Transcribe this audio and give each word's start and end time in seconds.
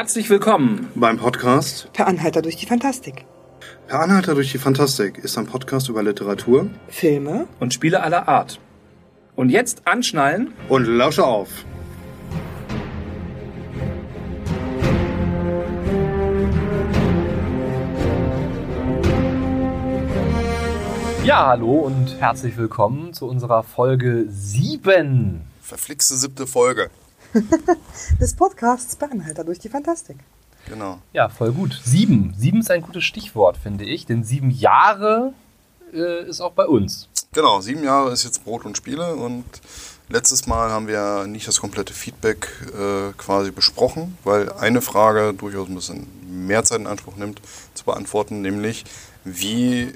Herzlich 0.00 0.30
willkommen 0.30 0.88
beim 0.94 1.18
Podcast 1.18 1.92
Per 1.92 2.06
Anhalter 2.06 2.40
durch 2.40 2.56
die 2.56 2.64
Fantastik. 2.64 3.26
Per 3.86 4.00
Anhalter 4.00 4.34
durch 4.34 4.50
die 4.50 4.56
Fantastik 4.56 5.18
ist 5.18 5.36
ein 5.36 5.44
Podcast 5.44 5.90
über 5.90 6.02
Literatur 6.02 6.70
Filme 6.88 7.46
und 7.60 7.74
Spiele 7.74 8.02
aller 8.02 8.26
Art. 8.26 8.58
Und 9.36 9.50
jetzt 9.50 9.86
anschnallen 9.86 10.54
und 10.70 10.86
lausche 10.86 11.26
auf. 11.26 11.50
Ja, 21.24 21.48
hallo 21.48 21.72
und 21.72 22.18
herzlich 22.20 22.56
willkommen 22.56 23.12
zu 23.12 23.26
unserer 23.28 23.62
Folge 23.62 24.24
7. 24.30 25.42
Verflixte 25.60 26.16
siebte 26.16 26.46
Folge. 26.46 26.88
des 28.20 28.34
Podcasts 28.34 28.96
Per 28.96 29.10
Anhalter 29.10 29.44
durch 29.44 29.58
die 29.58 29.68
Fantastik. 29.68 30.16
Genau. 30.66 30.98
Ja, 31.12 31.28
voll 31.28 31.52
gut. 31.52 31.80
Sieben. 31.84 32.34
Sieben 32.36 32.60
ist 32.60 32.70
ein 32.70 32.82
gutes 32.82 33.04
Stichwort, 33.04 33.56
finde 33.56 33.84
ich, 33.84 34.06
denn 34.06 34.24
sieben 34.24 34.50
Jahre 34.50 35.32
äh, 35.92 36.28
ist 36.28 36.40
auch 36.40 36.52
bei 36.52 36.66
uns. 36.66 37.08
Genau, 37.32 37.60
sieben 37.60 37.84
Jahre 37.84 38.12
ist 38.12 38.24
jetzt 38.24 38.44
Brot 38.44 38.64
und 38.64 38.76
Spiele 38.76 39.14
und 39.14 39.44
letztes 40.08 40.46
Mal 40.46 40.70
haben 40.70 40.88
wir 40.88 41.26
nicht 41.26 41.46
das 41.46 41.60
komplette 41.60 41.94
Feedback 41.94 42.48
äh, 42.76 43.12
quasi 43.16 43.52
besprochen, 43.52 44.18
weil 44.24 44.52
eine 44.52 44.82
Frage 44.82 45.32
durchaus 45.34 45.68
ein 45.68 45.76
bisschen 45.76 46.06
mehr 46.46 46.64
Zeit 46.64 46.80
in 46.80 46.86
Anspruch 46.86 47.16
nimmt 47.16 47.40
zu 47.74 47.84
beantworten, 47.84 48.40
nämlich 48.42 48.84
wie 49.24 49.92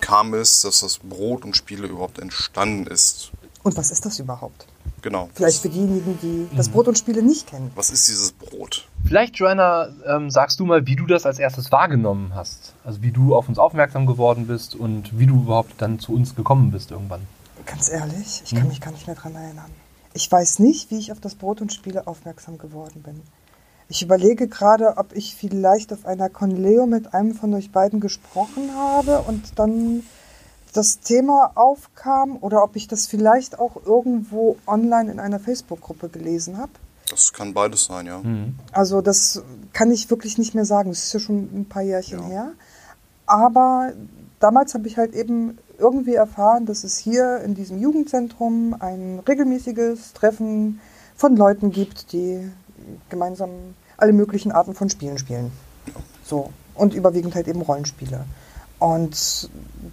kam 0.00 0.34
es, 0.34 0.62
dass 0.62 0.80
das 0.80 0.98
Brot 0.98 1.44
und 1.44 1.56
Spiele 1.56 1.86
überhaupt 1.86 2.18
entstanden 2.18 2.86
ist? 2.86 3.30
Und 3.62 3.76
was 3.76 3.90
ist 3.90 4.04
das 4.04 4.18
überhaupt? 4.18 4.66
Genau. 5.02 5.28
Vielleicht 5.34 5.62
für 5.62 5.68
diejenigen, 5.68 6.18
die 6.22 6.48
das 6.56 6.68
Brot 6.68 6.88
und 6.88 6.98
Spiele 6.98 7.22
nicht 7.22 7.46
kennen. 7.46 7.70
Was 7.74 7.90
ist 7.90 8.08
dieses 8.08 8.32
Brot? 8.32 8.88
Vielleicht, 9.04 9.36
Joanna, 9.36 9.88
ähm, 10.06 10.30
sagst 10.30 10.58
du 10.58 10.64
mal, 10.64 10.86
wie 10.86 10.96
du 10.96 11.06
das 11.06 11.26
als 11.26 11.38
erstes 11.38 11.70
wahrgenommen 11.70 12.32
hast. 12.34 12.74
Also 12.84 13.02
wie 13.02 13.12
du 13.12 13.34
auf 13.34 13.48
uns 13.48 13.58
aufmerksam 13.58 14.06
geworden 14.06 14.46
bist 14.46 14.74
und 14.74 15.18
wie 15.18 15.26
du 15.26 15.36
überhaupt 15.36 15.80
dann 15.80 15.98
zu 15.98 16.12
uns 16.12 16.34
gekommen 16.34 16.70
bist 16.70 16.90
irgendwann. 16.90 17.22
Ganz 17.64 17.88
ehrlich, 17.88 18.42
ich 18.44 18.54
kann 18.54 18.68
mich 18.68 18.80
gar 18.80 18.92
nicht 18.92 19.06
mehr 19.06 19.16
daran 19.16 19.34
erinnern. 19.34 19.70
Ich 20.14 20.30
weiß 20.30 20.60
nicht, 20.60 20.90
wie 20.90 20.98
ich 20.98 21.12
auf 21.12 21.20
das 21.20 21.34
Brot 21.34 21.60
und 21.60 21.72
Spiele 21.72 22.06
aufmerksam 22.06 22.58
geworden 22.58 23.02
bin. 23.02 23.20
Ich 23.88 24.02
überlege 24.02 24.48
gerade, 24.48 24.96
ob 24.96 25.14
ich 25.14 25.34
vielleicht 25.36 25.92
auf 25.92 26.06
einer 26.06 26.28
Conleo 26.28 26.86
mit 26.86 27.14
einem 27.14 27.34
von 27.34 27.54
euch 27.54 27.70
beiden 27.70 28.00
gesprochen 28.00 28.74
habe 28.74 29.20
und 29.20 29.58
dann 29.58 30.02
das 30.76 31.00
Thema 31.00 31.52
aufkam 31.54 32.36
oder 32.40 32.62
ob 32.62 32.76
ich 32.76 32.88
das 32.88 33.06
vielleicht 33.06 33.58
auch 33.58 33.76
irgendwo 33.84 34.56
online 34.66 35.10
in 35.10 35.20
einer 35.20 35.38
Facebook-Gruppe 35.40 36.08
gelesen 36.08 36.58
habe. 36.58 36.72
Das 37.10 37.32
kann 37.32 37.54
beides 37.54 37.84
sein, 37.84 38.06
ja. 38.06 38.18
Mhm. 38.18 38.56
Also 38.72 39.00
das 39.00 39.42
kann 39.72 39.90
ich 39.90 40.10
wirklich 40.10 40.38
nicht 40.38 40.54
mehr 40.54 40.64
sagen. 40.64 40.90
Das 40.90 41.04
ist 41.04 41.12
ja 41.12 41.20
schon 41.20 41.48
ein 41.54 41.66
paar 41.68 41.82
Jährchen 41.82 42.20
Ja. 42.20 42.26
her. 42.26 42.52
Aber 43.26 43.92
damals 44.40 44.74
habe 44.74 44.86
ich 44.88 44.96
halt 44.96 45.14
eben 45.14 45.58
irgendwie 45.78 46.14
erfahren, 46.14 46.66
dass 46.66 46.84
es 46.84 46.96
hier 46.98 47.40
in 47.40 47.54
diesem 47.54 47.78
Jugendzentrum 47.78 48.74
ein 48.78 49.20
regelmäßiges 49.26 50.14
Treffen 50.14 50.80
von 51.14 51.36
Leuten 51.36 51.70
gibt, 51.70 52.12
die 52.12 52.50
gemeinsam 53.08 53.50
alle 53.96 54.12
möglichen 54.12 54.52
Arten 54.52 54.74
von 54.74 54.90
Spielen 54.90 55.18
spielen. 55.18 55.52
So. 56.24 56.50
Und 56.74 56.92
überwiegend 56.92 57.34
halt 57.34 57.48
eben 57.48 57.62
Rollenspiele. 57.62 58.26
Und 58.78 59.48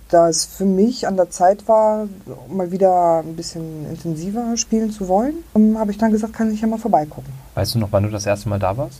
da 0.09 0.27
es 0.29 0.43
für 0.45 0.65
mich 0.65 1.07
an 1.07 1.15
der 1.15 1.29
Zeit 1.29 1.67
war, 1.67 2.07
mal 2.49 2.71
wieder 2.71 3.19
ein 3.19 3.35
bisschen 3.35 3.89
intensiver 3.89 4.57
spielen 4.57 4.91
zu 4.91 5.07
wollen, 5.07 5.35
ähm, 5.55 5.77
habe 5.79 5.91
ich 5.91 5.97
dann 5.97 6.11
gesagt, 6.11 6.33
kann 6.33 6.51
ich 6.53 6.61
ja 6.61 6.67
mal 6.67 6.77
vorbeigucken. 6.77 7.31
Weißt 7.55 7.75
du 7.75 7.79
noch, 7.79 7.91
wann 7.91 8.03
du 8.03 8.09
das 8.09 8.25
erste 8.25 8.49
Mal 8.49 8.59
da 8.59 8.75
warst? 8.75 8.99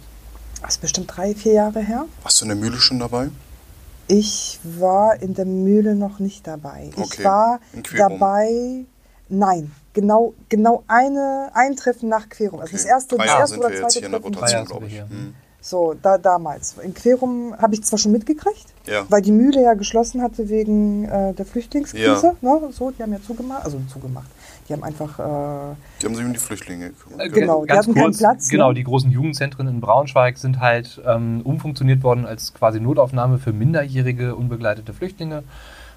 Das 0.62 0.76
ist 0.76 0.82
bestimmt 0.82 1.12
drei, 1.16 1.36
vier 1.36 1.54
Jahre 1.54 1.82
her. 1.82 2.06
Warst 2.24 2.40
du 2.40 2.46
in 2.46 2.50
der 2.50 2.58
Mühle 2.58 2.78
schon 2.78 3.00
dabei? 3.00 3.30
Ich 4.08 4.60
war 4.64 5.22
in 5.22 5.34
der 5.34 5.46
Mühle 5.46 5.96
noch 5.96 6.20
nicht 6.20 6.48
dabei. 6.48 6.90
Ich 6.96 6.98
Okay. 6.98 7.24
war 7.26 7.60
In 7.74 7.84
Querum. 7.84 8.20
dabei. 8.20 8.86
Nein, 9.30 9.72
genau, 9.94 10.34
genau 10.50 10.84
eine, 10.88 11.50
ein 11.54 11.76
Treffen 11.76 12.08
nach 12.10 12.30
Querum. 12.30 12.60
Also 12.60 12.74
das 12.74 12.82
Okay. 12.82 12.90
erste, 12.92 13.16
Drei 13.18 13.24
das 13.26 13.28
Jahre 13.28 13.40
erste 13.42 13.56
sind 13.56 13.60
oder 13.66 13.70
wir 13.74 13.80
jetzt 13.82 13.94
zweite 13.94 14.00
hier 14.00 14.06
in 14.06 14.12
der 14.12 14.22
Treffen. 14.22 14.34
Drei 14.36 14.52
Jahre 14.52 14.62
Rotation, 14.64 14.80
glaube 14.80 14.86
ich. 14.88 14.92
sind 14.94 15.10
wir 15.10 15.18
hier. 15.18 15.26
Hm. 15.26 15.36
So, 15.66 15.96
da 16.02 16.18
damals. 16.18 16.76
In 16.84 16.94
Querum 16.94 17.56
habe 17.58 17.74
ich 17.74 17.84
zwar 17.86 17.98
schon 17.98 18.12
mitgekriegt, 18.12 18.66
Ja. 18.86 19.06
weil 19.08 19.22
die 19.22 19.32
Mühle 19.32 19.64
ja 19.64 19.76
geschlossen 19.76 20.22
hatte 20.22 20.50
wegen 20.50 21.06
äh, 21.06 21.34
der 21.34 21.46
Flüchtlingskrise. 21.46 22.36
Ne? 22.42 22.60
So, 22.72 22.92
die 22.92 23.02
haben 23.02 23.14
ja 23.14 23.22
zugemacht, 23.26 23.64
also 23.64 23.80
zugemacht. 23.88 24.28
Die 24.68 24.74
haben 24.74 24.84
einfach 24.84 25.18
äh, 25.20 25.76
Die 26.02 26.06
haben 26.06 26.16
sich 26.16 26.26
um 26.26 26.34
die 26.34 26.40
Flüchtlinge 26.40 26.90
gekümmert. 26.90 27.22
Äh, 27.28 27.30
Genau, 27.30 27.62
die 27.62 27.68
ganz 27.70 27.80
hatten 27.86 27.94
keinen 27.94 28.04
kurz, 28.04 28.18
Platz, 28.18 28.50
Genau, 28.50 28.70
ne? 28.70 28.74
die 28.74 28.84
großen 28.84 29.10
Jugendzentren 29.10 29.70
in 29.70 29.80
Braunschweig 29.80 30.38
sind 30.38 30.60
halt 30.60 31.02
ähm, 31.06 31.40
umfunktioniert 31.46 32.04
worden 32.04 32.26
als 32.26 32.54
quasi 32.54 32.82
Notaufnahme 32.82 33.38
für 33.38 33.54
minderjährige 33.54 34.36
unbegleitete 34.36 34.92
Flüchtlinge. 34.94 35.44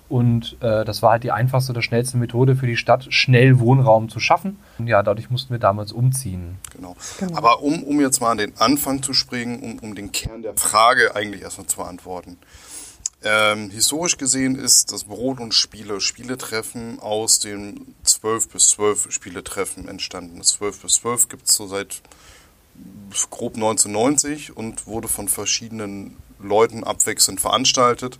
Und 0.08 0.56
äh, 0.60 0.84
das 0.84 1.02
war 1.02 1.12
halt 1.12 1.24
die 1.24 1.32
einfachste 1.32 1.72
oder 1.72 1.82
schnellste 1.82 2.16
Methode 2.16 2.54
für 2.54 2.66
die 2.66 2.76
Stadt, 2.76 3.06
schnell 3.12 3.58
Wohnraum 3.58 4.08
zu 4.08 4.20
schaffen. 4.20 4.58
Und 4.78 4.86
ja, 4.86 5.02
dadurch 5.02 5.30
mussten 5.30 5.52
wir 5.52 5.58
damals 5.58 5.92
umziehen. 5.92 6.58
Genau. 6.74 6.96
Genau. 7.18 7.36
Aber 7.36 7.62
um, 7.62 7.82
um 7.82 8.00
jetzt 8.00 8.20
mal 8.20 8.30
an 8.30 8.38
den 8.38 8.56
Anfang 8.58 9.02
zu 9.02 9.12
springen, 9.12 9.60
um, 9.60 9.78
um 9.80 9.94
den 9.94 10.12
Kern 10.12 10.42
der 10.42 10.54
Frage 10.54 11.16
eigentlich 11.16 11.42
erstmal 11.42 11.66
zu 11.66 11.78
beantworten. 11.78 12.38
Ähm, 13.24 13.70
historisch 13.70 14.18
gesehen 14.18 14.54
ist 14.56 14.92
das 14.92 15.04
Brot 15.04 15.40
und 15.40 15.52
Spiele, 15.52 16.00
Spieletreffen 16.00 17.00
aus 17.00 17.40
dem 17.40 17.94
12 18.04 18.50
bis 18.50 18.68
12 18.70 19.10
Spieletreffen 19.10 19.88
entstanden. 19.88 20.38
Das 20.38 20.48
12 20.50 20.82
bis 20.82 20.94
12 20.96 21.28
gibt 21.28 21.48
es 21.48 21.54
so 21.54 21.66
seit 21.66 22.02
grob 23.30 23.54
1990 23.54 24.56
und 24.56 24.86
wurde 24.86 25.08
von 25.08 25.28
verschiedenen 25.28 26.16
Leuten 26.38 26.84
abwechselnd 26.84 27.40
veranstaltet. 27.40 28.18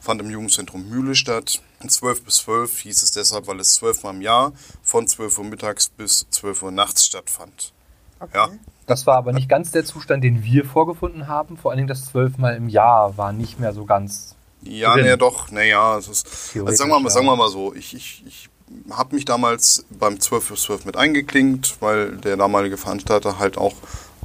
Fand 0.00 0.20
im 0.20 0.30
Jugendzentrum 0.30 0.88
Mühle 0.88 1.14
statt. 1.14 1.60
12 1.86 2.24
bis 2.24 2.36
12 2.36 2.78
hieß 2.78 3.02
es 3.02 3.10
deshalb, 3.12 3.46
weil 3.46 3.60
es 3.60 3.74
zwölfmal 3.74 4.14
im 4.14 4.22
Jahr 4.22 4.52
von 4.82 5.06
12 5.06 5.38
Uhr 5.38 5.44
mittags 5.44 5.88
bis 5.88 6.26
12 6.30 6.62
Uhr 6.62 6.70
nachts 6.72 7.06
stattfand. 7.06 7.72
okay. 8.20 8.30
Ja. 8.34 8.48
Das 8.86 9.06
war 9.06 9.16
aber 9.16 9.32
nicht 9.32 9.50
ganz 9.50 9.70
der 9.70 9.84
Zustand, 9.84 10.24
den 10.24 10.42
wir 10.44 10.64
vorgefunden 10.64 11.28
haben. 11.28 11.58
Vor 11.58 11.70
allen 11.70 11.76
Dingen 11.76 11.88
das 11.88 12.06
zwölfmal 12.06 12.56
im 12.56 12.70
Jahr 12.70 13.18
war 13.18 13.32
nicht 13.32 13.60
mehr 13.60 13.74
so 13.74 13.84
ganz. 13.84 14.34
Ja, 14.62 14.96
naja, 14.96 15.16
doch, 15.16 15.50
naja, 15.50 15.98
es 15.98 16.08
ist. 16.08 16.26
Also 16.56 16.72
sagen, 16.72 16.90
wir 16.90 16.98
mal, 16.98 17.04
ja. 17.04 17.10
sagen 17.10 17.26
wir 17.26 17.36
mal 17.36 17.50
so, 17.50 17.74
ich, 17.74 17.94
ich, 17.94 18.24
ich 18.26 18.48
habe 18.90 19.14
mich 19.14 19.26
damals 19.26 19.84
beim 19.90 20.18
12 20.18 20.50
bis 20.50 20.62
12 20.62 20.86
mit 20.86 20.96
eingeklinkt, 20.96 21.76
weil 21.80 22.16
der 22.16 22.36
damalige 22.38 22.78
Veranstalter 22.78 23.38
halt 23.38 23.58
auch 23.58 23.74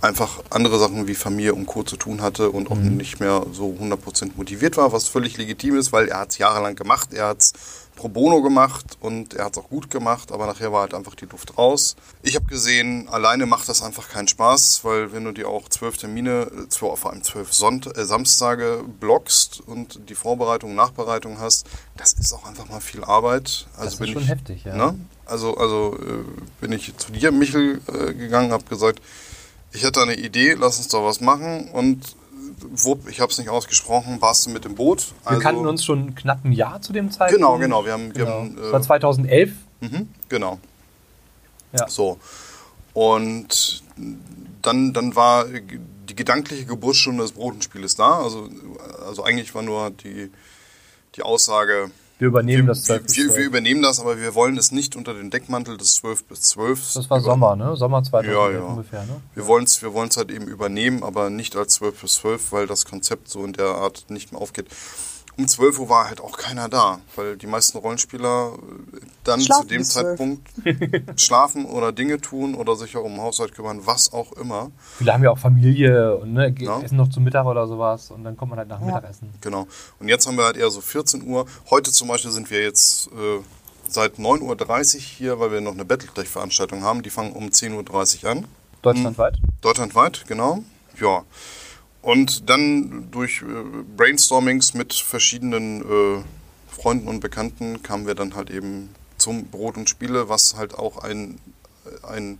einfach 0.01 0.43
andere 0.49 0.77
Sachen 0.79 1.07
wie 1.07 1.15
Familie 1.15 1.53
und 1.53 1.65
Co. 1.65 1.83
zu 1.83 1.95
tun 1.97 2.21
hatte 2.21 2.49
und 2.49 2.69
auch 2.69 2.75
Mhm. 2.75 2.97
nicht 2.97 3.19
mehr 3.19 3.45
so 3.53 3.75
100% 3.79 4.31
motiviert 4.35 4.75
war, 4.77 4.91
was 4.91 5.07
völlig 5.07 5.37
legitim 5.37 5.77
ist, 5.77 5.93
weil 5.93 6.09
er 6.09 6.19
hat 6.19 6.31
es 6.31 6.37
jahrelang 6.37 6.75
gemacht, 6.75 7.13
er 7.13 7.27
hat 7.27 7.41
es 7.41 7.53
pro 7.95 8.09
bono 8.09 8.41
gemacht 8.41 8.97
und 9.01 9.35
er 9.35 9.45
hat 9.45 9.55
es 9.55 9.63
auch 9.63 9.69
gut 9.69 9.89
gemacht, 9.91 10.31
aber 10.31 10.47
nachher 10.47 10.71
war 10.73 10.81
halt 10.81 10.93
einfach 10.95 11.13
die 11.15 11.25
Luft 11.27 11.57
raus. 11.59 11.95
Ich 12.23 12.35
habe 12.35 12.45
gesehen, 12.47 13.07
alleine 13.07 13.45
macht 13.45 13.69
das 13.69 13.83
einfach 13.83 14.09
keinen 14.09 14.27
Spaß, 14.27 14.79
weil 14.83 15.13
wenn 15.13 15.23
du 15.23 15.31
dir 15.31 15.47
auch 15.47 15.69
zwölf 15.69 15.95
Termine, 15.97 16.47
äh, 16.65 16.69
zwar 16.69 16.97
vor 16.97 17.11
allem 17.11 17.23
zwölf 17.23 17.53
Sonnt 17.53 17.95
äh, 17.95 18.03
Samstage 18.03 18.83
blockst 18.99 19.61
und 19.65 20.09
die 20.09 20.15
Vorbereitung, 20.15 20.73
Nachbereitung 20.75 21.39
hast, 21.39 21.67
das 21.95 22.13
ist 22.13 22.33
auch 22.33 22.45
einfach 22.45 22.67
mal 22.67 22.81
viel 22.81 23.03
Arbeit. 23.03 23.67
Also 23.73 23.83
Das 23.85 23.93
ist 23.93 23.99
bin 23.99 24.13
schon 24.13 24.23
ich, 24.23 24.29
heftig, 24.29 24.63
ja. 24.65 24.75
Ne? 24.75 24.99
Also, 25.27 25.55
also 25.55 25.95
äh, 26.01 26.23
bin 26.59 26.71
ich 26.71 26.97
zu 26.97 27.11
dir, 27.11 27.31
Michel, 27.31 27.79
äh, 27.87 28.13
gegangen, 28.15 28.51
habe 28.51 28.63
gesagt, 28.65 28.99
ich 29.73 29.83
hätte 29.83 30.01
eine 30.01 30.15
Idee, 30.15 30.53
lass 30.53 30.77
uns 30.77 30.87
da 30.87 31.03
was 31.03 31.19
machen 31.21 31.69
und 31.71 32.03
äh, 32.03 32.05
wupp, 32.83 33.07
ich 33.09 33.19
habe 33.19 33.31
es 33.31 33.37
nicht 33.37 33.49
ausgesprochen, 33.49 34.21
warst 34.21 34.45
du 34.45 34.51
mit 34.51 34.65
dem 34.65 34.75
Boot. 34.75 35.13
Wir 35.27 35.39
kannten 35.39 35.65
uns 35.67 35.83
schon 35.83 36.15
knapp 36.15 36.45
ein 36.45 36.51
Jahr 36.51 36.81
zu 36.81 36.93
dem 36.93 37.11
Zeitpunkt. 37.11 37.43
Also 37.43 37.57
Genau, 37.57 37.57
genau, 37.59 37.85
wir 37.85 37.93
haben, 37.93 38.15
wir 38.15 38.25
Genau. 38.25 38.31
haben 38.39 38.55
Das 38.55 38.71
war 38.71 38.79
äh, 38.79 38.83
2011. 38.83 39.51
Mhm, 39.81 40.09
genau. 40.29 40.59
Ja. 41.77 41.87
So. 41.89 42.19
Und 42.93 43.83
dann, 44.61 44.93
dann 44.93 45.15
war 45.15 45.45
die 45.45 46.15
gedankliche 46.15 46.65
Geburtsstunde 46.65 47.23
des 47.23 47.31
Brotenspieles 47.31 47.95
da. 47.95 48.19
Also, 48.21 48.49
also 49.07 49.23
eigentlich 49.23 49.53
war 49.55 49.63
nur 49.63 49.89
die, 49.89 50.31
die 51.15 51.23
Aussage, 51.23 51.89
Wir 52.19 52.27
übernehmen 52.27 52.63
wir, 52.67 52.73
das 52.73 52.83
12 52.83 53.03
bis 53.03 53.17
wir, 53.17 53.23
wir 53.25 53.33
12. 53.33 53.45
übernehmen 53.47 53.81
das, 53.81 53.99
aber 53.99 54.19
wir 54.19 54.33
wollen 54.35 54.57
es 54.57 54.71
nicht 54.71 54.95
unter 54.95 55.13
den 55.13 55.29
Deckmantel 55.29 55.77
des 55.77 55.95
12 55.95 56.23
bis 56.25 56.41
12. 56.41 56.93
Das 56.93 57.09
war 57.09 57.17
über- 57.17 57.25
Sommer, 57.25 57.55
ne? 57.55 57.75
Sommer 57.75 58.03
2011 58.03 58.33
Ja, 58.53 58.59
ja. 58.59 58.65
ungefähr, 58.65 59.03
ne? 59.05 59.21
Wir 59.33 59.47
wollen 59.47 59.63
es 59.65 59.81
wir 59.81 59.93
wollen's 59.93 60.15
halt 60.17 60.31
eben 60.31 60.47
übernehmen, 60.47 61.03
aber 61.03 61.29
nicht 61.29 61.55
als 61.55 61.73
12 61.75 62.01
bis 62.01 62.13
12, 62.15 62.51
weil 62.51 62.67
das 62.67 62.85
Konzept 62.85 63.29
so 63.29 63.43
in 63.43 63.53
der 63.53 63.65
Art 63.67 64.05
nicht 64.09 64.31
mehr 64.31 64.41
aufgeht. 64.41 64.67
Um 65.35 65.47
12 65.47 65.79
Uhr 65.79 65.89
war 65.89 66.07
halt 66.07 66.21
auch 66.21 66.37
keiner 66.37 66.69
da, 66.69 66.99
weil 67.15 67.37
die 67.37 67.47
meisten 67.47 67.77
Rollenspieler 67.79 68.53
äh, 68.53 68.99
dann 69.23 69.41
Schlafen 69.41 69.61
zu 69.63 69.67
dem 69.69 69.77
bis 69.79 69.89
12. 69.89 70.05
Zeitpunkt 70.05 70.49
schlafen 71.19 71.65
oder 71.65 71.91
Dinge 71.91 72.21
tun 72.21 72.53
oder 72.53 72.75
sich 72.75 72.95
auch 72.95 73.03
um 73.03 73.13
den 73.13 73.21
Haushalt 73.21 73.55
kümmern, 73.55 73.81
was 73.85 74.13
auch 74.13 74.31
immer. 74.33 74.69
Viele 74.97 75.11
haben 75.11 75.23
ja 75.23 75.31
auch 75.31 75.39
Familie 75.39 76.17
und 76.17 76.33
ne, 76.33 76.53
Ja. 76.59 76.79
essen 76.81 76.97
noch 76.97 77.09
zum 77.09 77.23
Mittag 77.23 77.45
oder 77.45 77.65
sowas 77.67 78.11
und 78.11 78.23
dann 78.23 78.37
kommt 78.37 78.51
man 78.51 78.59
halt 78.59 78.69
nach 78.69 78.77
dem 78.79 78.89
Ja. 78.89 78.95
Mittagessen. 78.95 79.29
Genau. 79.41 79.67
Und 79.99 80.07
jetzt 80.07 80.27
haben 80.27 80.37
wir 80.37 80.43
halt 80.45 80.57
eher 80.57 80.69
so 80.69 80.81
14 80.81 81.25
Uhr. 81.27 81.45
Heute 81.71 81.91
zum 81.91 82.09
Beispiel 82.09 82.29
sind 82.31 82.51
wir 82.51 82.61
jetzt 82.61 83.07
äh, 83.07 83.39
seit 83.87 84.15
9.30 84.19 84.95
Uhr 84.95 85.01
hier, 85.01 85.39
weil 85.39 85.51
wir 85.51 85.61
noch 85.61 85.73
eine 85.73 85.83
Battletech-Veranstaltung 85.85 86.83
haben. 86.83 87.01
Die 87.01 87.09
fangen 87.09 87.31
um 87.33 87.47
10.30 87.47 88.23
Uhr 88.25 88.29
an. 88.31 88.45
Deutschlandweit. 88.83 89.37
Deutschlandweit, 89.61 90.25
genau. 90.27 90.59
Ja. 90.99 91.23
Und 92.03 92.49
dann 92.49 93.07
durch 93.11 93.41
äh, 93.41 93.45
Brainstormings 93.97 94.73
mit 94.73 94.93
verschiedenen 94.93 95.81
äh, 95.81 96.23
Freunden 96.69 97.07
und 97.07 97.21
Bekannten 97.21 97.81
kamen 97.81 98.05
wir 98.05 98.13
dann 98.13 98.35
halt 98.35 98.51
eben 98.51 98.89
zum 99.17 99.45
Brot 99.45 99.77
und 99.77 99.89
Spiele, 99.89 100.27
was 100.27 100.55
halt 100.57 100.75
auch 100.75 100.97
ein, 100.97 101.39
ein 102.07 102.39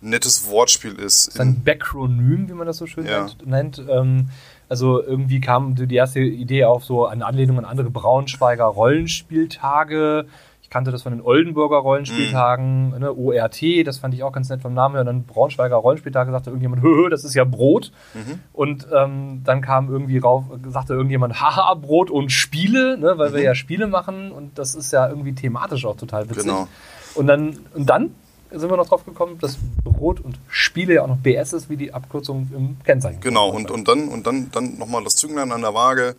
nettes 0.00 0.46
Wortspiel 0.48 0.94
ist. 0.94 1.28
Das 1.28 1.34
ist 1.34 1.40
ein 1.40 1.62
Backronym, 1.62 2.48
wie 2.48 2.54
man 2.54 2.66
das 2.66 2.78
so 2.78 2.86
schön 2.86 3.06
Ja. 3.06 3.28
nennt. 3.44 3.82
Ähm, 3.88 4.30
also 4.68 5.00
irgendwie 5.02 5.40
kam 5.40 5.74
die 5.76 5.94
erste 5.94 6.20
Idee 6.20 6.64
auf 6.64 6.84
so 6.84 7.06
eine 7.06 7.24
Anlehnung 7.24 7.58
an 7.58 7.64
andere 7.64 7.90
Braunschweiger 7.90 8.64
Rollenspieltage. 8.64 10.26
Ich 10.68 10.70
kannte 10.70 10.90
das 10.90 11.02
von 11.02 11.12
den 11.12 11.22
Oldenburger 11.22 11.78
Rollenspieltagen, 11.78 12.90
Mhm. 12.90 12.98
ne, 12.98 13.10
ORT, 13.16 13.62
das 13.86 13.96
fand 13.96 14.12
ich 14.12 14.22
auch 14.22 14.32
ganz 14.32 14.50
nett 14.50 14.60
vom 14.60 14.74
Namen 14.74 14.96
her. 14.96 15.00
Und 15.00 15.06
dann 15.06 15.24
Braunschweiger 15.24 15.76
Rollenspieltage 15.76 16.30
sagte 16.30 16.50
irgendjemand, 16.50 16.82
hö, 16.82 17.08
das 17.08 17.24
ist 17.24 17.34
ja 17.34 17.44
Brot. 17.44 17.90
Mhm. 18.12 18.40
Und 18.52 18.86
ähm, 18.94 19.40
dann 19.44 19.62
kam 19.62 19.88
irgendwie 19.90 20.18
rauf, 20.18 20.44
sagte 20.68 20.92
irgendjemand, 20.92 21.40
haha, 21.40 21.72
Brot 21.72 22.10
und 22.10 22.32
Spiele, 22.32 22.98
ne, 22.98 23.14
weil 23.16 23.32
wir 23.32 23.40
ja 23.40 23.54
Spiele 23.54 23.86
machen 23.86 24.30
und 24.30 24.58
das 24.58 24.74
ist 24.74 24.92
ja 24.92 25.08
irgendwie 25.08 25.34
thematisch 25.34 25.86
auch 25.86 25.96
total 25.96 26.28
witzig. 26.28 26.44
Mhm. 26.44 26.48
Genau. 26.48 26.68
Und 27.14 27.26
dann, 27.28 27.56
und 27.74 27.86
dann 27.88 28.10
sind 28.50 28.70
wir 28.70 28.76
noch 28.76 28.88
drauf 28.88 29.06
gekommen, 29.06 29.38
dass 29.40 29.56
Brot 29.84 30.20
und 30.20 30.38
Spiele 30.48 30.94
ja 30.96 31.02
auch 31.02 31.08
noch 31.08 31.16
BS 31.16 31.54
ist, 31.54 31.70
wie 31.70 31.78
die 31.78 31.94
Abkürzung 31.94 32.50
im 32.54 32.76
Kennzeichen. 32.84 33.20
Genau, 33.20 33.48
und, 33.48 33.70
und 33.70 33.88
dann, 33.88 34.08
und 34.08 34.26
dann, 34.26 34.50
dann 34.52 34.76
nochmal 34.76 35.02
das 35.02 35.16
Zünglein 35.16 35.50
an 35.50 35.62
der 35.62 35.72
Waage 35.72 36.14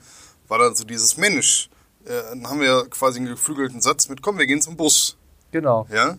war 0.48 0.57
dann 0.57 0.74
so 0.74 0.86
dieses 0.86 1.18
Mensch. 1.18 1.69
Äh, 2.09 2.21
dann 2.31 2.47
haben 2.50 2.59
wir 2.59 2.85
quasi 2.89 3.19
einen 3.19 3.27
geflügelten 3.27 3.81
Satz 3.81 4.09
mit, 4.09 4.21
komm, 4.21 4.38
wir 4.39 4.47
gehen 4.47 4.61
zum 4.61 4.75
Bus. 4.75 5.15
Genau. 5.51 5.88
Ja? 5.94 6.17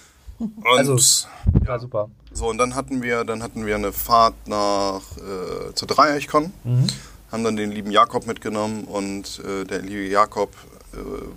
Und 0.38 0.66
Also- 0.66 1.26
Ja, 1.66 1.78
super. 1.78 2.10
so, 2.32 2.48
und 2.48 2.58
dann 2.58 2.74
hatten 2.74 3.02
wir, 3.02 3.24
dann 3.24 3.42
hatten 3.42 3.66
wir 3.66 3.74
eine 3.74 3.92
Fahrt 3.92 4.34
nach 4.46 5.00
äh, 5.16 5.74
zur 5.74 5.88
Dreieichkon, 5.88 6.52
haben 7.32 7.44
dann 7.44 7.56
den 7.56 7.72
lieben 7.72 7.90
Jakob 7.90 8.26
mitgenommen 8.26 8.84
und 8.84 9.40
äh, 9.44 9.64
der 9.64 9.80
liebe 9.82 10.06
Jakob 10.06 10.50
äh, 10.92 10.96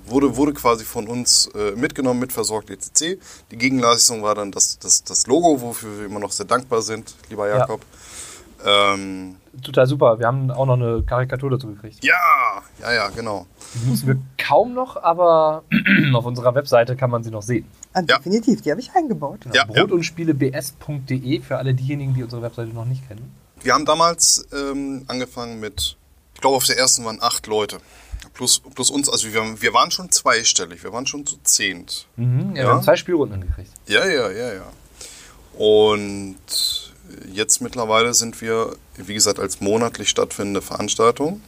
wurde, 0.09 0.35
wurde 0.35 0.53
quasi 0.53 0.85
von 0.85 1.07
uns 1.07 1.47
äh, 1.55 1.71
mitgenommen, 1.71 2.19
mitversorgt, 2.19 2.69
etc. 2.69 3.19
Die 3.49 3.57
Gegenleistung 3.57 4.21
war 4.23 4.35
dann 4.35 4.51
das, 4.51 4.77
das, 4.79 5.03
das 5.03 5.25
Logo, 5.27 5.61
wofür 5.61 5.97
wir 5.99 6.05
immer 6.05 6.19
noch 6.19 6.31
sehr 6.31 6.45
dankbar 6.45 6.81
sind, 6.83 7.15
lieber 7.29 7.49
Ja. 7.49 7.57
Jakob. 7.59 7.81
Ähm, 8.63 9.37
Total 9.63 9.85
super. 9.85 10.17
Wir 10.19 10.27
haben 10.27 10.49
auch 10.49 10.65
noch 10.65 10.75
eine 10.75 11.03
Karikatur 11.03 11.49
dazu 11.51 11.67
gekriegt. 11.67 12.03
ja, 12.03 12.13
ja, 12.79 12.93
ja, 12.93 13.09
genau. 13.09 13.45
Die 13.73 13.79
benutzen 13.79 14.07
wir 14.07 14.17
kaum 14.37 14.73
noch, 14.73 14.95
aber 15.01 15.63
auf 16.13 16.25
unserer 16.25 16.55
Webseite 16.55 16.95
kann 16.95 17.09
man 17.09 17.23
sie 17.23 17.31
noch 17.31 17.41
sehen. 17.41 17.65
Ah, 17.93 17.99
Ja. 18.07 18.17
Definitiv, 18.17 18.61
die 18.61 18.71
habe 18.71 18.79
ich 18.79 18.91
eingebaut. 18.95 19.39
Ja, 19.53 19.65
Brot 19.65 19.91
und 19.91 20.03
Spiele 20.03 20.33
bs.de 20.33 21.41
für 21.41 21.57
alle 21.57 21.73
diejenigen, 21.73 22.13
die 22.13 22.23
unsere 22.23 22.41
Webseite 22.41 22.69
noch 22.73 22.85
nicht 22.85 23.05
kennen. 23.07 23.35
Wir 23.61 23.73
haben 23.73 23.85
damals 23.85 24.47
ähm, 24.53 25.03
angefangen 25.07 25.59
mit, 25.59 25.97
ich 26.33 26.41
glaube, 26.41 26.55
auf 26.55 26.65
der 26.65 26.77
ersten 26.77 27.03
waren 27.05 27.21
acht 27.21 27.45
Leute. 27.47 27.77
Plus, 28.33 28.59
plus 28.73 28.89
uns, 28.89 29.09
also 29.09 29.27
wir, 29.33 29.61
wir 29.61 29.73
waren 29.73 29.91
schon 29.91 30.09
zweistellig, 30.11 30.83
wir 30.83 30.93
waren 30.93 31.05
schon 31.05 31.25
zu 31.25 31.37
zehnt. 31.43 32.07
Mhm, 32.15 32.55
ja, 32.55 32.61
Ja. 32.61 32.67
Wir 32.67 32.73
haben 32.75 32.83
zwei 32.83 32.95
Spielrunden 32.95 33.41
gekriegt. 33.41 33.71
Ja, 33.87 34.07
ja, 34.07 34.31
ja, 34.31 34.53
ja. 34.53 34.65
Und 35.57 36.90
jetzt 37.31 37.61
mittlerweile 37.61 38.13
sind 38.13 38.41
wir, 38.41 38.75
wie 38.95 39.13
gesagt, 39.13 39.39
als 39.39 39.61
monatlich 39.61 40.09
stattfindende 40.09 40.61
Veranstaltung 40.61 41.41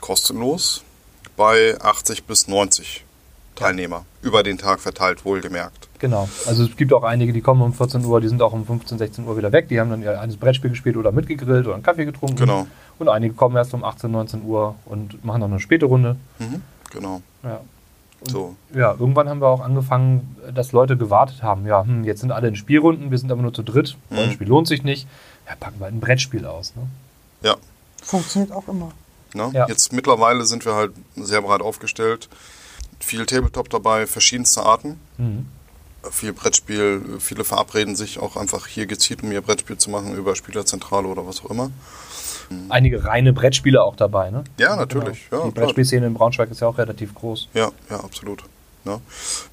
kostenlos 0.00 0.82
bei 1.36 1.76
80 1.80 2.24
bis 2.24 2.48
90 2.48 3.04
Teilnehmer. 3.54 4.04
Über 4.22 4.42
den 4.42 4.58
Tag 4.58 4.80
verteilt, 4.80 5.24
wohlgemerkt. 5.24 5.88
Genau. 5.98 6.28
Also 6.46 6.64
es 6.64 6.76
gibt 6.76 6.92
auch 6.92 7.04
einige, 7.04 7.32
die 7.32 7.40
kommen 7.40 7.62
um 7.62 7.72
14 7.72 8.04
Uhr, 8.04 8.20
die 8.20 8.28
sind 8.28 8.42
auch 8.42 8.52
um 8.52 8.66
15, 8.66 8.98
16 8.98 9.26
Uhr 9.26 9.36
wieder 9.36 9.52
weg. 9.52 9.68
Die 9.68 9.78
haben 9.78 9.90
dann 9.90 10.02
ihr 10.02 10.20
eines 10.20 10.36
Brettspiel 10.36 10.70
gespielt 10.70 10.96
oder 10.96 11.12
mitgegrillt 11.12 11.66
oder 11.66 11.74
einen 11.74 11.82
Kaffee 11.82 12.04
getrunken. 12.04 12.36
Genau. 12.36 12.66
Und 12.98 13.08
einige 13.08 13.34
kommen 13.34 13.56
erst 13.56 13.74
um 13.74 13.84
18, 13.84 14.10
19 14.10 14.44
Uhr 14.44 14.74
und 14.84 15.24
machen 15.24 15.40
noch 15.40 15.48
eine 15.48 15.60
späte 15.60 15.86
Runde. 15.86 16.16
Mhm, 16.38 16.62
genau. 16.90 17.22
Ja. 17.42 17.60
So. 18.28 18.56
Ja, 18.74 18.92
irgendwann 18.98 19.28
haben 19.28 19.40
wir 19.40 19.48
auch 19.48 19.60
angefangen, 19.60 20.36
dass 20.54 20.72
Leute 20.72 20.96
gewartet 20.96 21.42
haben. 21.42 21.66
Ja, 21.66 21.84
hm, 21.84 22.04
jetzt 22.04 22.20
sind 22.20 22.32
alle 22.32 22.48
in 22.48 22.56
Spielrunden, 22.56 23.10
wir 23.10 23.18
sind 23.18 23.32
aber 23.32 23.42
nur 23.42 23.52
zu 23.52 23.62
dritt. 23.62 23.96
Mhm. 24.10 24.16
Rollenspiel 24.16 24.48
lohnt 24.48 24.68
sich 24.68 24.82
nicht. 24.82 25.06
Ja, 25.48 25.56
packen 25.56 25.80
wir 25.80 25.84
halt 25.84 25.94
ein 25.94 26.00
Brettspiel 26.00 26.46
aus. 26.46 26.74
Ne? 26.76 26.82
Ja. 27.42 27.56
Funktioniert 28.02 28.52
auch 28.52 28.68
immer. 28.68 28.92
Ne? 29.34 29.50
Ja. 29.52 29.66
Jetzt 29.68 29.92
mittlerweile 29.92 30.44
sind 30.44 30.64
wir 30.64 30.74
halt 30.74 30.92
sehr 31.16 31.42
breit 31.42 31.62
aufgestellt. 31.62 32.28
Viel 33.00 33.26
Tabletop 33.26 33.68
dabei, 33.70 34.06
verschiedenste 34.06 34.62
Arten. 34.62 35.00
Mhm. 35.18 35.48
Viel 36.10 36.32
Brettspiel, 36.32 37.18
viele 37.20 37.44
verabreden 37.44 37.94
sich 37.94 38.18
auch 38.18 38.36
einfach 38.36 38.66
hier 38.66 38.86
gezielt, 38.86 39.22
um 39.22 39.30
ihr 39.30 39.40
Brettspiel 39.40 39.78
zu 39.78 39.90
machen 39.90 40.16
über 40.16 40.34
Spielerzentrale 40.34 41.06
oder 41.06 41.26
was 41.26 41.44
auch 41.44 41.50
immer. 41.50 41.70
Einige 42.68 43.04
reine 43.04 43.32
Brettspiele 43.32 43.82
auch 43.82 43.96
dabei. 43.96 44.30
Ne? 44.30 44.44
Ja, 44.58 44.76
natürlich. 44.76 45.28
Genau. 45.30 45.44
Ja, 45.44 45.48
Die. 45.50 45.54
Brettspielszene 45.54 46.06
in 46.06 46.14
Braunschweig 46.14 46.50
ist 46.50 46.60
ja 46.60 46.68
auch 46.68 46.78
relativ 46.78 47.14
groß. 47.14 47.48
Ja, 47.54 47.70
ja, 47.90 48.00
absolut. 48.00 48.44
Ne? 48.84 49.00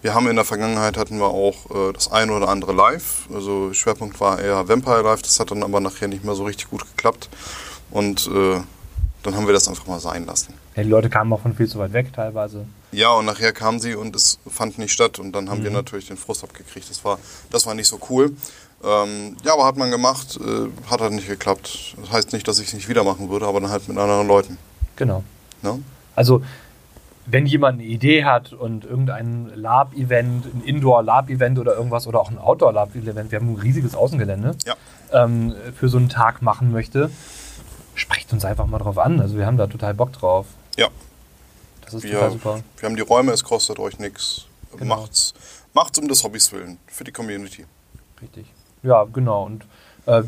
Wir 0.02 0.14
haben 0.14 0.28
in 0.28 0.36
der 0.36 0.46
Vergangenheit 0.46 0.98
hatten 0.98 1.20
wir 1.20 1.28
auch 1.28 1.70
äh, 1.70 1.94
das 1.94 2.12
eine 2.12 2.34
oder 2.34 2.50
andere 2.50 2.74
Live. 2.74 3.28
Also 3.34 3.74
Schwerpunkt 3.74 4.20
war 4.20 4.40
eher 4.40 4.68
Vampire 4.68 5.04
Live, 5.04 5.22
das 5.22 5.40
hat 5.40 5.52
dann 5.52 5.62
aber 5.64 5.80
nachher 5.80 6.08
nicht 6.08 6.24
mehr 6.24 6.36
so 6.36 6.46
richtig 6.46 6.70
gut 6.70 6.82
geklappt. 6.96 7.30
Und 7.92 8.28
äh, 8.28 8.60
dann 9.24 9.36
haben 9.36 9.46
wir 9.46 9.54
das 9.54 9.68
einfach 9.68 9.86
mal 9.88 10.00
sein 10.00 10.26
lassen. 10.26 10.54
Ja, 10.76 10.84
die 10.84 10.90
Leute 10.90 11.10
kamen 11.10 11.32
auch 11.34 11.42
von 11.42 11.54
viel 11.56 11.68
zu 11.68 11.78
weit 11.78 11.94
weg 11.94 12.14
teilweise. 12.14 12.66
Ja, 12.92 13.12
und 13.12 13.26
nachher 13.26 13.52
kamen 13.52 13.80
sie 13.80 13.94
und 13.94 14.16
es 14.16 14.40
fand 14.50 14.80
nicht 14.80 14.92
statt 14.92 15.20
und 15.20 15.34
dann 15.34 15.50
haben 15.50 15.64
wir 15.64 15.70
natürlich 15.70 16.08
den 16.08 16.18
Frust 16.18 16.44
abgekriegt. 16.44 16.90
Das 16.90 17.06
war, 17.06 17.20
das 17.52 17.66
war 17.68 17.76
nicht 17.76 17.88
so 17.88 18.00
cool. 18.10 18.36
Ähm, 18.84 19.36
ja, 19.44 19.54
aber 19.54 19.66
hat 19.66 19.76
man 19.78 19.92
gemacht, 19.92 20.40
äh, 20.42 20.70
hat 20.90 21.02
halt 21.02 21.12
nicht 21.14 21.28
geklappt. 21.28 21.96
Das 22.02 22.12
heißt 22.12 22.34
nicht, 22.34 22.48
dass 22.48 22.60
ich 22.60 22.68
es 22.70 22.74
nicht 22.74 22.88
wieder 22.88 23.04
machen 23.04 23.30
würde, 23.30 23.46
aber 23.46 23.60
dann 23.60 23.70
halt 23.70 23.88
mit 23.90 23.98
anderen 23.98 24.28
Leuten. 24.28 24.58
Genau. 24.96 25.24
Ne? 25.62 25.82
Also, 26.16 26.42
wenn 27.26 27.46
jemand 27.46 27.80
eine 27.80 27.88
Idee 27.88 28.24
hat 28.24 28.54
und 28.54 28.86
irgendein 28.86 29.52
Lab-Event, 29.54 30.46
ein 30.46 30.64
Indoor-Lab-Event 30.66 31.60
oder 31.60 31.76
irgendwas 31.76 32.08
oder 32.08 32.22
auch 32.22 32.32
ein 32.32 32.38
Outdoor-Lab-Event, 32.40 33.32
wir 33.32 33.40
haben 33.40 33.54
ein 33.54 33.60
riesiges 33.60 33.96
Außengelände, 33.96 34.56
Ja. 34.66 34.76
ähm, 35.12 35.54
für 35.78 35.90
so 35.90 35.98
einen 35.98 36.10
Tag 36.10 36.42
machen 36.42 36.72
möchte, 36.72 37.12
sprecht 37.96 38.32
uns 38.34 38.46
einfach 38.46 38.66
mal 38.66 38.80
drauf 38.80 38.98
an. 38.98 39.20
Also, 39.20 39.36
wir 39.38 39.46
haben 39.46 39.58
da 39.58 39.68
total 39.68 39.94
Bock 39.94 40.14
drauf. 40.14 40.46
Ja, 40.78 40.88
Das 41.82 41.94
ist 41.96 42.04
wir, 42.04 42.14
total 42.14 42.32
super. 42.32 42.60
wir 42.78 42.88
haben 42.90 42.96
die 42.96 43.02
Räume, 43.02 43.34
es 43.34 43.44
kostet 43.44 43.78
euch 43.80 44.00
nichts. 44.00 44.46
Genau. 44.78 44.96
Macht's, 44.98 45.34
macht's 45.74 46.00
um 46.00 46.08
des 46.08 46.24
Hobbys 46.24 46.52
willen, 46.54 46.78
für 46.88 47.04
die 47.04 47.12
Community. 47.12 47.66
Richtig. 48.22 48.46
Ja, 48.84 49.06
genau. 49.12 49.46
Und 49.46 49.64
äh, 50.06 50.24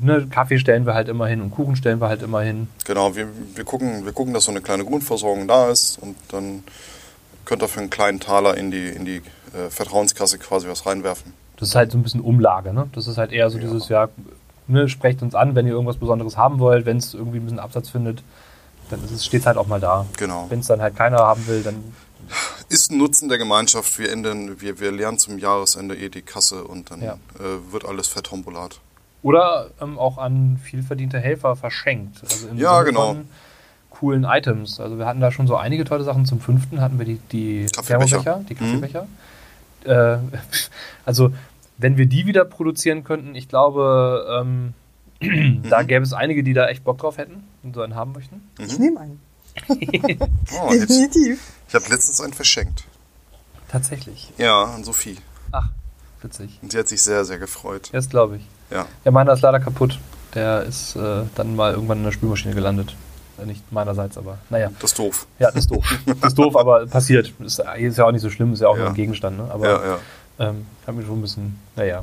ne, 0.00 0.26
Kaffee 0.30 0.58
stellen 0.58 0.86
wir 0.86 0.94
halt 0.94 1.08
immer 1.08 1.26
hin 1.26 1.40
und 1.40 1.50
Kuchen 1.50 1.76
stellen 1.76 2.00
wir 2.00 2.08
halt 2.08 2.22
immer 2.22 2.40
hin. 2.40 2.68
Genau, 2.86 3.14
wir, 3.14 3.28
wir, 3.54 3.64
gucken, 3.64 4.04
wir 4.04 4.12
gucken, 4.12 4.34
dass 4.34 4.44
so 4.44 4.50
eine 4.50 4.60
kleine 4.60 4.84
Grundversorgung 4.84 5.46
da 5.46 5.68
ist 5.70 5.98
und 6.00 6.16
dann 6.28 6.64
könnt 7.44 7.62
ihr 7.62 7.68
für 7.68 7.80
einen 7.80 7.90
kleinen 7.90 8.20
Taler 8.20 8.56
in 8.56 8.70
die, 8.70 8.88
in 8.88 9.04
die 9.04 9.16
äh, 9.56 9.68
Vertrauenskasse 9.70 10.38
quasi 10.38 10.68
was 10.68 10.86
reinwerfen. 10.86 11.32
Das 11.56 11.68
ist 11.70 11.74
halt 11.74 11.92
so 11.92 11.98
ein 11.98 12.02
bisschen 12.02 12.20
Umlage, 12.20 12.72
ne? 12.72 12.88
Das 12.94 13.06
ist 13.06 13.18
halt 13.18 13.32
eher 13.32 13.50
so 13.50 13.58
Ja. 13.58 13.64
dieses, 13.64 13.88
ja, 13.88 14.08
ne, 14.66 14.88
sprecht 14.88 15.20
uns 15.22 15.34
an, 15.34 15.54
wenn 15.54 15.66
ihr 15.66 15.72
irgendwas 15.72 15.96
Besonderes 15.98 16.36
haben 16.36 16.58
wollt, 16.58 16.86
wenn 16.86 16.96
es 16.96 17.12
irgendwie 17.12 17.38
ein 17.38 17.44
bisschen 17.44 17.58
Absatz 17.58 17.90
findet, 17.90 18.22
dann 18.88 19.00
steht 19.18 19.40
es 19.40 19.46
halt 19.46 19.56
auch 19.58 19.66
mal 19.66 19.80
da. 19.80 20.06
Genau. 20.16 20.46
Wenn 20.48 20.60
es 20.60 20.66
dann 20.66 20.80
halt 20.80 20.96
keiner 20.96 21.18
haben 21.18 21.46
will, 21.46 21.62
dann 21.62 21.76
Ist 22.68 22.90
ein 22.92 22.98
Nutzen 22.98 23.28
der 23.28 23.38
Gemeinschaft. 23.38 23.98
Wir, 23.98 24.12
enden, 24.12 24.60
wir, 24.60 24.78
wir 24.80 24.92
lernen 24.92 25.18
zum 25.18 25.38
Jahresende 25.38 25.96
eh 25.96 26.08
die 26.08 26.22
Kasse 26.22 26.64
und 26.64 26.90
dann 26.90 27.02
Ja. 27.02 27.14
äh, 27.38 27.72
wird 27.72 27.84
alles 27.84 28.08
vertombolat. 28.08 28.80
Oder 29.22 29.70
ähm, 29.80 29.98
auch 29.98 30.18
an 30.18 30.58
vielverdiente 30.62 31.18
Helfer 31.18 31.56
verschenkt. 31.56 32.22
Also 32.22 32.48
im 32.48 32.56
Ja, 32.58 32.78
Sinne 32.78 32.84
genau. 32.86 33.06
von 33.14 33.28
coolen 33.90 34.24
Items. 34.24 34.80
Also 34.80 34.98
wir 34.98 35.06
hatten 35.06 35.20
da 35.20 35.30
schon 35.32 35.46
so 35.46 35.56
einige 35.56 35.84
tolle 35.84 36.04
Sachen. 36.04 36.24
Zum 36.24 36.40
fünften 36.40 36.80
hatten 36.80 36.98
wir 36.98 37.04
die, 37.06 37.18
die 37.32 37.66
Kaffeebecher. 37.74 38.22
Thermobecher, 38.22 38.44
die 38.48 38.54
Kaffeebecher. 38.54 39.06
Äh, 39.84 40.18
also 41.04 41.32
wenn 41.78 41.96
wir 41.96 42.06
die 42.06 42.26
wieder 42.26 42.44
produzieren 42.44 43.04
könnten, 43.04 43.34
ich 43.34 43.48
glaube, 43.48 44.26
ähm, 44.40 44.74
Mhm. 45.22 45.68
da 45.68 45.82
gäbe 45.82 46.02
es 46.02 46.14
einige, 46.14 46.42
die 46.42 46.54
da 46.54 46.68
echt 46.68 46.82
Bock 46.82 46.96
drauf 46.96 47.18
hätten 47.18 47.44
und 47.62 47.74
so 47.74 47.82
einen 47.82 47.94
haben 47.94 48.12
möchten. 48.12 48.40
Ich 48.58 48.78
nehme 48.78 49.00
einen. 49.00 49.20
Oh, 49.68 50.72
jetzt, 50.72 50.88
Definitiv. 50.88 51.40
Ich 51.70 51.74
habe 51.74 51.88
letztens 51.88 52.20
einen 52.20 52.34
verschenkt. 52.34 52.84
Tatsächlich. 53.68 54.32
Ja, 54.36 54.64
an 54.64 54.84
Sophie. 54.84 55.16
Ach, 55.52 55.68
witzig. 56.22 56.58
Und 56.60 56.72
sie 56.72 56.78
hat 56.78 56.88
sich 56.88 57.00
sehr, 57.02 57.24
sehr 57.24 57.38
gefreut. 57.38 57.88
Das 57.92 58.08
glaube 58.10 58.36
ich. 58.36 58.42
Ja. 58.70 58.86
Ja, 59.04 59.10
meiner 59.12 59.32
ist 59.32 59.40
leider 59.42 59.60
kaputt. 59.60 59.98
Der 60.34 60.62
ist 60.64 60.94
äh, 60.96 61.22
dann 61.36 61.56
mal 61.56 61.72
irgendwann 61.72 61.98
in 61.98 62.04
der 62.04 62.12
Spülmaschine 62.12 62.54
gelandet. 62.54 62.94
Äh, 63.40 63.46
Nicht 63.46 63.70
meinerseits, 63.72 64.18
aber 64.18 64.38
naja. 64.50 64.70
Das 64.80 64.90
ist 64.90 64.98
doof. 64.98 65.26
Ja, 65.38 65.48
das 65.50 65.60
ist 65.64 65.70
doof. 65.70 65.84
Das 66.06 66.16
ist 66.32 66.38
doof, 66.38 66.56
aber 66.56 66.86
passiert. 66.86 67.32
Ist, 67.40 67.60
ist 67.60 67.96
ja 67.98 68.04
auch 68.04 68.12
nicht 68.12 68.22
so 68.22 68.30
schlimm, 68.30 68.52
ist 68.52 68.60
ja 68.60 68.68
auch 68.68 68.74
Ja. 68.76 68.80
nur 68.82 68.88
ein 68.90 68.94
Gegenstand. 68.94 69.38
Ne? 69.38 69.48
Aber 69.50 69.66
Ja, 69.68 69.86
ja. 69.86 69.98
ähm, 70.50 70.66
hat 70.86 70.94
mich 70.94 71.06
schon 71.06 71.18
ein 71.18 71.22
bisschen, 71.22 71.60
naja, 71.76 72.02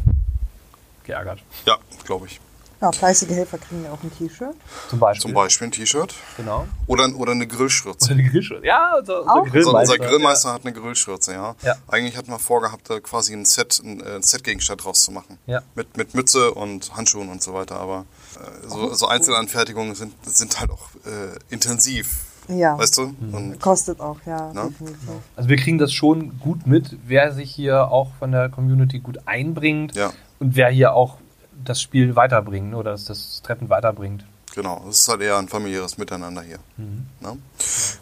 geärgert. 1.03 1.39
Ja, 1.65 1.77
glaube 2.05 2.27
ich. 2.27 2.39
Ja, 2.79 2.91
fleißige 2.91 3.29
Helfer 3.29 3.57
kriegen 3.57 3.83
ja 3.83 3.91
auch 3.91 4.03
ein 4.03 4.11
T-Shirt. 4.15 4.53
Zum 4.89 4.99
Beispiel. 4.99 5.21
Zum 5.21 5.33
Beispiel 5.33 5.67
ein 5.67 5.71
T-Shirt 5.71 6.13
Genau. 6.37 6.67
oder, 6.85 7.09
oder 7.15 7.31
eine 7.31 7.47
Grillschürze. 7.47 8.05
Oder 8.05 8.13
eine 8.19 8.29
Grillschürze. 8.29 8.65
Ja, 8.65 8.91
unser, 8.99 9.21
unser? 9.21 9.31
Also 9.35 9.51
Grillmeister. 9.51 9.93
unser 9.93 9.97
Grillmeister 10.09 10.53
hat 10.53 10.61
eine 10.65 10.73
Grillschürze, 10.73 11.33
ja. 11.33 11.55
Ja. 11.63 11.75
Eigentlich 11.87 12.15
hatten 12.17 12.29
wir 12.29 12.39
vorgehabt, 12.39 12.89
da 12.89 12.99
quasi 12.99 13.33
ein 13.33 13.45
Set, 13.45 13.81
ein, 13.83 13.99
äh, 14.01 14.15
ein 14.17 14.23
Set-Gegenstand 14.23 14.83
draus 14.85 15.03
zu 15.03 15.11
machen. 15.11 15.39
Ja. 15.47 15.61
Mit, 15.75 15.97
mit 15.97 16.13
Mütze 16.13 16.53
und 16.53 16.95
Handschuhen 16.95 17.29
und 17.29 17.41
so 17.41 17.53
weiter. 17.53 17.77
Aber 17.79 18.05
äh, 18.35 18.67
so, 18.67 18.93
so 18.93 19.07
Einzelanfertigungen 19.07 19.95
sind, 19.95 20.13
sind 20.25 20.59
halt 20.59 20.69
auch 20.69 20.89
äh, 21.05 21.37
intensiv. 21.49 22.25
Ja. 22.47 22.77
Weißt 22.77 22.97
du? 22.97 23.07
Mhm. 23.19 23.33
Und 23.33 23.59
Kostet 23.59 23.99
auch, 23.99 24.17
ja, 24.25 24.51
definitiv. 24.53 24.97
Also 25.35 25.49
wir 25.49 25.57
kriegen 25.57 25.77
das 25.79 25.91
schon 25.91 26.39
gut 26.39 26.65
mit, 26.65 26.95
wer 27.05 27.33
sich 27.33 27.51
hier 27.51 27.89
auch 27.91 28.11
von 28.19 28.31
der 28.31 28.49
Community 28.49 28.99
gut 28.99 29.19
einbringt 29.25 29.95
ja, 29.95 30.13
und 30.39 30.55
wer 30.55 30.69
hier 30.69 30.93
auch 30.93 31.17
das 31.63 31.81
Spiel 31.81 32.15
weiterbringt 32.15 32.73
oder 32.75 32.91
das, 32.91 33.05
das 33.05 33.41
Treffen 33.43 33.69
weiterbringt. 33.69 34.25
genau. 34.55 34.83
Es 34.89 34.99
ist 34.99 35.07
halt 35.09 35.21
eher 35.21 35.37
ein 35.37 35.47
familiäres 35.47 35.97
Miteinander 35.97 36.41
hier. 36.41 36.59
Ne? 36.77 37.37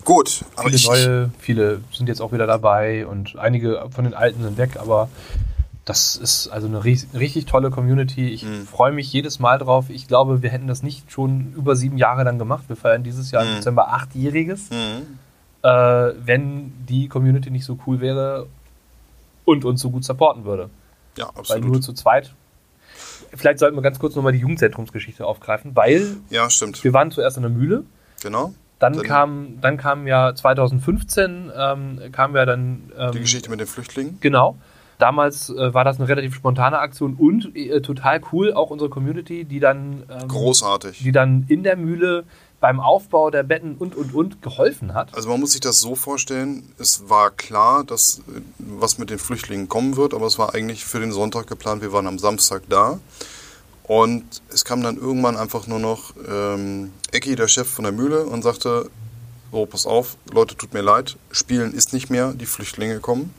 Gut, 0.03 0.45
aber 0.55 0.65
viele 0.65 0.75
ich, 0.75 0.87
neue, 0.87 1.29
viele 1.39 1.81
sind 1.91 2.07
jetzt 2.07 2.21
auch 2.21 2.31
wieder 2.31 2.47
dabei 2.47 3.05
und 3.07 3.37
einige 3.37 3.85
von 3.91 4.03
den 4.05 4.13
Alten 4.13 4.41
sind 4.43 4.57
weg, 4.57 4.77
aber 4.79 5.09
das 5.85 6.15
ist 6.15 6.47
also 6.47 6.65
eine 6.67 6.83
richtig 6.83 7.45
tolle 7.45 7.69
Community. 7.69 8.29
Ich 8.29 8.43
Mhm. 8.43 8.65
freue 8.65 8.91
mich 8.91 9.11
jedes 9.13 9.39
Mal 9.39 9.59
drauf. 9.59 9.89
Ich 9.89 10.07
glaube, 10.07 10.41
wir 10.41 10.49
hätten 10.49 10.67
das 10.67 10.81
nicht 10.81 11.11
schon 11.11 11.53
über 11.53 11.75
sieben 11.75 11.97
Jahre 11.97 12.23
lang 12.23 12.39
gemacht. 12.39 12.63
Wir 12.67 12.75
feiern 12.75 13.03
dieses 13.03 13.29
Jahr 13.31 13.43
im 13.43 13.51
Mhm. 13.51 13.55
Dezember 13.57 13.89
achtjähriges, 13.93 14.69
Mhm. 14.71 15.19
äh, 15.61 15.67
wenn 16.25 16.73
die 16.87 17.07
Community 17.07 17.51
nicht 17.51 17.65
so 17.65 17.77
cool 17.85 17.99
wäre 17.99 18.47
und 19.45 19.63
uns 19.63 19.79
so 19.81 19.91
gut 19.91 20.03
supporten 20.03 20.43
würde. 20.45 20.69
Ja, 21.17 21.25
Weil 21.47 21.59
nur 21.59 21.67
absolut. 21.75 21.83
zu 21.83 21.93
zweit. 21.93 22.33
Vielleicht 23.35 23.59
sollten 23.59 23.75
wir 23.77 23.81
ganz 23.81 23.99
kurz 23.99 24.15
nochmal 24.15 24.31
die 24.33 24.39
Jugendzentrumsgeschichte 24.39 25.25
aufgreifen, 25.25 25.75
weil 25.75 26.17
Ja, 26.29 26.49
stimmt. 26.49 26.83
wir 26.83 26.93
waren 26.93 27.11
zuerst 27.11 27.37
in 27.37 27.43
der 27.43 27.51
Mühle, 27.51 27.83
Genau. 28.23 28.53
dann, 28.79 28.93
Dann- 28.93 29.03
kam, 29.03 29.47
dann 29.61 29.77
kam 29.77 30.07
ja 30.07 30.33
2015, 30.35 31.51
ähm, 31.55 31.99
kam 32.11 32.35
ja 32.35 32.45
dann. 32.45 32.91
Ähm, 32.97 33.11
Die 33.13 33.19
Geschichte 33.19 33.49
mit 33.49 33.59
den 33.59 33.67
Flüchtlingen. 33.67 34.17
Genau. 34.21 34.57
Damals 34.97 35.49
äh, 35.49 35.73
war 35.73 35.83
das 35.83 35.99
eine 35.99 36.07
relativ 36.07 36.33
spontane 36.35 36.79
Aktion 36.79 37.15
und 37.15 37.53
äh, 37.55 37.81
total 37.81 38.21
cool, 38.31 38.53
auch 38.53 38.69
unsere 38.69 38.89
Community, 38.89 39.43
die 39.43 39.59
dann, 39.59 40.03
ähm, 40.09 40.27
Großartig. 40.29 40.99
die 41.03 41.11
dann 41.11 41.43
in 41.49 41.63
der 41.63 41.75
Mühle 41.75 42.23
beim 42.65 42.79
Aufbau 42.79 43.29
der 43.29 43.43
Betten 43.43 43.75
und 43.75 43.95
und 43.95 44.15
und 44.15 44.41
geholfen 44.41 44.95
hat. 44.95 45.13
Also 45.13 45.29
man 45.29 45.39
muss 45.39 45.51
sich 45.51 45.61
das 45.61 45.79
so 45.79 45.93
vorstellen, 45.93 46.73
es 46.79 47.07
war 47.09 47.29
klar, 47.29 47.83
dass 47.83 48.23
was 48.57 48.97
mit 48.97 49.11
den 49.11 49.19
Flüchtlingen 49.19 49.69
kommen 49.69 49.97
wird, 49.97 50.15
aber 50.15 50.25
es 50.25 50.39
war 50.39 50.55
eigentlich 50.55 50.83
für 50.83 50.99
den 50.99 51.11
Sonntag 51.11 51.45
geplant, 51.45 51.83
wir 51.83 51.93
waren 51.93 52.07
am 52.07 52.17
Samstag 52.17 52.63
da. 52.67 52.99
Und 53.83 54.41
es 54.49 54.65
kam 54.65 54.81
dann 54.81 54.97
irgendwann 54.97 55.37
einfach 55.37 55.67
nur 55.67 55.77
noch 55.77 56.15
ähm, 56.27 56.91
Ecki, 57.11 57.35
der 57.35 57.47
Chef 57.47 57.69
von 57.69 57.83
der 57.83 57.91
Mühle, 57.91 58.25
und 58.25 58.41
sagte, 58.41 58.89
so, 59.51 59.67
pass 59.67 59.85
auf, 59.85 60.17
Leute, 60.33 60.57
tut 60.57 60.73
mir 60.73 60.81
leid, 60.81 61.17
Spielen 61.29 61.71
ist 61.71 61.93
nicht 61.93 62.09
mehr, 62.09 62.33
die 62.33 62.47
Flüchtlinge 62.47 62.99
kommen. 62.99 63.31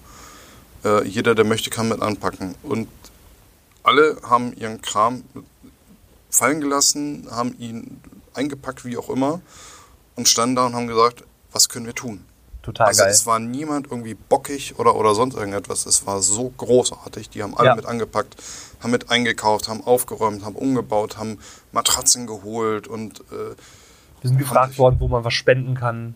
Äh, 0.85 1.05
jeder, 1.05 1.35
der 1.35 1.45
möchte, 1.45 1.71
kann 1.71 1.89
mit 1.89 2.01
anpacken. 2.01 2.55
Und 2.63 2.87
alle 3.83 4.19
haben 4.23 4.53
ihren 4.55 4.81
Kram 4.83 5.25
fallen 6.31 6.61
gelassen, 6.61 7.27
haben 7.29 7.57
ihn 7.59 8.01
eingepackt, 8.37 8.85
wie 8.85 8.97
auch 8.97 9.09
immer, 9.09 9.41
und 10.15 10.29
standen 10.29 10.57
da 10.57 10.67
und 10.67 10.75
haben 10.75 10.87
gesagt, 10.87 11.25
was 11.53 11.69
können 11.69 11.87
wir 11.87 11.95
tun? 11.95 12.25
Total 12.63 12.89
also 12.89 13.03
geil. 13.05 13.13
es 13.13 13.27
war 13.27 13.39
niemand 13.39 13.87
irgendwie 13.91 14.15
bockig 14.15 14.75
oder, 14.79 14.97
oder 14.97 15.15
sonst 15.15 15.35
irgendetwas. 15.37 15.87
Es 15.87 16.05
war 16.05 16.21
so 16.21 16.53
großartig. 16.57 17.31
Die 17.31 17.43
haben 17.45 17.57
alle 17.57 17.69
Ja. 17.69 17.77
mit 17.77 17.87
angepackt, 17.87 18.35
haben 18.83 18.91
mit 18.91 19.09
eingekauft, 19.11 19.69
haben 19.69 19.85
aufgeräumt, 19.87 20.45
haben 20.45 20.57
umgebaut, 20.57 21.17
haben 21.17 21.39
Matratzen 21.71 22.27
geholt 22.27 22.89
und 22.89 23.21
äh, 23.31 23.55
Wir 24.23 24.31
sind 24.31 24.39
gefragt 24.39 24.79
worden, 24.79 24.97
wo 24.99 25.07
man 25.07 25.23
was 25.25 25.35
spenden 25.35 25.75
kann. 25.77 26.15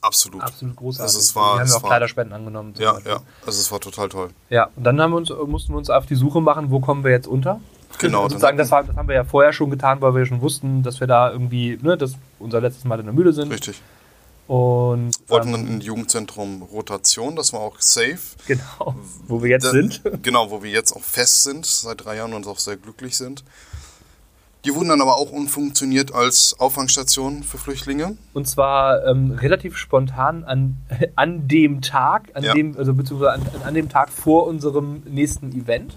absolut. 0.00 0.40
Absolut 0.42 0.76
großartig. 0.76 1.02
Also 1.02 1.18
es 1.18 1.36
war- 1.36 1.56
wir 1.56 1.60
haben 1.60 1.66
es 1.66 1.74
auch 1.74 1.82
war- 1.82 1.90
Kleiderspenden 1.90 2.32
angenommen. 2.34 2.72
Ja, 2.78 2.92
Beispiel. 2.94 3.12
ja. 3.12 3.20
Also 3.44 3.60
es 3.60 3.70
war 3.70 3.80
total 3.80 4.08
toll. 4.08 4.30
Ja, 4.48 4.70
und 4.76 4.84
dann 4.84 4.98
haben 5.02 5.10
wir 5.10 5.16
uns, 5.18 5.28
mussten 5.46 5.74
wir 5.74 5.78
uns 5.78 5.90
auf 5.90 6.06
die 6.06 6.14
Suche 6.14 6.40
machen, 6.40 6.70
wo 6.70 6.80
kommen 6.80 7.04
wir 7.04 7.10
jetzt 7.10 7.26
unter. 7.26 7.60
Genau, 7.98 8.22
dann 8.22 8.30
sozusagen, 8.30 8.56
das, 8.58 8.70
war, 8.70 8.84
das 8.84 8.96
haben 8.96 9.08
wir 9.08 9.14
ja 9.16 9.24
vorher 9.24 9.52
schon 9.52 9.70
getan, 9.70 10.00
weil 10.00 10.14
wir 10.14 10.24
schon 10.26 10.40
wussten, 10.40 10.82
dass 10.82 11.00
wir 11.00 11.06
da 11.06 11.30
irgendwie, 11.30 11.78
ne, 11.82 11.96
dass 11.98 12.14
unser 12.38 12.60
letztes 12.60 12.84
Mal 12.84 12.98
in 13.00 13.06
der 13.06 13.14
Mühle 13.14 13.32
sind. 13.32 13.52
Richtig. 13.52 13.80
Und 14.46 15.12
Wollten 15.28 15.48
ähm, 15.48 15.52
dann 15.52 15.66
im 15.68 15.80
Jugendzentrum 15.80 16.62
Rotation, 16.62 17.36
das 17.36 17.52
war 17.52 17.60
auch 17.60 17.76
safe. 17.80 18.18
genau, 18.46 18.96
wo 19.28 19.42
wir 19.42 19.50
jetzt 19.50 19.64
Da- 19.66 19.70
sind. 19.70 20.02
Genau, 20.22 20.50
wo 20.50 20.62
wir 20.62 20.70
jetzt 20.70 20.92
auch 20.92 21.02
fest 21.02 21.44
sind, 21.44 21.64
seit 21.66 22.04
drei 22.04 22.16
Jahren 22.16 22.32
und 22.34 22.46
auch 22.46 22.58
sehr 22.58 22.76
glücklich 22.76 23.16
sind. 23.16 23.44
Die 24.64 24.74
wurden 24.74 24.88
dann 24.90 25.00
aber 25.00 25.16
auch 25.16 25.30
umfunktioniert 25.32 26.12
als 26.12 26.54
Auffangstation 26.58 27.42
für 27.44 27.56
Flüchtlinge. 27.58 28.16
Und 28.34 28.46
zwar 28.46 29.06
ähm, 29.06 29.30
relativ 29.32 29.76
spontan 29.76 30.44
an, 30.44 30.76
an 31.16 31.46
dem 31.48 31.80
Tag, 31.80 32.30
an 32.34 32.42
Ja. 32.42 32.52
dem, 32.54 32.76
also 32.76 32.92
beziehungsweise 32.92 33.32
an, 33.32 33.42
an 33.64 33.74
dem 33.74 33.88
Tag 33.88 34.10
vor 34.10 34.46
unserem 34.46 35.02
nächsten 35.06 35.52
Event. 35.52 35.96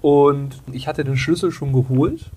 Und 0.00 0.60
ich 0.72 0.86
hatte 0.86 1.04
den 1.04 1.16
Schlüssel 1.16 1.50
schon 1.50 1.72
geholt. 1.72 2.30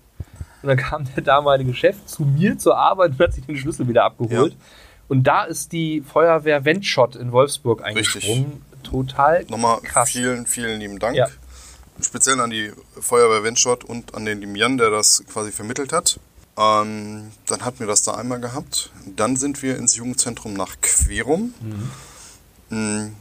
Und 0.62 0.70
dann 0.70 0.78
kam 0.78 1.06
der 1.16 1.24
damalige 1.24 1.74
Chef 1.74 2.06
zu 2.06 2.24
mir 2.24 2.58
zur 2.58 2.78
Arbeit 2.78 3.12
und 3.12 3.20
hat 3.20 3.34
sich 3.34 3.46
den 3.46 3.58
Schlüssel 3.58 3.88
wieder 3.88 4.04
abgeholt. 4.04 4.54
Ja. 4.54 4.60
Und 5.08 5.24
da 5.24 5.44
ist 5.44 5.72
die 5.72 6.02
Feuerwehr 6.02 6.64
Wendschott 6.66 7.16
in 7.16 7.32
Wolfsburg 7.32 7.84
eingesprungen. 7.84 8.62
Total 8.84 9.46
Nochmal 9.50 9.82
krass. 9.82 10.10
vielen, 10.10 10.46
vielen 10.46 10.80
lieben 10.80 11.00
Dank. 11.00 11.16
Ja. 11.16 11.28
Speziell 12.02 12.40
an 12.40 12.50
die 12.50 12.72
Feuerwehr 13.00 13.44
Wendschott 13.44 13.84
und 13.84 14.16
an 14.16 14.26
den 14.26 14.40
lieben 14.40 14.56
Jan, 14.56 14.78
der 14.78 14.90
das 14.90 15.24
quasi 15.32 15.52
vermittelt 15.52 15.94
hat. 15.94 16.20
Ähm, 16.58 17.32
dann 17.48 17.66
hatten 17.66 17.80
wir 17.80 17.88
das 17.88 18.02
da 18.04 18.16
einmal 18.16 18.40
gehabt. 18.40 18.92
Dann 19.16 19.36
sind 19.36 19.62
wir 19.62 19.78
ins 19.78 19.96
Jugendzentrum 19.96 20.54
nach 20.54 20.76
Querum. 20.82 21.54
Mhm. 22.70 23.16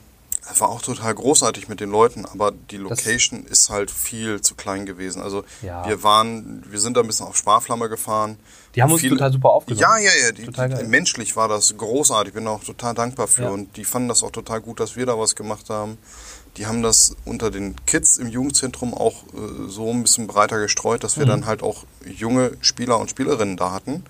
Das 0.51 0.61
war 0.61 0.69
auch 0.69 0.83
total 0.83 1.15
großartig 1.15 1.69
mit 1.69 1.79
den 1.81 1.91
Leuten, 1.91 2.27
aber 2.27 2.51
die 2.51 2.77
Location 2.77 3.45
ist 3.47 3.71
halt 3.71 3.91
viel 3.91 4.41
zu 4.41 4.57
klein 4.57 4.85
gewesen. 4.85 5.23
Also 5.23 5.45
Ja. 5.63 5.87
wir 5.89 6.03
waren, 6.03 6.65
wir 6.69 6.81
sind 6.81 6.97
da 6.97 7.01
ein 7.03 7.07
bisschen 7.07 7.25
auf 7.27 7.37
Sparflamme 7.37 7.89
gefahren. 7.89 8.37
Die 8.75 8.83
haben 8.83 8.91
uns 8.91 9.01
Viele- 9.01 9.17
total 9.17 9.33
super 9.33 9.51
aufgenommen. 9.51 9.81
Ja, 9.81 9.97
ja, 9.99 10.11
ja. 10.27 10.33
Die, 10.33 10.47
die, 10.83 10.89
menschlich 10.89 11.37
war 11.37 11.47
das 11.49 11.77
großartig. 11.77 12.31
Ich 12.31 12.35
bin 12.35 12.47
auch 12.49 12.63
total 12.65 12.95
dankbar 12.95 13.29
für. 13.29 13.43
Ja. 13.45 13.49
Und 13.51 13.77
die 13.77 13.85
fanden 13.85 14.09
das 14.09 14.23
auch 14.25 14.33
total 14.33 14.61
gut, 14.61 14.81
dass 14.81 14.97
wir 14.97 15.07
da 15.07 15.17
was 15.19 15.35
gemacht 15.37 15.71
haben. 15.71 15.99
Die 16.57 16.67
haben 16.67 16.83
das 16.83 17.15
unter 17.25 17.51
den 17.53 17.77
Kids 17.87 18.17
im 18.17 18.27
Jugendzentrum 18.29 18.93
auch 18.93 19.23
äh, 19.33 19.69
so 19.69 19.89
ein 19.91 20.03
bisschen 20.03 20.27
breiter 20.27 20.59
gestreut, 20.59 21.05
dass 21.05 21.17
wir 21.17 21.27
Mhm. 21.27 21.31
dann 21.31 21.47
halt 21.47 21.63
auch 21.63 21.85
junge 22.05 22.57
Spieler 22.61 22.99
und 22.99 23.09
Spielerinnen 23.09 23.57
da 23.57 23.71
hatten. 23.71 24.05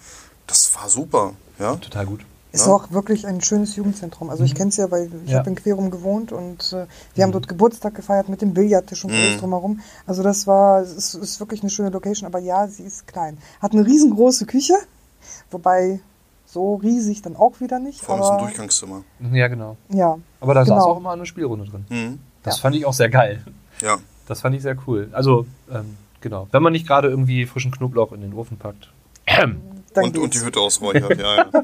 Das 0.47 0.75
war 0.75 0.89
super. 0.89 1.35
Ja, 1.59 1.77
Total 1.77 2.07
gut. 2.07 2.21
Ist 2.53 2.67
Ja. 2.67 2.73
auch 2.75 2.91
wirklich 2.91 3.27
ein 3.27 3.41
schönes 3.41 3.77
Jugendzentrum. 3.77 4.29
Also 4.31 4.43
ich 4.45 4.55
kenne 4.57 4.71
es 4.71 4.77
ja, 4.77 4.91
weil 4.91 5.07
ich 5.07 5.13
Mhm. 5.13 5.21
Ja. 5.27 5.35
Mhm. 5.35 5.39
habe 5.39 5.51
in 5.51 5.57
Querum 5.57 5.91
gewohnt 5.91 6.33
und 6.33 6.73
äh, 6.73 6.87
wir 7.15 7.25
haben 7.25 7.31
dort 7.33 7.47
Geburtstag 7.49 7.95
gefeiert 7.95 8.29
mit 8.29 8.43
dem 8.43 8.55
Billardtisch 8.55 9.05
und 9.05 9.13
alles 9.13 9.39
drumherum. 9.39 9.81
Also 10.07 10.23
das 10.23 10.47
war, 10.47 10.81
es 10.81 10.93
ist, 10.93 11.15
ist 11.15 11.39
wirklich 11.41 11.61
eine 11.63 11.71
schöne 11.71 11.91
Location, 11.91 12.27
aber 12.27 12.41
ja, 12.41 12.67
sie 12.67 12.83
ist 12.83 13.07
klein. 13.07 13.39
Hat 13.61 13.73
eine 13.73 13.87
riesengroße 13.87 14.47
Küche, 14.47 14.75
wobei 15.51 16.01
so 16.47 16.75
riesig 16.77 17.23
dann 17.23 17.37
auch 17.37 17.61
wieder 17.61 17.79
nicht. 17.79 18.01
vor 18.01 18.15
allem 18.17 18.25
ist 18.25 18.31
ein 18.31 18.39
Durchgangszimmer. 18.39 19.05
Ja, 19.33 19.47
genau. 19.49 19.77
ja, 19.89 20.19
Aber 20.41 20.55
da 20.55 20.65
saß 20.65 20.69
Genau. 20.83 20.93
auch 20.93 20.97
immer 20.99 21.13
eine 21.13 21.27
Spielrunde 21.27 21.67
drin. 21.67 21.85
Mhm. 21.89 22.19
Das 22.43 22.57
Ja. 22.57 22.63
fand 22.63 22.75
ich 22.77 22.85
auch 22.87 22.95
sehr 22.95 23.09
geil. 23.11 23.45
Ja, 23.83 23.99
Das 24.27 24.41
fand 24.41 24.55
ich 24.57 24.63
sehr 24.63 24.77
cool. 24.87 25.09
Also, 25.13 25.47
ähm, 25.73 25.97
genau. 26.21 26.47
Wenn 26.53 26.63
man 26.63 26.73
nicht 26.73 26.87
gerade 26.87 27.09
irgendwie 27.09 27.47
frischen 27.47 27.71
Knoblauch 27.73 28.13
in 28.13 28.21
den 28.21 28.33
Ofen 28.35 28.59
packt. 28.59 28.91
dann 29.95 30.05
und, 30.05 30.19
und 30.19 30.35
die. 30.35 30.41
Hütte 30.41 30.61
ausräuchert. 30.61 31.19
ja, 31.19 31.37
ja. 31.37 31.51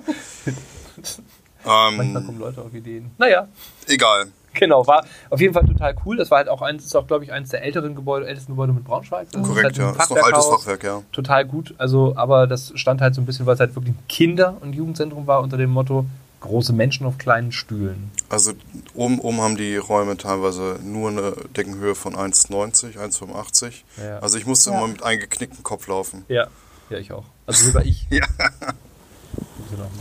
Manchmal 1.64 2.06
ähm, 2.22 2.26
kommen 2.26 2.38
Leute 2.38 2.60
auf 2.62 2.72
Ideen. 2.72 3.10
Naja, 3.18 3.48
egal. 3.88 4.26
genau. 4.54 4.86
War 4.86 5.04
auf 5.30 5.40
jeden 5.40 5.52
Fall 5.52 5.66
total 5.66 5.96
cool. 6.04 6.16
Das 6.16 6.30
war 6.30 6.38
halt 6.38 6.48
auch 6.48 6.62
eins, 6.62 6.84
ist 6.84 6.94
auch, 6.94 7.06
glaube 7.06 7.24
ich, 7.24 7.32
eines 7.32 7.48
der 7.50 7.62
älteren 7.62 7.94
Gebäude, 7.96 8.26
ältesten 8.26 8.52
Gebäude 8.52 8.72
mit 8.72 8.84
Braunschweig. 8.84 9.28
Das 9.32 9.42
Korrekt, 9.42 9.58
ist 9.58 9.64
halt 9.64 9.76
ja. 9.78 9.88
ein 9.92 9.98
Ist 10.00 10.10
noch 10.10 10.24
altes. 10.24 10.46
Fachwerk, 10.46 10.84
ja. 10.84 11.02
Total 11.12 11.44
gut. 11.44 11.74
Also, 11.78 12.14
aber 12.16 12.46
das 12.46 12.72
stand 12.76 13.00
halt 13.00 13.14
so 13.14 13.20
ein 13.20 13.26
bisschen, 13.26 13.46
weil 13.46 13.54
es 13.54 13.60
halt 13.60 13.74
wirklich 13.74 13.94
ein 13.94 14.04
Kinder- 14.08 14.56
und 14.60 14.74
Jugendzentrum 14.74 15.26
war 15.26 15.40
unter 15.40 15.56
dem 15.56 15.70
Motto 15.70 16.06
große 16.40 16.72
Menschen 16.72 17.06
auf 17.06 17.18
kleinen 17.18 17.50
Stühlen. 17.50 18.12
Also 18.28 18.52
oben, 18.94 19.18
oben 19.18 19.40
haben 19.40 19.56
die 19.56 19.76
Räume 19.76 20.16
teilweise 20.16 20.78
nur 20.84 21.08
eine 21.10 21.32
Deckenhöhe 21.56 21.94
von 21.96 22.14
1,90, 22.14 22.96
1,85. 22.96 23.72
Ja. 24.00 24.18
Also 24.20 24.38
ich 24.38 24.46
musste 24.46 24.70
Ja. 24.70 24.78
immer 24.78 24.86
mit 24.88 25.02
eingeknicktem 25.02 25.64
Kopf 25.64 25.88
laufen. 25.88 26.24
Ja. 26.28 26.46
Ja, 26.90 26.98
ich 26.98 27.12
auch. 27.12 27.24
Also 27.46 27.66
sogar 27.66 27.84
ich. 27.84 28.06
Ja. 28.10 28.24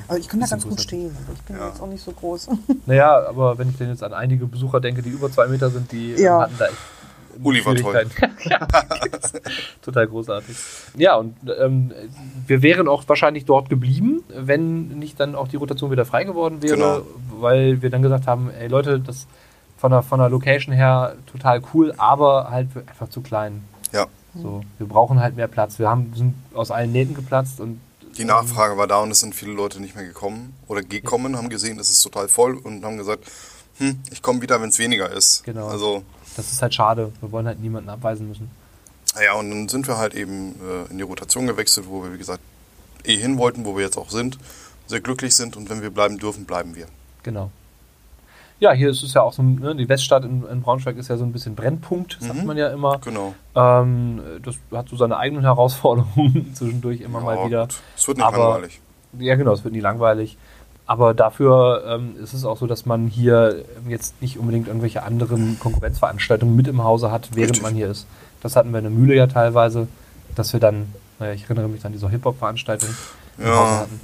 Also 0.08 0.22
ich 0.22 0.30
kann 0.30 0.40
da 0.40 0.46
ganz 0.46 0.64
gut 0.68 0.80
stehen, 0.80 1.16
aber 1.26 1.34
ich 1.34 1.42
bin 1.42 1.58
Ja. 1.58 1.68
jetzt 1.70 1.82
auch 1.82 1.88
nicht 1.88 2.04
so 2.04 2.12
groß. 2.12 2.50
Naja, 2.86 3.28
aber 3.28 3.58
wenn 3.58 3.70
ich 3.70 3.78
denn 3.78 3.90
jetzt 3.90 4.04
an 4.04 4.14
einige 4.14 4.46
Besucher 4.46 4.80
denke, 4.80 5.02
die 5.02 5.10
über 5.10 5.30
zwei 5.32 5.48
Meter 5.48 5.70
sind, 5.70 5.92
die 5.92 6.12
Ja. 6.14 6.36
ähm, 6.38 6.42
hatten 6.44 6.56
da 6.60 6.66
echt 6.68 6.78
Uli 7.44 7.66
war 7.66 7.76
toll. 7.76 8.06
Ja, 8.46 8.66
total 9.82 10.08
großartig. 10.08 10.56
Ja, 10.96 11.16
und 11.16 11.36
ähm, 11.60 11.92
wir 12.48 12.62
wären 12.62 12.88
auch 12.88 13.04
wahrscheinlich 13.08 13.44
dort 13.44 13.70
geblieben, 13.70 14.24
wenn 14.34 14.88
nicht 15.00 15.20
dann 15.20 15.36
auch 15.36 15.50
die 15.50 15.58
Rotation 15.58 15.92
wieder 15.92 16.06
frei 16.06 16.24
geworden 16.24 16.62
wäre, 16.62 16.76
Genau. 16.76 17.02
weil 17.42 17.82
wir 17.82 17.90
dann 17.90 18.02
gesagt 18.04 18.26
haben, 18.28 18.50
ey 18.52 18.68
Leute, 18.70 19.02
das 19.02 19.28
von 19.78 19.92
der, 19.92 20.02
von 20.02 20.20
der 20.20 20.30
Location 20.30 20.74
her 20.74 21.16
total 21.30 21.62
cool, 21.74 21.94
aber 21.98 22.50
halt 22.52 22.70
einfach 22.88 23.10
zu 23.10 23.20
klein. 23.20 23.66
Ja. 23.92 24.06
So, 24.42 24.62
wir 24.78 24.88
brauchen 24.88 25.20
halt 25.20 25.36
mehr 25.36 25.48
Platz. 25.48 25.80
Wir 25.80 25.90
haben, 25.90 26.12
sind 26.16 26.34
aus 26.54 26.72
allen 26.72 26.92
Nähten 26.92 27.14
geplatzt 27.16 27.60
und 27.60 27.80
Die 28.18 28.26
Nachfrage 28.26 28.78
war 28.78 28.88
da 28.88 29.00
und 29.00 29.12
es 29.12 29.20
sind 29.20 29.36
viele 29.36 29.54
Leute 29.54 29.80
nicht 29.80 29.96
mehr 29.96 30.06
gekommen 30.06 30.54
oder 30.68 30.82
gekommen, 30.82 31.38
haben 31.38 31.50
gesehen, 31.50 31.80
es 31.80 31.90
ist 31.90 32.02
total 32.02 32.28
voll 32.28 32.56
und 32.58 32.84
haben 32.84 32.98
gesagt, 32.98 33.26
hm, 33.78 34.00
ich 34.12 34.22
komme 34.22 34.42
wieder, 34.42 34.62
wenn 34.62 34.70
es 34.70 34.80
weniger 34.80 35.12
ist. 35.12 35.44
Genau. 35.44 35.68
Also, 35.68 36.04
das 36.38 36.52
ist 36.52 36.62
halt 36.62 36.74
schade. 36.74 37.12
Wir 37.22 37.32
wollen 37.32 37.46
halt 37.48 37.60
niemanden 37.60 37.90
abweisen 37.90 38.28
müssen. 38.28 38.50
ja, 39.22 39.34
und 39.34 39.50
dann 39.50 39.70
sind 39.70 39.88
wir 39.88 39.98
halt 39.98 40.14
eben 40.16 40.56
äh, 40.62 40.92
in 40.92 40.98
die 40.98 41.04
Rotation 41.04 41.48
gewechselt, 41.48 41.88
wo 41.90 42.04
wir, 42.04 42.14
wie 42.14 42.18
gesagt, 42.18 42.42
eh 43.04 43.18
hin 43.18 43.38
wollten, 43.38 43.66
wo 43.66 43.76
wir 43.76 43.84
jetzt 43.84 43.98
auch 43.98 44.10
sind, 44.10 44.38
sehr 44.88 45.02
glücklich 45.02 45.36
sind 45.36 45.56
und 45.56 45.70
wenn 45.70 45.82
wir 45.82 45.90
bleiben 45.90 46.18
dürfen, 46.18 46.46
bleiben 46.46 46.76
wir. 46.76 46.88
Genau. 47.24 47.52
Ja, 48.60 48.72
hier 48.72 48.90
ist 48.90 49.04
es 49.04 49.14
ja 49.14 49.22
auch 49.22 49.34
so, 49.34 49.44
ne, 49.44 49.76
die 49.76 49.90
Weststadt 49.90 50.24
in, 50.24 50.44
in 50.50 50.62
Braunschweig 50.62 50.96
ist 50.98 51.10
ja 51.10 51.18
so 51.18 51.26
ein 51.26 51.34
bisschen 51.34 51.56
Brennpunkt, 51.56 52.18
sagt 52.22 52.40
Mhm. 52.40 52.46
man 52.48 52.58
ja 52.58 52.70
immer. 52.70 53.00
Genau. 53.00 53.34
Ähm, 53.54 54.22
das 54.44 54.56
hat 54.72 54.88
so 54.90 54.96
seine 54.96 55.18
eigenen 55.18 55.44
Herausforderungen 55.44 56.52
zwischendurch 56.56 57.02
immer 57.02 57.20
Ja, 57.20 57.26
mal 57.26 57.46
wieder. 57.46 57.62
gut. 57.64 57.76
Es 57.98 58.08
wird 58.08 58.18
nicht 58.18 58.26
Aber- 58.28 58.38
langweilig. 58.38 58.80
Ja, 59.20 59.36
genau, 59.36 59.54
es 59.54 59.64
wird 59.64 59.74
nie 59.74 59.80
langweilig. 59.82 60.38
Aber 60.88 61.14
dafür 61.14 61.84
ähm, 61.88 62.16
ist 62.22 62.34
es 62.34 62.46
auch 62.46 62.58
so, 62.58 62.68
dass 62.68 62.86
man 62.86 63.08
hier 63.08 63.64
jetzt 63.88 64.22
nicht 64.22 64.38
unbedingt 64.38 64.68
irgendwelche 64.68 65.04
anderen 65.04 65.58
Konkurrenzveranstaltungen 65.60 66.56
mit 66.56 66.68
im 66.68 66.84
Hause 66.84 67.12
hat, 67.12 67.30
während 67.34 67.52
Richtig. 67.52 67.64
man 67.64 67.74
hier 67.74 67.90
ist. 67.90 68.06
Das 68.42 68.56
hatten 68.56 68.72
wir 68.72 68.78
in 68.80 68.84
der 68.86 68.92
Mühle 68.92 69.16
ja 69.16 69.26
teilweise, 69.28 69.88
dass 70.36 70.54
wir 70.54 70.60
dann, 70.60 70.94
naja, 71.18 71.34
ich 71.34 71.44
erinnere 71.46 71.68
mich 71.70 71.84
an 71.86 71.92
diese 71.92 72.10
Hip-Hop-Veranstaltung 72.10 72.90
im 73.40 73.46
Ja. 73.46 73.56
Hause 73.56 73.80
hatten. 73.80 74.02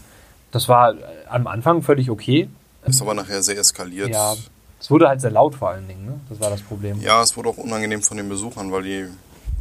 Das 0.51 0.67
war 0.69 0.93
am 1.29 1.45
Anfang 1.47 1.83
völlig 1.83 2.09
okay. 2.09 2.49
Ist 2.85 3.01
aber 3.01 3.13
nachher 3.13 3.41
sehr 3.43 3.57
eskaliert. 3.57 4.09
Ja, 4.09 4.35
es 4.79 4.89
wurde 4.89 5.07
halt 5.07 5.21
sehr 5.21 5.31
laut 5.31 5.55
vor 5.55 5.69
allen 5.69 5.87
Dingen, 5.87 6.05
ne? 6.05 6.19
Das 6.29 6.39
war 6.39 6.49
das 6.49 6.61
Problem. 6.61 6.99
Ja, 7.01 7.21
es 7.21 7.37
wurde 7.37 7.49
auch 7.49 7.57
unangenehm 7.57 8.01
von 8.01 8.17
den 8.17 8.27
Besuchern, 8.29 8.71
weil 8.71 8.83
die 8.83 9.07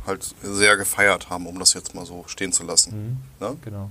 halt 0.06 0.34
sehr 0.42 0.76
gefeiert 0.76 1.28
haben, 1.28 1.46
um 1.46 1.58
das 1.58 1.74
jetzt 1.74 1.94
mal 1.94 2.06
so 2.06 2.24
stehen 2.26 2.52
zu 2.52 2.64
lassen. 2.64 3.18
Mhm, 3.40 3.46
Ne? 3.46 3.56
genau. 3.62 3.90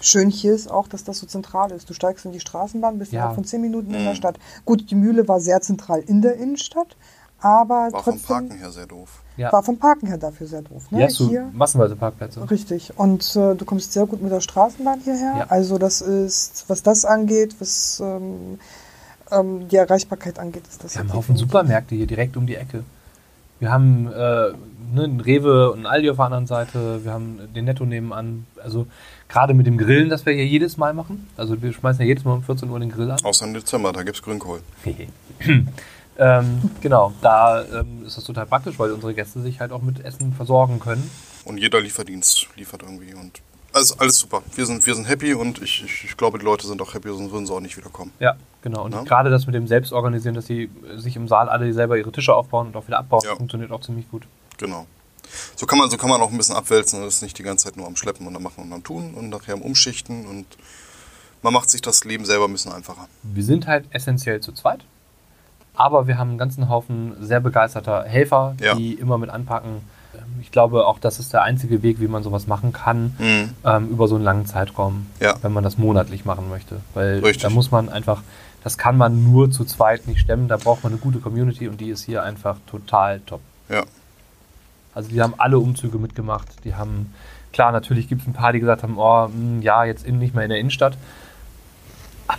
Schön 0.00 0.30
hier 0.30 0.54
ist 0.54 0.70
auch, 0.70 0.86
dass 0.86 1.02
das 1.02 1.18
so 1.18 1.26
zentral 1.26 1.72
ist. 1.72 1.90
Du 1.90 1.94
steigst 1.94 2.24
in 2.24 2.30
die 2.30 2.38
Straßenbahn, 2.38 3.00
bist 3.00 3.10
Ja. 3.10 3.18
innerhalb 3.18 3.34
von 3.34 3.44
zehn 3.44 3.60
Minuten 3.60 3.92
in 3.92 4.02
Mhm. 4.02 4.06
der 4.06 4.14
Stadt. 4.14 4.38
Gut, 4.64 4.88
die 4.90 4.94
Mühle 4.94 5.26
war 5.26 5.40
sehr 5.40 5.60
zentral 5.60 5.98
in 6.00 6.22
der 6.22 6.36
Innenstadt, 6.36 6.96
aber 7.40 7.88
War 7.90 8.02
vom 8.04 8.14
trotzdem 8.14 8.22
Parken 8.48 8.58
her 8.58 8.70
sehr 8.70 8.86
doof. 8.86 9.21
Ja, 9.36 9.52
war 9.52 9.62
vom 9.62 9.78
Parken 9.78 10.06
her 10.06 10.18
dafür 10.18 10.46
sehr 10.46 10.62
doof. 10.62 10.90
Ne? 10.90 10.98
hier 10.98 11.06
hast 11.06 11.20
du 11.20 11.28
Hier, 11.28 11.50
massenweise 11.52 11.96
Parkplätze. 11.96 12.50
richtig. 12.50 12.92
Und 12.98 13.34
äh, 13.34 13.54
du 13.54 13.64
kommst 13.64 13.92
sehr 13.92 14.06
gut 14.06 14.22
mit 14.22 14.30
der 14.30 14.40
Straßenbahn 14.40 15.00
hierher. 15.00 15.34
Ja. 15.38 15.46
Also 15.48 15.78
das 15.78 16.00
ist, 16.00 16.64
was 16.68 16.82
das 16.82 17.04
angeht, 17.04 17.56
was 17.58 18.00
ähm, 18.04 18.58
ähm, 19.30 19.68
die 19.68 19.76
Erreichbarkeit 19.76 20.38
angeht, 20.38 20.64
ist 20.68 20.84
das 20.84 20.94
Wir 20.94 21.00
haben 21.00 21.08
einen 21.08 21.16
Haufen 21.16 21.36
Supermärkte 21.36 21.94
hier 21.94 22.06
direkt 22.06 22.36
um 22.36 22.46
die 22.46 22.56
Ecke. 22.56 22.84
Wir 23.58 23.70
haben 23.70 24.08
äh, 24.08 24.10
ne, 24.10 25.04
einen 25.04 25.20
Rewe 25.20 25.70
und 25.70 25.78
einen 25.78 25.86
Aldi 25.86 26.10
auf 26.10 26.16
der 26.16 26.24
anderen 26.24 26.46
Seite. 26.46 27.04
Wir 27.04 27.12
haben 27.12 27.38
den 27.54 27.64
Netto 27.64 27.84
nebenan. 27.84 28.44
Also 28.62 28.86
gerade 29.28 29.54
mit 29.54 29.66
dem 29.66 29.78
Grillen, 29.78 30.08
das 30.08 30.26
wir 30.26 30.32
hier 30.32 30.46
jedes 30.46 30.76
Mal 30.76 30.94
machen. 30.94 31.28
Also 31.36 31.62
wir 31.62 31.72
schmeißen 31.72 32.02
ja 32.02 32.08
jedes 32.08 32.24
Mal 32.24 32.34
um 32.34 32.42
14 32.42 32.68
Uhr 32.68 32.80
den 32.80 32.90
Grill 32.90 33.10
an. 33.10 33.18
Außer 33.22 33.46
im 33.46 33.54
Dezember, 33.54 33.92
da 33.92 34.02
gibt 34.02 34.16
es 34.16 34.22
Grünkohl. 34.22 34.60
ähm, 36.18 36.70
genau, 36.80 37.12
da 37.22 37.64
ähm, 37.64 38.04
ist 38.06 38.16
das 38.16 38.24
total 38.24 38.46
praktisch, 38.46 38.78
weil 38.78 38.92
unsere 38.92 39.14
Gäste 39.14 39.40
sich 39.42 39.60
halt 39.60 39.72
auch 39.72 39.82
mit 39.82 40.04
Essen 40.04 40.32
versorgen 40.34 40.78
können. 40.80 41.10
Und 41.44 41.58
jeder 41.58 41.80
Lieferdienst 41.80 42.48
liefert 42.56 42.82
irgendwie. 42.82 43.14
Und 43.14 43.40
also 43.72 43.94
alles 43.98 44.18
super. 44.18 44.42
Wir 44.54 44.66
sind, 44.66 44.84
wir 44.86 44.94
sind 44.94 45.06
happy 45.08 45.34
und 45.34 45.62
ich, 45.62 45.82
ich, 45.84 46.04
ich 46.04 46.16
glaube, 46.16 46.38
die 46.38 46.44
Leute 46.44 46.66
sind 46.66 46.80
auch 46.82 46.92
happy, 46.94 47.08
sonst 47.08 47.32
würden 47.32 47.46
sie 47.46 47.52
auch 47.52 47.60
nicht 47.60 47.76
wiederkommen. 47.76 48.12
Ja, 48.20 48.36
genau. 48.60 48.84
Und 48.84 48.92
Ja. 48.92 49.02
gerade 49.02 49.30
das 49.30 49.46
mit 49.46 49.54
dem 49.54 49.66
Selbstorganisieren, 49.66 50.34
dass 50.34 50.46
sie 50.46 50.70
sich 50.96 51.16
im 51.16 51.26
Saal 51.26 51.48
alle 51.48 51.72
selber 51.72 51.96
ihre 51.96 52.12
Tische 52.12 52.34
aufbauen 52.34 52.68
und 52.68 52.76
auch 52.76 52.86
wieder 52.86 52.98
abbauen, 52.98 53.22
Ja. 53.24 53.34
funktioniert 53.34 53.72
auch 53.72 53.80
ziemlich 53.80 54.10
gut. 54.10 54.26
Genau. 54.58 54.86
So 55.56 55.64
kann 55.64 55.78
man, 55.78 55.88
so 55.88 55.96
kann 55.96 56.10
man 56.10 56.20
auch 56.20 56.30
ein 56.30 56.36
bisschen 56.36 56.54
abwälzen 56.56 57.00
und 57.00 57.08
ist 57.08 57.22
nicht 57.22 57.38
die 57.38 57.42
ganze 57.42 57.64
Zeit 57.64 57.76
nur 57.78 57.86
am 57.86 57.96
Schleppen 57.96 58.26
und 58.26 58.36
am 58.36 58.42
Machen 58.42 58.64
und 58.64 58.72
am 58.74 58.84
Tun 58.84 59.14
und 59.14 59.30
nachher 59.30 59.54
am 59.54 59.62
Umschichten 59.62 60.26
und 60.26 60.44
man 61.40 61.52
macht 61.54 61.70
sich 61.70 61.80
das 61.80 62.04
Leben 62.04 62.24
selber 62.26 62.44
ein 62.44 62.52
bisschen 62.52 62.72
einfacher. 62.72 63.08
Wir 63.22 63.42
sind 63.42 63.66
halt 63.66 63.86
essentiell 63.90 64.40
zu 64.40 64.52
zweit, 64.52 64.84
aber 65.74 66.06
wir 66.06 66.18
haben 66.18 66.30
einen 66.30 66.38
ganzen 66.38 66.68
Haufen 66.68 67.12
sehr 67.20 67.40
begeisterter 67.40 68.04
Helfer, 68.04 68.54
Ja. 68.60 68.74
die 68.74 68.94
immer 68.94 69.18
mit 69.18 69.30
anpacken. 69.30 69.70
Ähm, 70.14 70.20
Ich 70.40 70.50
glaube, 70.50 70.86
auch 70.86 70.98
das 70.98 71.18
ist 71.18 71.32
der 71.32 71.42
einzige 71.42 71.82
Weg, 71.82 72.00
wie 72.00 72.08
man 72.08 72.22
sowas 72.22 72.46
machen 72.46 72.72
kann, 72.72 73.14
Mhm. 73.18 73.50
ähm, 73.64 73.88
über 73.88 74.08
so 74.08 74.16
einen 74.16 74.24
langen 74.24 74.44
Zeitraum, 74.46 75.06
Ja. 75.20 75.34
wenn 75.42 75.52
man 75.52 75.64
das 75.64 75.78
monatlich 75.78 76.24
machen 76.24 76.48
möchte. 76.50 76.80
Weil 76.94 77.20
Richtig. 77.20 77.42
da 77.42 77.50
muss 77.50 77.70
man 77.70 77.88
einfach, 77.88 78.22
das 78.64 78.76
kann 78.76 78.96
man 78.96 79.24
nur 79.32 79.50
zu 79.50 79.64
zweit 79.64 80.06
nicht 80.06 80.20
stemmen, 80.20 80.48
da 80.48 80.56
braucht 80.56 80.82
man 80.84 80.92
eine 80.92 81.00
gute 81.00 81.18
Community 81.20 81.68
und 81.68 81.80
die 81.80 81.88
ist 81.90 82.04
hier 82.04 82.22
einfach 82.22 82.56
total 82.66 83.20
top. 83.20 83.40
Ja. 83.68 83.84
Also 84.94 85.08
die 85.08 85.22
haben 85.22 85.34
alle 85.38 85.58
Umzüge 85.58 85.96
mitgemacht. 85.98 86.48
Die 86.64 86.74
haben, 86.74 87.14
klar, 87.52 87.72
natürlich 87.72 88.08
gibt 88.08 88.20
es 88.22 88.26
ein 88.28 88.34
paar, 88.34 88.52
die 88.52 88.60
gesagt 88.60 88.82
haben, 88.82 88.98
oh, 88.98 89.28
mh, 89.28 89.62
ja, 89.62 89.84
jetzt 89.84 90.04
in, 90.04 90.18
nicht 90.18 90.34
mehr 90.34 90.44
in 90.44 90.50
der 90.50 90.58
Innenstadt. 90.58 90.98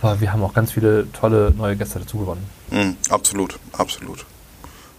Aber 0.00 0.20
wir 0.20 0.32
haben 0.32 0.42
auch 0.42 0.54
ganz 0.54 0.72
viele 0.72 1.10
tolle 1.12 1.52
neue 1.56 1.76
Gäste 1.76 1.98
dazu 1.98 2.18
gewonnen. 2.18 2.46
Mhm. 2.70 2.96
Absolut, 3.08 3.58
absolut. 3.72 4.26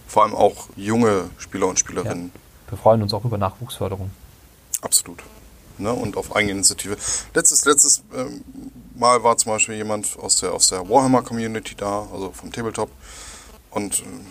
Vor 0.06 0.24
allem 0.24 0.34
auch 0.34 0.68
junge 0.76 1.24
Spieler 1.38 1.66
und 1.66 1.78
Spielerinnen. 1.78 2.32
Wir 2.68 2.78
freuen 2.78 3.02
uns 3.02 3.12
auch 3.12 3.24
über 3.24 3.38
Nachwuchsförderung. 3.38 4.10
Absolut. 4.82 5.22
Ne? 5.78 5.92
Und 5.92 6.16
auf 6.16 6.34
eigene 6.34 6.52
Initiative. 6.52 6.96
Letztes, 7.34 7.64
letztes 7.64 8.02
ähm, 8.14 8.42
Mal 8.94 9.22
war 9.22 9.36
zum 9.36 9.52
Beispiel 9.52 9.74
jemand 9.74 10.18
aus 10.18 10.36
der, 10.36 10.54
aus 10.54 10.68
der 10.68 10.88
Warhammer-Community 10.88 11.74
da, 11.76 12.08
also 12.12 12.32
vom 12.32 12.50
Tabletop, 12.50 12.90
und 13.70 14.00
ähm, 14.00 14.26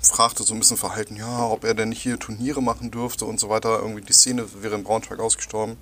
fragte 0.00 0.44
so 0.44 0.54
ein 0.54 0.60
bisschen 0.60 0.76
verhalten, 0.76 1.16
ja, 1.16 1.46
ob 1.46 1.64
er 1.64 1.74
denn 1.74 1.88
nicht 1.88 2.02
hier 2.02 2.18
Turniere 2.18 2.62
machen 2.62 2.92
dürfte 2.92 3.24
und 3.24 3.40
so 3.40 3.48
weiter. 3.48 3.80
Irgendwie 3.80 4.02
die 4.02 4.12
Szene 4.12 4.46
wäre 4.62 4.76
in 4.76 4.84
Braunschweig 4.84 5.18
ausgestorben. 5.18 5.76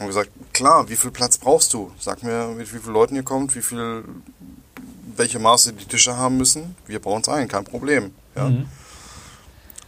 Haben 0.00 0.06
gesagt, 0.06 0.30
klar, 0.54 0.88
wie 0.88 0.96
viel 0.96 1.10
Platz 1.10 1.36
brauchst 1.36 1.74
du? 1.74 1.92
Sag 1.98 2.22
mir, 2.22 2.48
mit 2.56 2.72
wie 2.72 2.78
vielen 2.78 2.94
Leuten 2.94 3.16
ihr 3.16 3.22
kommt, 3.22 3.54
wie 3.54 3.60
viel, 3.60 4.02
welche 5.14 5.38
Maße 5.38 5.74
die 5.74 5.84
Tische 5.84 6.16
haben 6.16 6.38
müssen. 6.38 6.74
Wir 6.86 7.00
bauen 7.00 7.20
es 7.20 7.28
ein, 7.28 7.48
kein 7.48 7.64
Problem. 7.64 8.12
Ja? 8.34 8.48
Mhm. 8.48 8.66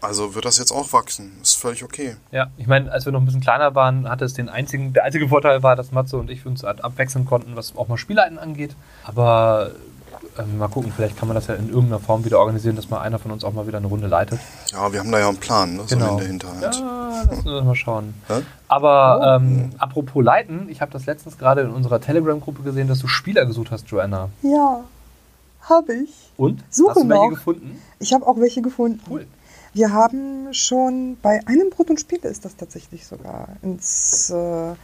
Also 0.03 0.35
wird 0.35 0.44
das 0.44 0.59
jetzt 0.59 0.70
auch 0.70 0.92
wachsen. 0.92 1.38
Ist 1.40 1.55
völlig 1.55 1.83
okay. 1.83 2.16
Ja, 2.31 2.48
ich 2.59 2.66
meine, 2.66 2.92
als 2.92 3.07
wir 3.07 3.12
noch 3.12 3.20
ein 3.20 3.25
bisschen 3.25 3.40
kleiner 3.40 3.75
waren, 3.75 4.07
hatte 4.07 4.27
es 4.27 4.35
den 4.35 4.51
einzigen, 4.51 4.92
der 4.92 5.05
einzige 5.05 5.29
Vorteil 5.29 5.62
war, 5.62 5.77
dass 5.77 5.92
Matze 5.92 6.18
und 6.18 6.29
ich 6.29 6.44
uns 6.44 6.62
abwechseln 6.62 7.25
konnten, 7.25 7.57
was 7.57 7.75
auch 7.77 7.88
mal 7.88 7.96
Spielleiten 7.96 8.38
angeht. 8.38 8.77
Aber 9.05 9.70
ähm, 10.38 10.59
mal 10.59 10.68
gucken, 10.68 10.92
vielleicht 10.95 11.16
kann 11.18 11.29
man 11.29 11.35
das 11.35 11.47
ja 11.47 11.55
in 11.55 11.68
irgendeiner 11.68 11.99
Form 11.99 12.25
wieder 12.25 12.38
organisieren, 12.38 12.77
dass 12.77 12.88
mal 12.88 13.01
einer 13.01 13.18
von 13.18 13.31
uns 13.31 13.45
auch 13.45 13.53
mal 13.53 13.66
wieder 13.66 13.79
eine 13.79 13.87
Runde 13.87 14.07
leitet. 14.07 14.40
Ja, 14.73 14.92
wir 14.92 15.01
haben 15.01 15.12
da 15.12 15.18
ja 15.18 15.29
einen 15.29 15.38
Plan, 15.38 15.77
ne? 15.77 15.83
so 15.87 15.95
in 15.95 16.01
der 16.01 16.27
Hinterhand. 16.27 16.62
Ja, 16.62 17.23
lassen 17.31 17.45
wir 17.45 17.62
mal 17.62 17.75
schauen. 17.75 18.14
Ja? 18.29 18.42
Aber 18.68 19.40
ähm, 19.40 19.71
apropos 19.79 20.25
Leiten, 20.25 20.68
ich 20.68 20.81
habe 20.81 20.90
das 20.92 21.07
letztens 21.07 21.38
gerade 21.38 21.62
in 21.62 21.71
unserer 21.71 22.01
Telegram-Gruppe 22.01 22.62
gesehen, 22.62 22.88
dass 22.88 22.99
du 23.01 23.09
Spieler 23.09 23.47
gesucht 23.47 23.71
hast, 23.71 23.88
Joanna. 23.88 24.31
Ja, 24.42 24.81
habe 25.68 25.95
ich. 25.95 26.11
Und? 26.37 26.62
Suche 26.71 26.90
hast 26.90 27.03
du 27.03 27.09
welche 27.09 27.23
noch. 27.23 27.31
gefunden? 27.31 27.83
Ich 27.99 28.12
habe 28.12 28.27
auch 28.27 28.38
welche 28.38 28.62
gefunden. 28.62 29.01
Cool. 29.09 29.27
Wir 29.75 29.92
haben 29.92 30.53
schon 30.53 31.16
bei 31.23 31.40
einem 31.47 31.71
Brot 31.71 31.88
und 31.88 31.99
Spiele 31.99 32.29
ist 32.29 32.45
das 32.45 32.57
tatsächlich 32.57 33.07
sogar 33.07 33.49
ins 33.62 34.29
äh, 34.31 34.75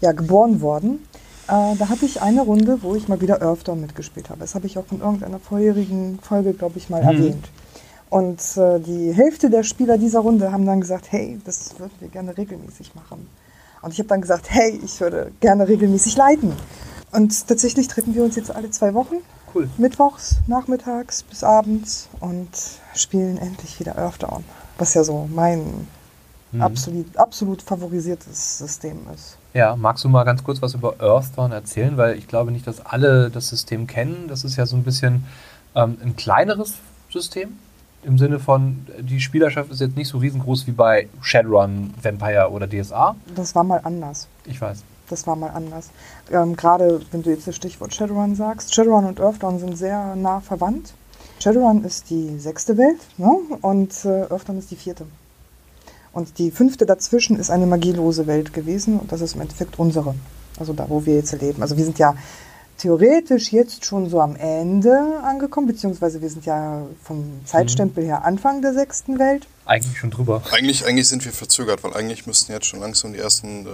ja, 0.00 0.12
geboren 0.12 0.60
worden. 0.60 1.06
Äh, 1.48 1.76
da 1.76 1.88
hatte 1.88 2.06
ich 2.06 2.22
eine 2.22 2.42
Runde, 2.42 2.78
wo 2.82 2.94
ich 2.94 3.08
mal 3.08 3.20
wieder 3.20 3.42
Earthdawn 3.42 3.80
mitgespielt 3.80 4.30
habe. 4.30 4.40
Das 4.40 4.54
habe 4.54 4.66
ich 4.66 4.78
auch 4.78 4.84
in 4.90 5.00
irgendeiner 5.00 5.38
vorherigen 5.38 6.18
Folge, 6.22 6.52
glaube 6.54 6.78
ich, 6.78 6.88
mal 6.90 7.02
Mhm. 7.02 7.08
erwähnt. 7.08 7.48
Und 8.10 8.40
äh, 8.56 8.78
die 8.80 9.12
Hälfte 9.12 9.50
der 9.50 9.62
Spieler 9.64 9.98
dieser 9.98 10.20
Runde 10.20 10.52
haben 10.52 10.64
dann 10.66 10.80
gesagt, 10.80 11.10
hey, 11.10 11.38
das 11.44 11.78
würden 11.78 11.92
wir 12.00 12.08
gerne 12.08 12.36
regelmäßig 12.36 12.94
machen. 12.94 13.26
Und 13.82 13.92
ich 13.92 13.98
habe 13.98 14.08
dann 14.08 14.20
gesagt, 14.20 14.46
hey, 14.50 14.80
ich 14.82 15.00
würde 15.00 15.32
gerne 15.40 15.68
regelmäßig 15.68 16.16
leiten. 16.16 16.52
Und 17.12 17.46
tatsächlich 17.48 17.88
treffen 17.88 18.14
wir 18.14 18.24
uns 18.24 18.36
jetzt 18.36 18.50
alle 18.54 18.70
zwei 18.70 18.94
Wochen 18.94 19.16
Cool. 19.54 19.68
mittwochs, 19.78 20.36
nachmittags 20.46 21.22
bis 21.24 21.44
abends 21.44 22.08
und 22.20 22.48
spielen 22.94 23.36
endlich 23.38 23.78
wieder 23.80 23.96
Earthdown. 23.98 24.44
Was 24.78 24.94
ja 24.94 25.04
so 25.04 25.28
mein 25.32 25.86
Mhm. 26.54 26.62
absolut, 26.62 27.16
absolut 27.16 27.62
favorisiertes 27.62 28.58
System 28.58 28.98
ist. 29.12 29.36
Ja, 29.54 29.76
magst 29.76 30.04
du 30.04 30.08
mal 30.08 30.24
ganz 30.24 30.42
kurz 30.42 30.62
was 30.62 30.74
über 30.74 31.00
Earthdawn 31.00 31.52
erzählen? 31.52 31.96
Weil 31.96 32.16
ich 32.16 32.28
glaube 32.28 32.50
nicht, 32.50 32.66
dass 32.66 32.84
alle 32.84 33.30
das 33.30 33.48
System 33.48 33.86
kennen. 33.86 34.26
Das 34.28 34.44
ist 34.44 34.56
ja 34.56 34.66
so 34.66 34.76
ein 34.76 34.84
bisschen 34.84 35.24
ähm, 35.74 35.96
ein 36.02 36.16
kleineres 36.16 36.74
System. 37.10 37.58
Im 38.02 38.18
Sinne 38.18 38.38
von, 38.38 38.86
die 39.00 39.20
Spielerschaft 39.20 39.70
ist 39.70 39.80
jetzt 39.80 39.96
nicht 39.96 40.08
so 40.08 40.18
riesengroß 40.18 40.66
wie 40.66 40.72
bei 40.72 41.08
Shadowrun, 41.22 41.94
Vampire 42.02 42.50
oder 42.50 42.68
DSA. 42.68 43.16
Das 43.34 43.54
war 43.54 43.64
mal 43.64 43.80
anders. 43.82 44.28
Ich 44.44 44.60
weiß. 44.60 44.82
Das 45.08 45.26
war 45.26 45.36
mal 45.36 45.50
anders. 45.50 45.90
Ähm, 46.30 46.54
Gerade 46.56 47.00
wenn 47.12 47.22
du 47.22 47.30
jetzt 47.30 47.46
das 47.46 47.56
Stichwort 47.56 47.94
Shadowrun 47.94 48.34
sagst. 48.34 48.74
Shadowrun 48.74 49.06
und 49.06 49.20
Earthdawn 49.20 49.58
sind 49.58 49.76
sehr 49.76 50.14
nah 50.16 50.40
verwandt. 50.40 50.92
Shadowrun 51.40 51.84
ist 51.84 52.10
die 52.10 52.38
sechste 52.38 52.76
Welt 52.76 53.00
ne? 53.18 53.30
und 53.62 54.04
äh, 54.04 54.22
Earthdawn 54.30 54.58
ist 54.58 54.70
die 54.70 54.76
vierte. 54.76 55.06
Und 56.14 56.38
die 56.38 56.50
fünfte 56.50 56.86
dazwischen 56.86 57.36
ist 57.38 57.50
eine 57.50 57.66
magielose 57.66 58.26
Welt 58.26 58.54
gewesen 58.54 58.98
und 59.00 59.10
das 59.10 59.20
ist 59.20 59.34
im 59.34 59.40
Endeffekt 59.40 59.78
unsere. 59.78 60.14
Also 60.58 60.72
da, 60.72 60.88
wo 60.88 61.04
wir 61.04 61.16
jetzt 61.16 61.32
leben. 61.40 61.60
Also 61.60 61.76
wir 61.76 61.84
sind 61.84 61.98
ja 61.98 62.14
theoretisch 62.78 63.52
jetzt 63.52 63.84
schon 63.84 64.08
so 64.08 64.20
am 64.20 64.36
Ende 64.36 64.96
angekommen, 65.24 65.66
beziehungsweise 65.66 66.22
wir 66.22 66.30
sind 66.30 66.46
ja 66.46 66.82
vom 67.02 67.40
Zeitstempel 67.44 68.04
her 68.04 68.24
Anfang 68.24 68.62
der 68.62 68.72
sechsten 68.74 69.18
Welt. 69.18 69.46
Eigentlich 69.66 69.98
schon 69.98 70.10
drüber. 70.10 70.42
Eigentlich, 70.52 70.86
eigentlich 70.86 71.08
sind 71.08 71.24
wir 71.24 71.32
verzögert, 71.32 71.82
weil 71.82 71.94
eigentlich 71.94 72.26
müssten 72.26 72.52
jetzt 72.52 72.66
schon 72.66 72.80
langsam 72.80 73.12
die 73.12 73.18
ersten 73.18 73.66
äh, 73.66 73.68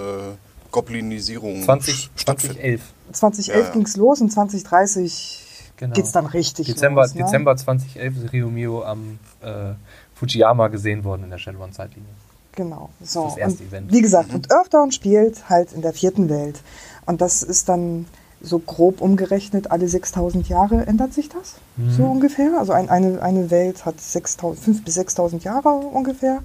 Goblinisierungen 0.70 1.62
20, 1.62 2.10
stattfinden. 2.16 2.56
2011. 2.56 2.80
2011 3.12 3.58
Ja, 3.58 3.66
ja. 3.66 3.72
ging's 3.72 3.96
los 3.96 4.20
und 4.20 4.32
2030 4.32 5.46
Genau. 5.76 5.94
geht's 5.94 6.12
dann 6.12 6.26
richtig 6.26 6.66
Dezember, 6.66 7.02
los. 7.02 7.14
Ne? 7.14 7.24
Dezember 7.24 7.56
2011 7.56 8.16
ist 8.18 8.32
Ryomio 8.34 8.84
am 8.84 9.18
äh, 9.40 9.72
Fujiyama 10.14 10.68
gesehen 10.68 11.04
worden 11.04 11.24
in 11.24 11.30
der 11.30 11.38
Shadowrun-Zeitlinie. 11.38 12.10
Genau. 12.52 12.90
So. 13.02 13.24
Das 13.24 13.36
erste 13.36 13.62
und 13.62 13.68
Event. 13.70 13.92
Wie 13.92 14.00
gesagt, 14.02 14.34
und 14.34 14.52
Earthdawn 14.52 14.92
spielt 14.92 15.48
halt 15.48 15.72
in 15.72 15.82
der 15.82 15.92
vierten 15.92 16.28
Welt. 16.28 16.60
Und 17.06 17.20
das 17.20 17.42
ist 17.42 17.68
dann 17.68 18.06
so 18.42 18.58
grob 18.58 19.00
umgerechnet, 19.02 19.70
alle 19.70 19.86
6000 19.86 20.48
Jahre 20.48 20.86
ändert 20.86 21.12
sich 21.12 21.28
das, 21.28 21.56
Mhm. 21.76 21.90
so 21.90 22.04
ungefähr. 22.04 22.58
Also 22.58 22.72
ein, 22.72 22.88
eine, 22.88 23.20
eine 23.22 23.50
Welt 23.50 23.84
hat 23.84 24.00
6000 24.00 24.78
5.000 24.78 24.84
bis 24.84 24.94
6000 24.94 25.44
Jahre 25.44 25.68
ungefähr, 25.68 26.38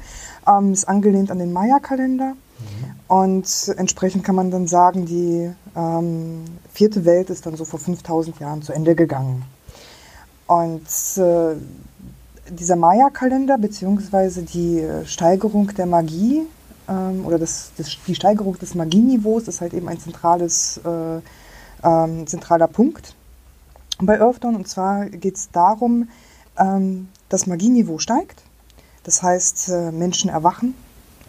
ähm, 0.45 0.73
ist 0.73 0.87
angelehnt 0.89 1.31
an 1.31 1.39
den 1.39 1.53
Maya-Kalender. 1.53 2.33
Und 3.07 3.73
entsprechend 3.77 4.23
kann 4.23 4.35
man 4.35 4.49
dann 4.49 4.65
sagen, 4.67 5.05
die 5.05 5.51
ähm, 5.75 6.45
vierte 6.73 7.03
Welt 7.05 7.29
ist 7.29 7.45
dann 7.45 7.55
so 7.57 7.65
vor 7.65 7.79
5000 7.79 8.39
Jahren 8.39 8.61
zu 8.61 8.73
Ende 8.73 8.95
gegangen. 8.95 9.43
Und 10.47 10.87
äh, 11.17 11.55
dieser 12.49 12.75
Maya-Kalender 12.75 13.57
beziehungsweise 13.57 14.43
die 14.43 14.79
äh, 14.79 15.05
Steigerung 15.05 15.67
der 15.75 15.85
Magie 15.85 16.41
ähm, 16.87 17.25
oder 17.25 17.39
das, 17.39 17.71
das, 17.77 17.97
die 18.07 18.15
Steigerung 18.15 18.57
des 18.59 18.75
Magieniveaus 18.75 19.47
ist 19.47 19.61
halt 19.61 19.73
eben 19.73 19.87
ein 19.87 19.99
zentrales, 19.99 20.79
äh, 20.85 21.19
ähm, 21.87 22.27
zentraler 22.27 22.67
Punkt 22.67 23.15
bei 23.99 24.19
Earthdawn. 24.19 24.55
Und 24.55 24.67
zwar 24.67 25.05
geht 25.09 25.35
es 25.35 25.49
darum, 25.51 26.09
ähm, 26.57 27.07
das 27.29 27.47
Magieniveau 27.47 27.97
steigt. 27.99 28.43
Das 29.03 29.23
heißt, 29.23 29.69
äh, 29.69 29.91
Menschen 29.91 30.29
erwachen. 30.29 30.75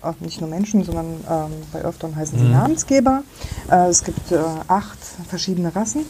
Äh, 0.03 0.13
nicht 0.21 0.41
nur 0.41 0.51
Menschen, 0.51 0.85
sondern 0.85 1.07
ähm, 1.31 1.53
bei 1.73 1.85
Earthdawn 1.85 2.17
heißen 2.17 2.39
sie 2.39 2.45
Mhm. 2.45 2.53
Namensgeber. 2.53 3.23
Äh, 3.71 3.89
es 3.89 4.05
gibt 4.05 4.33
äh, 4.33 4.39
acht 4.69 4.99
verschiedene 5.29 5.75
Rassen. 5.75 6.03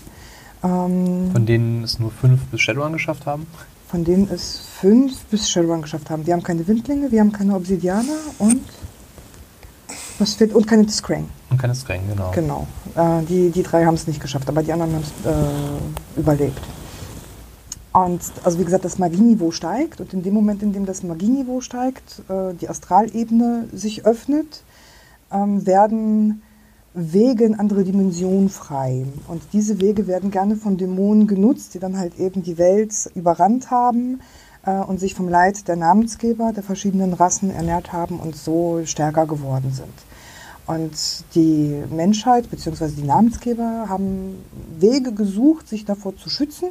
Ähm, 0.65 1.31
Von 1.33 1.47
denen 1.47 1.85
es 1.85 1.99
nur 1.99 2.11
fünf 2.11 2.45
bis 2.47 2.61
Shadowrun 2.61 2.93
geschafft 2.95 3.27
haben. 3.27 3.47
Von 3.89 4.05
denen 4.05 4.29
es 4.33 4.61
fünf 4.81 5.25
bis 5.27 5.49
Shadowrun 5.49 5.83
geschafft 5.83 6.11
haben. 6.11 6.27
Wir 6.27 6.35
haben 6.35 6.43
keine 6.43 6.67
Windlinge, 6.67 7.11
wir 7.11 7.21
haben 7.21 7.33
keine 7.33 7.55
Obsidianer 7.55 8.19
und 8.39 8.63
was 10.19 10.35
fehlt? 10.35 10.55
Und 10.55 10.67
keine 10.67 10.85
Discrane. 10.85 11.27
Und 11.51 11.59
keine 11.59 11.75
Streng, 11.75 12.03
genau. 12.09 12.31
Genau. 12.33 12.67
Äh, 12.95 13.23
die, 13.25 13.51
die 13.51 13.63
drei 13.63 13.85
haben 13.85 13.95
es 13.95 14.07
nicht 14.07 14.21
geschafft, 14.21 14.49
aber 14.49 14.63
die 14.63 14.73
anderen 14.73 14.95
haben 14.95 15.03
es 15.03 15.27
äh, 15.31 16.21
überlebt. 16.21 16.61
Und 17.93 18.21
also 18.45 18.59
wie 18.59 18.65
gesagt, 18.65 18.85
das 18.85 18.99
Magieniveau 18.99 19.51
steigt 19.51 20.01
und 20.01 20.13
in 20.13 20.23
dem 20.23 20.35
Moment, 20.35 20.63
in 20.63 20.73
dem 20.73 20.85
das 20.85 21.03
Magieniveau 21.03 21.61
steigt, 21.61 22.23
äh, 22.29 22.55
die 22.55 22.69
Astralebene 22.69 23.69
sich 23.73 24.05
öffnet, 24.05 24.63
ähm, 25.33 25.67
werden 25.67 26.43
Wege 26.97 27.45
in 27.45 27.55
andere 27.55 27.85
Dimensionen 27.85 28.49
frei. 28.49 29.05
Und 29.29 29.43
diese 29.53 29.81
Wege 29.81 30.07
werden 30.07 30.31
gerne 30.31 30.57
von 30.57 30.79
Dämonen 30.79 31.27
genutzt, 31.27 31.75
die 31.75 31.79
dann 31.79 31.99
halt 31.99 32.19
eben 32.19 32.43
die 32.43 32.57
Welt 32.57 33.11
überrannt 33.15 33.71
haben 33.71 34.21
äh, 34.65 34.81
und 34.81 34.99
sich 34.99 35.15
vom 35.15 35.29
Leid 35.29 35.69
der 35.69 35.77
Namensgeber 35.77 36.53
der 36.55 36.63
verschiedenen 36.63 37.13
Rassen 37.13 37.51
ernährt 37.51 37.93
haben 37.93 38.19
und 38.19 38.35
so 38.35 38.81
stärker 38.87 39.27
geworden 39.27 39.73
sind. 39.73 39.93
Und 40.67 40.97
die 41.35 41.83
Menschheit 41.91 42.51
bzw. 42.51 42.89
die 42.89 43.07
Namensgeber 43.07 43.87
haben 43.89 44.43
Wege 44.81 45.13
gesucht, 45.13 45.69
sich 45.69 45.85
davor 45.85 46.17
zu 46.17 46.31
schützen 46.31 46.71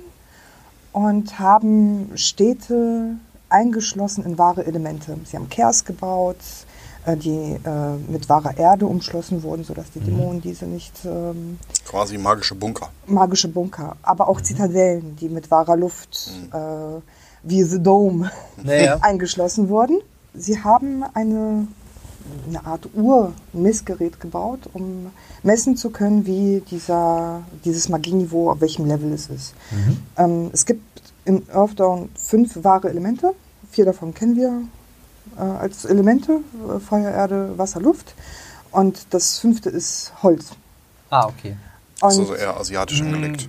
und 0.91 1.38
haben 1.39 2.09
Städte 2.15 3.15
eingeschlossen 3.49 4.25
in 4.25 4.38
wahre 4.38 4.65
Elemente. 4.65 5.17
Sie 5.23 5.38
haben 5.38 5.49
Kers 5.49 5.85
gebaut, 5.85 6.38
die 7.15 7.57
äh, 7.63 8.11
mit 8.11 8.27
wahrer 8.29 8.57
Erde 8.57 8.87
umschlossen 8.87 9.43
wurden, 9.43 9.63
sodass 9.63 9.91
die 9.91 9.99
Dämonen 9.99 10.41
diese 10.41 10.65
nicht 10.65 10.93
ähm, 11.05 11.59
Quasi 11.85 12.17
magische 12.17 12.55
Bunker. 12.55 12.89
magische 13.05 13.47
Bunker, 13.47 13.95
aber 14.01 14.27
auch 14.27 14.41
Zitadellen, 14.41 15.15
die 15.17 15.29
mit 15.29 15.51
wahrer 15.51 15.77
Luft 15.77 16.31
äh, 16.51 16.57
wie 17.43 17.61
The 17.63 17.81
Dome 17.81 18.31
Naja. 18.63 18.97
eingeschlossen 19.01 19.69
wurden. 19.69 19.99
Sie 20.33 20.63
haben 20.63 21.03
eine, 21.13 21.67
eine 22.47 22.65
Art 22.65 22.89
Uhr, 22.95 23.33
ein 23.53 23.61
Messgerät 23.61 24.19
gebaut, 24.19 24.61
um 24.73 25.11
messen 25.43 25.77
zu 25.77 25.91
können, 25.91 26.25
wie 26.25 26.63
dieser, 26.71 27.43
dieses 27.63 27.87
Magieniveau, 27.87 28.49
auf 28.49 28.61
welchem 28.61 28.87
Level 28.87 29.13
es 29.13 29.27
ist. 29.27 29.53
Mhm. 29.69 29.97
Ähm, 30.17 30.49
es 30.53 30.65
gibt 30.65 30.81
in 31.25 31.43
Earthdawn 31.53 32.09
fünf 32.15 32.63
wahre 32.63 32.89
Elemente. 32.89 33.33
Vier 33.71 33.85
davon 33.85 34.13
kennen 34.13 34.35
wir 34.35 34.61
äh, 35.38 35.41
als 35.41 35.85
Elemente: 35.85 36.39
äh, 36.75 36.79
Feuer, 36.79 37.11
Erde, 37.11 37.53
Wasser, 37.57 37.79
Luft. 37.81 38.13
Und 38.71 39.07
das 39.11 39.39
fünfte 39.39 39.69
ist 39.69 40.11
Holz. 40.21 40.51
Ah, 41.09 41.27
okay. 41.27 41.55
Und 42.01 42.07
Also 42.07 42.35
eher 42.35 42.57
asiatisch 42.59 43.01
angelegt. 43.01 43.47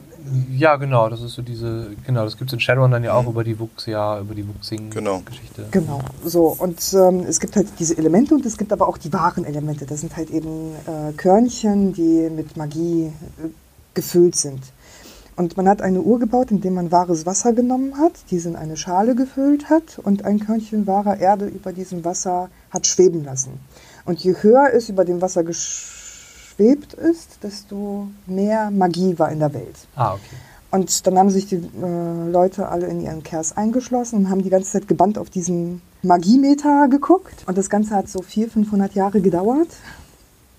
Ja, 0.56 0.74
genau, 0.76 1.08
das 1.08 1.20
ist 1.20 1.34
so 1.34 1.42
diese, 1.42 1.90
genau, 2.04 2.24
das 2.24 2.36
gibt 2.36 2.50
es 2.50 2.54
in 2.54 2.58
Shadowrun 2.60 2.90
dann 2.90 3.04
ja 3.04 3.12
auch 3.14 3.22
Mhm. 3.22 3.28
über 3.28 3.44
die 3.44 3.58
Wuxia, 3.60 4.18
über 4.20 4.34
die 4.34 4.42
Genau. 4.90 5.18
Wuxing-Geschichte. 5.18 5.66
Genau, 5.70 6.00
so. 6.24 6.46
Und 6.58 6.80
ähm, 6.94 7.20
es 7.28 7.38
gibt 7.38 7.54
halt 7.54 7.68
diese 7.78 7.96
Elemente 7.96 8.34
und 8.34 8.44
es 8.44 8.56
gibt 8.56 8.72
aber 8.72 8.88
auch 8.88 8.98
die 8.98 9.12
wahren 9.12 9.44
Elemente. 9.44 9.86
Das 9.86 10.00
sind 10.00 10.16
halt 10.16 10.30
eben 10.30 10.72
äh, 10.86 11.12
Körnchen, 11.16 11.92
die 11.92 12.28
mit 12.28 12.56
Magie 12.56 13.06
äh, 13.06 13.48
gefüllt 13.94 14.34
sind. 14.36 14.60
Und 15.36 15.58
man 15.58 15.68
hat 15.68 15.82
eine 15.82 16.00
Uhr 16.00 16.18
gebaut, 16.18 16.50
in 16.50 16.62
der 16.62 16.70
man 16.70 16.90
wahres 16.90 17.26
Wasser 17.26 17.52
genommen 17.52 17.98
hat, 17.98 18.12
diese 18.30 18.48
in 18.48 18.56
eine 18.56 18.76
Schale 18.76 19.14
gefüllt 19.14 19.68
hat 19.68 19.98
und 20.02 20.24
ein 20.24 20.40
Körnchen 20.40 20.86
wahrer 20.86 21.18
Erde 21.18 21.46
über 21.46 21.72
diesem 21.72 22.04
Wasser 22.06 22.48
hat 22.70 22.86
schweben 22.86 23.22
lassen. 23.22 23.60
Und 24.06 24.20
je 24.20 24.34
höher 24.40 24.70
es 24.72 24.88
über 24.88 25.04
dem 25.04 25.20
Wasser 25.20 25.44
geschwebt 25.44 26.94
ist, 26.94 27.38
desto 27.42 28.08
mehr 28.26 28.70
Magie 28.70 29.18
war 29.18 29.30
in 29.30 29.40
der 29.40 29.52
Welt. 29.52 29.76
Ah, 29.94 30.14
okay. 30.14 30.36
Und 30.70 31.06
dann 31.06 31.18
haben 31.18 31.30
sich 31.30 31.46
die 31.46 31.56
äh, 31.56 32.30
Leute 32.30 32.68
alle 32.68 32.86
in 32.86 33.00
ihren 33.00 33.22
Kers 33.22 33.56
eingeschlossen 33.56 34.16
und 34.16 34.30
haben 34.30 34.42
die 34.42 34.50
ganze 34.50 34.72
Zeit 34.72 34.88
gebannt 34.88 35.18
auf 35.18 35.30
diesen 35.30 35.82
Magiemeter 36.02 36.88
geguckt. 36.88 37.44
Und 37.46 37.58
das 37.58 37.68
Ganze 37.68 37.94
hat 37.94 38.08
so 38.08 38.22
400, 38.22 38.52
500 38.52 38.94
Jahre 38.94 39.20
gedauert, 39.20 39.68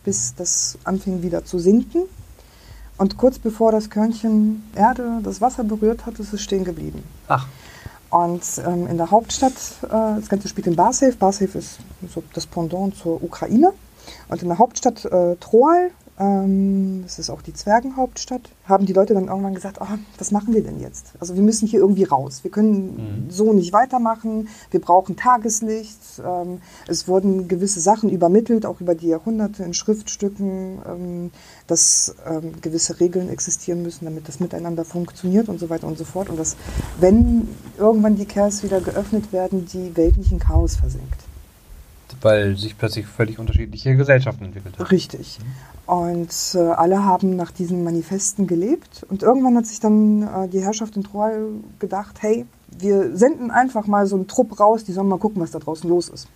bis 0.04 0.36
das 0.36 0.78
anfing 0.84 1.24
wieder 1.24 1.46
zu 1.46 1.58
sinken. 1.60 2.04
Und 2.97 3.17
kurz 3.17 3.38
bevor 3.38 3.71
das 3.71 3.89
Körnchen 3.89 4.63
Erde 4.75 5.19
das 5.23 5.39
Wasser 5.39 5.63
berührt 5.63 6.05
hat, 6.05 6.19
ist 6.19 6.33
es 6.33 6.41
stehen 6.41 6.63
geblieben. 6.63 7.03
Ach, 7.27 7.45
Und 8.10 8.43
ähm, 8.65 8.88
in 8.88 8.97
der 8.97 9.12
Hauptstadt, 9.12 9.53
äh, 9.83 9.89
das 9.89 10.29
Ganze 10.29 10.47
spielt 10.47 10.67
in 10.67 10.75
Barsafe. 10.75 11.15
Barsafe 11.17 11.60
ist 11.60 11.79
so 12.13 12.23
das 12.33 12.47
Pendant 12.47 12.95
zur 12.95 13.21
Ukraine. 13.23 13.73
Und 14.29 14.41
in 14.41 14.47
der 14.47 14.57
Hauptstadt 14.57 15.05
äh, 15.05 15.36
Troal, 15.36 15.91
ähm, 16.19 17.01
das 17.03 17.19
ist 17.19 17.30
auch 17.30 17.43
die 17.43 17.53
Zwergenhauptstadt, 17.53 18.41
haben 18.65 18.88
die 18.88 18.93
Leute 18.93 19.13
dann 19.13 19.27
irgendwann 19.27 19.53
gesagt, 19.53 19.77
oh, 19.80 19.86
was 20.17 20.32
machen 20.32 20.53
wir 20.53 20.63
denn 20.63 20.80
jetzt? 20.80 21.13
Also 21.19 21.36
wir 21.36 21.43
müssen 21.43 21.67
hier 21.67 21.80
irgendwie 21.80 22.06
raus. 22.06 22.43
Wir 22.43 22.49
können 22.49 23.27
so 23.30 23.53
nicht 23.53 23.71
weitermachen. 23.71 24.47
Wir 24.71 24.82
brauchen 24.82 25.15
Tageslicht. 25.15 25.99
Ähm, 26.25 26.62
es 26.88 27.08
wurden 27.08 27.47
gewisse 27.47 27.82
Sachen 27.82 28.10
übermittelt, 28.10 28.65
auch 28.65 28.82
über 28.82 28.95
die 28.95 29.08
Jahrhunderte 29.08 29.63
in 29.63 29.75
Schriftstücken, 29.75 30.80
ähm, 30.88 31.32
dass 31.67 32.15
ähm, 32.27 32.53
gewisse 32.62 32.99
Regeln 32.99 33.30
existieren 33.30 33.84
müssen, 33.84 34.06
damit 34.06 34.27
das 34.27 34.39
miteinander 34.39 34.86
funktioniert 34.86 35.49
und 35.49 35.60
so 35.60 35.69
weiter 35.69 35.86
und 35.86 35.99
so 35.99 36.03
fort. 36.03 36.30
Und 36.30 36.39
dass, 36.39 36.58
wenn 36.99 37.47
irgendwann 37.77 38.15
die 38.15 38.25
Kers 38.25 38.63
wieder 38.63 38.82
geöffnet 38.82 39.32
werden, 39.32 39.65
die 39.65 39.95
Welt 39.95 40.17
nicht 40.17 40.32
in 40.32 40.39
Chaos 40.39 40.77
versinkt. 40.77 41.27
Weil 42.21 42.58
sich 42.58 42.77
plötzlich 42.77 43.06
völlig 43.06 43.39
unterschiedliche 43.39 43.95
Gesellschaften 43.95 44.45
entwickelt 44.45 44.77
haben. 44.77 44.88
Richtig. 44.88 45.39
Und 45.86 46.34
äh, 46.56 46.60
alle 46.60 47.06
haben 47.06 47.36
nach 47.36 47.51
diesen 47.51 47.84
Manifesten 47.84 48.47
gelebt. 48.47 49.06
Und 49.10 49.23
irgendwann 49.23 49.56
hat 49.58 49.65
sich 49.65 49.80
dann 49.80 50.23
äh, 50.23 50.47
die 50.47 50.62
Herrschaft 50.62 50.95
in 50.97 51.03
Troal 51.03 51.47
gedacht, 51.80 52.17
hey, 52.19 52.45
wir 52.77 53.15
senden 53.15 53.51
einfach 53.51 53.88
mal 53.88 54.06
so 54.06 54.15
einen 54.15 54.27
Trupp 54.27 54.60
raus, 54.60 54.84
die 54.84 54.91
sollen 54.91 55.08
mal 55.08 55.19
gucken, 55.19 55.41
was 55.41 55.51
da 55.51 55.60
draußen 55.60 55.89
los 55.89 56.10
ist. 56.10 56.27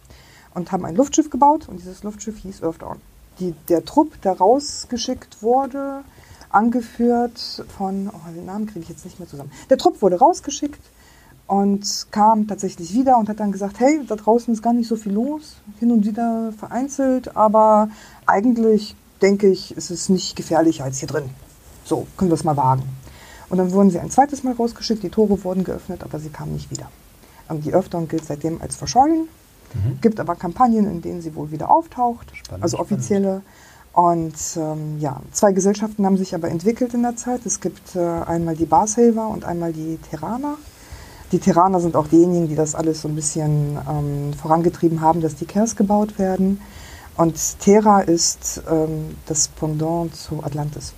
Und 0.53 0.71
haben 0.71 0.85
ein 0.85 0.95
Luftschiff 0.95 1.29
gebaut 1.29 1.67
und 1.67 1.79
dieses 1.79 2.03
Luftschiff 2.03 2.37
hieß 2.39 2.63
Earthdawn. 2.63 2.97
Die, 3.39 3.53
der 3.69 3.85
Trupp, 3.85 4.21
der 4.21 4.33
rausgeschickt 4.33 5.41
wurde, 5.41 6.01
angeführt 6.49 7.65
von, 7.77 8.09
oh, 8.09 8.31
den 8.35 8.45
Namen 8.45 8.67
kriege 8.67 8.81
ich 8.81 8.89
jetzt 8.89 9.05
nicht 9.05 9.19
mehr 9.19 9.27
zusammen. 9.27 9.51
Der 9.69 9.77
Trupp 9.77 10.01
wurde 10.01 10.19
rausgeschickt 10.19 10.81
und 11.51 12.07
kam 12.11 12.47
tatsächlich 12.47 12.93
wieder 12.93 13.17
und 13.17 13.27
hat 13.27 13.41
dann 13.41 13.51
gesagt, 13.51 13.81
hey, 13.81 13.99
da 14.07 14.15
draußen 14.15 14.53
ist 14.53 14.63
gar 14.63 14.71
nicht 14.71 14.87
so 14.87 14.95
viel 14.95 15.11
los, 15.11 15.57
hin 15.81 15.91
und 15.91 16.05
wieder 16.05 16.53
vereinzelt, 16.57 17.35
aber 17.35 17.89
eigentlich 18.25 18.95
denke 19.21 19.49
ich, 19.49 19.75
ist 19.75 19.91
es 19.91 20.07
nicht 20.07 20.37
gefährlicher 20.37 20.85
als 20.85 20.99
hier 20.99 21.09
drin. 21.09 21.29
So, 21.83 22.07
können 22.15 22.31
wir 22.31 22.35
es 22.35 22.45
mal 22.45 22.55
wagen. 22.55 22.83
Und 23.49 23.57
dann 23.57 23.73
wurden 23.73 23.89
sie 23.89 23.99
ein 23.99 24.09
zweites 24.09 24.43
Mal 24.43 24.53
rausgeschickt, 24.53 25.03
die 25.03 25.09
Tore 25.09 25.43
wurden 25.43 25.65
geöffnet, 25.65 26.03
aber 26.03 26.19
sie 26.19 26.29
kamen 26.29 26.53
nicht 26.53 26.71
wieder. 26.71 26.89
Die 27.51 27.73
Earthdawn 27.73 28.07
gilt 28.07 28.23
seitdem 28.23 28.61
als 28.61 28.77
verschollen, 28.77 29.27
Mhm. 29.73 29.99
gibt 30.01 30.21
aber 30.21 30.35
Kampagnen, 30.35 30.85
in 30.85 31.01
denen 31.01 31.21
sie 31.21 31.35
wohl 31.35 31.51
wieder 31.51 31.69
auftaucht, 31.69 32.31
Spannend, 32.33 32.63
also 32.63 32.79
offizielle. 32.79 33.41
Und 33.93 34.35
ähm, 34.55 34.99
ja, 34.99 35.21
zwei 35.33 35.51
Gesellschaften 35.51 36.05
haben 36.05 36.17
sich 36.17 36.33
aber 36.33 36.49
entwickelt 36.49 36.93
in 36.93 37.01
der 37.03 37.17
Zeit. 37.17 37.45
Es 37.45 37.59
gibt 37.59 37.95
äh, 37.95 37.99
einmal 37.99 38.55
die 38.55 38.65
Barsaver 38.65 39.27
und 39.27 39.43
einmal 39.43 39.73
die 39.73 39.97
Terraner. 40.09 40.55
Die 41.31 41.39
Terraner 41.39 41.79
sind 41.79 41.95
auch 41.95 42.07
diejenigen, 42.07 42.47
die 42.47 42.55
das 42.55 42.75
alles 42.75 43.01
so 43.01 43.07
ein 43.07 43.15
bisschen 43.15 43.77
ähm, 43.89 44.33
vorangetrieben 44.33 45.01
haben, 45.01 45.21
dass 45.21 45.35
die 45.35 45.45
Kers 45.45 45.75
gebaut 45.75 46.19
werden. 46.19 46.59
Und 47.15 47.59
Terra 47.59 48.01
ist 48.01 48.63
ähm, 48.69 49.15
das 49.25 49.47
Pendant 49.47 50.15
zu 50.15 50.43
Atlantis. 50.43 50.93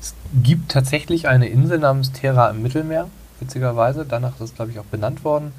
Es 0.00 0.14
gibt 0.42 0.70
tatsächlich 0.72 1.28
eine 1.28 1.48
Insel 1.48 1.78
namens 1.78 2.12
Terra 2.12 2.50
im 2.50 2.62
Mittelmeer, 2.62 3.08
witzigerweise. 3.40 4.06
Danach 4.08 4.34
ist 4.34 4.40
es, 4.40 4.54
glaube 4.54 4.70
ich, 4.70 4.78
auch 4.78 4.84
benannt 4.84 5.24
worden. 5.24 5.52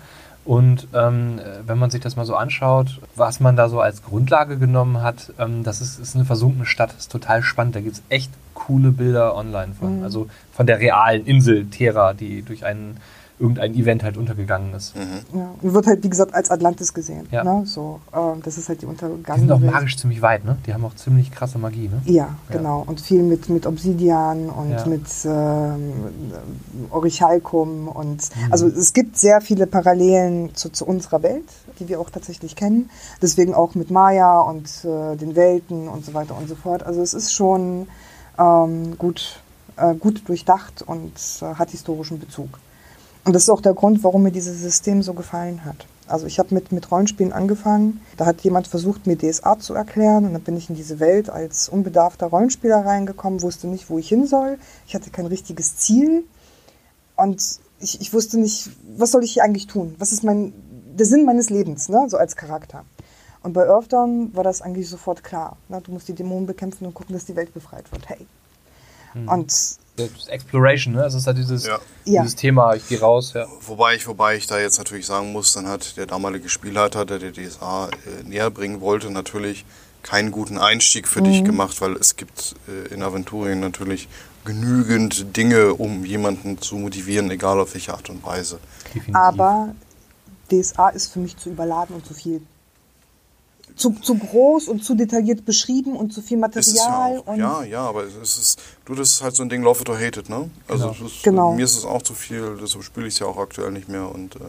Und 0.45 0.87
ähm, 0.93 1.41
wenn 1.65 1.79
man 1.79 1.89
sich 1.89 2.01
das 2.01 2.15
mal 2.15 2.25
so 2.25 2.35
anschaut, 2.35 3.01
was 3.15 3.39
man 3.39 3.55
da 3.55 3.67
so 3.67 3.79
als 3.81 4.03
Grundlage 4.03 4.59
genommen 4.59 5.01
hat, 5.01 5.33
ähm, 5.39 5.63
das 5.63 5.81
ist, 5.81 5.97
ist, 5.99 6.15
eine 6.15 6.23
versunkene 6.23 6.67
Stadt, 6.67 6.91
das 6.91 6.99
ist 6.99 7.11
total 7.11 7.41
spannend. 7.41 7.75
Da 7.75 7.81
gibt 7.81 7.95
es 7.95 8.03
echt 8.09 8.31
coole 8.53 8.91
Bilder 8.91 9.35
online 9.35 9.73
von. 9.79 9.97
Mhm. 9.97 10.03
Also 10.03 10.27
von 10.53 10.67
der 10.67 10.79
realen 10.79 11.25
Insel 11.25 11.65
Terra, 11.65 12.13
die 12.13 12.43
durch 12.43 12.63
einen 12.63 12.97
irgendein 13.37 13.75
Event 13.75 14.03
halt 14.03 14.15
untergegangen 14.17 14.73
ist. 14.73 14.95
Mhm. 14.95 15.37
Ja, 15.37 15.49
und 15.61 15.73
wird 15.73 15.87
halt, 15.87 16.03
wie 16.03 16.09
gesagt, 16.09 16.33
als 16.33 16.49
Atlantis 16.49 16.93
gesehen. 16.93 17.27
Ja. 17.31 17.43
Ne? 17.43 17.65
So, 17.65 17.99
äh, 18.13 18.39
das 18.41 18.57
ist 18.57 18.69
halt 18.69 18.81
die 18.81 18.85
untergegangene 18.85 19.33
Die 19.35 19.39
sind 19.41 19.51
auch 19.51 19.61
Welt. 19.61 19.71
magisch 19.73 19.97
ziemlich 19.97 20.21
weit, 20.21 20.45
ne? 20.45 20.57
Die 20.65 20.73
haben 20.73 20.85
auch 20.85 20.95
ziemlich 20.95 21.31
krasse 21.31 21.57
Magie, 21.57 21.89
ne? 21.89 22.01
Ja, 22.05 22.13
ja. 22.13 22.37
genau. 22.49 22.83
Und 22.85 23.01
viel 23.01 23.23
mit, 23.23 23.49
mit 23.49 23.65
Obsidian 23.65 24.49
und 24.49 24.71
ja. 24.71 24.85
mit 24.85 25.05
ähm, 25.25 25.93
Orichalcum 26.91 27.89
und 27.89 28.21
mhm. 28.35 28.51
also 28.51 28.67
es 28.67 28.93
gibt 28.93 29.17
sehr 29.17 29.41
viele 29.41 29.67
Parallelen 29.67 30.55
zu, 30.55 30.69
zu, 30.69 30.85
unserer 30.85 31.21
Welt, 31.21 31.43
die 31.79 31.89
wir 31.89 31.99
auch 31.99 32.09
tatsächlich 32.09 32.55
kennen. 32.55 32.89
Deswegen 33.21 33.53
auch 33.53 33.75
mit 33.75 33.91
Maya 33.91 34.39
und 34.41 34.69
äh, 34.85 35.17
den 35.17 35.35
Welten 35.35 35.89
und 35.89 36.05
so 36.05 36.13
weiter 36.13 36.37
und 36.37 36.47
so 36.47 36.55
fort. 36.55 36.83
Also 36.83 37.01
es 37.01 37.13
ist 37.13 37.33
schon 37.33 37.87
ähm, 38.39 38.97
gut, 38.97 39.41
äh, 39.75 39.93
gut 39.93 40.27
durchdacht 40.29 40.83
und 40.85 41.13
äh, 41.41 41.55
hat 41.55 41.71
historischen 41.71 42.19
Bezug. 42.19 42.59
Und 43.25 43.33
das 43.33 43.43
ist 43.43 43.49
auch 43.49 43.61
der 43.61 43.73
Grund, 43.73 44.03
warum 44.03 44.23
mir 44.23 44.31
dieses 44.31 44.61
System 44.61 45.01
so 45.01 45.13
gefallen 45.13 45.65
hat. 45.65 45.87
Also 46.07 46.27
ich 46.27 46.37
habe 46.37 46.53
mit, 46.53 46.71
mit 46.71 46.91
Rollenspielen 46.91 47.33
angefangen. 47.33 48.01
Da 48.17 48.27
hat 48.27 48.41
jemand 48.41 48.67
versucht, 48.67 49.07
mir 49.07 49.17
DSA 49.17 49.57
zu 49.57 49.73
erklären. 49.73 50.25
Und 50.25 50.33
dann 50.33 50.43
bin 50.43 50.55
ich 50.55 50.69
in 50.69 50.75
diese 50.75 50.99
Welt 50.99 51.29
als 51.29 51.67
unbedarfter 51.67 52.27
Rollenspieler 52.27 52.85
reingekommen, 52.85 53.41
wusste 53.41 53.67
nicht, 53.67 53.89
wo 53.89 53.97
ich 53.97 54.07
hin 54.07 54.27
soll. 54.27 54.59
Ich 54.87 54.93
hatte 54.93 55.09
kein 55.09 55.25
richtiges 55.25 55.77
Ziel. 55.77 56.23
Und 57.15 57.41
ich, 57.79 57.99
ich 57.99 58.13
wusste 58.13 58.39
nicht, 58.39 58.69
was 58.95 59.11
soll 59.11 59.23
ich 59.23 59.33
hier 59.33 59.43
eigentlich 59.43 59.65
tun? 59.65 59.95
Was 59.97 60.11
ist 60.11 60.23
mein, 60.23 60.53
der 60.95 61.07
Sinn 61.07 61.25
meines 61.25 61.49
Lebens, 61.49 61.89
ne? 61.89 62.05
so 62.07 62.17
als 62.17 62.35
Charakter. 62.35 62.85
Und 63.41 63.53
bei 63.53 63.67
Earthdown 63.67 64.35
war 64.35 64.43
das 64.43 64.61
eigentlich 64.61 64.89
sofort 64.89 65.23
klar. 65.23 65.57
Ne? 65.69 65.81
Du 65.81 65.91
musst 65.91 66.07
die 66.07 66.13
Dämonen 66.13 66.45
bekämpfen 66.45 66.85
und 66.85 66.93
gucken, 66.93 67.13
dass 67.13 67.25
die 67.25 67.35
Welt 67.35 67.53
befreit 67.53 67.91
wird. 67.91 68.07
Hey. 68.09 68.27
Mhm. 69.15 69.29
Und 69.29 69.77
Exploration, 70.27 70.93
ne? 70.93 71.03
Also 71.03 71.17
es 71.17 71.23
ist 71.23 71.27
halt 71.27 71.37
dieses, 71.37 71.65
ja. 71.65 71.79
dieses 72.05 72.35
Thema, 72.35 72.75
ich 72.75 72.87
gehe 72.87 72.99
raus, 72.99 73.33
ja. 73.33 73.45
Wobei 73.61 73.95
ich, 73.95 74.07
wobei 74.07 74.35
ich 74.35 74.47
da 74.47 74.59
jetzt 74.59 74.77
natürlich 74.77 75.05
sagen 75.05 75.31
muss, 75.31 75.53
dann 75.53 75.67
hat 75.67 75.97
der 75.97 76.05
damalige 76.05 76.49
Spielleiter, 76.49 77.05
der 77.05 77.19
der 77.19 77.31
DSA 77.31 77.87
äh, 77.87 78.23
näher 78.23 78.49
bringen 78.49 78.81
wollte, 78.81 79.09
natürlich 79.09 79.65
keinen 80.03 80.31
guten 80.31 80.57
Einstieg 80.57 81.07
für 81.07 81.21
mhm. 81.21 81.25
dich 81.25 81.43
gemacht, 81.43 81.79
weil 81.81 81.93
es 81.95 82.15
gibt 82.15 82.55
äh, 82.67 82.93
in 82.93 83.01
Aventurien 83.01 83.59
natürlich 83.59 84.07
genügend 84.43 85.35
Dinge, 85.35 85.73
um 85.73 86.05
jemanden 86.05 86.61
zu 86.61 86.75
motivieren, 86.75 87.31
egal 87.31 87.59
auf 87.59 87.73
welche 87.73 87.93
Art 87.93 88.09
und 88.09 88.23
Weise. 88.23 88.59
Definitiv. 88.93 89.15
Aber 89.15 89.73
DSA 90.51 90.89
ist 90.89 91.11
für 91.11 91.19
mich 91.19 91.37
zu 91.37 91.49
überladen 91.49 91.95
und 91.95 92.05
zu 92.05 92.13
viel 92.13 92.41
zu, 93.75 93.91
zu 93.91 94.15
groß 94.15 94.67
und 94.67 94.83
zu 94.83 94.95
detailliert 94.95 95.45
beschrieben 95.45 95.95
und 95.95 96.13
zu 96.13 96.21
viel 96.21 96.37
Material. 96.37 97.23
Ja, 97.27 97.35
ja, 97.35 97.63
ja, 97.63 97.81
aber 97.81 98.03
es 98.03 98.37
ist, 98.37 98.61
du, 98.85 98.95
das 98.95 99.09
ist 99.11 99.23
halt 99.23 99.35
so 99.35 99.43
ein 99.43 99.49
Ding, 99.49 99.61
love 99.61 99.81
it 99.81 99.89
or 99.89 99.97
hate 99.97 100.19
it, 100.19 100.29
ne? 100.29 100.49
Also 100.67 100.91
genau. 100.91 101.05
Ist, 101.05 101.23
genau. 101.23 101.53
mir 101.53 101.65
ist 101.65 101.77
es 101.77 101.85
auch 101.85 102.01
zu 102.01 102.13
viel, 102.13 102.57
deshalb 102.61 102.83
spiele 102.83 103.07
ich 103.07 103.15
es 103.15 103.19
ja 103.19 103.27
auch 103.27 103.37
aktuell 103.37 103.71
nicht 103.71 103.89
mehr. 103.89 104.13
Und, 104.13 104.35
äh, 104.35 104.39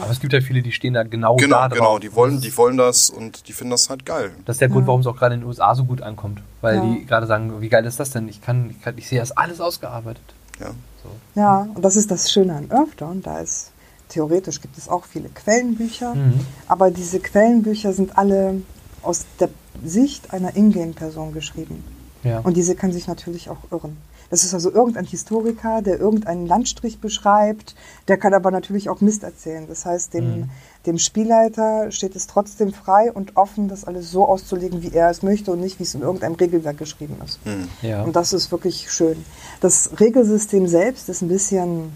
Aber 0.00 0.10
es 0.10 0.20
gibt 0.20 0.32
ja 0.32 0.40
viele, 0.40 0.62
die 0.62 0.72
stehen 0.72 0.94
da 0.94 1.04
genau, 1.04 1.36
genau 1.36 1.56
da 1.56 1.68
drauf. 1.68 1.78
Genau, 1.78 1.98
die 1.98 2.14
wollen, 2.14 2.40
die 2.40 2.56
wollen 2.56 2.76
das 2.76 3.10
und 3.10 3.48
die 3.48 3.52
finden 3.52 3.70
das 3.70 3.88
halt 3.88 4.04
geil. 4.04 4.32
Das 4.44 4.56
ist 4.56 4.60
der 4.60 4.68
Grund, 4.68 4.86
warum 4.86 5.00
es 5.00 5.06
auch 5.06 5.16
gerade 5.16 5.34
in 5.34 5.40
den 5.40 5.48
USA 5.48 5.74
so 5.74 5.84
gut 5.84 6.02
ankommt. 6.02 6.40
Weil 6.60 6.76
ja. 6.76 6.82
die 6.82 7.06
gerade 7.06 7.26
sagen, 7.26 7.60
wie 7.60 7.68
geil 7.68 7.84
ist 7.84 8.00
das 8.00 8.10
denn? 8.10 8.28
Ich 8.28 8.40
kann, 8.42 8.70
ich, 8.70 8.82
kann, 8.82 8.96
ich 8.98 9.08
sehe 9.08 9.20
das 9.20 9.32
alles 9.32 9.60
ausgearbeitet. 9.60 10.22
Ja. 10.60 10.70
So. 11.02 11.40
Ja, 11.40 11.68
und 11.74 11.84
das 11.84 11.96
ist 11.96 12.10
das 12.10 12.30
Schöne 12.30 12.54
an 12.54 12.70
Earthdawn, 12.70 13.22
da 13.22 13.40
ist 13.40 13.71
theoretisch 14.12 14.60
gibt 14.60 14.78
es 14.78 14.88
auch 14.88 15.04
viele 15.04 15.28
Quellenbücher, 15.28 16.14
mhm. 16.14 16.40
aber 16.68 16.90
diese 16.90 17.20
Quellenbücher 17.20 17.92
sind 17.92 18.18
alle 18.18 18.62
aus 19.02 19.24
der 19.40 19.48
Sicht 19.84 20.32
einer 20.32 20.54
Ingame-Person 20.56 21.32
geschrieben. 21.32 21.82
Ja. 22.22 22.40
Und 22.40 22.56
diese 22.56 22.74
kann 22.74 22.92
sich 22.92 23.08
natürlich 23.08 23.50
auch 23.50 23.58
irren. 23.70 23.96
Das 24.30 24.44
ist 24.44 24.54
also 24.54 24.72
irgendein 24.72 25.04
Historiker, 25.04 25.82
der 25.82 26.00
irgendeinen 26.00 26.46
Landstrich 26.46 27.00
beschreibt, 27.00 27.74
der 28.08 28.16
kann 28.16 28.32
aber 28.32 28.50
natürlich 28.50 28.88
auch 28.88 29.02
Mist 29.02 29.24
erzählen. 29.24 29.66
Das 29.68 29.84
heißt, 29.84 30.14
dem, 30.14 30.24
mhm. 30.24 30.50
dem 30.86 30.98
Spielleiter 30.98 31.92
steht 31.92 32.16
es 32.16 32.28
trotzdem 32.28 32.72
frei 32.72 33.12
und 33.12 33.36
offen, 33.36 33.68
das 33.68 33.84
alles 33.84 34.10
so 34.10 34.26
auszulegen, 34.26 34.82
wie 34.82 34.92
er 34.94 35.10
es 35.10 35.22
möchte 35.22 35.52
und 35.52 35.60
nicht, 35.60 35.78
wie 35.80 35.82
es 35.82 35.94
in 35.94 36.00
irgendeinem 36.00 36.36
Regelwerk 36.36 36.78
geschrieben 36.78 37.16
ist. 37.22 37.44
Mhm. 37.44 37.68
Ja. 37.82 38.04
Und 38.04 38.16
das 38.16 38.32
ist 38.32 38.50
wirklich 38.50 38.90
schön. 38.90 39.22
Das 39.60 39.90
Regelsystem 40.00 40.66
selbst 40.66 41.10
ist 41.10 41.20
ein 41.20 41.28
bisschen 41.28 41.92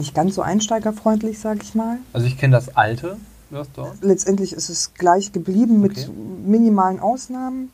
nicht 0.00 0.14
ganz 0.14 0.34
so 0.34 0.42
einsteigerfreundlich, 0.42 1.38
sage 1.38 1.60
ich 1.62 1.74
mal. 1.74 1.98
Also 2.12 2.26
ich 2.26 2.36
kenne 2.36 2.56
das 2.56 2.76
alte, 2.76 3.16
Letztendlich 4.00 4.52
ist 4.52 4.68
es 4.68 4.94
gleich 4.94 5.32
geblieben 5.32 5.80
mit 5.80 5.92
okay. 5.92 6.10
minimalen 6.44 7.00
Ausnahmen. 7.00 7.72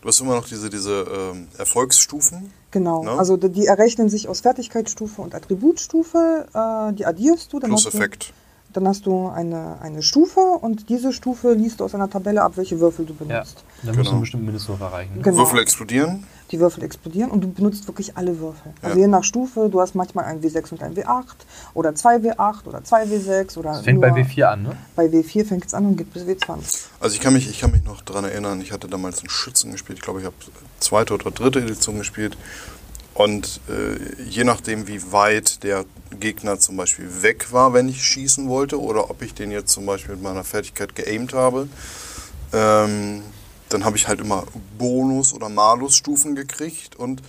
Du 0.00 0.08
hast 0.08 0.20
immer 0.20 0.34
noch 0.34 0.46
diese, 0.46 0.68
diese 0.68 1.04
ähm, 1.32 1.48
Erfolgsstufen. 1.58 2.52
Genau, 2.70 3.04
ne? 3.04 3.12
also 3.12 3.36
die 3.36 3.66
errechnen 3.66 4.08
sich 4.08 4.28
aus 4.28 4.40
Fertigkeitsstufe 4.40 5.22
und 5.22 5.34
Attributstufe. 5.34 6.46
Äh, 6.52 6.94
die 6.94 7.06
addierst 7.06 7.52
du. 7.52 7.60
Dann 7.60 7.70
Plus 7.70 7.86
Effekt. 7.86 8.32
Dann 8.72 8.86
hast 8.86 9.06
du 9.06 9.28
eine, 9.28 9.80
eine 9.80 10.02
Stufe 10.02 10.40
und 10.40 10.88
diese 10.88 11.12
Stufe 11.12 11.54
liest 11.54 11.80
du 11.80 11.84
aus 11.84 11.94
einer 11.94 12.08
Tabelle 12.08 12.42
ab, 12.42 12.52
welche 12.54 12.78
Würfel 12.78 13.04
du 13.04 13.14
benutzt. 13.14 13.64
Ja, 13.82 13.86
dann 13.86 13.96
musst 13.96 13.96
genau. 13.96 14.02
du 14.02 14.10
einen 14.10 14.20
bestimmten 14.20 14.46
Mindestwurf 14.46 14.80
erreichen. 14.80 15.16
Ne? 15.16 15.22
Genau. 15.22 15.38
Würfel 15.38 15.58
explodieren? 15.58 16.24
Die 16.50 16.58
Würfel 16.58 16.82
explodieren 16.82 17.30
und 17.30 17.42
du 17.42 17.52
benutzt 17.52 17.86
wirklich 17.86 18.16
alle 18.16 18.40
Würfel. 18.40 18.72
Also 18.82 18.98
je 18.98 19.06
nach 19.06 19.24
Stufe, 19.24 19.68
du 19.70 19.80
hast 19.80 19.94
manchmal 19.94 20.24
ein 20.24 20.40
W6 20.40 20.72
und 20.72 20.82
ein 20.82 20.94
W8 20.94 21.24
oder 21.74 21.94
zwei 21.94 22.16
W8 22.16 22.66
oder 22.66 22.82
zwei 22.82 23.04
W6 23.04 23.58
oder. 23.58 23.70
Das 23.70 23.82
fängt 23.82 24.00
bei 24.00 24.10
W4 24.10 24.44
an, 24.44 24.62
ne? 24.62 24.76
Bei 24.96 25.06
W4 25.06 25.44
fängt 25.44 25.66
es 25.66 25.74
an 25.74 25.86
und 25.86 25.96
geht 25.96 26.12
bis 26.12 26.24
W20. 26.24 26.86
Also 26.98 27.14
ich 27.14 27.20
kann 27.20 27.32
mich, 27.32 27.48
ich 27.48 27.60
kann 27.60 27.70
mich 27.70 27.84
noch 27.84 28.02
daran 28.02 28.24
erinnern, 28.24 28.60
ich 28.60 28.72
hatte 28.72 28.88
damals 28.88 29.20
einen 29.20 29.30
Schützen 29.30 29.72
gespielt, 29.72 29.98
ich 29.98 30.04
glaube, 30.04 30.20
ich 30.20 30.26
habe 30.26 30.36
zweite 30.80 31.14
oder 31.14 31.30
dritte 31.30 31.60
Edition 31.60 31.98
gespielt. 31.98 32.36
Und 33.14 33.60
äh, 33.68 34.22
je 34.22 34.44
nachdem, 34.44 34.88
wie 34.88 35.12
weit 35.12 35.62
der 35.62 35.84
Gegner 36.18 36.58
zum 36.58 36.76
Beispiel 36.76 37.22
weg 37.22 37.52
war, 37.52 37.74
wenn 37.74 37.88
ich 37.88 38.02
schießen 38.02 38.48
wollte, 38.48 38.80
oder 38.80 39.10
ob 39.10 39.22
ich 39.22 39.34
den 39.34 39.50
jetzt 39.50 39.72
zum 39.72 39.84
Beispiel 39.84 40.14
mit 40.14 40.24
meiner 40.24 40.44
Fertigkeit 40.44 40.94
geaimt 40.94 41.34
habe, 41.34 41.68
ähm, 42.52 43.22
dann 43.70 43.84
habe 43.84 43.96
ich 43.96 44.08
halt 44.08 44.20
immer 44.20 44.44
Bonus- 44.78 45.32
oder 45.32 45.48
Malus-Stufen 45.48 46.34
gekriegt 46.34 46.96
und 46.96 47.22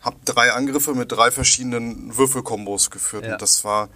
habe 0.00 0.16
drei 0.24 0.52
Angriffe 0.52 0.94
mit 0.94 1.12
drei 1.12 1.30
verschiedenen 1.30 2.16
Würfelkombos 2.16 2.90
geführt. 2.90 3.24
Ja. 3.24 3.32
Und 3.34 3.42
das 3.42 3.64
war, 3.64 3.88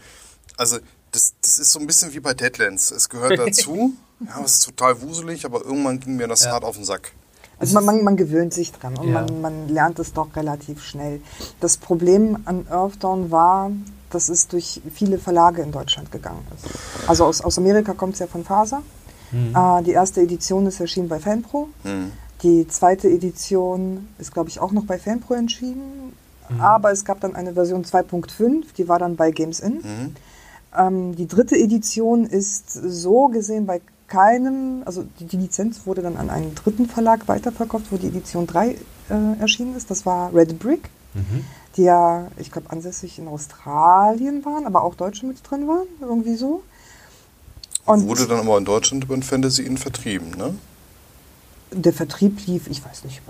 also 0.57 0.79
das, 1.13 1.35
das 1.41 1.59
ist 1.59 1.73
so 1.73 1.79
ein 1.79 1.87
bisschen 1.87 2.13
wie 2.15 2.21
bei 2.21 2.35
Deadlands. 2.35 2.91
Es 2.91 3.09
gehört 3.09 3.39
dazu. 3.39 3.93
ja, 4.21 4.43
es 4.45 4.55
ist 4.55 4.65
total 4.65 5.01
wuselig, 5.03 5.45
aber 5.45 5.65
irgendwann 5.65 6.01
ging 6.01 6.17
mir 6.17 6.29
das 6.29 6.45
ja. 6.45 6.53
hart 6.53 6.65
auf 6.65 6.77
den 6.77 6.85
Sack. 6.85 7.13
Also 7.61 7.75
man, 7.75 7.85
man, 7.85 8.05
man, 8.05 8.17
gewöhnt 8.17 8.55
sich 8.55 8.71
dran 8.73 8.97
und 8.97 9.09
ja. 9.09 9.15
man, 9.15 9.41
man, 9.41 9.69
lernt 9.69 9.99
es 9.99 10.13
doch 10.13 10.35
relativ 10.37 10.83
schnell. 10.83 11.21
Das 11.61 11.77
Problem 11.77 12.39
an 12.45 12.67
Earthdawn 12.71 13.33
war, 13.33 13.73
dass 14.11 14.29
es 14.29 14.47
durch 14.47 14.81
viele 14.95 15.19
Verlage 15.19 15.63
in 15.63 15.73
Deutschland 15.73 16.13
gegangen 16.13 16.47
ist. 16.55 17.09
Also 17.09 17.25
aus, 17.25 17.41
aus 17.41 17.59
Amerika 17.59 17.95
kommt 17.95 18.15
es 18.15 18.21
ja 18.21 18.29
von 18.29 18.45
Faser. 18.45 18.83
Mhm. 19.33 19.55
Äh, 19.55 19.83
die 19.83 19.93
erste 19.93 20.21
Edition 20.21 20.67
ist 20.67 20.81
erschienen 20.81 21.09
bei 21.09 21.19
Fanpro. 21.19 21.69
Mhm. 21.85 22.13
Die 22.43 22.69
zweite 22.69 23.09
Edition 23.09 24.09
ist, 24.19 24.33
glaube 24.33 24.49
ich, 24.49 24.61
auch 24.61 24.73
noch 24.73 24.85
bei 24.85 24.99
Fanpro 24.99 25.35
entschieden. 25.35 26.13
Mhm. 26.49 26.61
Aber 26.61 26.93
es 26.93 27.05
gab 27.05 27.21
dann 27.21 27.35
eine 27.35 27.55
Version 27.55 27.85
2.5, 27.85 28.65
die 28.77 28.89
war 28.89 28.99
dann 28.99 29.17
bei 29.17 29.31
Games 29.31 29.61
In. 29.61 29.75
Mhm. 29.75 30.15
Ähm, 30.77 31.17
die 31.17 31.27
dritte 31.27 31.57
Edition 31.57 32.25
ist 32.25 32.71
so 32.73 33.29
gesehen 33.29 33.67
bei 33.67 33.81
keinem, 34.07 34.83
also 34.87 35.05
die, 35.21 35.27
die, 35.27 35.37
Lizenz 35.37 35.87
wurde 35.87 36.03
dann 36.03 36.17
an 36.17 36.31
einen 36.31 36.55
dritten 36.55 36.87
Verlag 36.87 37.29
weiterverkauft, 37.29 37.87
wo 37.91 37.97
die 37.97 38.07
Edition 38.09 38.47
3 38.47 38.71
äh, 38.71 38.77
erschienen 39.39 39.77
ist. 39.77 39.91
Das 39.91 40.07
war 40.07 40.35
Red 40.35 40.59
Brick, 40.59 40.89
mhm. 41.15 41.45
die 41.77 41.83
ja, 41.83 42.29
ich 42.39 42.51
glaube, 42.51 42.71
ansässig 42.71 43.19
in 43.19 43.29
Australien 43.29 44.45
waren, 44.45 44.67
aber 44.67 44.83
auch 44.83 44.95
Deutsche 44.95 45.27
mit 45.27 45.39
drin 45.49 45.69
waren, 45.69 45.87
irgendwie 46.01 46.37
so. 46.37 46.63
Und 47.89 48.07
wurde 48.07 48.27
dann 48.27 48.41
aber 48.41 48.59
in 48.59 48.65
Deutschland 48.65 49.05
über 49.05 49.17
den 49.17 49.23
Fantasy 49.23 49.63
Inn 49.63 49.79
vertrieben, 49.79 50.31
ne? 50.33 50.55
Der 51.71 51.93
Vertrieb 51.93 52.47
lief, 52.47 52.67
ich 52.69 52.85
weiß 52.85 53.05
nicht. 53.05 53.21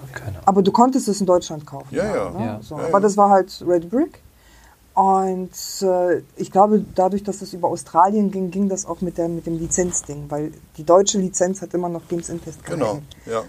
Aber 0.44 0.62
du 0.62 0.71
konntest 0.71 1.09
es 1.09 1.21
in 1.21 1.27
Deutschland 1.27 1.66
kaufen. 1.66 1.88
Ja, 1.90 2.05
ja. 2.05 2.31
Ne? 2.31 2.44
ja. 2.44 2.61
So. 2.62 2.79
ja 2.79 2.87
aber 2.87 3.01
das 3.01 3.16
war 3.16 3.31
halt 3.31 3.62
Red 3.66 3.90
Brick. 3.90 4.21
Und 4.94 5.53
äh, 5.83 6.23
ich 6.35 6.51
glaube, 6.51 6.85
dadurch, 6.97 7.23
dass 7.23 7.38
das 7.38 7.53
über 7.53 7.68
Australien 7.68 8.33
ging, 8.33 8.51
ging 8.51 8.68
das 8.68 8.85
auch 8.85 9.01
mit, 9.01 9.16
der, 9.16 9.29
mit 9.29 9.47
dem 9.47 9.57
Lizenzding, 9.57 10.25
weil 10.29 10.53
die 10.77 10.83
deutsche 10.83 11.18
Lizenz 11.18 11.62
hat 11.62 11.73
immer 11.73 11.88
noch 11.88 12.09
Games 12.09 12.29
in 12.29 12.42
Test 12.42 12.64
Genau, 12.64 13.01
ja. 13.27 13.44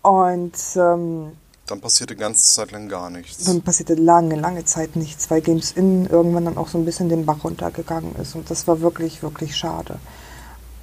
Und 0.00 0.54
ähm, 0.76 1.32
Dann 1.66 1.80
passierte 1.82 2.16
ganze 2.16 2.54
Zeit 2.54 2.70
lang 2.70 2.88
gar 2.88 3.10
nichts. 3.10 3.44
dann 3.44 3.60
passierte 3.60 3.96
lange, 3.96 4.36
lange 4.36 4.64
Zeit 4.64 4.96
nichts, 4.96 5.30
weil 5.30 5.42
Games 5.42 5.72
In 5.72 6.06
irgendwann 6.06 6.46
dann 6.46 6.56
auch 6.56 6.68
so 6.68 6.78
ein 6.78 6.86
bisschen 6.86 7.10
den 7.10 7.26
Bach 7.26 7.44
runtergegangen 7.44 8.16
ist. 8.16 8.34
Und 8.34 8.50
das 8.50 8.66
war 8.66 8.80
wirklich, 8.80 9.22
wirklich 9.22 9.54
schade. 9.54 9.98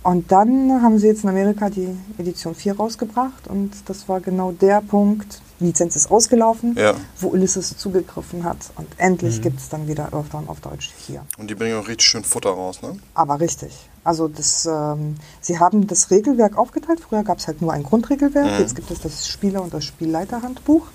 Und 0.06 0.32
dann 0.32 0.84
haben 0.84 1.00
sie 1.00 1.08
jetzt 1.08 1.24
in 1.24 1.30
Amerika 1.32 1.68
die 1.72 1.90
Edition 2.20 2.54
4 2.54 2.78
rausgebracht 2.78 3.48
und 3.48 3.72
das 3.88 4.08
war 4.08 4.20
genau 4.22 4.52
der 4.52 4.82
Punkt, 4.82 5.42
die 5.60 5.66
Lizenz 5.66 5.96
ist 5.96 6.12
ausgelaufen, 6.12 6.76
Ja. 6.78 6.94
wo 7.20 7.30
Ulysses 7.30 7.76
zugegriffen 7.76 8.44
hat. 8.44 8.58
Und 8.76 8.86
endlich 8.98 9.42
gibt 9.42 9.60
es 9.60 9.68
dann 9.70 9.88
wieder 9.88 10.14
Earthdawn 10.14 10.48
auf 10.48 10.60
Deutsch 10.60 10.92
4. 10.96 11.26
Und 11.40 11.50
die 11.50 11.56
bringen 11.56 11.76
auch 11.80 11.88
richtig 11.88 12.06
schön 12.08 12.24
Futter 12.24 12.52
raus, 12.52 12.84
ne? 12.84 13.00
Aber 13.16 13.40
richtig. 13.40 13.90
Also 14.04 14.28
das, 14.28 14.68
ähm, 14.68 15.16
sie 15.42 15.58
haben 15.58 15.88
das 15.88 16.12
Regelwerk 16.12 16.56
aufgeteilt. 16.56 17.00
Früher 17.00 17.24
gab 17.24 17.40
es 17.40 17.48
halt 17.48 17.64
nur 17.64 17.74
ein 17.74 17.82
Grundregelwerk. 17.82 18.46
Mhm. 18.52 18.60
Jetzt 18.60 18.76
gibt 18.76 18.92
es 18.92 19.00
das 19.00 19.28
Spieler- 19.28 19.64
und 19.64 19.74
das 19.74 19.86
Spielleiterhandbuch. 19.86 20.86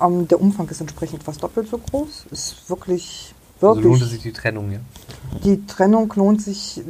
Ähm, 0.00 0.28
der 0.28 0.40
Umfang 0.40 0.66
ist 0.70 0.80
entsprechend 0.80 1.22
fast 1.24 1.42
doppelt 1.42 1.68
so 1.68 1.76
groß. 1.76 2.24
Ist 2.30 2.70
wirklich, 2.70 3.34
Also 3.60 3.76
wirklich. 3.76 3.84
lohnt 3.84 4.10
sich 4.10 4.22
die 4.22 4.32
Trennung, 4.32 4.70
ja. 4.70 4.78
die 5.44 5.66
Trennung 5.66 6.12
lohnt 6.16 6.42
sich 6.42 6.82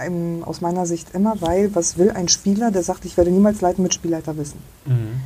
ähm, 0.00 0.42
aus 0.44 0.60
meiner 0.60 0.86
Sicht 0.86 1.14
immer, 1.14 1.40
weil 1.40 1.74
was 1.74 1.98
will 1.98 2.10
ein 2.10 2.28
Spieler, 2.28 2.70
der 2.70 2.82
sagt, 2.82 3.04
ich 3.04 3.16
werde 3.16 3.30
niemals 3.30 3.60
Leiten 3.60 3.82
mit 3.82 3.94
Spielleiter 3.94 4.36
wissen. 4.36 4.58
Mhm. 4.86 5.20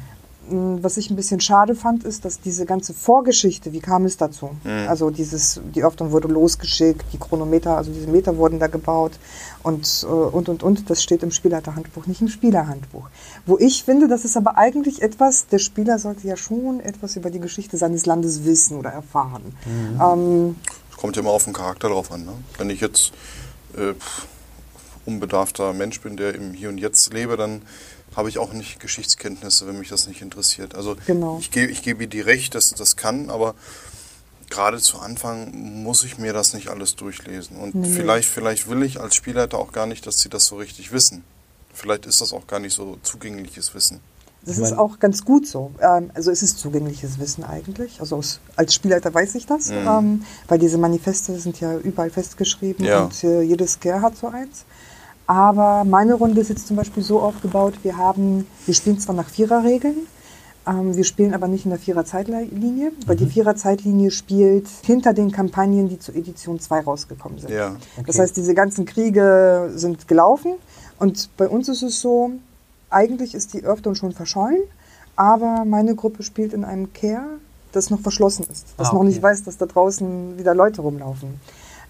Was 0.50 0.96
ich 0.96 1.10
ein 1.10 1.16
bisschen 1.16 1.40
schade 1.40 1.74
fand, 1.74 2.04
ist, 2.04 2.24
dass 2.24 2.40
diese 2.40 2.64
ganze 2.64 2.94
Vorgeschichte, 2.94 3.72
wie 3.72 3.80
kam 3.80 4.04
es 4.04 4.16
dazu? 4.16 4.50
Mhm. 4.64 4.88
Also 4.88 5.10
dieses, 5.10 5.60
die 5.74 5.84
Öffnung 5.84 6.10
wurde 6.10 6.28
losgeschickt, 6.28 7.04
die 7.12 7.18
Chronometer, 7.18 7.76
also 7.76 7.90
diese 7.92 8.08
Meter 8.08 8.36
wurden 8.36 8.58
da 8.58 8.66
gebaut 8.66 9.12
und, 9.62 10.04
äh, 10.04 10.06
und, 10.06 10.48
und, 10.48 10.62
und. 10.62 10.88
Das 10.90 11.02
steht 11.02 11.22
im 11.22 11.30
Spielerhandbuch, 11.30 12.06
nicht 12.06 12.20
im 12.20 12.28
Spielerhandbuch. 12.28 13.08
Wo 13.46 13.58
ich 13.58 13.84
finde, 13.84 14.08
das 14.08 14.24
ist 14.24 14.36
aber 14.36 14.56
eigentlich 14.56 15.02
etwas, 15.02 15.46
der 15.48 15.58
Spieler 15.58 15.98
sollte 15.98 16.26
ja 16.26 16.36
schon 16.36 16.80
etwas 16.80 17.16
über 17.16 17.30
die 17.30 17.40
Geschichte 17.40 17.76
seines 17.76 18.06
Landes 18.06 18.44
wissen 18.44 18.78
oder 18.78 18.90
erfahren. 18.90 19.42
Ähm, 20.00 20.56
Es 20.90 20.96
kommt 20.96 21.16
ja 21.16 21.22
immer 21.22 21.32
auf 21.32 21.44
den 21.44 21.52
Charakter 21.52 21.88
drauf 21.88 22.10
an, 22.10 22.24
ne? 22.24 22.32
Wenn 22.56 22.70
ich 22.70 22.80
jetzt 22.80 23.12
äh, 23.76 23.94
unbedarfter 25.06 25.72
Mensch 25.72 26.00
bin, 26.00 26.16
der 26.16 26.34
im 26.34 26.52
Hier 26.52 26.68
und 26.68 26.78
Jetzt 26.78 27.12
lebe, 27.12 27.36
dann 27.36 27.62
habe 28.16 28.28
ich 28.28 28.38
auch 28.38 28.52
nicht 28.52 28.80
Geschichtskenntnisse, 28.80 29.66
wenn 29.66 29.78
mich 29.78 29.88
das 29.88 30.08
nicht 30.08 30.22
interessiert. 30.22 30.74
Also 30.74 30.96
Genau. 31.06 31.38
ich, 31.40 31.50
gebe, 31.50 31.70
ich 31.70 31.82
gebe 31.82 32.06
dir 32.08 32.26
recht, 32.26 32.54
dass 32.54 32.70
das 32.70 32.96
kann, 32.96 33.30
aber 33.30 33.54
gerade 34.50 34.78
zu 34.80 34.98
Anfang 34.98 35.82
muss 35.82 36.04
ich 36.04 36.18
mir 36.18 36.32
das 36.32 36.54
nicht 36.54 36.68
alles 36.68 36.96
durchlesen. 36.96 37.56
Und 37.56 37.74
Nee. 37.74 37.90
vielleicht, 37.92 38.28
vielleicht 38.28 38.68
will 38.68 38.82
ich 38.82 39.00
als 39.00 39.14
Spielleiter 39.14 39.58
auch 39.58 39.72
gar 39.72 39.86
nicht, 39.86 40.06
dass 40.06 40.20
sie 40.20 40.28
das 40.28 40.46
so 40.46 40.56
richtig 40.56 40.90
wissen. 40.92 41.22
Vielleicht 41.72 42.06
ist 42.06 42.20
das 42.20 42.32
auch 42.32 42.46
gar 42.46 42.58
nicht 42.58 42.74
so 42.74 42.98
zugängliches 43.02 43.74
Wissen. 43.74 44.00
Das 44.44 44.56
ist 44.56 44.72
auch 44.72 44.98
ganz 44.98 45.24
gut 45.24 45.46
so. 45.46 45.72
Ähm, 45.80 46.10
also 46.14 46.30
es 46.30 46.42
ist 46.42 46.58
zugängliches 46.58 47.18
Wissen 47.18 47.44
eigentlich. 47.44 48.00
Also 48.00 48.20
als 48.56 48.72
Spielleiter 48.72 49.12
weiß 49.12 49.34
ich 49.34 49.44
das, 49.46 49.68
ähm, 49.68 50.24
weil 50.46 50.58
diese 50.58 50.78
Manifeste 50.78 51.38
sind 51.38 51.60
ja 51.60 51.76
überall 51.76 52.08
festgeschrieben 52.08 52.84
Ja. 52.86 53.04
und 53.04 53.24
äh, 53.24 53.42
jedes 53.42 53.72
Scare 53.72 54.00
hat 54.00 54.16
so 54.16 54.28
eins. 54.28 54.64
Aber 55.28 55.84
meine 55.84 56.14
Runde 56.14 56.40
ist 56.40 56.48
jetzt 56.48 56.66
zum 56.66 56.76
Beispiel 56.76 57.02
so 57.02 57.20
aufgebaut, 57.20 57.74
wir 57.82 57.98
haben, 57.98 58.46
wir 58.64 58.72
spielen 58.74 58.98
zwar 58.98 59.14
nach 59.14 59.28
Viererregeln, 59.28 59.94
ähm, 60.66 60.96
wir 60.96 61.04
spielen 61.04 61.34
aber 61.34 61.48
nicht 61.48 61.66
in 61.66 61.70
der 61.70 61.78
Vierer-Zeitlinie, 61.78 62.92
weil 63.06 63.16
die 63.16 63.26
Vierer-Zeitlinie 63.26 64.10
spielt 64.10 64.66
hinter 64.84 65.12
den 65.12 65.30
Kampagnen, 65.30 65.90
die 65.90 65.98
zur 65.98 66.16
Edition 66.16 66.58
2 66.58 66.80
rausgekommen 66.80 67.38
sind. 67.38 67.50
Ja. 67.50 67.76
Das 67.98 68.14
Okay. 68.16 68.22
heißt, 68.22 68.36
diese 68.38 68.54
ganzen 68.54 68.86
Kriege 68.86 69.70
sind 69.74 70.08
gelaufen 70.08 70.52
und 70.98 71.28
bei 71.36 71.46
uns 71.46 71.68
ist 71.68 71.82
es 71.82 72.00
so, 72.00 72.30
eigentlich 72.88 73.34
ist 73.34 73.52
die 73.52 73.64
Earthdawn 73.66 73.96
schon 73.96 74.12
verschollen, 74.12 74.62
aber 75.14 75.66
meine 75.66 75.94
Gruppe 75.94 76.22
spielt 76.22 76.54
in 76.54 76.64
einem 76.64 76.90
Care, 76.94 77.26
das 77.72 77.90
noch 77.90 78.00
verschlossen 78.00 78.46
ist, 78.50 78.64
das 78.78 78.88
Ah, 78.88 78.92
noch 78.94 79.00
okay. 79.00 79.08
nicht 79.10 79.22
weiß, 79.22 79.44
dass 79.44 79.58
da 79.58 79.66
draußen 79.66 80.38
wieder 80.38 80.54
Leute 80.54 80.80
rumlaufen. 80.80 81.38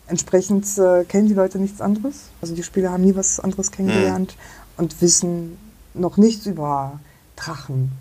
Entsprechend 0.08 0.66
äh, 0.78 1.04
kennen 1.04 1.28
die 1.28 1.34
Leute 1.34 1.58
nichts 1.58 1.80
anderes. 1.80 2.24
Also 2.40 2.54
die 2.54 2.62
Spieler 2.62 2.90
haben 2.90 3.04
nie 3.04 3.14
was 3.14 3.40
anderes 3.40 3.70
kennengelernt 3.70 4.36
und 4.76 5.00
wissen 5.02 5.58
noch 5.94 6.16
nichts 6.16 6.46
über 6.46 6.98
Drachen 7.36 7.92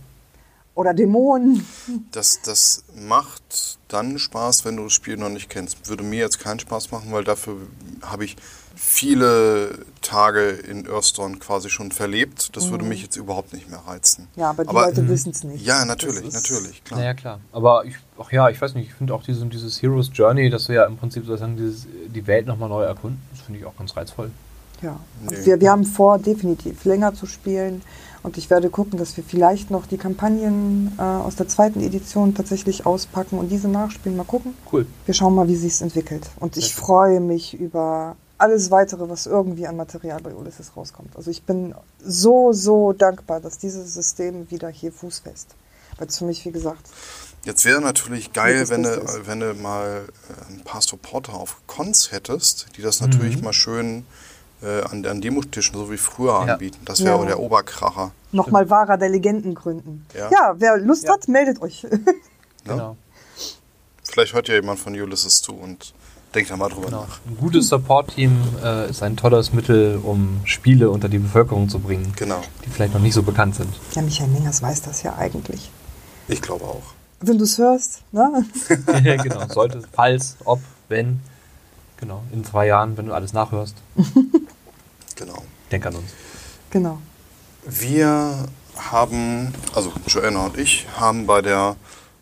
oder 0.73 0.93
Dämonen. 0.93 1.65
Das, 2.11 2.41
das 2.43 2.83
macht 2.95 3.77
dann 3.87 4.19
Spaß, 4.19 4.63
wenn 4.63 4.77
du 4.77 4.83
das 4.83 4.93
Spiel 4.93 5.17
noch 5.17 5.29
nicht 5.29 5.49
kennst. 5.49 5.89
Würde 5.89 6.03
mir 6.03 6.19
jetzt 6.19 6.39
keinen 6.39 6.59
Spaß 6.59 6.91
machen, 6.91 7.11
weil 7.11 7.23
dafür 7.23 7.57
habe 8.03 8.25
ich 8.25 8.37
viele 8.77 9.79
Tage 10.01 10.49
in 10.49 10.87
Earthdawn 10.87 11.39
quasi 11.39 11.69
schon 11.69 11.91
verlebt. 11.91 12.55
Das 12.55 12.69
würde 12.69 12.85
mich 12.85 13.01
jetzt 13.01 13.15
überhaupt 13.17 13.53
nicht 13.53 13.69
mehr 13.69 13.79
reizen. 13.85 14.27
Ja, 14.35 14.51
aber 14.51 14.63
die 14.63 14.69
Aber- 14.69 14.85
Leute 14.85 15.07
wissen 15.09 15.31
es 15.31 15.43
nicht. 15.43 15.65
Ja, 15.65 15.83
natürlich, 15.85 16.31
natürlich, 16.33 16.83
klar. 16.83 16.99
Naja, 16.99 17.13
klar. 17.13 17.39
Aber 17.51 17.85
ich, 17.85 17.95
ach 18.19 18.31
ja, 18.31 18.49
ich 18.49 18.61
weiß 18.61 18.75
nicht, 18.75 18.87
ich 18.89 18.93
finde 18.93 19.13
auch 19.13 19.23
diese, 19.23 19.45
dieses 19.47 19.81
Hero's 19.81 20.09
Journey, 20.13 20.49
dass 20.49 20.69
wir 20.69 20.75
ja 20.77 20.85
im 20.85 20.97
Prinzip 20.97 21.25
sozusagen 21.25 21.57
dieses, 21.57 21.87
die 22.07 22.25
Welt 22.27 22.45
nochmal 22.47 22.69
neu 22.69 22.83
erkunden, 22.83 23.21
das 23.31 23.41
finde 23.41 23.59
ich 23.59 23.65
auch 23.65 23.75
ganz 23.75 23.95
reizvoll. 23.97 24.31
Ja, 24.81 24.99
Nee. 25.27 25.35
wir, 25.45 25.59
wir 25.59 25.71
haben 25.71 25.83
vor, 25.85 26.19
definitiv 26.19 26.85
länger 26.85 27.13
zu 27.15 27.25
spielen. 27.25 27.81
Und 28.23 28.37
ich 28.37 28.49
werde 28.49 28.69
gucken, 28.69 28.99
dass 28.99 29.15
wir 29.15 29.23
vielleicht 29.23 29.71
noch 29.71 29.85
die 29.87 29.97
Kampagnen 29.97 30.91
äh, 30.97 31.01
aus 31.01 31.35
der 31.35 31.47
zweiten 31.47 31.81
Edition 31.81 32.35
tatsächlich 32.35 32.85
auspacken 32.85 33.37
und 33.39 33.49
diese 33.49 33.69
nachspielen. 33.69 34.17
Mal 34.17 34.25
gucken. 34.25 34.53
Cool. 34.71 34.85
Wir 35.05 35.13
schauen 35.13 35.33
mal, 35.33 35.47
wie 35.47 35.55
sich 35.55 35.81
entwickelt. 35.81 36.29
Und 36.39 36.57
ich 36.57 36.75
freue 36.75 37.19
mich 37.21 37.53
über 37.53 38.15
alles 38.37 38.69
weitere, 38.71 39.09
was 39.09 39.25
irgendwie 39.25 39.65
an 39.67 39.75
Material 39.75 40.19
bei 40.21 40.33
Ulysses 40.33 40.75
rauskommt. 40.77 41.15
Also 41.15 41.31
ich 41.31 41.43
bin 41.43 41.73
so, 42.03 42.53
so 42.53 42.93
dankbar, 42.93 43.39
dass 43.41 43.57
dieses 43.57 43.93
System 43.93 44.49
wieder 44.51 44.69
hier 44.69 44.91
Fuß 44.91 45.19
fest. 45.19 45.49
Weil 45.97 46.07
es 46.07 46.17
für 46.19 46.25
mich, 46.25 46.45
wie 46.45 46.51
gesagt, 46.51 46.87
Jetzt 47.43 47.63
wäre 47.63 47.79
natürlich 47.81 48.33
geil, 48.33 48.67
wenn 48.69 48.83
du, 48.83 48.89
wenn 49.25 49.39
du 49.39 49.53
mal 49.53 50.05
ein 50.49 50.61
paar 50.65 50.81
Supporter 50.81 51.33
auf 51.33 51.61
Cons 51.65 52.11
hättest, 52.11 52.67
die 52.75 52.81
das 52.81 52.99
natürlich 52.99 53.41
mal 53.41 53.53
schön 53.53 54.05
äh, 54.61 54.81
an, 54.81 55.05
an 55.05 55.21
Demotischen, 55.21 55.75
so 55.75 55.89
wie 55.89 55.97
früher, 55.97 56.31
Ja. 56.45 56.53
anbieten. 56.53 56.79
Das 56.83 56.99
wäre 56.99 57.09
Ja. 57.11 57.15
aber 57.15 57.25
der 57.25 57.39
Oberkracher. 57.39 58.11
nochmal 58.33 58.69
wahrer 58.69 58.97
der 58.97 59.09
Legenden 59.09 59.55
gründen. 59.55 60.05
Ja. 60.13 60.29
Ja, 60.29 60.55
wer 60.57 60.77
Lust 60.77 61.03
Ja. 61.05 61.13
hat, 61.13 61.27
meldet 61.29 61.61
euch. 61.61 61.87
Genau. 62.65 62.97
Vielleicht 64.03 64.33
hört 64.33 64.47
ja 64.49 64.55
jemand 64.55 64.79
von 64.79 64.93
Ulysses 64.93 65.41
zu 65.41 65.53
und 65.53 65.93
denkt 66.33 66.51
da 66.51 66.57
mal 66.57 66.69
drüber 66.69 66.87
genau. 66.87 67.01
nach. 67.01 67.19
Ein 67.27 67.37
gutes 67.37 67.69
Support-Team 67.69 68.37
äh, 68.63 68.89
ist 68.89 69.01
ein 69.03 69.17
tolles 69.17 69.53
Mittel, 69.53 69.99
um 70.03 70.41
Spiele 70.45 70.89
unter 70.89 71.09
die 71.09 71.19
Bevölkerung 71.19 71.69
zu 71.69 71.79
bringen, 71.79 72.13
Genau, 72.15 72.41
die 72.65 72.69
vielleicht 72.69 72.93
noch 72.93 73.01
nicht 73.01 73.13
so 73.13 73.23
bekannt 73.23 73.55
sind. 73.55 73.73
ja, 73.93 74.01
Michael 74.01 74.29
Mingers 74.29 74.61
weiß 74.61 74.81
das 74.83 75.03
ja 75.03 75.15
eigentlich. 75.15 75.69
ich 76.27 76.41
glaube 76.41 76.65
auch. 76.65 76.83
Wenn 77.19 77.37
du 77.39 77.45
es 77.45 77.57
hörst, 77.57 78.01
ne? 78.11 78.45
genau. 79.03 79.47
Sollte, 79.47 79.81
falls, 79.91 80.37
ob, 80.45 80.59
wenn. 80.87 81.19
Genau. 81.99 82.21
In 82.31 82.45
zwei 82.45 82.67
Jahren, 82.67 82.95
wenn 82.95 83.07
du 83.07 83.13
alles 83.13 83.33
nachhörst, 83.33 83.75
Genau. 85.15 85.41
denk 85.71 85.85
an 85.87 85.95
uns. 85.95 86.11
Genau. 86.69 86.99
Wir 87.65 88.45
haben, 88.75 89.51
also 89.73 89.91
Joanna 90.07 90.45
und 90.45 90.57
ich, 90.59 90.85
haben 90.99 91.25
bei 91.25 91.41
der 91.41 91.75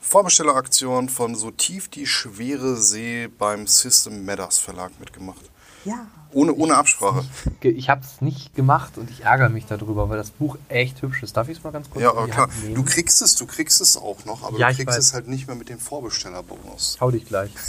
Vorbestelleraktion 0.07 1.09
von 1.09 1.35
So 1.35 1.49
tief 1.51 1.87
die 1.89 2.05
schwere 2.05 2.77
See 2.77 3.27
beim 3.39 3.65
System 3.67 4.23
Matters 4.23 4.59
Verlag 4.59 4.91
mitgemacht. 4.99 5.41
Ja. 5.83 6.05
Ohne, 6.31 6.53
ohne 6.53 6.75
Absprache. 6.75 7.23
Ich 7.61 7.89
habe 7.89 8.01
es 8.01 8.21
nicht 8.21 8.53
gemacht 8.55 8.97
und 8.97 9.09
ich 9.09 9.21
ärgere 9.23 9.49
mich 9.49 9.65
darüber, 9.65 10.09
weil 10.09 10.17
das 10.17 10.31
Buch 10.31 10.57
echt 10.69 11.01
hübsch 11.01 11.23
ist. 11.23 11.35
Darf 11.37 11.47
ich 11.49 11.57
es 11.57 11.63
mal 11.63 11.71
ganz 11.71 11.89
kurz 11.89 12.03
Ja, 12.03 12.11
aber 12.11 12.27
klar, 12.27 12.49
du 12.73 12.83
kriegst 12.83 13.21
es, 13.21 13.35
du 13.35 13.45
kriegst 13.47 13.79
es 13.81 13.95
auch 13.97 14.25
noch, 14.25 14.43
aber 14.43 14.57
Ja, 14.59 14.67
du 14.67 14.71
ich 14.73 14.77
kriegst 14.79 14.97
weiß. 14.97 15.05
es 15.05 15.13
halt 15.13 15.27
nicht 15.27 15.47
mehr 15.47 15.55
mit 15.55 15.69
dem 15.69 15.79
Vorbestellerbonus. 15.79 16.97
Hau 17.01 17.09
dich 17.11 17.25
gleich. 17.25 17.51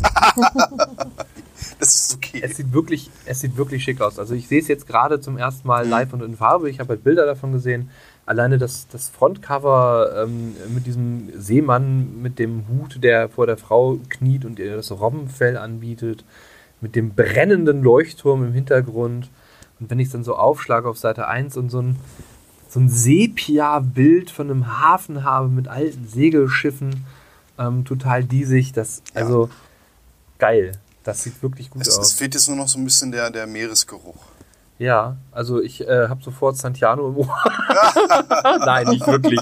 Das 1.79 1.95
ist 1.95 2.15
okay. 2.15 2.41
Es 2.45 2.57
sieht 2.59 2.73
wirklich, 2.73 3.11
es 3.25 3.41
sieht 3.41 3.57
wirklich 3.57 3.83
schick 3.83 4.01
aus. 4.03 4.19
Also 4.19 4.35
ich 4.35 4.47
sehe 4.47 4.61
es 4.61 4.69
jetzt 4.69 4.87
gerade 4.87 5.21
zum 5.21 5.39
ersten 5.39 5.63
Mhm. 5.63 5.69
Mal 5.69 5.89
live 5.89 6.13
und 6.13 6.23
in 6.23 6.37
Farbe. 6.37 6.69
Ich 6.69 6.81
habe 6.81 6.91
halt 6.91 7.03
Bilder 7.05 7.25
davon 7.27 7.53
gesehen. 7.53 7.91
Alleine 8.27 8.59
das, 8.59 8.89
das 8.89 9.09
Frontcover 9.09 10.25
ähm, 10.25 10.55
mit 10.75 10.87
diesem 10.87 11.31
Seemann 11.41 12.21
mit 12.21 12.39
dem 12.41 12.65
Hut, 12.69 13.03
der 13.03 13.29
vor 13.29 13.47
der 13.47 13.57
Frau 13.57 13.99
kniet 14.09 14.45
und 14.45 14.59
ihr 14.59 14.75
das 14.77 14.91
Robbenfell 14.91 15.57
anbietet, 15.57 16.25
mit 16.81 16.97
dem 16.97 17.15
brennenden 17.15 17.83
Leuchtturm 17.83 18.45
im 18.45 18.53
Hintergrund. 18.53 19.31
Und 19.79 19.91
wenn 19.91 20.01
ich 20.01 20.07
es 20.07 20.13
dann 20.13 20.25
so 20.25 20.35
aufschlage 20.35 20.89
auf 20.89 20.99
Seite 20.99 21.29
1 21.29 21.57
und 21.57 21.71
so 21.71 21.81
ein, 21.81 21.97
so 22.69 22.81
ein 22.81 22.89
Sepia-Bild 22.89 24.31
von 24.31 24.51
einem 24.51 24.81
Hafen 24.81 25.23
habe 25.23 25.49
mit 25.49 25.69
alten 25.69 26.09
Segelschiffen, 26.09 27.05
ähm, 27.59 27.85
total 27.85 28.25
diesig, 28.25 28.73
das, 28.73 29.03
Ja. 29.15 29.23
also 29.23 29.49
geil. 30.39 30.73
Das 31.05 31.23
sieht 31.23 31.41
wirklich 31.43 31.71
gut 31.71 31.83
Es, 31.83 31.97
aus. 31.97 32.09
es 32.09 32.13
fehlt 32.15 32.35
jetzt 32.35 32.49
nur 32.49 32.57
noch 32.57 32.67
so 32.67 32.79
ein 32.79 32.85
bisschen 32.85 33.13
der, 33.13 33.31
der 33.31 33.47
Meeresgeruch. 33.47 34.17
Ja, 34.79 35.17
also 35.33 35.63
ich 35.63 35.81
äh, 35.89 36.09
habe 36.09 36.23
sofort 36.23 36.57
Santiano 36.59 37.09
im 37.09 37.17
Ohr. 37.19 37.29
Nein, 38.65 38.89
nicht 38.89 39.07
wirklich. 39.07 39.41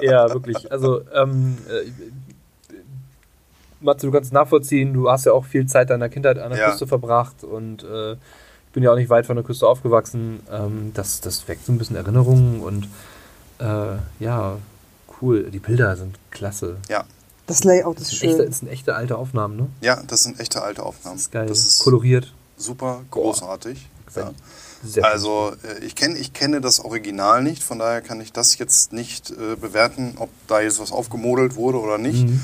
Ja, 0.00 0.32
wirklich. 0.32 0.70
Also, 0.72 1.02
ähm, 1.14 1.58
äh, 1.68 1.90
Matze, 3.80 4.06
du 4.06 4.12
kannst 4.12 4.28
es 4.28 4.32
nachvollziehen, 4.32 4.92
du 4.92 5.10
hast 5.10 5.24
ja 5.26 5.32
auch 5.32 5.44
viel 5.44 5.66
Zeit 5.66 5.90
deiner 5.90 6.08
Kindheit 6.08 6.38
an 6.38 6.50
der 6.50 6.60
Ja. 6.60 6.70
Küste 6.70 6.86
verbracht 6.86 7.44
und 7.44 7.82
äh, 7.82 8.12
ich 8.12 8.72
bin 8.72 8.82
ja 8.82 8.92
auch 8.92 8.96
nicht 8.96 9.10
weit 9.10 9.26
von 9.26 9.36
der 9.36 9.44
Küste 9.44 9.66
aufgewachsen. 9.66 10.40
Ähm, 10.50 10.92
das, 10.94 11.20
das 11.20 11.48
weckt 11.48 11.64
so 11.66 11.72
ein 11.72 11.78
bisschen 11.78 11.96
Erinnerungen 11.96 12.60
und 12.60 12.88
äh, 13.58 13.96
ja, 14.18 14.56
cool. 15.20 15.50
Die 15.50 15.58
Bilder 15.58 15.96
sind 15.96 16.16
klasse. 16.30 16.76
Ja, 16.88 17.04
Das 17.46 17.64
Layout 17.64 17.96
Das 17.98 18.12
ist 18.12 18.20
sind, 18.20 18.28
echte, 18.30 18.36
schön. 18.42 18.46
das 18.50 18.58
sind 18.60 18.68
echte 18.68 18.94
alte 18.94 19.16
Aufnahmen, 19.18 19.56
ne? 19.56 19.66
ja, 19.80 20.02
das 20.06 20.22
sind 20.22 20.38
echte 20.40 20.62
alte 20.62 20.82
Aufnahmen. 20.84 21.16
Das 21.16 21.22
ist 21.26 21.32
geil. 21.32 21.46
Das 21.46 21.58
ist 21.58 21.82
Koloriert. 21.84 22.32
super 22.56 23.00
großartig. 23.10 23.88
Ja. 24.16 24.30
Sehr 24.82 25.04
Also 25.04 25.52
äh, 25.62 25.84
ich, 25.84 25.94
kenn, 25.94 26.16
ich 26.16 26.32
kenne 26.32 26.60
das 26.60 26.80
Original 26.80 27.42
nicht, 27.42 27.62
von 27.62 27.78
daher 27.78 28.00
kann 28.00 28.20
ich 28.20 28.32
das 28.32 28.56
jetzt 28.58 28.92
nicht 28.92 29.30
äh, 29.30 29.56
bewerten, 29.56 30.14
ob 30.18 30.30
da 30.46 30.60
jetzt 30.60 30.80
was 30.80 30.92
aufgemodelt 30.92 31.56
wurde 31.56 31.78
oder 31.78 31.98
nicht. 31.98 32.26
Mhm. 32.26 32.40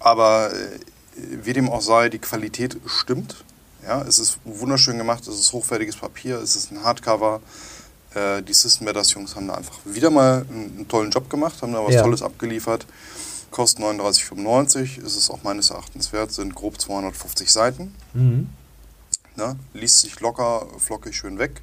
Aber 0.00 0.52
äh, 0.52 0.56
wie 1.42 1.52
dem 1.52 1.70
auch 1.70 1.80
sei, 1.82 2.08
die 2.08 2.18
Qualität 2.18 2.76
stimmt. 2.86 3.44
Ja, 3.86 4.02
es 4.02 4.18
ist 4.18 4.38
wunderschön 4.44 4.96
gemacht, 4.98 5.26
es 5.26 5.38
ist 5.38 5.52
hochwertiges 5.52 5.96
Papier, 5.96 6.38
es 6.38 6.56
ist 6.56 6.70
ein 6.72 6.82
Hardcover. 6.82 7.40
Äh, 8.14 8.42
die 8.42 8.54
System 8.54 8.86
Matters 8.86 9.12
Jungs 9.12 9.36
haben 9.36 9.48
da 9.48 9.54
einfach 9.54 9.78
wieder 9.84 10.10
mal 10.10 10.46
einen, 10.48 10.72
einen 10.76 10.88
tollen 10.88 11.10
Job 11.10 11.28
gemacht, 11.30 11.60
haben 11.62 11.72
da 11.72 11.84
was 11.84 11.94
Ja. 11.94 12.02
Tolles 12.02 12.22
abgeliefert. 12.22 12.86
Kostet 13.50 13.84
39,95, 13.84 15.04
ist 15.04 15.16
es 15.16 15.30
auch 15.30 15.42
meines 15.44 15.70
Erachtens 15.70 16.12
wert, 16.12 16.32
sind 16.32 16.54
grob 16.54 16.80
250 16.80 17.52
Seiten. 17.52 17.94
Mhm. 18.12 18.48
Ne? 19.36 19.56
Liest 19.72 20.00
sich 20.00 20.20
locker, 20.20 20.66
flockig 20.78 21.16
schön 21.16 21.38
weg. 21.38 21.62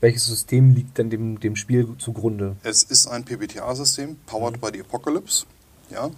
Welches 0.00 0.26
System 0.26 0.74
liegt 0.74 0.98
denn 0.98 1.10
dem, 1.10 1.40
dem 1.40 1.56
Spiel 1.56 1.96
zugrunde? 1.98 2.56
Es 2.62 2.82
ist 2.82 3.06
ein 3.06 3.24
PBTA-System, 3.24 4.16
powered 4.26 4.60
by 4.60 4.68
the 4.72 4.80
Apocalypse. 4.80 5.46
Ja? 5.90 6.10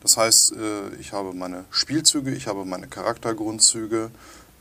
Das 0.00 0.16
heißt, 0.16 0.52
äh, 0.52 0.94
ich 0.98 1.12
habe 1.12 1.32
meine 1.32 1.64
Spielzüge, 1.70 2.32
ich 2.32 2.46
habe 2.46 2.64
meine 2.64 2.88
Charaktergrundzüge, 2.88 4.10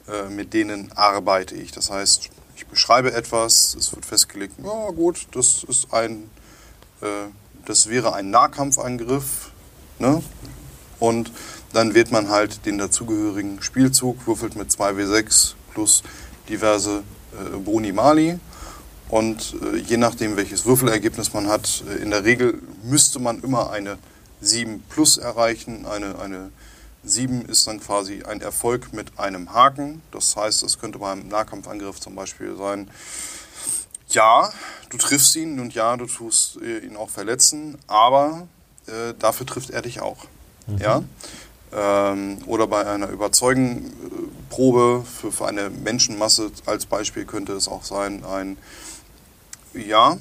äh, 0.07 0.30
mit 0.30 0.53
denen 0.53 0.91
arbeite 0.95 1.55
ich. 1.55 1.72
Das 1.72 1.89
heißt, 1.89 2.30
ich 2.55 2.68
beschreibe 2.68 3.14
etwas, 3.14 3.76
es 3.76 3.93
wird 3.93 4.05
festgelegt, 4.05 4.55
ja 4.64 4.91
gut, 4.91 5.28
das 5.32 5.64
ist 5.64 5.93
ein, 5.93 6.30
äh, 7.01 7.28
das 7.66 7.88
wäre 7.88 8.14
ein 8.14 8.30
Nahkampfangriff, 8.30 9.51
ne? 9.97 10.22
Und 11.00 11.32
dann 11.74 11.93
wählt 11.93 12.12
man 12.12 12.30
halt 12.30 12.66
den 12.66 12.78
dazugehörigen 12.78 13.62
Spielzug, 13.62 14.28
würfelt 14.28 14.56
mit 14.56 14.70
2W6 14.70 15.54
plus 15.74 16.04
diverse 16.50 17.04
äh, 17.34 17.58
Boni 17.58 17.91
Mali. 17.91 18.39
Und 19.10 19.56
äh, 19.62 19.78
je 19.78 19.97
nachdem, 19.97 20.36
welches 20.36 20.66
Würfelergebnis 20.66 21.34
man 21.34 21.47
hat, 21.47 21.84
äh, 21.88 22.02
in 22.02 22.12
der 22.12 22.26
Regel 22.26 22.62
müsste 22.84 23.20
man 23.20 23.41
immer 23.41 23.72
eine 23.72 23.97
7 24.41 24.84
plus 24.89 25.18
erreichen. 25.18 25.86
Eine, 25.86 26.20
eine 26.20 26.52
7 27.04 27.43
ist 27.45 27.68
dann 27.68 27.80
quasi 27.80 28.24
ein 28.24 28.41
Erfolg 28.41 28.93
mit 28.93 29.18
einem 29.18 29.54
Haken. 29.54 30.02
Das 30.12 30.36
heißt, 30.36 30.64
es 30.64 30.80
könnte 30.80 31.00
beim 31.00 31.28
Nahkampfangriff 31.28 32.00
zum 32.00 32.16
Beispiel 32.16 32.56
sein, 32.58 32.89
ja, 34.10 34.52
du 34.89 34.97
triffst 34.97 35.36
ihn 35.36 35.60
und 35.60 35.74
ja, 35.76 35.95
du 35.95 36.08
tust 36.08 36.60
äh, 36.62 36.80
ihn 36.80 36.97
auch 36.97 37.10
verletzen, 37.10 37.78
aber 37.88 38.47
äh, 38.88 39.14
dafür 39.20 39.45
trifft 39.45 39.70
er 39.70 39.84
dich 39.84 40.02
auch. 40.02 40.26
Ja? 40.78 41.04
Ähm, 41.72 42.38
oder 42.48 42.68
bei 42.68 42.86
einer 42.86 43.10
Überzeugenprobe 43.10 45.04
für, 45.06 45.32
für 45.32 45.48
eine 45.48 45.70
Menschenmasse 45.70 46.52
als 46.66 46.86
Beispiel 46.86 47.26
könnte 47.26 47.54
es 47.54 47.68
auch 47.68 47.84
sein, 47.84 48.24
ein 48.26 48.58
ja, 49.74 50.18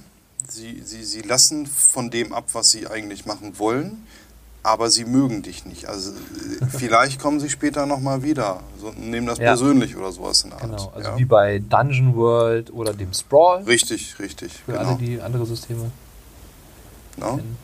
sie, 0.47 0.83
sie, 0.85 1.05
sie 1.05 1.23
lassen 1.23 1.67
von 1.67 2.11
dem 2.11 2.33
ab, 2.33 2.45
was 2.53 2.71
sie 2.71 2.87
eigentlich 2.87 3.27
machen 3.27 3.59
wollen, 3.59 4.07
aber 4.63 4.91
sie 4.91 5.05
mögen 5.05 5.43
dich 5.43 5.65
nicht. 5.65 5.87
Also 5.87 6.11
äh, 6.11 6.67
vielleicht 6.69 7.21
kommen 7.21 7.41
sie 7.41 7.49
später 7.49 7.87
nochmal 7.87 8.23
wieder, 8.23 8.61
so, 8.79 8.91
nehmen 8.91 9.27
das 9.27 9.39
Ja. 9.39 9.47
persönlich 9.47 9.97
oder 9.97 10.13
sowas 10.13 10.43
in 10.43 10.51
der 10.51 10.61
Art. 10.61 10.71
Genau, 10.71 10.93
also 10.95 11.09
ja. 11.11 11.19
wie 11.19 11.25
bei 11.25 11.59
Dungeon 11.61 12.15
World 12.15 12.73
oder 12.73 12.93
dem 12.93 13.13
Sprawl. 13.15 13.63
Richtig, 13.63 14.19
richtig, 14.19 14.53
Für 14.53 14.73
genau. 14.73 14.91
alle, 14.91 14.99
die 14.99 15.21
andere 15.21 15.47
Systeme 15.47 15.91
genau. 17.15 17.37
kennen. 17.37 17.57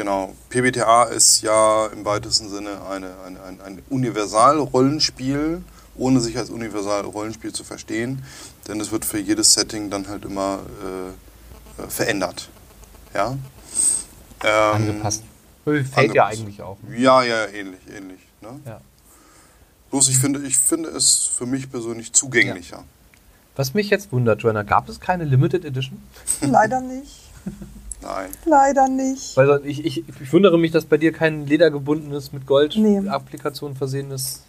Genau. 0.00 0.34
PBTA 0.48 1.04
ist 1.04 1.42
ja 1.42 1.88
im 1.88 2.06
weitesten 2.06 2.48
Sinne 2.48 2.80
eine, 2.88 3.12
eine, 3.26 3.42
ein, 3.42 3.60
ein 3.60 3.82
Universal-Rollenspiel, 3.90 5.62
ohne 5.94 6.20
sich 6.20 6.38
als 6.38 6.48
Universal-Rollenspiel 6.48 7.52
zu 7.52 7.64
verstehen. 7.64 8.24
Denn 8.66 8.80
es 8.80 8.92
wird 8.92 9.04
für 9.04 9.18
jedes 9.18 9.52
Setting 9.52 9.90
dann 9.90 10.08
halt 10.08 10.24
immer 10.24 10.60
äh, 10.82 11.82
äh, 11.82 11.86
verändert. 11.90 12.48
Ja? 13.12 13.36
Ähm, 14.42 14.74
Angepasst. 14.74 15.22
Fällt 15.64 16.14
ja 16.14 16.28
eigentlich 16.28 16.62
auch. 16.62 16.78
ne? 16.80 16.98
Ja, 16.98 17.22
ja, 17.22 17.44
ähnlich, 17.48 17.80
ähnlich. 17.94 18.20
Ne? 18.40 18.58
Ja. 18.64 18.80
Bloß 19.90 20.08
ich 20.08 20.18
finde, 20.18 20.40
ich 20.46 20.56
finde 20.56 20.88
es 20.88 21.26
für 21.26 21.44
mich 21.44 21.70
persönlich 21.70 22.14
zugänglicher. 22.14 22.84
Was 23.54 23.74
mich 23.74 23.90
jetzt 23.90 24.12
wundert, 24.12 24.40
Joanna, 24.40 24.62
gab 24.62 24.88
es 24.88 24.98
keine 24.98 25.24
Limited 25.24 25.66
Edition? 25.66 26.02
Leider 26.40 26.80
nicht. 26.80 27.20
Nein. 28.02 28.30
Leider 28.46 28.88
nicht. 28.88 29.36
Weil 29.36 29.60
ich, 29.64 29.84
ich, 29.84 30.04
ich 30.08 30.32
wundere 30.32 30.58
mich, 30.58 30.70
dass 30.72 30.84
bei 30.86 30.96
dir 30.96 31.12
kein 31.12 31.46
ledergebundenes, 31.46 32.32
mit 32.32 32.42
Nee. 32.42 32.46
Gold-Applikation 32.46 33.74
versehenes. 33.76 34.42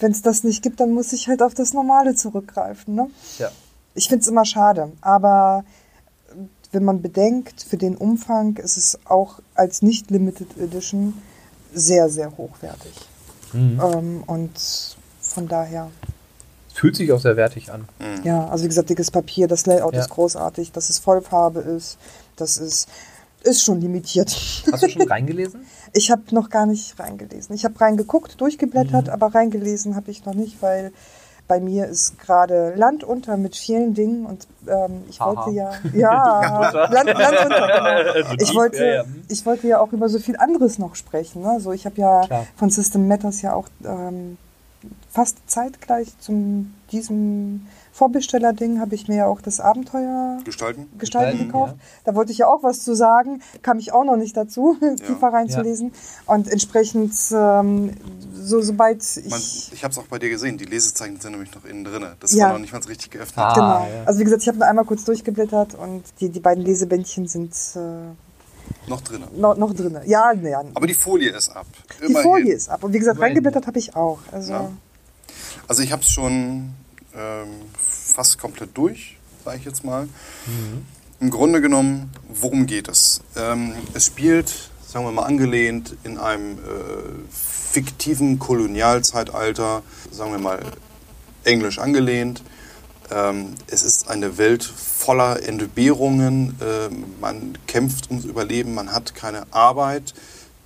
Wenn 0.00 0.10
es 0.12 0.22
das 0.22 0.42
nicht 0.42 0.62
gibt, 0.62 0.80
dann 0.80 0.92
muss 0.92 1.12
ich 1.12 1.28
halt 1.28 1.42
auf 1.42 1.54
das 1.54 1.72
Normale 1.72 2.14
zurückgreifen. 2.14 2.94
Ne? 2.94 3.10
Ja. 3.38 3.50
Ich 3.94 4.08
finde 4.08 4.22
es 4.22 4.26
immer 4.28 4.44
schade, 4.44 4.90
aber 5.00 5.64
wenn 6.72 6.84
man 6.84 7.00
bedenkt, 7.00 7.62
für 7.62 7.76
den 7.76 7.96
Umfang 7.96 8.56
ist 8.56 8.76
es 8.76 8.98
auch 9.04 9.38
als 9.54 9.82
nicht 9.82 10.10
Limited 10.10 10.58
Edition 10.58 11.14
sehr, 11.72 12.08
sehr 12.08 12.36
hochwertig. 12.36 12.92
Mhm. 13.52 13.80
Ähm, 13.80 14.24
und 14.26 14.96
von 15.20 15.46
daher, 15.48 15.90
Fühlt 16.72 16.96
sich 16.96 17.12
auch 17.12 17.20
sehr 17.20 17.36
wertig 17.36 17.70
an. 17.70 17.86
Mhm. 18.00 18.24
ja, 18.24 18.48
also 18.48 18.64
wie 18.64 18.68
gesagt, 18.68 18.90
dickes 18.90 19.12
Papier, 19.12 19.46
das 19.46 19.64
Layout 19.66 19.94
Ja. 19.94 20.00
ist 20.00 20.10
großartig, 20.10 20.72
dass 20.72 20.90
es 20.90 20.98
Vollfarbe 20.98 21.60
ist, 21.60 21.98
das 22.36 22.58
ist, 22.58 22.88
ist 23.42 23.62
schon 23.62 23.80
limitiert. 23.80 24.30
Hast 24.72 24.82
du 24.82 24.88
schon 24.88 25.02
reingelesen? 25.08 25.66
Ich 25.92 26.10
habe 26.10 26.22
noch 26.32 26.50
gar 26.50 26.66
nicht 26.66 26.98
reingelesen. 26.98 27.54
Ich 27.54 27.64
habe 27.64 27.80
reingeguckt, 27.80 28.40
durchgeblättert, 28.40 29.06
Mhm. 29.06 29.12
aber 29.12 29.34
reingelesen 29.34 29.96
habe 29.96 30.10
ich 30.10 30.24
noch 30.24 30.34
nicht, 30.34 30.60
weil 30.62 30.92
bei 31.46 31.60
mir 31.60 31.86
ist 31.86 32.18
gerade 32.18 32.72
Land 32.74 33.04
unter 33.04 33.36
mit 33.36 33.54
vielen 33.54 33.92
Dingen 33.92 34.24
und 34.24 34.46
ähm, 34.66 35.02
ich 35.10 35.20
Haha. 35.20 35.36
wollte 35.36 35.50
ja, 35.50 35.72
ja, 35.94 36.70
Land, 36.90 37.06
Land 37.18 37.38
unter, 37.44 38.14
genau. 38.14 38.34
Ich 38.40 38.54
wollte, 38.54 38.78
ja, 38.78 38.94
ja. 38.94 39.04
ich 39.28 39.44
wollte 39.44 39.68
ja 39.68 39.78
auch 39.80 39.92
über 39.92 40.08
so 40.08 40.18
viel 40.18 40.38
anderes 40.38 40.78
noch 40.78 40.94
sprechen. 40.94 41.42
Ne? 41.42 41.60
So, 41.60 41.72
ich 41.72 41.84
habe 41.84 42.00
ja 42.00 42.22
Klar. 42.26 42.46
von 42.56 42.70
System 42.70 43.08
Matters 43.08 43.42
ja 43.42 43.52
auch 43.52 43.68
ähm, 43.84 44.38
fast 45.10 45.36
zeitgleich 45.46 46.18
zum 46.18 46.72
diesem 46.92 47.66
Vorbesteller-Ding 47.94 48.80
habe 48.80 48.96
ich 48.96 49.06
mir 49.06 49.16
ja 49.18 49.26
auch 49.26 49.40
das 49.40 49.60
Abenteuer 49.60 50.38
Gestalten? 50.44 50.88
Gestalten 50.98 51.46
gekauft. 51.46 51.76
Da 52.04 52.16
wollte 52.16 52.32
ich 52.32 52.38
ja 52.38 52.48
auch 52.48 52.64
was 52.64 52.82
zu 52.82 52.94
sagen, 52.96 53.40
kam 53.62 53.78
ich 53.78 53.92
auch 53.92 54.02
noch 54.04 54.16
nicht 54.16 54.36
dazu, 54.36 54.76
tiefer 55.06 55.28
reinzulesen. 55.32 55.92
Und 56.26 56.48
entsprechend, 56.48 57.14
ähm, 57.32 57.92
so, 58.34 58.60
sobald 58.62 59.00
ich. 59.16 59.30
Man, 59.30 59.38
ich 59.40 59.84
habe 59.84 59.92
es 59.92 59.98
auch 59.98 60.08
bei 60.08 60.18
dir 60.18 60.28
gesehen, 60.28 60.58
die 60.58 60.64
Lesezeichen 60.64 61.20
sind 61.20 61.30
nämlich 61.32 61.54
noch 61.54 61.64
innen 61.64 61.84
drin. 61.84 62.04
Das 62.18 62.32
Ja. 62.34 62.46
war 62.46 62.52
noch 62.54 62.58
nicht 62.58 62.72
mal 62.72 62.82
richtig 62.82 63.12
geöffnet. 63.12 63.38
Ah. 63.38 63.54
genau. 63.54 63.86
ja. 63.96 64.04
Also 64.06 64.18
wie 64.18 64.24
gesagt, 64.24 64.42
ich 64.42 64.48
habe 64.48 64.58
nur 64.58 64.66
einmal 64.66 64.84
kurz 64.84 65.04
durchgeblättert 65.04 65.76
und 65.76 66.02
die, 66.18 66.30
die 66.30 66.40
beiden 66.40 66.64
Lesebändchen 66.64 67.28
sind 67.28 67.54
äh, 67.76 68.90
Noch 68.90 69.02
drin. 69.02 69.22
noch, 69.36 69.56
noch 69.56 69.72
drin. 69.72 69.96
Ja, 70.04 70.32
ja. 70.32 70.64
Aber 70.74 70.88
die 70.88 70.94
Folie 70.94 71.30
ist 71.30 71.50
ab. 71.54 71.66
Die 72.00 72.06
Immerhin. 72.06 72.22
Folie 72.28 72.54
ist 72.54 72.68
ab. 72.68 72.82
Und 72.82 72.92
wie 72.92 72.98
gesagt, 72.98 73.20
reingeblättert 73.20 73.68
habe 73.68 73.78
ich 73.78 73.94
auch. 73.94 74.18
Also 74.32 74.52
Ja. 74.52 74.70
Also 75.68 75.82
ich 75.84 75.92
habe 75.92 76.02
es 76.02 76.08
schon 76.10 76.70
ähm, 77.16 77.48
fast 78.14 78.38
komplett 78.38 78.76
durch, 78.76 79.16
sage 79.44 79.58
ich 79.58 79.64
jetzt 79.64 79.84
mal. 79.84 80.08
Im 81.20 81.30
Grunde 81.30 81.60
genommen, 81.60 82.10
worum 82.28 82.66
geht 82.66 82.88
es? 82.88 83.20
Ähm, 83.36 83.72
es 83.92 84.06
spielt, 84.06 84.70
sagen 84.86 85.04
wir 85.04 85.12
mal, 85.12 85.24
angelehnt 85.24 85.96
in 86.04 86.18
einem 86.18 86.58
äh, 86.58 86.60
fiktiven 87.30 88.38
Kolonialzeitalter, 88.38 89.82
sagen 90.10 90.32
wir 90.32 90.38
mal, 90.38 90.60
englisch 91.42 91.78
angelehnt. 91.78 92.42
Ähm, 93.10 93.54
es 93.66 93.82
ist 93.82 94.08
eine 94.08 94.38
Welt 94.38 94.64
voller 94.64 95.42
Entbehrungen. 95.46 96.56
Ähm, 96.62 97.04
man 97.20 97.58
kämpft 97.66 98.10
ums 98.10 98.24
Überleben, 98.24 98.74
man 98.74 98.92
hat 98.92 99.14
keine 99.14 99.44
Arbeit, 99.50 100.14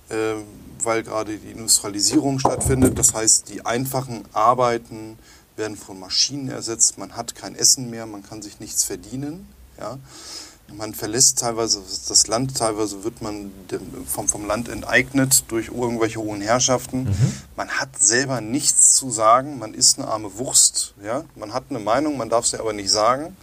ähm, 0.09 0.43
weil 0.83 1.03
gerade 1.03 1.37
die 1.37 1.51
Industrialisierung 1.51 2.39
stattfindet. 2.39 2.97
Das 2.99 3.13
heißt, 3.13 3.49
die 3.49 3.65
einfachen 3.65 4.23
Arbeiten 4.33 5.17
werden 5.59 5.77
von 5.77 5.99
Maschinen 5.99 6.49
ersetzt. 6.49 6.97
Man 6.97 7.15
hat 7.15 7.35
kein 7.35 7.55
Essen 7.55 7.91
mehr, 7.91 8.07
man 8.07 8.23
kann 8.23 8.41
sich 8.41 8.59
nichts 8.59 8.83
verdienen. 8.83 9.47
Ja? 9.79 9.99
Man 10.73 10.93
verlässt 10.93 11.39
teilweise 11.39 11.81
das 12.07 12.27
Land, 12.27 12.57
teilweise 12.57 13.03
wird 13.03 13.21
man 13.21 13.51
vom, 14.07 14.27
vom 14.27 14.45
Land 14.45 14.69
enteignet 14.69 15.43
durch 15.49 15.67
irgendwelche 15.67 16.19
hohen 16.19 16.41
Herrschaften. 16.41 17.07
Man 17.55 17.69
hat 17.69 17.99
selber 17.99 18.41
nichts 18.41 18.93
zu 18.93 19.11
sagen, 19.11 19.59
man 19.59 19.73
ist 19.73 19.99
eine 19.99 20.07
arme 20.07 20.37
Wurst. 20.37 20.95
Ja? 21.03 21.25
Man 21.35 21.53
hat 21.53 21.65
eine 21.69 21.79
Meinung, 21.79 22.17
man 22.17 22.29
darf 22.29 22.45
sie 22.45 22.59
aber 22.59 22.73
nicht 22.73 22.89
sagen. 22.89 23.35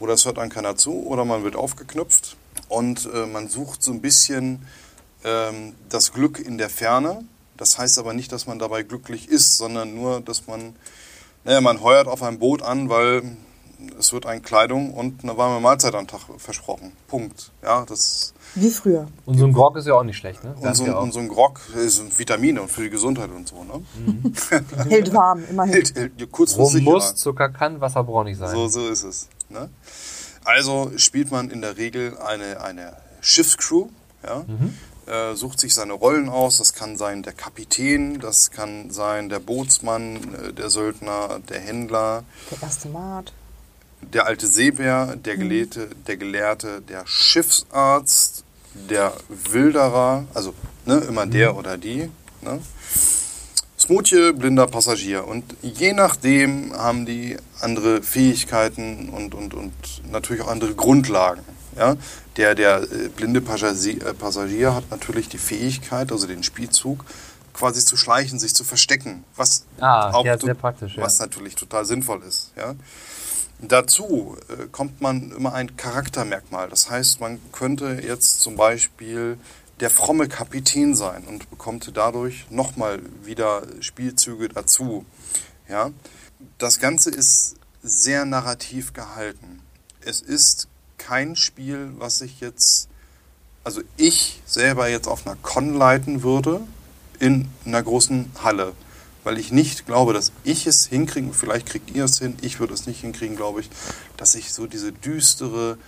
Oder 0.00 0.14
es 0.14 0.24
hört 0.24 0.38
dann 0.38 0.48
keiner 0.48 0.76
zu, 0.76 1.06
oder 1.06 1.24
man 1.24 1.44
wird 1.44 1.54
aufgeknüpft. 1.54 2.36
Und 2.68 3.08
äh, 3.12 3.26
man 3.26 3.48
sucht 3.48 3.82
so 3.82 3.92
ein 3.92 4.00
bisschen 4.00 4.66
ähm, 5.24 5.74
das 5.88 6.12
Glück 6.12 6.40
in 6.40 6.58
der 6.58 6.70
Ferne. 6.70 7.24
Das 7.56 7.78
heißt 7.78 7.98
aber 7.98 8.12
nicht, 8.12 8.32
dass 8.32 8.46
man 8.46 8.58
dabei 8.58 8.82
glücklich 8.82 9.28
ist, 9.28 9.56
sondern 9.56 9.94
nur, 9.94 10.20
dass 10.20 10.46
man, 10.46 10.74
naja, 11.44 11.60
man 11.60 11.80
heuert 11.82 12.06
auf 12.08 12.22
ein 12.22 12.38
Boot 12.38 12.62
an, 12.62 12.88
weil 12.88 13.22
es 13.98 14.12
wird 14.12 14.26
ein 14.26 14.42
Kleidung 14.42 14.94
und 14.94 15.22
eine 15.22 15.36
warme 15.36 15.60
Mahlzeit 15.60 15.94
am 15.94 16.06
Tag 16.06 16.20
versprochen. 16.38 16.92
Punkt. 17.08 17.50
Ja, 17.62 17.84
das 17.84 18.32
Wie 18.54 18.70
früher. 18.70 19.08
Und 19.26 19.38
so 19.38 19.46
ein 19.46 19.52
Grog 19.52 19.76
ist 19.76 19.86
ja 19.86 19.94
auch 19.94 20.04
nicht 20.04 20.18
schlecht, 20.18 20.44
ne? 20.44 20.54
und 20.58 20.76
so, 20.76 20.86
ja 20.86 20.98
und 20.98 21.12
so 21.12 21.20
ein 21.20 21.28
Grog 21.28 21.60
sind 21.74 22.16
Vitamine 22.16 22.62
und 22.62 22.70
für 22.70 22.82
die 22.82 22.90
Gesundheit 22.90 23.30
und 23.30 23.48
so. 23.48 23.64
Ne? 23.64 23.82
Hält 24.88 25.12
warm, 25.12 25.42
immerhin. 25.50 25.72
Hält, 25.72 25.94
hält 25.96 26.20
Rum 26.20 26.30
kurzfristig 26.30 26.84
muss, 26.84 27.10
ja. 27.10 27.14
Zucker 27.16 27.48
kann, 27.48 27.80
Wasser 27.80 28.04
braucht 28.04 28.26
nicht 28.26 28.38
sein. 28.38 28.50
So, 28.50 28.68
so 28.68 28.88
ist 28.88 29.02
es. 29.02 29.28
Ne? 29.48 29.68
Also 30.44 30.92
spielt 30.96 31.30
man 31.30 31.50
in 31.50 31.60
der 31.60 31.76
Regel 31.76 32.16
eine, 32.18 32.60
eine 32.60 32.96
Schiffscrew, 33.20 33.88
ja? 34.24 34.44
Äh, 35.06 35.34
sucht 35.34 35.60
sich 35.60 35.74
seine 35.74 35.92
Rollen 35.92 36.28
aus. 36.28 36.58
Das 36.58 36.72
kann 36.72 36.96
sein 36.96 37.22
der 37.22 37.32
Kapitän, 37.32 38.20
das 38.20 38.50
kann 38.50 38.90
sein 38.90 39.28
der 39.28 39.40
Bootsmann, 39.40 40.16
äh, 40.34 40.52
der 40.52 40.70
Söldner, 40.70 41.40
der 41.48 41.60
Händler, 41.60 42.24
Der 42.50 42.62
erste 42.62 42.88
Mart. 42.88 43.32
der 44.00 44.26
alte 44.26 44.46
Seebär, 44.46 45.16
der 45.16 45.36
Gelehrte, 45.36 45.88
der 46.06 46.16
Gelehrte, 46.16 46.80
der 46.82 47.06
Schiffsarzt, 47.06 48.44
der 48.74 49.12
Wilderer, 49.50 50.24
also 50.34 50.54
ne, 50.86 50.96
immer 51.08 51.26
der 51.26 51.56
oder 51.56 51.76
die. 51.78 52.10
Ne? 52.40 52.60
Smoothie, 53.78 54.32
blinder 54.32 54.66
Passagier. 54.68 55.26
Und 55.26 55.44
je 55.62 55.92
nachdem 55.92 56.72
haben 56.72 57.04
die 57.04 57.36
andere 57.60 58.02
Fähigkeiten 58.02 59.08
und, 59.08 59.34
und, 59.34 59.54
und 59.54 59.72
natürlich 60.10 60.42
auch 60.42 60.48
andere 60.48 60.74
Grundlagen. 60.74 61.42
Ja? 61.76 61.96
Der, 62.36 62.54
der 62.54 62.82
äh, 62.82 63.08
blinde 63.08 63.40
Passagier, 63.40 64.06
äh, 64.06 64.14
Passagier 64.14 64.74
hat 64.74 64.90
natürlich 64.90 65.28
die 65.28 65.38
Fähigkeit, 65.38 66.10
also 66.12 66.26
den 66.26 66.42
Spielzug, 66.42 67.04
quasi 67.52 67.84
zu 67.84 67.96
schleichen, 67.96 68.38
sich 68.38 68.54
zu 68.54 68.64
verstecken. 68.64 69.24
Was 69.36 69.64
Ah, 69.80 70.22
ja, 70.24 70.38
sehr 70.38 70.54
praktisch, 70.54 70.96
ja. 70.96 71.02
Was 71.02 71.18
natürlich 71.18 71.54
total 71.54 71.84
sinnvoll 71.84 72.22
ist. 72.22 72.52
Ja? 72.56 72.74
Dazu 73.60 74.36
äh, 74.48 74.66
kommt 74.72 75.00
man 75.00 75.30
immer 75.32 75.52
ein 75.52 75.76
Charaktermerkmal. 75.76 76.68
Das 76.68 76.90
heißt, 76.90 77.20
man 77.20 77.40
könnte 77.52 78.00
jetzt 78.02 78.40
zum 78.40 78.56
Beispiel 78.56 79.38
der 79.80 79.90
fromme 79.90 80.28
Kapitän 80.28 80.94
sein 80.94 81.24
und 81.24 81.50
bekommt 81.50 81.90
dadurch 81.94 82.46
nochmal 82.50 83.00
wieder 83.24 83.62
Spielzüge 83.80 84.48
dazu. 84.48 85.04
Ja? 85.68 85.90
Das 86.58 86.78
Ganze 86.78 87.10
ist 87.10 87.56
sehr 87.82 88.24
narrativ 88.24 88.92
gehalten. 88.92 89.60
Es 90.00 90.20
ist 90.20 90.68
kein 91.06 91.36
Spiel, 91.36 91.92
was 91.98 92.20
ich 92.20 92.40
jetzt, 92.40 92.88
also 93.64 93.80
ich 93.96 94.40
selber 94.46 94.88
jetzt 94.88 95.08
auf 95.08 95.26
einer 95.26 95.36
Con 95.36 95.74
leiten 95.74 96.22
würde 96.22 96.60
in 97.18 97.48
einer 97.64 97.82
großen 97.82 98.30
Halle 98.42 98.72
weil 99.24 99.38
ich 99.38 99.52
nicht 99.52 99.86
glaube, 99.86 100.12
dass 100.12 100.32
ich 100.44 100.66
es 100.66 100.86
hinkriege, 100.86 101.32
vielleicht 101.32 101.66
kriegt 101.66 101.94
ihr 101.94 102.04
es 102.04 102.18
hin, 102.18 102.36
ich 102.42 102.60
würde 102.60 102.74
es 102.74 102.86
nicht 102.86 103.00
hinkriegen, 103.00 103.36
glaube 103.36 103.60
ich, 103.60 103.70
dass 104.16 104.34
ich 104.34 104.52
so 104.52 104.66
diese 104.66 104.92
düstere 104.92 105.78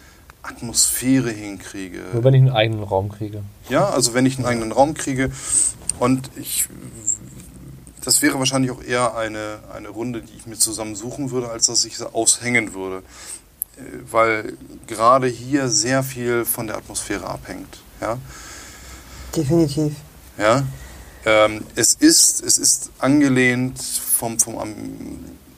Atmosphäre 0.43 1.31
hinkriege. 1.31 2.03
Nur 2.13 2.25
wenn 2.25 2.35
ich 2.35 2.43
einen 2.43 2.51
eigenen 2.51 2.83
Raum 2.85 3.09
kriege. 3.09 3.43
Ja, 3.69 3.89
also 3.89 4.15
wenn 4.15 4.27
ich 4.27 4.37
einen 4.37 4.47
eigenen 4.47 4.73
Raum 4.73 4.95
kriege 4.95 5.31
und 5.99 6.31
ich, 6.37 6.67
das 8.05 8.23
wäre 8.23 8.39
wahrscheinlich 8.39 8.71
auch 8.71 8.83
eher 8.83 9.17
eine, 9.17 9.61
eine 9.73 9.89
Runde, 9.89 10.23
die 10.23 10.37
ich 10.37 10.47
mir 10.47 10.57
zusammen 10.57 10.95
suchen 10.95 11.31
würde, 11.31 11.49
als 11.49 11.67
dass 11.67 11.85
ich 11.85 11.97
sie 11.97 12.13
aushängen 12.13 12.75
würde. 12.75 13.03
Weil 14.11 14.57
gerade 14.87 15.27
hier 15.27 15.69
sehr 15.69 16.03
viel 16.03 16.45
von 16.45 16.67
der 16.67 16.77
Atmosphäre 16.77 17.27
abhängt. 17.27 17.79
Ja? 18.01 18.19
Definitiv. 19.35 19.95
Ja? 20.39 20.65
Ähm, 21.25 21.65
es, 21.75 21.95
ist, 21.95 22.43
es 22.43 22.59
ist 22.59 22.91
angelehnt 22.99 23.81
vom, 23.81 24.39
vom 24.39 24.59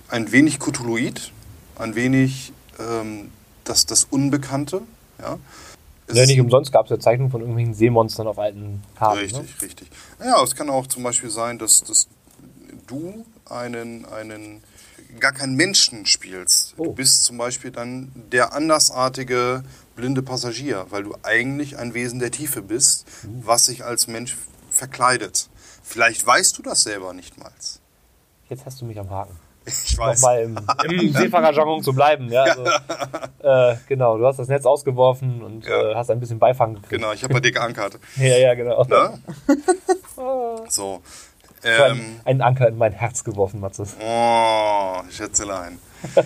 ein 0.09 0.33
wenig 0.33 0.59
Cthulhuid, 0.61 1.33
ein 1.77 1.95
wenig 1.95 2.53
ähm, 2.79 3.31
das, 3.65 3.87
das 3.87 4.05
Unbekannte. 4.05 4.83
Ja? 5.19 5.39
Es 6.07 6.17
Ja, 6.17 6.27
nicht 6.27 6.41
umsonst 6.41 6.71
gab 6.73 6.87
es 6.87 6.91
ja 6.91 7.01
Zeichnungen 7.01 7.33
von 7.33 7.41
irgendwelchen 7.41 7.75
Seemonstern 7.75 8.29
auf 8.29 8.39
alten 8.39 8.83
Karten. 8.97 9.19
Richtig, 9.19 9.41
Ne? 9.41 9.63
richtig. 9.63 9.89
Ja, 10.25 10.43
es 10.43 10.55
kann 10.55 10.71
auch 10.71 10.87
zum 10.87 11.03
Beispiel 11.03 11.31
sein, 11.31 11.59
dass, 11.59 11.83
dass 11.83 12.07
du 12.87 13.27
einen, 13.51 14.05
einen 14.07 14.63
gar 15.21 15.33
keinen 15.33 15.55
Menschen 15.55 16.07
spielst. 16.07 16.75
Oh. 16.77 16.85
Du 16.85 16.93
bist 16.95 17.25
zum 17.25 17.39
Beispiel 17.39 17.71
dann 17.71 18.11
der 18.15 18.53
andersartige 18.53 19.63
blinde 19.95 20.23
Passagier, 20.23 20.87
weil 20.91 21.05
du 21.05 21.15
eigentlich 21.23 21.79
ein 21.79 21.95
Wesen 21.95 22.19
der 22.19 22.31
Tiefe 22.31 22.63
bist, 22.63 23.07
Uh. 23.25 23.43
was 23.47 23.67
sich 23.67 23.85
als 23.85 24.07
Mensch 24.09 24.37
verkleidet. 24.71 25.49
Vielleicht 25.83 26.27
weißt 26.27 26.59
du 26.59 26.63
das 26.63 26.83
selber 26.83 27.13
nicht 27.13 27.39
mal. 27.39 27.51
Jetzt 28.49 28.67
hast 28.67 28.81
du 28.81 28.85
mich 28.85 28.99
am 28.99 29.09
Haken. 29.11 29.37
Ich 29.65 29.99
weiß. 29.99 30.21
Nochmal 30.21 30.43
im, 30.43 30.59
im 31.01 31.13
Seefahrerjargon 31.13 31.83
zu 31.83 31.93
bleiben. 31.93 32.31
Ja, 32.31 32.45
also, 32.45 32.65
äh, 33.41 33.77
genau, 33.89 34.17
du 34.19 34.25
hast 34.27 34.39
das 34.39 34.47
Netz 34.49 34.65
ausgeworfen 34.65 35.43
und 35.43 35.65
Ja. 35.67 35.91
äh, 35.91 35.95
hast 35.97 36.11
ein 36.11 36.21
bisschen 36.21 36.39
Beifang 36.39 36.75
gekriegt. 36.75 36.91
Genau, 36.91 37.13
ich 37.13 37.25
habe 37.25 37.35
bei 37.35 37.41
dir 37.41 37.51
geankert. 37.53 37.99
Ja, 38.17 38.37
ja, 38.39 38.55
genau. 38.55 38.85
Ne? 38.85 39.19
So. 40.69 41.01
Ähm, 41.65 42.21
Einen 42.25 42.43
Anker 42.43 42.69
in 42.69 42.79
mein 42.79 42.93
Herz 42.93 43.25
geworfen, 43.25 43.61
Matze. 43.61 43.87
oh, 44.01 45.03
Schätzelein. 45.11 45.79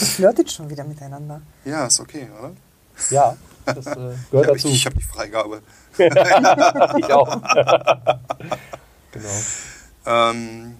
Ihr 0.00 0.06
flirtet 0.06 0.50
schon 0.50 0.68
wieder 0.70 0.84
miteinander. 0.84 1.40
Ja, 1.64 1.86
ist 1.86 2.00
okay, 2.00 2.28
oder? 2.38 2.52
Ja, 3.10 3.36
das 3.64 3.86
äh, 3.86 3.94
gehört 3.94 4.16
Ja, 4.32 4.42
dazu. 4.42 4.68
ich 4.68 4.74
ich 4.74 4.86
habe 4.86 4.96
die 4.96 5.02
Freigabe. 5.02 5.62
Ich 6.98 7.12
auch. 7.12 7.40
genau. 9.12 9.30
Ähm, 10.06 10.76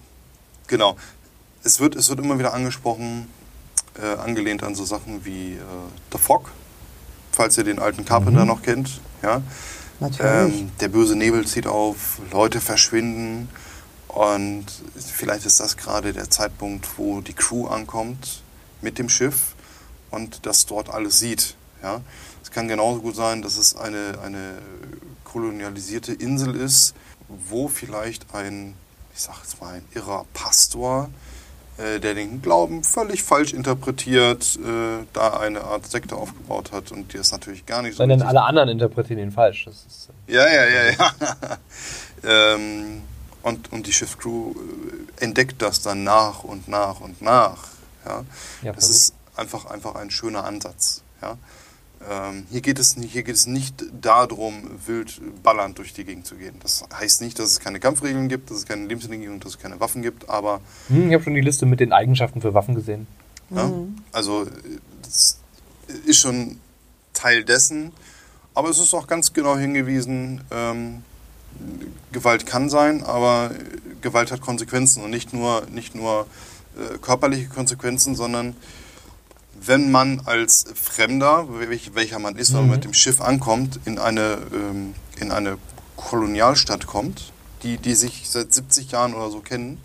genau. 0.67 0.97
Es 1.63 1.79
wird, 1.79 1.95
es 1.95 2.09
wird 2.09 2.19
immer 2.19 2.37
wieder 2.37 2.53
angesprochen, 2.53 3.27
äh, 4.01 4.17
angelehnt 4.19 4.61
an 4.63 4.75
so 4.75 4.83
Sachen 4.85 5.23
wie 5.25 5.53
äh, 5.53 5.59
The 6.11 6.17
Fog, 6.17 6.51
falls 7.31 7.57
ihr 7.57 7.63
den 7.63 7.79
alten 7.79 8.03
Carpenter 8.05 8.43
noch 8.45 8.61
kennt. 8.61 8.99
Ja? 9.23 9.41
Natürlich. 9.99 10.61
Ähm, 10.61 10.71
der 10.79 10.89
böse 10.89 11.15
Nebel 11.15 11.45
zieht 11.45 11.67
auf, 11.67 12.19
Leute 12.31 12.59
verschwinden 12.61 13.49
und 14.07 14.65
vielleicht 14.95 15.45
ist 15.45 15.59
das 15.59 15.77
gerade 15.77 16.13
der 16.13 16.29
Zeitpunkt, 16.29 16.97
wo 16.97 17.21
die 17.21 17.33
Crew 17.33 17.67
ankommt 17.67 18.41
mit 18.81 18.97
dem 18.99 19.09
Schiff 19.09 19.55
und 20.11 20.45
das 20.45 20.65
dort 20.65 20.89
alles 20.89 21.19
sieht. 21.19 21.55
Ja? 21.81 22.01
Es 22.43 22.51
kann 22.51 22.67
genauso 22.67 23.01
gut 23.01 23.15
sein, 23.15 23.41
dass 23.41 23.57
es 23.57 23.75
eine, 23.75 24.19
eine 24.23 24.59
kolonialisierte 25.23 26.13
Insel 26.13 26.55
ist, 26.55 26.93
wo 27.27 27.67
vielleicht 27.67 28.33
ein, 28.33 28.75
ich 29.13 29.21
sag 29.21 29.37
jetzt 29.41 29.59
mal, 29.59 29.75
ein 29.75 29.85
irrer 29.93 30.25
Pastor, 30.33 31.09
äh, 31.77 31.99
der 31.99 32.13
den 32.13 32.41
Glauben 32.41 32.83
völlig 32.83 33.23
falsch 33.23 33.53
interpretiert, 33.53 34.57
äh, 34.57 35.05
da 35.13 35.39
eine 35.39 35.63
Art 35.63 35.85
Sekte 35.85 36.15
aufgebaut 36.15 36.71
hat 36.71 36.91
und 36.91 37.13
die 37.13 37.17
ist 37.17 37.31
natürlich 37.31 37.65
gar 37.65 37.81
nicht 37.81 37.93
so 37.93 37.97
Sondern 37.97 38.21
alle 38.21 38.43
anderen 38.43 38.69
interpretieren 38.69 39.19
ihn 39.19 39.31
falsch. 39.31 39.65
Das 39.65 39.85
ist, 39.85 40.09
äh, 40.27 40.33
ja, 40.33 40.47
ja, 40.47 40.65
ja, 40.65 40.91
ja. 40.91 41.57
ähm, 42.55 43.01
und, 43.41 43.71
und 43.71 43.87
die 43.87 43.93
Schiffscrew 43.93 44.51
äh, 44.51 45.23
entdeckt 45.23 45.61
das 45.61 45.81
dann 45.81 46.03
nach 46.03 46.43
und 46.43 46.67
nach 46.67 47.01
und 47.01 47.21
nach. 47.21 47.67
Ja? 48.05 48.23
Ja, 48.61 48.71
das 48.71 48.89
ist 48.89 49.13
einfach, 49.35 49.65
einfach 49.65 49.95
ein 49.95 50.09
schöner 50.09 50.45
Ansatz. 50.45 51.03
Ja? 51.21 51.37
Ähm, 52.09 52.45
hier, 52.51 52.61
geht 52.61 52.77
es, 52.79 52.97
nicht- 52.97 53.11
hier 53.13 53.23
geht 53.23 53.35
es 53.35 53.47
nicht 53.47 53.83
darum, 54.01 54.63
wild 54.85 55.19
ballernd 55.43 55.77
durch 55.79 55.93
die 55.93 56.03
Gegend 56.05 56.25
zu 56.27 56.35
gehen. 56.35 56.55
Das 56.61 56.83
heißt 56.93 57.21
nicht, 57.21 57.39
dass 57.39 57.49
es 57.49 57.59
keine 57.59 57.79
Kampfregeln 57.79 58.27
gibt, 58.29 58.49
dass 58.51 58.57
es 58.57 58.65
keine 58.65 58.85
Lebensmittel 58.85 59.21
gibt 59.21 59.33
und 59.33 59.43
dass 59.45 59.53
es 59.53 59.59
keine 59.59 59.79
Waffen 59.79 60.01
gibt, 60.01 60.29
aber 60.29 60.61
hm, 60.87 61.07
ich 61.07 61.13
habe 61.13 61.23
schon 61.23 61.33
die 61.33 61.41
Liste 61.41 61.65
mit 61.65 61.79
den 61.79 61.93
Eigenschaften 61.93 62.41
für 62.41 62.53
Waffen 62.53 62.75
gesehen. 62.75 63.07
ja? 63.49 63.71
Also 64.11 64.43
äh, 64.43 64.47
das 65.03 65.39
ist 66.05 66.17
schon 66.19 66.59
Teil 67.13 67.43
dessen. 67.43 67.91
Aber 68.53 68.69
es 68.69 68.79
ist 68.79 68.93
auch 68.93 69.07
ganz 69.07 69.33
genau 69.33 69.57
hingewiesen, 69.57 70.41
ähm, 70.51 71.03
Gewalt 72.11 72.45
kann 72.45 72.69
sein, 72.69 73.03
aber 73.03 73.51
Gewalt 74.01 74.31
hat 74.31 74.41
Konsequenzen 74.41 75.03
und 75.03 75.09
nicht 75.09 75.33
nur, 75.33 75.65
nicht 75.71 75.95
nur 75.95 76.27
äh, 76.77 76.97
körperliche 76.99 77.47
Konsequenzen, 77.49 78.15
sondern 78.15 78.55
wenn 79.65 79.91
man 79.91 80.21
als 80.25 80.65
Fremder, 80.73 81.47
welch, 81.49 81.95
welcher 81.95 82.19
man 82.19 82.35
ist, 82.35 82.53
wenn 82.53 82.61
man 82.61 82.71
mit 82.71 82.83
dem 82.83 82.93
Schiff 82.93 83.21
ankommt, 83.21 83.79
in 83.85 83.97
eine, 83.97 84.37
ähm, 84.53 84.93
in 85.19 85.31
eine 85.31 85.57
Kolonialstadt 85.95 86.87
kommt, 86.87 87.31
die, 87.63 87.77
die 87.77 87.95
sich 87.95 88.29
seit 88.29 88.53
70 88.53 88.91
Jahren 88.91 89.13
oder 89.13 89.29
so 89.29 89.39
kennen 89.39 89.79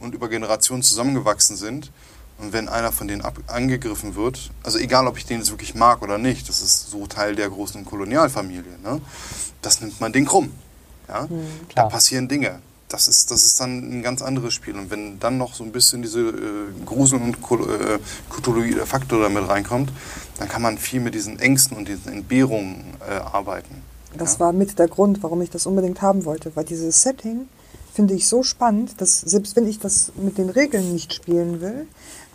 und 0.00 0.14
über 0.14 0.28
Generationen 0.28 0.82
zusammengewachsen 0.82 1.56
sind, 1.56 1.90
und 2.38 2.52
wenn 2.52 2.68
einer 2.68 2.92
von 2.92 3.08
denen 3.08 3.22
ab, 3.22 3.38
angegriffen 3.46 4.14
wird, 4.14 4.50
also 4.62 4.78
egal, 4.78 5.06
ob 5.06 5.16
ich 5.16 5.24
den 5.24 5.38
jetzt 5.38 5.50
wirklich 5.50 5.74
mag 5.74 6.02
oder 6.02 6.18
nicht, 6.18 6.48
das 6.48 6.60
ist 6.60 6.90
so 6.90 7.06
Teil 7.06 7.34
der 7.34 7.48
großen 7.48 7.84
Kolonialfamilie, 7.84 8.78
ne? 8.82 9.00
das 9.62 9.80
nimmt 9.80 10.00
man 10.00 10.12
den 10.12 10.26
krumm. 10.26 10.52
Ja? 11.08 11.22
Da 11.22 11.28
klar. 11.68 11.88
passieren 11.88 12.28
Dinge. 12.28 12.60
Das 12.88 13.08
ist, 13.08 13.30
das 13.32 13.44
ist 13.44 13.60
dann 13.60 13.98
ein 13.98 14.02
ganz 14.02 14.22
anderes 14.22 14.54
Spiel. 14.54 14.76
Und 14.76 14.90
wenn 14.90 15.18
dann 15.18 15.38
noch 15.38 15.54
so 15.54 15.64
ein 15.64 15.72
bisschen 15.72 16.02
diese 16.02 16.20
äh, 16.20 16.32
Grusel- 16.84 17.20
und 17.20 17.42
Kul- 17.42 17.68
äh, 17.68 18.86
Faktor 18.86 19.22
damit 19.22 19.48
reinkommt, 19.48 19.90
dann 20.38 20.48
kann 20.48 20.62
man 20.62 20.78
viel 20.78 21.00
mit 21.00 21.14
diesen 21.14 21.38
Ängsten 21.38 21.76
und 21.76 21.88
diesen 21.88 22.12
Entbehrungen 22.12 22.84
äh, 23.08 23.14
arbeiten. 23.14 23.82
Das 24.16 24.34
ja? 24.34 24.40
war 24.40 24.52
mit 24.52 24.78
der 24.78 24.88
Grund, 24.88 25.22
warum 25.22 25.42
ich 25.42 25.50
das 25.50 25.66
unbedingt 25.66 26.00
haben 26.00 26.24
wollte, 26.24 26.54
weil 26.54 26.64
dieses 26.64 27.02
Setting 27.02 27.48
finde 27.92 28.14
ich 28.14 28.28
so 28.28 28.42
spannend, 28.42 29.00
dass 29.00 29.20
selbst 29.20 29.56
wenn 29.56 29.66
ich 29.66 29.78
das 29.78 30.12
mit 30.16 30.38
den 30.38 30.50
Regeln 30.50 30.92
nicht 30.92 31.14
spielen 31.14 31.60
will, 31.60 31.88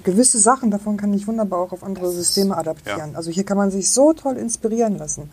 gewisse 0.04 0.40
Sachen 0.40 0.72
davon 0.72 0.98
kann 0.98 1.14
ich 1.14 1.28
wunderbar 1.28 1.60
auch 1.60 1.72
auf 1.72 1.84
andere 1.84 2.12
Systeme 2.12 2.58
adaptieren. 2.58 3.12
ja. 3.12 3.18
Also 3.18 3.30
hier 3.30 3.44
kann 3.44 3.58
man 3.58 3.70
sich 3.70 3.92
so 3.92 4.14
toll 4.14 4.38
inspirieren 4.38 4.98
lassen. 4.98 5.32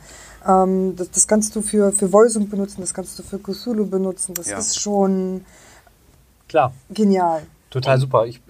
Ähm, 0.49 0.97
das, 0.97 1.11
das 1.11 1.29
kannst 1.29 1.55
du 1.55 1.61
für, 1.63 1.93
für 1.93 2.11
Voicing 2.13 2.49
benutzen, 2.49 2.81
das 2.81 2.95
kannst 2.95 3.19
du 3.19 3.23
für 3.23 3.39
Cthulhu 3.39 3.87
benutzen. 3.87 4.35
Das 4.35 4.49
Ja. 4.49 4.59
ist 4.59 4.81
schon 4.81 5.45
Klar, 6.49 6.73
genial. 6.91 7.43
total 7.71 7.99
super. 7.99 8.25
Ich, 8.27 8.41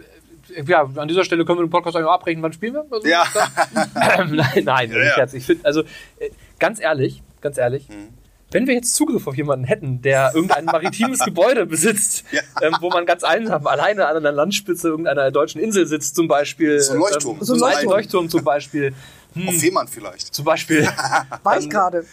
äh, 0.55 0.63
ja, 0.67 0.89
an 0.97 1.09
dieser 1.09 1.25
Stelle 1.25 1.45
können 1.45 1.59
wir 1.59 1.65
den 1.67 1.71
Podcast 1.71 1.97
auch 1.97 2.13
abbrechen. 2.13 2.43
Wann 2.43 2.53
spielen 2.53 2.75
wir? 2.75 2.85
Also, 2.91 3.07
Ja. 3.09 3.25
Ähm, 4.21 4.37
nein, 4.37 4.63
nein, 4.65 4.93
Ja. 4.93 5.27
Ich 5.33 5.45
finde, 5.45 5.65
also 5.67 5.81
äh, 6.19 6.31
ganz 6.59 6.81
ehrlich, 6.81 7.23
ganz 7.41 7.59
ehrlich, 7.59 7.89
Mhm. 7.89 8.09
wenn 8.53 8.67
wir 8.69 8.75
jetzt 8.75 8.95
Zugriff 8.95 9.27
auf 9.27 9.37
jemanden 9.37 9.65
hätten, 9.65 10.01
der 10.01 10.31
irgendein 10.35 10.65
maritimes 10.67 11.19
Gebäude 11.25 11.67
besitzt, 11.67 12.25
Ja. 12.31 12.41
ähm, 12.63 12.77
wo 12.81 12.89
man 12.91 13.05
ganz 13.07 13.25
einsam 13.25 13.67
alleine 13.67 14.07
an 14.07 14.17
einer 14.17 14.31
Landspitze 14.33 14.89
irgendeiner 14.89 15.31
deutschen 15.33 15.61
Insel 15.61 15.87
sitzt, 15.87 16.15
zum 16.15 16.29
Beispiel. 16.29 16.81
So 16.81 16.93
ein 16.93 16.99
Leuchtturm. 17.01 17.39
Ähm, 17.39 17.45
So 17.45 17.55
ein 17.55 17.59
so 17.59 17.65
ein 17.65 17.71
Leuchtturm. 17.73 17.93
Leuchtturm 17.93 18.29
zum 18.29 18.45
Beispiel. 18.45 18.95
Auf 19.47 19.55
Fehmarn 19.57 19.87
vielleicht. 19.89 20.35
Zum 20.35 20.45
Beispiel. 20.45 20.89
War 21.43 21.59
ich 21.59 21.69
gerade. 21.71 22.05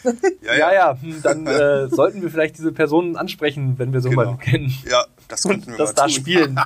Ja, 0.42 0.74
ja, 0.74 0.98
hm, 1.02 1.22
dann 1.24 1.48
äh, 1.48 1.88
sollten 1.88 2.22
wir 2.22 2.30
vielleicht 2.30 2.58
diese 2.58 2.72
Personen 2.72 3.16
ansprechen, 3.16 3.76
wenn 3.80 3.94
wir 3.94 4.02
so 4.02 4.10
Genau. 4.10 4.22
jemanden 4.22 4.42
kennen. 4.42 4.74
Ja, 4.90 5.06
das 5.28 5.44
könnten 5.44 5.72
wir 5.72 5.78
das 5.78 5.90
mal 5.90 5.94
da 5.96 6.02
tun. 6.04 6.12
spielen. 6.12 6.60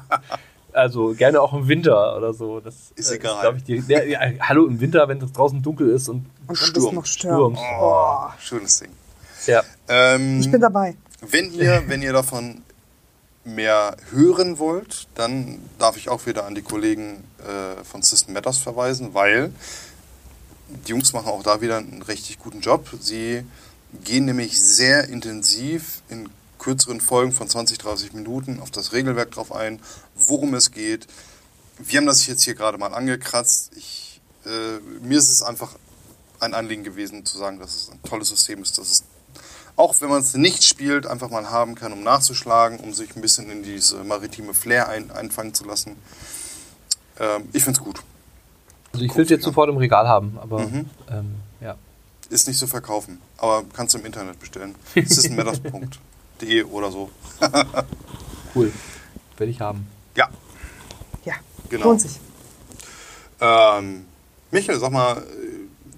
Also 0.71 1.13
gerne 1.15 1.41
auch 1.41 1.53
im 1.53 1.67
Winter 1.67 2.15
oder 2.17 2.33
so. 2.33 2.59
Das 2.59 2.75
Ist 2.95 3.11
äh, 3.11 3.15
egal. 3.15 3.41
glaub 3.41 3.55
ich, 3.57 3.63
die, 3.63 3.83
ja, 3.87 4.03
ja, 4.03 4.19
hallo, 4.41 4.65
im 4.67 4.79
Winter, 4.79 5.07
wenn 5.07 5.21
es 5.21 5.31
draußen 5.31 5.61
dunkel 5.61 5.89
ist 5.89 6.09
und 6.09 6.25
Und 6.47 6.55
Sturm. 6.57 6.95
noch 6.95 7.05
Sturm. 7.05 7.55
Sturm. 7.55 7.57
Oh, 7.81 8.27
schönes 8.39 8.79
Ding. 8.79 8.91
ja. 9.47 9.63
Ähm, 9.87 10.39
Ich 10.39 10.51
bin 10.51 10.61
dabei. 10.61 10.95
Wenn 11.21 11.51
ihr, 11.53 11.83
wenn 11.87 12.01
ihr 12.01 12.13
davon 12.13 12.61
mehr 13.43 13.95
hören 14.11 14.59
wollt, 14.59 15.07
dann 15.15 15.57
darf 15.79 15.97
ich 15.97 16.07
auch 16.09 16.25
wieder 16.27 16.45
an 16.45 16.53
die 16.53 16.61
Kollegen 16.61 17.23
äh, 17.39 17.83
von 17.83 18.01
System 18.03 18.33
Matters 18.35 18.59
verweisen, 18.59 19.13
weil 19.13 19.51
die 20.69 20.91
Jungs 20.91 21.13
machen 21.13 21.27
auch 21.27 21.43
da 21.43 21.61
wieder 21.61 21.77
einen 21.77 22.01
richtig 22.01 22.39
guten 22.39 22.61
Job. 22.61 22.87
Sie 22.99 23.45
gehen 24.03 24.25
nämlich 24.25 24.59
sehr 24.59 25.07
intensiv 25.07 26.01
in 26.09 26.29
kürzeren 26.59 27.01
Folgen 27.01 27.31
von 27.31 27.47
20, 27.47 27.77
30 27.77 28.13
Minuten 28.13 28.59
auf 28.59 28.69
das 28.69 28.91
Regelwerk 28.93 29.31
drauf 29.31 29.51
ein, 29.51 29.79
worum 30.15 30.53
es 30.53 30.71
geht. 30.71 31.07
Wir 31.77 31.97
haben 31.97 32.05
das 32.05 32.27
jetzt 32.27 32.43
hier 32.43 32.55
gerade 32.55 32.77
mal 32.77 32.93
angekratzt. 32.93 33.71
Ich, 33.75 34.21
äh, 34.45 34.79
mir 35.01 35.17
ist 35.17 35.29
es 35.29 35.41
einfach 35.41 35.75
ein 36.39 36.53
Anliegen 36.53 36.83
gewesen 36.83 37.25
zu 37.25 37.37
sagen, 37.37 37.59
dass 37.59 37.75
es 37.75 37.89
ein 37.89 38.01
tolles 38.03 38.29
System 38.29 38.61
ist, 38.61 38.77
dass 38.77 38.91
es 38.91 39.03
auch 39.75 39.95
wenn 40.01 40.09
man 40.09 40.19
es 40.19 40.33
nicht 40.33 40.65
spielt, 40.65 41.07
einfach 41.07 41.29
mal 41.29 41.49
haben 41.49 41.73
kann, 41.73 41.93
um 41.93 42.03
nachzuschlagen, 42.03 42.81
um 42.81 42.93
sich 42.93 43.15
ein 43.15 43.21
bisschen 43.21 43.49
in 43.49 43.63
diese 43.63 44.03
maritime 44.03 44.53
Flair 44.53 44.89
ein, 44.89 45.09
einfangen 45.09 45.53
zu 45.53 45.63
lassen. 45.63 45.95
Ähm, 47.17 47.47
ich 47.53 47.63
finde 47.63 47.79
es 47.79 47.85
gut. 47.85 48.01
Also 48.99 49.05
ich 49.11 49.15
will 49.17 49.23
es 49.23 49.29
jetzt 49.29 49.43
sofort 49.45 49.69
im 49.69 49.77
Regal 49.77 50.07
haben, 50.07 50.37
aber 50.41 50.59
Mhm. 50.67 50.89
ähm, 51.09 51.35
ja. 51.61 51.75
Ist 52.29 52.47
nicht 52.47 52.59
zu 52.59 52.67
verkaufen, 52.67 53.19
aber 53.37 53.63
kannst 53.73 53.93
du 53.93 53.99
im 53.99 54.05
Internet 54.05 54.39
bestellen. 54.39 54.75
Systemmatters.de 54.93 56.63
oder 56.63 56.91
so. 56.91 57.09
Cool. 58.55 58.71
Will 59.37 59.49
ich 59.49 59.61
haben. 59.61 59.85
Ja, 60.17 60.27
Ja, 61.23 61.35
Genau. 61.69 61.85
lohnt 61.85 62.01
sich. 62.01 62.19
ähm, 63.39 64.05
Michael, 64.51 64.79
sag 64.79 64.91
mal, 64.91 65.21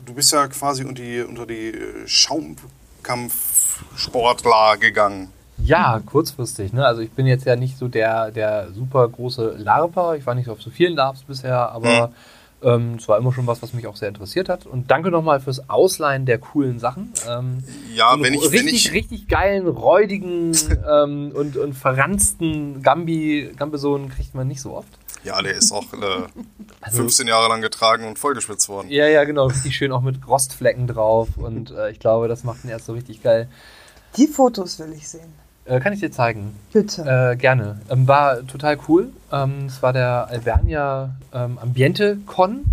du 0.06 0.14
bist 0.14 0.32
ja 0.34 0.47
quasi 0.47 0.84
unter 0.84 1.02
die, 1.02 1.22
unter 1.22 1.45
die 1.45 1.70
äh, 1.70 2.06
Schaumkampfsportler 2.08 4.78
gegangen. 4.78 5.30
Ja, 5.64 6.02
kurzfristig. 6.06 6.74
Ne? 6.74 6.86
Also 6.86 7.02
ich 7.02 7.12
bin 7.12 7.26
jetzt 7.28 7.45
ja 7.45 7.56
nicht 7.56 7.78
so 7.78 7.88
der, 7.88 8.32
der 8.32 8.72
super 8.74 9.08
große 9.08 9.56
Larper. 9.58 10.16
Ich 10.16 10.26
war 10.26 10.34
nicht 10.36 10.45
so 10.47 10.52
auf 10.54 10.62
so 10.62 10.70
vielen 10.72 10.95
Larps 10.95 11.22
bisher, 11.24 11.72
aber 11.72 12.12
ähm, 12.64 12.95
es 12.99 13.07
war 13.07 13.18
immer 13.18 13.34
schon 13.34 13.47
was, 13.47 13.62
was 13.62 13.74
mich 13.74 13.88
auch 13.88 13.95
sehr 13.95 14.07
interessiert 14.09 14.49
hat. 14.49 14.66
Und 14.66 14.91
danke 14.91 15.09
nochmal 15.12 15.39
fürs 15.39 15.70
Ausleihen 15.70 16.26
der 16.26 16.38
coolen 16.39 16.80
Sachen. 16.80 17.12
Ähm, 17.30 17.64
Ja, 17.93 18.16
wenn 18.20 18.34
ich, 18.34 18.41
wenn 18.43 18.49
richtig, 18.51 18.86
ich, 18.88 18.91
richtig 18.93 19.28
geilen, 19.28 19.68
räudigen 19.68 20.51
ähm, 20.89 21.32
und, 21.34 21.57
und 21.57 21.74
verranzten 21.74 22.82
Gambi, 22.84 23.51
Gambesohn 23.57 24.09
kriegt 24.09 24.36
man 24.36 24.47
nicht 24.47 24.62
so 24.62 24.74
oft. 24.76 24.89
ja, 25.24 25.41
der 25.41 25.53
ist 25.55 25.72
auch 25.72 25.91
äh, 25.93 25.97
Also- 26.82 26.97
15 26.97 27.28
Jahre 27.28 27.47
lang 27.49 27.62
getragen 27.62 28.05
und 28.07 28.18
vollgeschwitzt 28.20 28.70
worden. 28.70 28.89
Ja, 28.89 29.07
ja, 29.07 29.24
genau. 29.24 29.47
Richtig 29.47 29.76
schön 29.76 29.91
auch 29.91 30.01
mit 30.01 30.28
Rostflecken 30.28 30.88
drauf. 30.88 31.30
Und 31.38 31.72
äh, 31.72 31.91
ich 31.91 31.99
glaube, 31.99 32.28
das 32.28 32.43
macht 32.43 32.64
ihn 32.64 32.70
erst 32.70 32.86
so 32.86 32.93
richtig 32.93 33.22
geil. 33.24 33.47
Die 34.18 34.28
Fotos 34.28 34.78
will 34.80 34.91
ich 34.93 35.07
sehen. 35.07 35.34
Äh, 35.72 35.80
kann 35.80 35.93
ich 35.93 36.01
dir 36.01 36.11
zeigen? 36.11 36.53
Bitte. 36.74 37.32
Äh, 37.32 37.38
gerne. 37.38 37.80
Ähm, 37.89 38.05
war 38.05 38.45
total 38.45 38.78
cool. 38.89 39.09
Ähm, 39.32 39.67
es 39.67 39.82
war 39.82 39.93
der 39.93 40.28
Albernia 40.28 41.11
ähm, 41.34 41.57
Ambiente 41.59 42.17
Con 42.26 42.65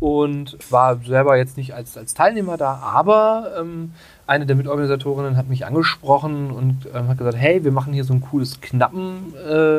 und 0.00 0.58
war 0.70 0.98
selber 0.98 1.38
jetzt 1.38 1.56
nicht 1.56 1.72
als, 1.72 1.96
als 1.96 2.12
Teilnehmer 2.12 2.58
da, 2.58 2.74
aber 2.74 3.52
ähm, 3.58 3.92
eine 4.26 4.44
der 4.44 4.56
Mitorganisatorinnen 4.56 5.38
hat 5.38 5.48
mich 5.48 5.64
angesprochen 5.64 6.50
und 6.50 6.88
ähm, 6.94 7.08
hat 7.08 7.16
gesagt, 7.16 7.38
hey, 7.38 7.64
wir 7.64 7.72
machen 7.72 7.94
hier 7.94 8.04
so 8.04 8.12
ein 8.12 8.20
cooles 8.20 8.60
Knappen, 8.60 9.32
äh, 9.48 9.76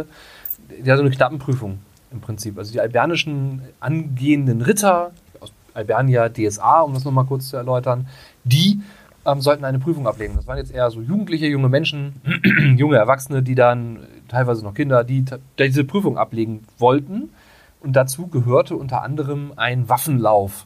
ja, 0.84 0.95
so 0.95 1.03
eine 1.03 1.11
Knappenprüfung 1.11 1.78
im 2.11 2.21
Prinzip. 2.21 2.57
Also 2.57 2.71
die 2.71 2.82
albernischen 2.82 3.61
angehenden 3.82 4.63
Ritter 4.63 5.11
aus 5.41 5.51
Albernia 5.76 6.28
DSA, 6.28 6.82
um 6.82 6.95
das 6.95 7.03
nochmal 7.03 7.26
kurz 7.26 7.49
zu 7.49 7.57
erläutern, 7.57 8.07
die 8.43 8.82
ähm, 9.26 9.41
sollten 9.41 9.65
eine 9.65 9.80
Prüfung 9.80 10.07
ablegen. 10.07 10.36
Das 10.36 10.47
waren 10.47 10.57
jetzt 10.57 10.74
eher 10.74 10.89
so 10.91 11.01
jugendliche, 11.01 11.47
junge 11.47 11.69
Menschen, 11.69 12.21
junge 12.78 12.97
Erwachsene, 12.97 13.41
die 13.41 13.55
dann, 13.55 13.99
teilweise 14.28 14.63
noch 14.63 14.74
Kinder, 14.74 15.03
die 15.03 15.26
diese 15.59 15.84
Prüfung 15.84 16.17
ablegen 16.17 16.63
wollten. 16.78 17.30
Und 17.82 17.93
dazu 17.93 18.28
gehörte 18.28 18.76
unter 18.76 19.03
anderem 19.03 19.53
ein 19.55 19.89
Waffenlauf. 19.89 20.65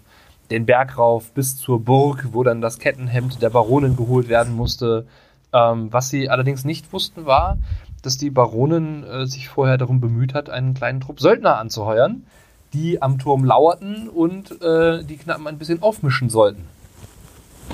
Den 0.49 0.65
Berg 0.65 0.97
rauf 0.97 1.31
bis 1.33 1.57
zur 1.57 1.83
Burg, 1.83 2.29
wo 2.31 2.43
dann 2.43 2.61
das 2.61 2.79
Kettenhemd 2.79 3.41
der 3.41 3.49
Baronin 3.49 3.97
geholt 3.97 4.29
werden 4.29 4.55
musste. 4.55 5.05
Ähm, 5.53 5.91
was 5.91 6.09
sie 6.09 6.29
allerdings 6.29 6.63
nicht 6.63 6.93
wussten, 6.93 7.25
war, 7.25 7.57
dass 8.01 8.17
die 8.17 8.29
Baronin 8.29 9.03
äh, 9.03 9.25
sich 9.25 9.49
vorher 9.49 9.77
darum 9.77 9.99
bemüht 9.99 10.33
hat, 10.33 10.49
einen 10.49 10.73
kleinen 10.73 11.01
Trupp 11.01 11.19
Söldner 11.19 11.57
anzuheuern, 11.57 12.23
die 12.73 13.01
am 13.01 13.17
Turm 13.17 13.43
lauerten 13.43 14.07
und 14.07 14.61
äh, 14.61 15.03
die 15.03 15.17
Knappen 15.17 15.47
ein 15.47 15.57
bisschen 15.57 15.81
aufmischen 15.81 16.29
sollten 16.29 16.63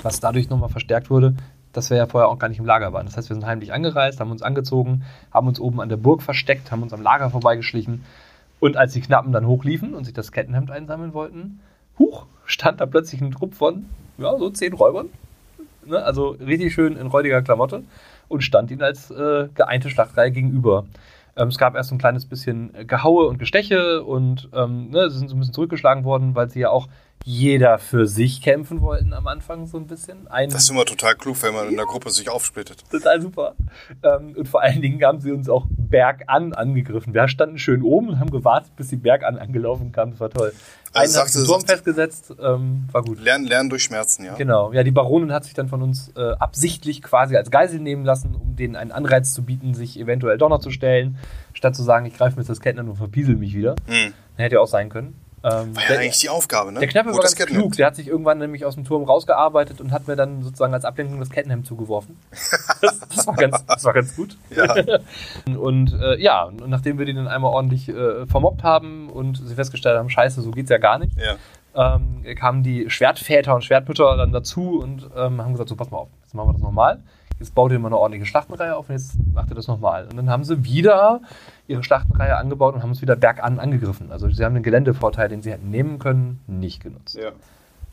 was 0.01 0.19
dadurch 0.19 0.49
nochmal 0.49 0.69
verstärkt 0.69 1.09
wurde, 1.09 1.35
dass 1.73 1.89
wir 1.89 1.97
ja 1.97 2.07
vorher 2.07 2.29
auch 2.29 2.39
gar 2.39 2.49
nicht 2.49 2.59
im 2.59 2.65
Lager 2.65 2.93
waren. 2.93 3.05
Das 3.05 3.17
heißt, 3.17 3.29
wir 3.29 3.35
sind 3.35 3.45
heimlich 3.45 3.73
angereist, 3.73 4.19
haben 4.19 4.31
uns 4.31 4.41
angezogen, 4.41 5.03
haben 5.31 5.47
uns 5.47 5.59
oben 5.59 5.81
an 5.81 5.89
der 5.89 5.97
Burg 5.97 6.21
versteckt, 6.21 6.71
haben 6.71 6.83
uns 6.83 6.93
am 6.93 7.01
Lager 7.01 7.29
vorbeigeschlichen. 7.29 8.03
Und 8.59 8.77
als 8.77 8.93
die 8.93 9.01
Knappen 9.01 9.33
dann 9.33 9.47
hochliefen 9.47 9.93
und 9.93 10.05
sich 10.05 10.13
das 10.13 10.31
Kettenhemd 10.31 10.71
einsammeln 10.71 11.13
wollten, 11.13 11.59
huch, 11.99 12.25
stand 12.45 12.79
da 12.79 12.85
plötzlich 12.85 13.21
ein 13.21 13.31
Trupp 13.31 13.55
von, 13.55 13.85
ja, 14.17 14.37
so 14.37 14.49
zehn 14.49 14.73
Räubern. 14.73 15.09
Ne? 15.85 16.01
Also 16.01 16.29
richtig 16.39 16.73
schön 16.73 16.95
in 16.95 17.07
räudiger 17.07 17.41
Klamotte 17.41 17.83
und 18.29 18.41
stand 18.41 18.71
ihnen 18.71 18.81
als 18.81 19.11
äh, 19.11 19.49
geeinte 19.53 19.89
Schlachtreihe 19.89 20.31
gegenüber. 20.31 20.85
Ähm, 21.35 21.47
es 21.47 21.57
gab 21.57 21.75
erst 21.75 21.91
ein 21.91 21.97
kleines 21.97 22.25
bisschen 22.25 22.73
äh, 22.75 22.85
Gehaue 22.85 23.27
und 23.27 23.39
Gesteche 23.39 24.03
und 24.03 24.49
ähm, 24.53 24.89
ne, 24.89 25.09
sie 25.09 25.17
sind 25.17 25.29
so 25.29 25.35
ein 25.35 25.39
bisschen 25.39 25.53
zurückgeschlagen 25.53 26.03
worden, 26.03 26.35
weil 26.35 26.49
sie 26.49 26.59
ja 26.59 26.69
auch 26.69 26.87
jeder 27.25 27.77
für 27.77 28.05
sich 28.05 28.41
kämpfen 28.41 28.81
wollten 28.81 29.13
am 29.13 29.27
Anfang 29.27 29.65
so 29.65 29.77
ein 29.77 29.87
bisschen. 29.87 30.27
Ein, 30.27 30.49
Das 30.49 30.63
ist 30.63 30.69
immer 30.69 30.85
total 30.85 31.15
klug, 31.15 31.41
wenn 31.41 31.53
man 31.53 31.69
in 31.69 31.77
der 31.77 31.85
Gruppe 31.85 32.09
sich 32.09 32.29
aufsplittet. 32.29 32.83
total 32.91 33.21
super. 33.21 33.55
Ähm, 34.03 34.35
und 34.35 34.47
vor 34.47 34.61
allen 34.61 34.81
Dingen 34.81 35.01
haben 35.03 35.21
sie 35.21 35.31
uns 35.31 35.47
auch 35.47 35.65
bergan 35.69 36.53
angegriffen. 36.53 37.13
Wir 37.13 37.27
standen 37.27 37.57
schön 37.57 37.81
oben 37.81 38.09
und 38.09 38.19
haben 38.19 38.29
gewartet, 38.29 38.75
bis 38.75 38.89
sie 38.89 38.97
bergan 38.97 39.37
angelaufen 39.37 39.91
kamen. 39.91 40.11
Das 40.11 40.19
war 40.19 40.29
toll. 40.29 40.53
Einen 40.95 41.07
Also 41.07 41.19
hat 41.21 41.25
sagte- 41.27 41.39
den 41.39 41.45
Turm 41.47 41.59
sagte- 41.61 41.73
festgesetzt, 41.73 42.33
ähm, 42.39 42.87
war 42.91 43.01
gut. 43.03 43.19
Lernen, 43.19 43.45
lernen 43.45 43.69
durch 43.69 43.83
Schmerzen, 43.83 44.25
ja? 44.25 44.35
Genau, 44.35 44.71
ja, 44.73 44.83
die 44.83 44.91
Baronin 44.91 45.31
hat 45.33 45.43
sich 45.43 45.53
dann 45.55 45.67
von 45.67 45.81
uns 45.81 46.11
äh, 46.15 46.33
absichtlich 46.33 47.01
quasi 47.01 47.35
als 47.35 47.49
Geisel 47.49 47.79
nehmen 47.79 48.05
lassen, 48.05 48.35
um 48.35 48.55
denen 48.55 48.75
einen 48.75 48.91
Anreiz 48.91 49.33
zu 49.33 49.43
bieten, 49.43 49.73
sich 49.73 49.99
eventuell 49.99 50.37
doch 50.37 50.49
noch 50.49 50.59
zu 50.59 50.69
stellen, 50.69 51.17
statt 51.53 51.75
zu 51.75 51.81
sagen, 51.83 52.05
ich 52.05 52.13
greife 52.15 52.37
mir 52.39 52.45
das 52.45 52.59
Kettenhemd 52.61 52.89
und 52.91 52.95
verpiesel 52.97 53.35
mich 53.35 53.55
wieder. 53.55 53.75
Hm. 53.87 54.13
Hätte 54.35 54.55
ja 54.55 54.61
auch 54.61 54.67
sein 54.67 54.89
können. 54.89 55.15
Ähm, 55.45 55.75
War 55.75 55.83
ja 55.83 55.89
der, 55.89 55.99
eigentlich 55.99 56.19
die 56.19 56.29
Aufgabe, 56.29 56.71
ne? 56.71 56.79
der 56.79 56.87
Knappe 56.87 57.09
Holt 57.09 57.17
war 57.17 57.23
ganz 57.23 57.35
Kettenhemd. 57.35 57.63
klug. 57.63 57.75
Der 57.75 57.87
hat 57.87 57.97
sich 57.97 58.07
irgendwann 58.07 58.37
nämlich 58.37 58.63
aus 58.63 58.75
dem 58.75 58.85
Turm 58.85 59.03
rausgearbeitet 59.03 59.81
und 59.81 59.91
hat 59.91 60.07
mir 60.07 60.15
dann 60.15 60.41
sozusagen 60.41 60.73
als 60.73 60.85
Ablenkung 60.85 61.19
das 61.19 61.29
Kettenhemd 61.29 61.65
zugeworfen. 61.65 62.17
Das, 62.81 62.99
das, 62.99 63.27
war, 63.27 63.35
ganz, 63.35 63.65
das 63.65 63.83
war 63.85 63.93
ganz 63.93 64.13
gut. 64.15 64.35
Ja. 64.49 64.75
Und 65.57 65.93
äh, 65.93 66.21
ja, 66.21 66.43
und 66.43 66.67
nachdem 66.67 66.99
wir 66.99 67.05
die 67.05 67.13
dann 67.13 67.29
einmal 67.29 67.53
ordentlich 67.53 67.87
äh, 67.87 68.25
vermobbt 68.25 68.63
haben 68.63 69.09
und 69.09 69.37
sie 69.37 69.55
festgestellt 69.55 69.97
haben, 69.97 70.09
scheiße, 70.09 70.41
so 70.41 70.51
geht's 70.51 70.69
ja 70.69 70.79
gar 70.79 70.99
nicht, 70.99 71.13
ja. 71.17 71.95
ähm, 71.95 72.23
kamen 72.35 72.61
die 72.61 72.89
Schwertväter 72.89 73.55
und 73.55 73.63
Schwertmütter 73.63 74.17
dann 74.17 74.33
dazu 74.33 74.79
und 74.81 75.09
ähm, 75.15 75.41
haben 75.41 75.53
gesagt, 75.53 75.69
so 75.69 75.77
pass 75.77 75.91
mal 75.91 75.99
auf, 75.99 76.09
jetzt 76.23 76.33
machen 76.33 76.49
wir 76.49 76.53
das 76.53 76.61
nochmal. 76.61 76.99
Jetzt 77.39 77.55
baut 77.55 77.71
ihr 77.71 77.79
mal 77.79 77.87
eine 77.87 77.97
ordentliche 77.97 78.25
Schlachtenreihe 78.25 78.75
auf 78.75 78.89
und 78.89 78.95
jetzt 78.95 79.15
macht 79.33 79.49
ihr 79.49 79.55
das 79.55 79.67
nochmal. 79.67 80.05
Und 80.05 80.17
dann 80.17 80.29
haben 80.29 80.43
sie 80.43 80.63
wieder 80.63 81.21
ihre 81.67 81.83
Schlachtenreihe 81.83 82.37
angebaut 82.37 82.75
und 82.75 82.83
haben 82.83 82.89
uns 82.89 83.01
wieder 83.01 83.15
bergan 83.15 83.59
angegriffen. 83.59 84.11
Also 84.11 84.29
sie 84.29 84.43
haben 84.43 84.53
den 84.53 84.63
Geländevorteil, 84.63 85.29
den 85.29 85.41
sie 85.41 85.51
hätten 85.51 85.69
nehmen 85.69 85.99
können, 85.99 86.41
nicht 86.47 86.81
genutzt. 86.81 87.15
ja. 87.15 87.31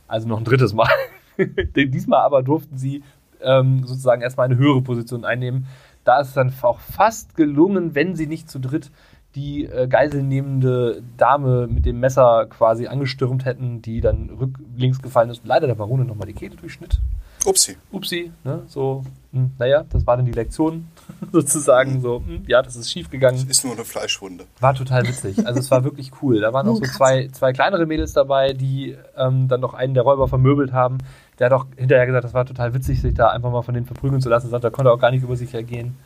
Also 0.08 0.26
noch 0.26 0.38
ein 0.38 0.44
drittes 0.44 0.74
Mal. 0.74 0.88
Diesmal 1.76 2.20
aber 2.22 2.42
durften 2.42 2.76
sie 2.76 3.04
ähm, 3.40 3.86
sozusagen 3.86 4.22
erstmal 4.22 4.46
eine 4.46 4.56
höhere 4.56 4.82
Position 4.82 5.24
einnehmen, 5.24 5.66
da 6.04 6.20
ist 6.20 6.28
es 6.28 6.34
dann 6.34 6.52
auch 6.62 6.80
fast 6.80 7.36
gelungen, 7.36 7.94
wenn 7.94 8.16
sie 8.16 8.26
nicht 8.26 8.50
zu 8.50 8.58
dritt 8.58 8.90
die 9.34 9.64
äh, 9.64 9.86
geiselnehmende 9.86 11.02
Dame 11.16 11.68
mit 11.68 11.86
dem 11.86 12.00
Messer 12.00 12.46
quasi 12.46 12.86
angestürmt 12.86 13.44
hätten, 13.44 13.80
die 13.80 14.00
dann 14.00 14.30
rücklinks 14.30 15.00
gefallen 15.00 15.30
ist 15.30 15.42
und 15.42 15.46
leider 15.46 15.66
der 15.66 15.76
Barone 15.76 16.04
nochmal 16.04 16.26
die 16.26 16.34
Kehle 16.34 16.56
durchschnitt. 16.56 17.00
Upsi. 17.46 17.76
Upsi, 17.90 18.32
ne? 18.44 18.64
So, 18.66 19.02
hm, 19.32 19.52
naja, 19.58 19.84
das 19.88 20.06
war 20.06 20.16
dann 20.16 20.26
die 20.26 20.32
Lektion 20.32 20.88
sozusagen. 21.32 22.00
So, 22.00 22.22
hm, 22.26 22.42
ja, 22.46 22.60
das 22.60 22.76
ist 22.76 22.90
schief 22.90 23.08
gegangen. 23.08 23.48
Ist 23.48 23.64
nur 23.64 23.72
eine 23.72 23.84
Fleischwunde. 23.84 24.44
War 24.58 24.74
total 24.74 25.06
witzig. 25.06 25.46
Also 25.46 25.58
es 25.58 25.70
war 25.70 25.84
wirklich 25.84 26.10
cool. 26.20 26.40
Da 26.40 26.52
waren 26.52 26.68
auch 26.68 26.76
so 26.76 26.82
zwei, 26.82 27.28
zwei 27.28 27.52
kleinere 27.52 27.86
Mädels 27.86 28.12
dabei, 28.12 28.52
die 28.52 28.96
ähm, 29.16 29.48
dann 29.48 29.60
noch 29.60 29.72
einen 29.72 29.94
der 29.94 30.02
Räuber 30.02 30.28
vermöbelt 30.28 30.72
haben. 30.72 30.98
Der 31.38 31.46
hat 31.46 31.52
auch 31.54 31.66
hinterher 31.76 32.04
gesagt, 32.06 32.24
das 32.24 32.34
war 32.34 32.44
total 32.44 32.74
witzig, 32.74 33.00
sich 33.00 33.14
da 33.14 33.28
einfach 33.28 33.50
mal 33.50 33.62
von 33.62 33.72
denen 33.72 33.86
verprügeln 33.86 34.20
zu 34.20 34.28
lassen. 34.28 34.50
Sagt, 34.50 34.64
da 34.64 34.70
konnte 34.70 34.90
er 34.90 34.94
auch 34.94 35.00
gar 35.00 35.10
nicht 35.10 35.22
über 35.22 35.36
sich 35.36 35.54
ergehen 35.54 35.96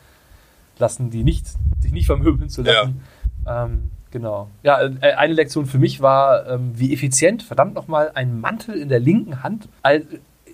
lassen, 0.77 1.09
die 1.09 1.23
nicht, 1.23 1.47
sich 1.79 1.91
nicht 1.91 2.05
vermöbeln 2.05 2.49
zu 2.49 2.61
lassen. 2.61 2.89
Ja. 2.89 3.01
Ähm, 3.47 3.91
genau. 4.11 4.49
Ja, 4.63 4.81
äh, 4.81 5.13
eine 5.13 5.33
Lektion 5.33 5.65
für 5.65 5.77
mich 5.77 6.01
war, 6.01 6.47
ähm, 6.47 6.71
wie 6.75 6.93
effizient, 6.93 7.43
verdammt 7.43 7.73
nochmal, 7.73 8.11
ein 8.15 8.39
Mantel 8.39 8.75
in 8.75 8.89
der 8.89 8.99
linken 8.99 9.43
Hand 9.43 9.69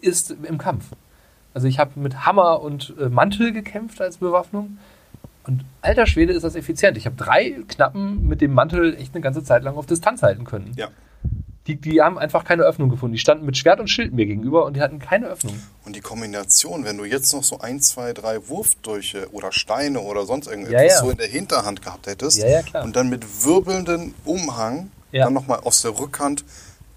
ist 0.02 0.36
im 0.44 0.58
Kampf. 0.58 0.86
Also 1.54 1.68
ich 1.68 1.80
habe 1.80 2.00
mit 2.00 2.26
Hammer 2.26 2.62
und 2.62 2.94
äh, 3.00 3.10
Mantel 3.10 3.52
gekämpft 3.52 4.02
als 4.02 4.18
Bewaffnung. 4.18 4.78
Und 5.46 5.66
alter 5.82 6.06
Schwede 6.06 6.34
ist 6.34 6.44
das 6.44 6.56
effizient. 6.56 6.98
Ich 6.98 7.06
habe 7.06 7.16
drei 7.16 7.58
Knappen 7.68 8.28
mit 8.28 8.42
dem 8.42 8.54
Mantel 8.54 8.96
echt 8.96 9.14
eine 9.16 9.22
ganze 9.22 9.44
Zeit 9.44 9.64
lang 9.64 9.76
auf 9.76 9.86
Distanz 9.86 10.22
halten 10.22 10.46
können. 10.46 10.72
Ja. 10.76 10.90
Die, 11.68 11.76
die 11.76 12.02
haben 12.02 12.18
einfach 12.18 12.44
keine 12.44 12.64
Öffnung 12.64 12.90
gefunden. 12.90 13.14
Die 13.14 13.20
standen 13.20 13.46
mit 13.46 13.56
Schwert 13.56 13.80
und 13.80 13.88
Schild 13.88 14.14
mir 14.14 14.26
gegenüber 14.26 14.66
und 14.66 14.76
die 14.76 14.82
hatten 14.82 14.98
keine 14.98 15.28
Öffnung. 15.28 15.62
Und 15.86 15.96
die 15.96 16.02
Kombination, 16.02 16.84
wenn 16.86 16.98
du 16.98 17.06
jetzt 17.06 17.32
noch 17.34 17.44
so 17.44 17.60
ein, 17.60 17.80
zwei, 17.82 18.14
drei 18.14 18.48
Wurfdurche 18.48 19.28
oder 19.32 19.52
Steine 19.52 20.00
oder 20.00 20.26
sonst 20.26 20.48
irgendetwas 20.48 20.82
Ja, 20.82 20.88
ja. 20.88 20.98
so 21.00 21.12
in 21.12 21.18
der 21.18 21.28
Hinterhand 21.28 21.84
gehabt 21.84 22.08
hättest 22.08 22.40
Ja, 22.40 22.48
ja, 22.48 22.62
klar. 22.64 22.84
und 22.84 22.96
dann 22.96 23.10
mit 23.10 23.46
wirbelndem 23.46 24.16
Umhang 24.26 24.90
Ja. 25.12 25.26
dann 25.26 25.34
nochmal 25.34 25.60
aus 25.60 25.84
der 25.84 26.00
Rückhand 26.00 26.44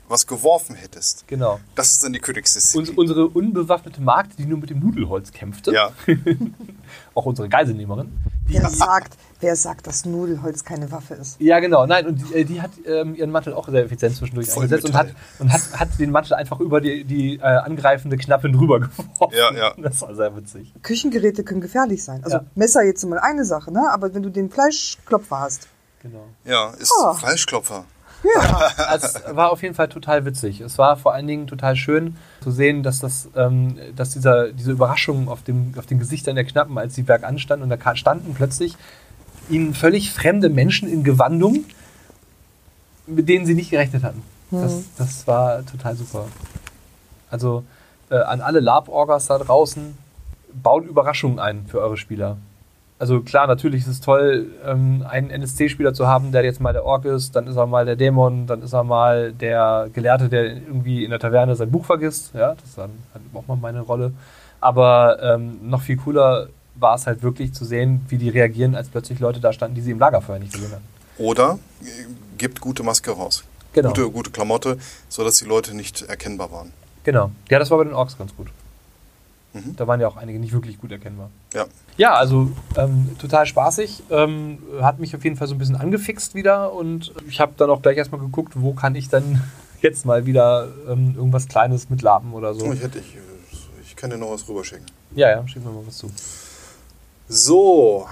was 0.08 0.26
geworfen 0.26 0.74
hättest. 0.76 1.26
Genau. 1.28 1.60
Das 1.74 1.92
ist 1.92 2.04
dann 2.04 2.12
die 2.12 2.18
Königsdisziplin. 2.18 2.88
Uns, 2.90 2.98
unsere 2.98 3.26
unbewaffnete 3.28 4.00
Magd, 4.02 4.38
die 4.38 4.44
nur 4.46 4.58
mit 4.58 4.68
dem 4.70 4.78
Nudelholz 4.80 5.32
kämpfte, 5.32 5.72
ja, 5.72 5.92
auch 7.14 7.26
unsere 7.26 7.48
Geiselnehmerin, 7.48 8.12
die, 8.48 8.54
Wer 8.54 8.68
sagt, 8.68 9.16
wer 9.40 9.56
sagt, 9.56 9.86
dass 9.86 10.04
Nudelholz 10.04 10.64
keine 10.64 10.90
Waffe 10.92 11.14
ist? 11.14 11.40
Ja, 11.40 11.60
genau. 11.60 11.86
Nein, 11.86 12.06
und 12.06 12.16
die, 12.20 12.34
äh, 12.34 12.44
die 12.44 12.60
hat 12.60 12.72
ähm, 12.86 13.14
ihren 13.14 13.30
Mantel 13.30 13.54
auch 13.54 13.68
sehr 13.68 13.84
effizient 13.84 14.14
zwischendurch 14.16 14.48
Voll 14.50 14.64
eingesetzt 14.64 14.84
und, 14.86 14.94
hat, 14.94 15.06
Metall. 15.06 15.22
und 15.38 15.52
hat, 15.52 15.62
hat 15.80 15.88
den 15.98 16.10
Mantel 16.10 16.34
einfach 16.34 16.60
über 16.60 16.80
die, 16.80 17.04
die 17.04 17.36
äh, 17.36 17.42
angreifende 17.42 18.16
Knappe 18.18 18.50
drüber 18.50 18.80
geworfen. 18.80 19.08
Ja, 19.32 19.52
ja. 19.54 19.74
Das 19.78 20.02
war 20.02 20.14
sehr 20.14 20.36
witzig. 20.36 20.72
Küchengeräte 20.82 21.42
können 21.44 21.60
gefährlich 21.62 22.04
sein. 22.04 22.22
Also 22.24 22.36
Ja. 22.38 22.44
Messer 22.54 22.82
jetzt 22.82 23.04
mal 23.06 23.18
eine 23.18 23.44
Sache, 23.46 23.72
ne? 23.72 23.90
Aber 23.90 24.12
wenn 24.14 24.22
du 24.22 24.30
den 24.30 24.50
Fleischklopfer 24.50 25.40
hast, 25.40 25.68
Genau. 26.02 26.24
ja, 26.44 26.70
ist 26.78 26.92
Oh. 27.02 27.14
Fleischklopfer. 27.14 27.86
Es 28.94 29.22
war 29.30 29.50
auf 29.50 29.62
jeden 29.62 29.74
Fall 29.74 29.88
total 29.88 30.24
witzig. 30.24 30.60
Es 30.60 30.78
war 30.78 30.96
vor 30.96 31.14
allen 31.14 31.26
Dingen 31.26 31.46
total 31.46 31.76
schön 31.76 32.16
zu 32.42 32.50
sehen, 32.50 32.82
dass 32.82 33.00
das, 33.00 33.28
ähm, 33.36 33.76
dass 33.96 34.10
dieser, 34.10 34.52
diese 34.52 34.72
Überraschung 34.72 35.28
auf, 35.28 35.42
dem, 35.42 35.74
auf 35.76 35.86
den 35.86 35.98
Gesichtern 35.98 36.34
der 36.34 36.44
Knappen, 36.44 36.78
als 36.78 36.94
sie 36.94 37.02
bergan 37.02 37.38
standen 37.38 37.70
und 37.70 37.70
da 37.70 37.96
standen 37.96 38.34
plötzlich 38.34 38.76
ihnen 39.48 39.74
völlig 39.74 40.10
fremde 40.10 40.48
Menschen 40.48 40.88
in 40.88 41.04
Gewandung, 41.04 41.64
mit 43.06 43.28
denen 43.28 43.46
sie 43.46 43.54
nicht 43.54 43.70
gerechnet 43.70 44.02
hatten. 44.02 44.22
Das, 44.50 44.84
das 44.96 45.26
war 45.26 45.66
total 45.66 45.96
super. 45.96 46.26
Also 47.30 47.64
äh, 48.10 48.16
an 48.16 48.40
alle 48.40 48.60
Lab-Orgas 48.60 49.26
da 49.26 49.38
draußen, 49.38 49.98
baut 50.62 50.86
Überraschungen 50.86 51.38
ein 51.38 51.66
für 51.66 51.80
eure 51.80 51.96
Spieler. 51.96 52.36
Also 52.98 53.20
klar, 53.22 53.46
natürlich 53.46 53.82
ist 53.82 53.88
es 53.88 54.00
toll, 54.00 54.52
ähm, 54.64 55.04
einen 55.08 55.30
NSC-Spieler 55.30 55.94
zu 55.94 56.06
haben, 56.06 56.30
der 56.30 56.44
jetzt 56.44 56.60
mal 56.60 56.72
der 56.72 56.84
Ork 56.84 57.04
ist, 57.04 57.34
dann 57.34 57.48
ist 57.48 57.56
er 57.56 57.66
mal 57.66 57.84
der 57.84 57.96
Dämon, 57.96 58.46
dann 58.46 58.62
ist 58.62 58.72
er 58.72 58.84
mal 58.84 59.32
der 59.32 59.88
Gelehrte, 59.92 60.28
der 60.28 60.44
irgendwie 60.44 61.04
in 61.04 61.10
der 61.10 61.18
Taverne 61.18 61.56
sein 61.56 61.70
Buch 61.70 61.84
vergisst. 61.84 62.32
Ja, 62.34 62.54
das 62.54 62.64
ist 62.64 62.78
dann 62.78 62.90
halt 63.12 63.24
auch 63.34 63.46
mal 63.48 63.56
meine 63.56 63.80
Rolle. 63.80 64.12
Aber 64.60 65.20
ähm, 65.22 65.58
noch 65.68 65.82
viel 65.82 65.96
cooler 65.96 66.48
war 66.76 66.94
es 66.94 67.06
halt 67.06 67.22
wirklich 67.22 67.52
zu 67.52 67.64
sehen, 67.64 68.04
wie 68.08 68.16
die 68.16 68.28
reagieren, 68.28 68.74
als 68.74 68.88
plötzlich 68.88 69.18
Leute 69.18 69.40
da 69.40 69.52
standen, 69.52 69.74
die 69.74 69.82
sie 69.82 69.90
im 69.90 69.98
Lagerfeuer 69.98 70.38
nicht 70.38 70.52
gesehen 70.52 70.72
hatten. 70.72 70.84
Oder 71.18 71.58
äh, 71.82 71.86
gibt 72.38 72.60
gute 72.60 72.82
Maske 72.82 73.10
raus. 73.10 73.44
Genau. 73.72 73.88
Gute, 73.88 74.10
gute 74.10 74.30
Klamotte, 74.30 74.78
sodass 75.08 75.36
die 75.38 75.46
Leute 75.46 75.76
nicht 75.76 76.02
erkennbar 76.02 76.52
waren. 76.52 76.72
Genau. 77.02 77.32
Ja, 77.50 77.58
das 77.58 77.70
war 77.70 77.78
bei 77.78 77.84
den 77.84 77.92
Orks 77.92 78.16
ganz 78.16 78.34
gut. 78.36 78.48
Mhm. 79.54 79.76
Da 79.76 79.86
waren 79.86 80.00
ja 80.00 80.08
auch 80.08 80.16
einige 80.16 80.38
nicht 80.38 80.52
wirklich 80.52 80.78
gut 80.78 80.92
erkennbar. 80.92 81.30
Ja. 81.54 81.66
Ja, 81.96 82.14
also 82.14 82.50
ähm, 82.76 83.16
total 83.18 83.46
spaßig. 83.46 84.02
Ähm, 84.10 84.58
hat 84.80 84.98
mich 84.98 85.14
auf 85.14 85.24
jeden 85.24 85.36
Fall 85.36 85.46
so 85.46 85.54
ein 85.54 85.58
bisschen 85.58 85.76
angefixt 85.76 86.34
wieder 86.34 86.72
und 86.72 87.12
ich 87.28 87.40
habe 87.40 87.52
dann 87.56 87.70
auch 87.70 87.80
gleich 87.80 87.96
erstmal 87.96 88.20
geguckt, 88.20 88.54
wo 88.56 88.74
kann 88.74 88.96
ich 88.96 89.08
dann 89.08 89.42
jetzt 89.80 90.04
mal 90.04 90.26
wieder 90.26 90.68
ähm, 90.88 91.14
irgendwas 91.16 91.46
Kleines 91.46 91.88
mit 91.88 92.02
laben 92.02 92.34
oder 92.34 92.52
so. 92.54 92.66
Oh, 92.66 92.72
ich, 92.72 92.82
hätte, 92.82 92.98
ich, 92.98 93.16
ich 93.82 93.96
kann 93.96 94.10
dir 94.10 94.18
noch 94.18 94.32
was 94.32 94.48
rüberschicken. 94.48 94.86
Ja, 95.14 95.30
ja, 95.30 95.46
schick 95.46 95.64
mir 95.64 95.70
mal 95.70 95.86
was 95.86 95.98
zu. 95.98 96.10
So, 97.28 98.06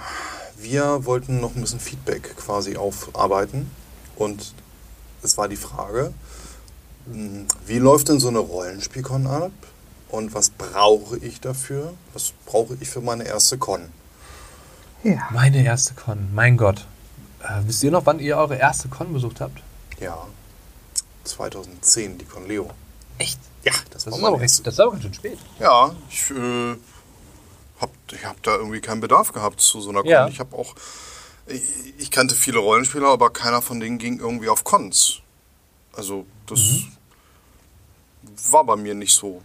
wir 0.57 1.05
wollten 1.05 1.41
noch 1.41 1.55
ein 1.55 1.61
bisschen 1.61 1.79
Feedback 1.79 2.35
quasi 2.37 2.77
aufarbeiten. 2.77 3.69
Und 4.15 4.53
es 5.21 5.37
war 5.37 5.47
die 5.49 5.57
Frage, 5.57 6.13
mh, 7.07 7.45
wie 7.65 7.79
läuft 7.79 8.07
denn 8.09 8.19
so 8.19 8.29
eine 8.29 8.39
Rollenspielcon 8.39 9.27
ab? 9.27 9.51
Und 10.13 10.35
was 10.35 10.51
brauche 10.51 11.17
ich 11.17 11.41
dafür? 11.41 11.95
Was 12.13 12.33
brauche 12.45 12.77
ich 12.79 12.87
für 12.87 13.01
meine 13.01 13.23
erste 13.25 13.57
Con? 13.57 13.89
ja. 15.03 15.27
Meine 15.31 15.65
erste 15.65 15.95
Con, 15.95 16.29
mein 16.35 16.55
Gott. 16.55 16.85
Äh, 17.41 17.61
wisst 17.65 17.81
ihr 17.83 17.89
noch, 17.89 18.05
wann 18.05 18.19
ihr 18.19 18.37
eure 18.37 18.55
erste 18.55 18.89
Con 18.89 19.11
besucht 19.11 19.41
habt? 19.41 19.59
Ja, 19.99 20.27
2010, 21.23 22.19
die 22.19 22.25
Con 22.25 22.47
Leo. 22.47 22.69
Echt? 23.17 23.39
Ja, 23.63 23.73
das, 23.89 24.03
Das 24.05 24.21
war 24.21 24.27
aber 24.29 24.39
recht, 24.39 24.65
das 24.67 24.75
ist 24.75 24.79
aber 24.79 24.91
ganz 24.91 25.03
schön 25.03 25.13
spät. 25.15 25.39
Ja, 25.59 25.95
ich 26.11 26.29
äh, 26.29 26.75
habe 27.81 27.91
ich 28.11 28.23
hab 28.25 28.41
da 28.43 28.55
irgendwie 28.55 28.81
keinen 28.81 29.01
Bedarf 29.01 29.33
gehabt 29.33 29.61
zu 29.61 29.81
so 29.81 29.89
einer 29.89 30.01
Con. 30.01 30.11
Ja. 30.11 30.27
Ich 30.27 30.39
habe 30.39 30.55
auch, 30.55 30.75
ich, 31.47 31.61
ich 31.97 32.11
kannte 32.11 32.35
viele 32.35 32.59
Rollenspieler, 32.59 33.07
aber 33.07 33.31
keiner 33.31 33.61
von 33.63 33.79
denen 33.79 33.97
ging 33.97 34.19
irgendwie 34.19 34.49
auf 34.49 34.63
Cons. 34.63 35.21
Also 35.97 36.25
das 36.45 36.59
Mhm. 36.59 36.91
war 38.51 38.63
bei 38.63 38.75
mir 38.75 38.93
nicht 38.93 39.15
so. 39.15 39.41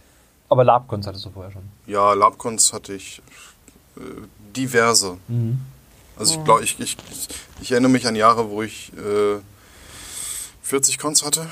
Aber 0.49 0.63
Labcons 0.63 1.05
hattest 1.07 1.25
du 1.25 1.29
vorher 1.29 1.51
schon. 1.51 1.63
Ja, 1.85 2.13
Labcons 2.13 2.73
hatte 2.73 2.93
ich 2.93 3.21
äh, 3.97 4.01
diverse. 4.55 5.17
Also 6.17 6.37
ich 6.37 6.43
glaube, 6.43 6.63
ich, 6.63 6.79
ich, 6.79 6.97
ich, 7.11 7.27
ich 7.61 7.71
erinnere 7.71 7.91
mich 7.91 8.07
an 8.07 8.15
Jahre, 8.15 8.49
wo 8.49 8.61
ich 8.63 8.91
äh, 8.97 9.39
40 10.63 10.97
Cons 10.97 11.23
hatte. 11.23 11.47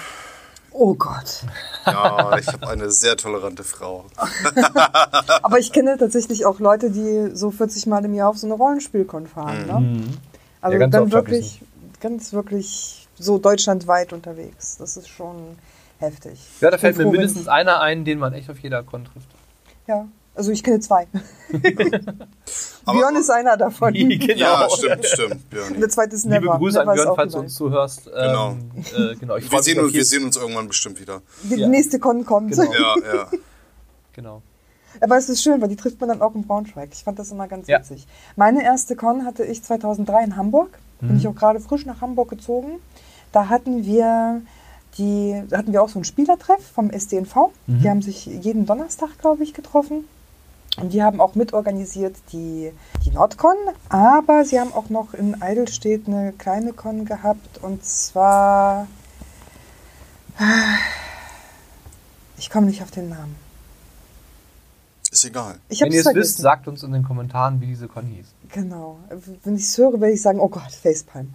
Oh 0.71 0.93
Gott. 0.93 1.43
Ja, 1.85 2.37
ich 2.37 2.47
habe 2.47 2.67
eine 2.67 2.91
sehr 2.91 3.17
tolerante 3.17 3.63
Frau. 3.63 4.05
Aber 5.41 5.57
ich 5.57 5.71
kenne 5.71 5.97
tatsächlich 5.97 6.45
auch 6.45 6.59
Leute, 6.59 6.91
die 6.91 7.35
so 7.35 7.49
40 7.49 7.87
Mal 7.87 8.05
im 8.05 8.13
Jahr 8.13 8.29
auf 8.29 8.37
so 8.37 8.45
eine 8.45 8.53
Rollenspielkon 8.55 9.25
fahren. 9.25 9.65
Ne? 9.65 10.03
Also 10.61 10.73
Ja, 10.73 10.79
ganz 10.79 10.91
dann 10.91 11.11
wirklich, 11.11 11.61
ganz 11.99 12.33
wirklich 12.33 13.07
so 13.17 13.39
deutschlandweit 13.39 14.13
unterwegs. 14.13 14.77
Das 14.77 14.97
ist 14.97 15.09
schon 15.09 15.57
heftig. 15.99 16.39
Ja, 16.61 16.71
da 16.71 16.77
fällt 16.77 16.97
mir 16.97 17.05
mindestens 17.05 17.47
einer 17.47 17.81
ein, 17.81 18.05
den 18.05 18.19
man 18.19 18.33
echt 18.33 18.49
auf 18.49 18.59
jeder 18.59 18.83
Con 18.83 19.05
trifft. 19.05 19.27
Ja, 19.87 20.07
also 20.35 20.51
ich 20.51 20.63
kenne 20.63 20.79
zwei. 20.79 21.07
Björn 22.85 23.15
ist 23.15 23.29
einer 23.29 23.57
davon. 23.57 23.93
genau. 23.93 24.33
Ja, 24.35 24.67
stimmt, 24.69 25.05
stimmt. 25.05 25.31
Und 25.33 25.49
Björn. 25.49 25.79
der 25.79 25.89
zweite 25.89 26.15
ist 26.15 26.25
Never. 26.25 26.41
Liebe 26.41 26.57
Grüße 26.57 26.79
Never 26.79 26.91
an 26.91 26.95
Björn, 26.95 27.15
falls 27.15 27.33
du 27.33 27.39
uns 27.39 27.55
zuhörst. 27.55 28.09
Ähm, 28.15 28.71
äh, 28.95 29.15
genau. 29.15 29.35
Ich 29.37 29.51
Wir 29.51 29.61
sehen, 29.63 29.79
uns, 29.79 29.93
wir 29.93 30.05
sehen 30.05 30.25
uns 30.25 30.37
irgendwann 30.37 30.67
bestimmt 30.67 30.99
wieder. 30.99 31.21
Die 31.43 31.55
Ja. 31.55 31.67
nächste 31.67 31.99
Con 31.99 32.25
kommt. 32.25 32.51
Genau. 32.51 32.71
Ja, 32.73 32.95
ja. 33.13 33.27
Genau. 34.13 34.41
Aber 34.99 35.15
es 35.17 35.29
ist 35.29 35.43
schön, 35.43 35.61
weil 35.61 35.67
die 35.69 35.75
trifft 35.75 35.99
man 35.99 36.09
dann 36.09 36.21
auch 36.23 36.33
in 36.33 36.41
Braunschweig. 36.47 36.89
Ich 36.91 37.03
fand 37.03 37.19
das 37.19 37.29
immer 37.31 37.47
ganz 37.47 37.67
Ja. 37.67 37.79
witzig. 37.79 38.07
Meine 38.35 38.63
erste 38.63 38.95
Con 38.95 39.25
hatte 39.25 39.43
ich 39.43 39.61
2003 39.63 40.23
in 40.23 40.35
Hamburg. 40.37 40.69
Mhm. 41.01 41.07
Bin 41.09 41.17
ich 41.17 41.27
auch 41.27 41.35
gerade 41.35 41.59
frisch 41.59 41.85
nach 41.85 42.01
Hamburg 42.01 42.29
gezogen. 42.29 42.79
Da 43.31 43.49
hatten 43.49 43.85
wir 43.85 44.41
die, 44.97 45.43
da 45.49 45.57
hatten 45.57 45.73
wir 45.73 45.81
auch 45.81 45.89
so 45.89 45.95
einen 45.99 46.05
Spielertreff 46.05 46.65
vom 46.65 46.89
SDNV. 46.89 47.35
Mhm. 47.67 47.79
Die 47.81 47.89
haben 47.89 48.01
sich 48.01 48.25
jeden 48.25 48.65
Donnerstag, 48.65 49.17
glaube 49.19 49.43
ich, 49.43 49.53
getroffen. 49.53 50.05
Und 50.77 50.93
die 50.93 51.01
haben 51.01 51.19
auch 51.19 51.33
mitorganisiert 51.33 52.15
die, 52.31 52.71
die 53.03 53.09
Nordcon, 53.09 53.55
aber 53.89 54.45
sie 54.45 54.59
haben 54.59 54.71
auch 54.73 54.89
noch 54.89 55.15
in 55.15 55.41
Eidelstedt 55.41 56.07
eine 56.07 56.33
kleine 56.33 56.71
Con 56.73 57.05
gehabt 57.05 57.63
und 57.63 57.83
zwar. 57.83 58.87
Ich 62.37 62.51
komme 62.51 62.67
nicht 62.67 62.83
auf 62.83 62.91
den 62.91 63.09
Namen. 63.09 63.35
Ist 65.11 65.25
egal. 65.25 65.57
Ich 65.69 65.81
Wenn 65.81 65.91
ihr 65.91 66.01
es 66.01 66.13
wisst, 66.13 66.37
sagt 66.37 66.67
uns 66.67 66.83
in 66.83 66.91
den 66.91 67.01
Kommentaren, 67.01 67.59
wie 67.59 67.65
diese 67.65 67.87
Con 67.87 68.05
hieß. 68.05 68.27
Genau. 68.49 68.99
Wenn 69.43 69.55
ich 69.55 69.63
es 69.63 69.75
höre, 69.77 69.93
werde 69.93 70.13
ich 70.13 70.21
sagen, 70.21 70.39
oh 70.39 70.49
Gott, 70.49 70.71
Facepalm. 70.71 71.33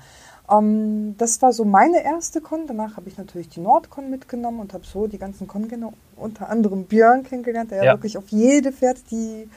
Ähm, 0.53 1.15
das 1.19 1.41
war 1.43 1.53
so 1.53 1.65
meine 1.65 2.05
erste 2.05 2.41
Con. 2.41 2.67
Danach 2.67 2.97
habe 2.97 3.09
ich 3.09 3.17
natürlich 3.17 3.49
die 3.49 3.61
Nordcon 3.61 4.11
mitgenommen 4.11 4.61
und 4.61 4.73
habe 4.73 4.85
so 4.85 5.07
die 5.07 5.19
ganzen 5.19 5.47
Con-Gänger, 5.47 5.93
unter 6.17 6.49
anderem 6.49 6.85
Björn 6.85 7.23
kennengelernt, 7.25 7.71
der 7.71 7.79
ja. 7.79 7.85
Ja. 7.85 7.93
wirklich 7.95 8.19
auf 8.19 8.25
jede 8.29 8.73
fährt, 8.73 8.99
die, 9.11 9.49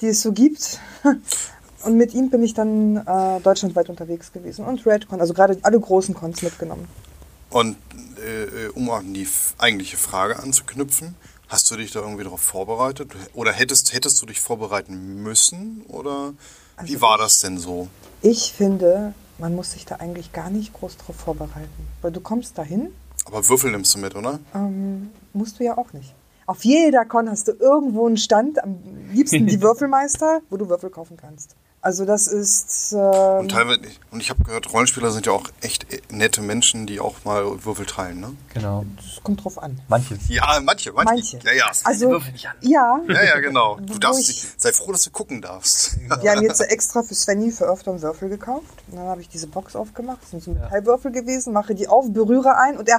die 0.00 0.06
es 0.08 0.22
so 0.22 0.32
gibt. 0.32 0.78
Und 1.84 1.96
mit 1.96 2.12
ihm 2.12 2.28
bin 2.28 2.42
ich 2.42 2.54
dann 2.54 2.96
äh, 2.96 3.40
deutschlandweit 3.40 3.88
unterwegs 3.88 4.32
gewesen 4.32 4.64
und 4.64 4.84
Redcon, 4.84 5.20
also 5.20 5.32
gerade 5.32 5.56
alle 5.62 5.78
großen 5.78 6.12
Cons 6.12 6.42
mitgenommen. 6.42 6.88
Und 7.50 7.76
äh, 8.16 8.66
um 8.74 8.90
an 8.90 9.14
die 9.14 9.28
eigentliche 9.58 9.96
Frage 9.96 10.40
anzuknüpfen, 10.40 11.14
hast 11.46 11.70
du 11.70 11.76
dich 11.76 11.92
da 11.92 12.00
irgendwie 12.00 12.24
darauf 12.24 12.40
vorbereitet? 12.40 13.12
Oder 13.32 13.52
hättest, 13.52 13.92
hättest 13.94 14.20
du 14.20 14.26
dich 14.26 14.40
vorbereiten 14.40 15.22
müssen? 15.22 15.84
Oder 15.86 16.32
wie 16.82 16.94
Also 16.94 17.00
war 17.00 17.14
ich- 17.14 17.22
das 17.22 17.38
denn 17.42 17.58
so? 17.58 17.86
Ich 18.22 18.52
finde, 18.52 19.14
man 19.38 19.54
muss 19.54 19.72
sich 19.72 19.84
da 19.86 19.96
eigentlich 19.96 20.32
gar 20.32 20.50
nicht 20.50 20.72
groß 20.72 20.96
drauf 20.98 21.16
vorbereiten. 21.16 21.88
Weil 22.02 22.12
du 22.12 22.20
kommst 22.20 22.58
dahin, 22.58 22.92
Aber 23.24 23.48
Würfel 23.48 23.70
nimmst 23.70 23.94
du 23.94 23.98
mit, 23.98 24.14
oder? 24.16 24.38
ähm, 24.54 25.10
musst 25.32 25.58
du 25.60 25.64
ja 25.64 25.76
auch 25.78 25.92
nicht. 25.92 26.14
Auf 26.46 26.64
jeder 26.64 27.04
Con 27.04 27.28
hast 27.28 27.46
du 27.48 27.52
irgendwo 27.52 28.06
einen 28.06 28.16
Stand, 28.16 28.62
am 28.62 28.78
liebsten 29.12 29.46
die 29.46 29.60
Würfelmeister, 29.62 30.40
wo 30.50 30.56
du 30.56 30.68
Würfel 30.68 30.90
kaufen 30.90 31.16
kannst. 31.16 31.54
Also 31.80 32.04
das 32.04 32.26
ist... 32.26 32.92
Und 32.92 33.42
ähm, 33.44 33.48
teilweise, 33.48 33.80
und 34.10 34.20
ich 34.20 34.30
habe 34.30 34.42
gehört, 34.42 34.72
Rollenspieler 34.72 35.10
sind 35.12 35.26
ja 35.26 35.32
auch 35.32 35.44
echt 35.60 35.86
nette 36.12 36.42
Menschen, 36.42 36.86
die 36.86 36.98
auch 36.98 37.24
mal 37.24 37.64
Würfel 37.64 37.86
teilen, 37.86 38.18
ne? 38.20 38.34
Genau. 38.52 38.84
Es 38.98 39.22
kommt 39.22 39.44
drauf 39.44 39.58
an. 39.62 39.80
Manche. 39.88 40.18
Ja, 40.28 40.58
manche, 40.62 40.92
manche. 40.92 41.14
Manche. 41.14 41.38
Ja, 41.44 41.52
ja. 41.52 41.70
Also, 41.84 42.10
Würfel 42.10 42.32
nicht 42.32 42.46
an. 42.48 42.56
ja. 42.62 43.00
ja, 43.08 43.22
ja, 43.24 43.38
genau. 43.40 43.76
Du 43.86 43.98
darfst, 43.98 44.28
ich- 44.28 44.40
dich- 44.42 44.46
sei 44.56 44.72
froh, 44.72 44.90
dass 44.92 45.04
du 45.04 45.10
gucken 45.10 45.40
darfst. 45.40 45.96
Wir 46.20 46.32
haben 46.32 46.42
jetzt 46.42 46.60
extra 46.60 47.02
für 47.02 47.14
Svenny 47.14 47.52
für 47.52 47.64
öfter 47.66 47.92
einen 47.92 48.02
Würfel 48.02 48.28
gekauft. 48.28 48.66
Und 48.90 48.96
dann 48.98 49.06
habe 49.06 49.20
ich 49.20 49.28
diese 49.28 49.46
Box 49.46 49.76
aufgemacht. 49.76 50.18
Das 50.22 50.30
sind 50.30 50.42
so 50.42 50.50
Metallwürfel 50.50 51.12
gewesen. 51.12 51.52
Mache 51.52 51.74
die 51.76 51.86
auf, 51.86 52.06
berühre 52.12 52.56
ein 52.56 52.76
und 52.76 52.88
er. 52.88 52.98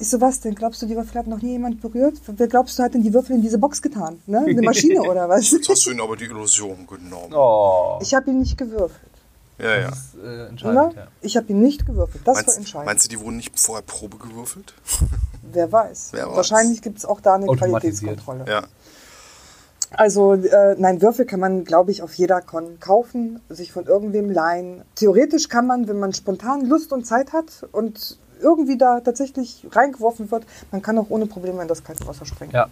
Ich 0.00 0.10
so, 0.10 0.20
was 0.20 0.40
denn? 0.40 0.54
Glaubst 0.54 0.80
du, 0.80 0.86
die 0.86 0.94
Würfel 0.94 1.18
hat 1.18 1.26
noch 1.26 1.42
nie 1.42 1.52
jemand 1.52 1.80
berührt? 1.80 2.14
Wer 2.26 2.46
glaubst 2.46 2.78
du, 2.78 2.84
hat 2.84 2.94
denn 2.94 3.02
die 3.02 3.12
Würfel 3.12 3.34
in 3.34 3.42
diese 3.42 3.58
Box 3.58 3.82
getan? 3.82 4.20
Ne? 4.26 4.44
Eine 4.46 4.62
Maschine 4.62 5.02
oder 5.02 5.28
was? 5.28 5.50
Jetzt 5.50 5.68
hast 5.68 5.86
du 5.86 5.90
ihnen 5.90 6.00
aber 6.00 6.16
die 6.16 6.26
Illusion 6.26 6.86
genommen. 6.86 7.34
Oh. 7.34 7.98
Ich 8.00 8.14
habe 8.14 8.30
ihn 8.30 8.38
nicht 8.38 8.56
gewürfelt. 8.56 9.10
Ja, 9.58 9.76
ja. 9.76 9.88
Das 9.88 9.98
ist 9.98 10.14
äh, 10.14 10.18
Oder? 10.18 10.48
entscheidend, 10.48 10.94
ja. 10.94 11.06
Ich 11.20 11.36
habe 11.36 11.46
ihn 11.48 11.60
nicht 11.60 11.84
gewürfelt. 11.84 12.22
Das 12.24 12.36
war 12.36 12.42
Meinst, 12.42 12.58
entscheidend. 12.58 12.86
meinst 12.86 13.04
du, 13.06 13.08
die 13.08 13.20
wurden 13.20 13.38
nicht 13.38 13.58
vorher 13.58 13.82
Probe 13.82 14.18
gewürfelt? 14.18 14.72
Wer 15.52 15.72
weiß. 15.72 16.10
Wer 16.12 16.28
weiß. 16.28 16.36
Wahrscheinlich 16.36 16.80
gibt 16.80 16.98
es 16.98 17.04
auch 17.04 17.20
da 17.20 17.34
eine. 17.34 17.46
Qualitätskontrolle. 17.46 18.44
Ja. 18.46 18.62
Also, 19.90 20.34
äh, 20.34 20.76
nein, 20.78 21.00
Würfel 21.00 21.24
kann 21.24 21.40
man, 21.40 21.64
glaube 21.64 21.90
ich, 21.90 22.02
auf 22.02 22.12
jeder 22.14 22.42
Con 22.42 22.78
kaufen, 22.78 23.40
sich 23.48 23.72
von 23.72 23.86
irgendwem 23.86 24.30
leihen. 24.30 24.84
Theoretisch 24.94 25.48
kann 25.48 25.66
man, 25.66 25.88
wenn 25.88 25.98
man 25.98 26.12
spontan 26.12 26.66
Lust 26.66 26.92
und 26.92 27.06
Zeit 27.06 27.32
hat 27.32 27.66
und 27.72 28.18
irgendwie 28.40 28.78
da 28.78 29.00
tatsächlich 29.00 29.66
reingeworfen 29.72 30.30
wird, 30.30 30.44
man 30.70 30.82
kann 30.82 30.98
auch 30.98 31.06
ohne 31.08 31.26
Probleme 31.26 31.62
in 31.62 31.68
das 31.68 31.84
kalte 31.84 32.06
Wasser 32.06 32.26
springen. 32.26 32.52
Ja. 32.52 32.68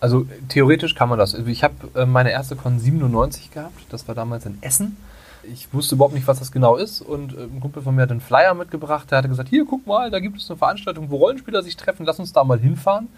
Also 0.00 0.26
theoretisch 0.48 0.94
kann 0.94 1.08
man 1.08 1.18
das. 1.18 1.34
Also 1.34 1.46
Ich 1.46 1.64
habe 1.64 1.74
äh, 1.94 2.04
meine 2.04 2.30
erste 2.30 2.56
Con 2.56 2.78
97 2.78 3.50
gehabt. 3.50 3.86
Das 3.88 4.06
war 4.06 4.14
damals 4.14 4.44
in 4.44 4.58
Essen. 4.60 4.98
Ich 5.44 5.72
wusste 5.72 5.94
überhaupt 5.94 6.14
nicht, 6.14 6.26
was 6.26 6.38
das 6.38 6.52
genau 6.52 6.76
ist. 6.76 7.00
Und 7.00 7.34
äh, 7.34 7.44
ein 7.44 7.60
Kumpel 7.60 7.82
von 7.82 7.94
mir 7.94 8.02
hat 8.02 8.10
einen 8.10 8.20
Flyer 8.20 8.54
mitgebracht. 8.54 9.10
Der 9.10 9.18
hatte 9.18 9.28
gesagt, 9.28 9.48
hier, 9.48 9.64
guck 9.64 9.86
mal, 9.86 10.10
da 10.10 10.20
gibt 10.20 10.38
es 10.38 10.50
eine 10.50 10.58
Veranstaltung, 10.58 11.10
wo 11.10 11.16
Rollenspieler 11.16 11.62
sich 11.62 11.76
treffen. 11.76 12.04
Lass 12.04 12.18
uns 12.18 12.32
da 12.32 12.44
mal 12.44 12.58
hinfahren. 12.58 13.08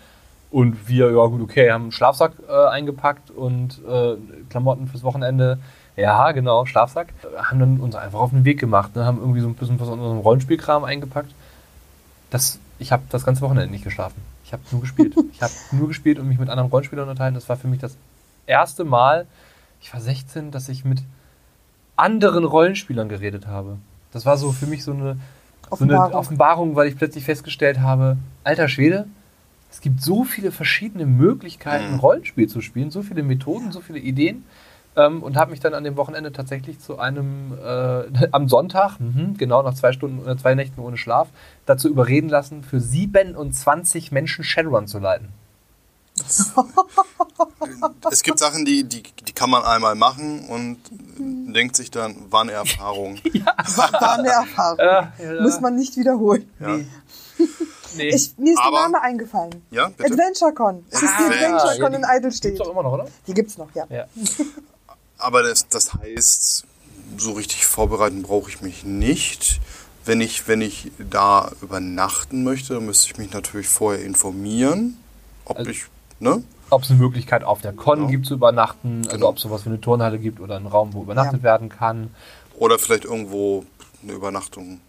Und 0.50 0.88
wir, 0.88 1.10
ja 1.10 1.26
gut, 1.26 1.40
okay, 1.40 1.72
haben 1.72 1.82
einen 1.82 1.92
Schlafsack 1.92 2.32
äh, 2.48 2.68
eingepackt 2.68 3.30
und 3.30 3.80
äh, 3.84 4.14
Klamotten 4.48 4.86
fürs 4.86 5.02
Wochenende. 5.02 5.58
Ja, 5.96 6.30
genau, 6.32 6.66
Schlafsack. 6.66 7.08
Haben 7.36 7.58
dann 7.58 7.80
uns 7.80 7.96
einfach 7.96 8.20
auf 8.20 8.30
den 8.30 8.44
Weg 8.44 8.60
gemacht. 8.60 8.94
Ne? 8.94 9.04
Haben 9.04 9.18
irgendwie 9.18 9.40
so 9.40 9.48
ein 9.48 9.54
bisschen 9.54 9.80
was 9.80 9.88
in 9.88 9.94
unserem 9.94 10.18
Rollenspielkram 10.18 10.84
eingepackt. 10.84 11.32
Das, 12.36 12.58
ich 12.78 12.92
habe 12.92 13.02
das 13.08 13.24
ganze 13.24 13.40
Wochenende 13.40 13.70
nicht 13.70 13.84
geschlafen. 13.84 14.20
Ich 14.44 14.52
habe 14.52 14.62
nur 14.70 14.82
gespielt. 14.82 15.14
ich 15.32 15.40
habe 15.40 15.52
nur 15.72 15.88
gespielt 15.88 16.18
und 16.18 16.28
mich 16.28 16.38
mit 16.38 16.50
anderen 16.50 16.68
Rollenspielern 16.70 17.08
unterhalten. 17.08 17.34
Das 17.34 17.48
war 17.48 17.56
für 17.56 17.66
mich 17.66 17.80
das 17.80 17.96
erste 18.46 18.84
Mal, 18.84 19.26
ich 19.80 19.92
war 19.94 20.00
16, 20.02 20.50
dass 20.50 20.68
ich 20.68 20.84
mit 20.84 21.02
anderen 21.96 22.44
Rollenspielern 22.44 23.08
geredet 23.08 23.46
habe. 23.46 23.78
Das 24.12 24.26
war 24.26 24.36
so 24.36 24.52
für 24.52 24.66
mich 24.66 24.84
so 24.84 24.92
eine 24.92 25.00
so 25.00 25.06
eine 25.06 25.18
Offenbarung. 25.70 26.12
Offenbarung, 26.14 26.76
weil 26.76 26.88
ich 26.88 26.96
plötzlich 26.98 27.24
festgestellt 27.24 27.80
habe, 27.80 28.18
alter 28.44 28.68
Schwede, 28.68 29.06
es 29.70 29.80
gibt 29.80 30.02
so 30.02 30.24
viele 30.24 30.52
verschiedene 30.52 31.06
Möglichkeiten, 31.06 31.94
Mhm. 31.94 32.00
Rollenspiel 32.00 32.48
zu 32.48 32.60
spielen, 32.60 32.90
so 32.90 33.02
viele 33.02 33.22
Methoden, 33.22 33.72
so 33.72 33.80
viele 33.80 33.98
Ideen. 33.98 34.44
Ähm, 34.96 35.22
und 35.22 35.36
habe 35.36 35.50
mich 35.50 35.60
dann 35.60 35.74
an 35.74 35.84
dem 35.84 35.96
Wochenende 35.96 36.32
tatsächlich 36.32 36.80
zu 36.80 36.98
einem, 36.98 37.52
äh, 37.62 38.28
am 38.32 38.48
Sonntag, 38.48 38.98
mhm, 38.98 39.36
genau 39.36 39.62
nach 39.62 39.74
zwei 39.74 39.92
Stunden 39.92 40.18
oder 40.20 40.36
zwei 40.38 40.54
Nächten 40.54 40.80
ohne 40.80 40.96
Schlaf, 40.96 41.28
dazu 41.66 41.88
überreden 41.88 42.28
lassen, 42.30 42.62
für 42.62 42.80
27 42.80 44.10
Menschen 44.12 44.42
Shadowrun 44.44 44.86
zu 44.86 44.98
leiten. 44.98 45.28
Es 48.10 48.22
gibt 48.22 48.38
Sachen, 48.38 48.64
die, 48.64 48.84
die, 48.84 49.02
die 49.02 49.32
kann 49.32 49.50
man 49.50 49.62
einmal 49.64 49.94
machen 49.94 50.46
und 50.48 50.78
denkt 51.52 51.76
sich 51.76 51.90
dann, 51.90 52.30
war 52.30 52.42
eine 52.42 52.52
Erfahrung. 52.52 53.18
War 53.76 54.18
eine 54.18 54.28
Erfahrung. 54.28 54.78
Ja, 54.78 55.12
ja. 55.18 55.42
Muss 55.42 55.60
man 55.60 55.74
nicht 55.74 55.96
wiederholen. 55.96 56.48
Ja. 56.60 56.78
Nee. 57.96 58.08
Ich, 58.08 58.36
mir 58.38 58.52
ist 58.54 58.58
Aber- 58.60 58.70
der 58.76 58.82
Name 58.88 59.02
eingefallen. 59.02 59.62
Ja, 59.70 59.88
bitte? 59.88 60.12
AdventureCon. 60.12 60.84
Es 60.90 61.02
ist 61.02 61.12
die 61.18 61.22
Ah, 61.24 61.28
ja, 61.28 61.56
AdventureCon 61.56 61.92
ja, 61.92 61.96
in 61.96 62.02
die 62.02 62.08
Eidelstedt. 62.08 62.52
Gibt's 62.52 62.64
doch 62.66 62.72
immer 62.72 62.82
noch, 62.82 62.92
oder? 62.92 63.06
Die 63.26 63.34
gibt's 63.34 63.58
noch, 63.58 63.74
ja. 63.74 63.84
Ja. 63.90 64.06
Aber 65.18 65.42
das, 65.42 65.68
das 65.68 65.94
heißt, 65.94 66.64
so 67.16 67.32
richtig 67.32 67.66
vorbereiten 67.66 68.22
brauche 68.22 68.50
ich 68.50 68.60
mich 68.60 68.84
nicht. 68.84 69.60
Wenn 70.04 70.20
ich, 70.20 70.46
wenn 70.46 70.60
ich 70.60 70.92
da 70.98 71.50
übernachten 71.62 72.44
möchte, 72.44 72.74
dann 72.74 72.86
müsste 72.86 73.08
ich 73.10 73.18
mich 73.18 73.32
natürlich 73.32 73.66
vorher 73.68 74.04
informieren, 74.04 74.96
ob 75.44 75.58
Also- 75.58 75.70
ich, 75.70 75.84
ne? 76.20 76.42
Ob 76.70 76.82
es 76.82 76.90
eine 76.90 76.98
Möglichkeit 76.98 77.44
auf 77.44 77.60
der 77.60 77.72
Con 77.72 77.98
Genau. 77.98 78.10
gibt 78.10 78.26
zu 78.26 78.34
übernachten, 78.34 79.02
also 79.04 79.10
Genau. 79.16 79.28
ob 79.28 79.36
es 79.36 79.42
sowas 79.42 79.64
wie 79.64 79.68
eine 79.70 79.80
Turnhalle 79.80 80.18
gibt 80.18 80.40
oder 80.40 80.56
einen 80.56 80.66
Raum, 80.66 80.92
wo 80.94 81.02
übernachtet 81.02 81.38
Ja. 81.40 81.44
werden 81.44 81.68
kann. 81.68 82.10
Oder 82.58 82.78
vielleicht 82.78 83.04
irgendwo 83.04 83.64
eine 84.02 84.12
Übernachtung 84.12 84.80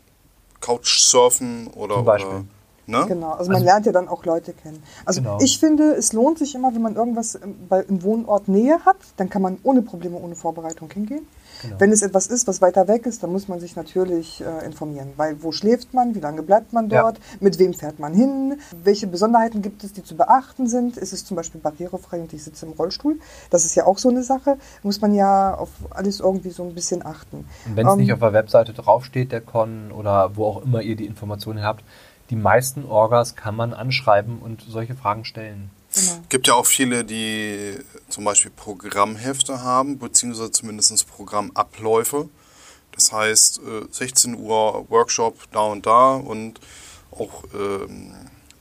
Couchsurfen 0.59 1.67
oder, 1.67 1.95
Zum 1.95 2.05
Beispiel. 2.05 2.30
oder 2.32 2.43
ne? 2.88 3.06
Genau, 3.08 3.32
also 3.32 3.52
man 3.52 3.64
lernt 3.64 3.86
ja 3.86 3.92
dann 3.92 4.08
auch 4.08 4.26
Leute 4.26 4.54
kennen. 4.54 4.82
Also 5.06 5.22
Genau. 5.22 5.38
ich 5.42 5.60
finde, 5.60 5.92
es 5.96 6.14
lohnt 6.14 6.40
sich 6.40 6.56
immer, 6.56 6.74
wenn 6.74 6.82
man 6.82 6.96
irgendwas 6.96 7.36
im, 7.36 7.68
bei, 7.68 7.82
im 7.82 8.02
Wohnort 8.04 8.48
Nähe 8.48 8.80
hat, 8.86 8.98
dann 9.18 9.30
kann 9.30 9.42
man 9.42 9.58
ohne 9.64 9.82
Probleme, 9.82 10.18
ohne 10.18 10.36
Vorbereitung 10.36 10.90
hingehen. 10.92 11.28
Genau. 11.64 11.76
Wenn 11.80 11.92
es 11.92 12.04
etwas 12.04 12.28
ist, 12.28 12.48
was 12.48 12.62
weiter 12.62 12.88
weg 12.88 13.08
ist, 13.08 13.24
dann 13.24 13.32
muss 13.32 13.48
man 13.48 13.60
sich 13.60 13.76
natürlich 13.76 14.42
äh, 14.42 14.64
informieren. 14.64 15.14
Weil 15.18 15.42
wo 15.42 15.52
schläft 15.52 15.92
man, 15.92 16.14
wie 16.14 16.20
lange 16.20 16.44
bleibt 16.44 16.72
man 16.72 16.88
Ja. 16.92 17.02
dort, 17.02 17.20
mit 17.40 17.58
wem 17.58 17.74
fährt 17.74 17.98
man 17.98 18.14
hin, 18.14 18.60
welche 18.84 19.08
Besonderheiten 19.08 19.64
gibt 19.64 19.84
es, 19.84 19.92
die 19.92 20.04
zu 20.04 20.16
beachten 20.16 20.68
sind. 20.68 20.98
Ist 20.98 21.14
es 21.14 21.26
zum 21.26 21.36
Beispiel 21.36 21.60
barrierefrei 21.60 22.20
und 22.22 22.32
ich 22.32 22.44
sitze 22.44 22.68
im 22.68 22.74
Rollstuhl? 22.74 23.18
Das 23.50 23.66
ist 23.66 23.74
ja 23.74 23.88
auch 23.88 23.98
so 23.98 24.10
eine 24.10 24.22
Sache. 24.22 24.58
Muss 24.84 25.02
man 25.02 25.16
ja 25.16 25.56
auf 25.56 25.70
alles 25.90 26.20
irgendwie 26.20 26.52
so 26.52 26.62
ein 26.64 26.76
bisschen 26.76 27.04
achten. 27.04 27.46
Und 27.66 27.76
wenn 27.76 27.88
es 27.88 27.94
Ähm, 27.94 28.00
nicht 28.02 28.14
auf 28.14 28.20
der 28.20 28.34
Webseite 28.34 28.74
draufsteht, 28.74 29.32
der 29.32 29.42
Con 29.42 29.92
oder 29.92 30.36
wo 30.38 30.46
auch 30.46 30.62
immer 30.64 30.84
ihr 30.84 30.96
die 30.96 31.08
Informationen 31.08 31.64
habt, 31.64 31.84
die 32.30 32.36
meisten 32.36 32.86
Orgas 32.86 33.36
kann 33.36 33.55
man 33.55 33.73
anschreiben 33.73 34.39
und 34.39 34.63
solche 34.67 34.95
Fragen 34.95 35.25
stellen. 35.25 35.69
Genau. 35.93 36.19
Gibt 36.30 36.47
ja 36.47 36.53
auch 36.53 36.65
viele, 36.65 37.03
die 37.05 37.78
zum 38.09 38.25
Beispiel 38.25 38.51
Programmhefte 38.55 39.61
haben, 39.61 39.97
beziehungsweise 39.97 40.51
zumindest 40.51 41.09
Programmabläufe. 41.09 42.30
Das 42.91 43.11
heißt, 43.11 43.59
äh, 43.59 43.86
16 43.89 44.36
Uhr 44.36 44.86
Workshop 44.89 45.38
da 45.51 45.61
und 45.61 45.86
da 45.86 46.15
und 46.15 46.59
auch 47.11 47.43
ähm, 47.53 48.13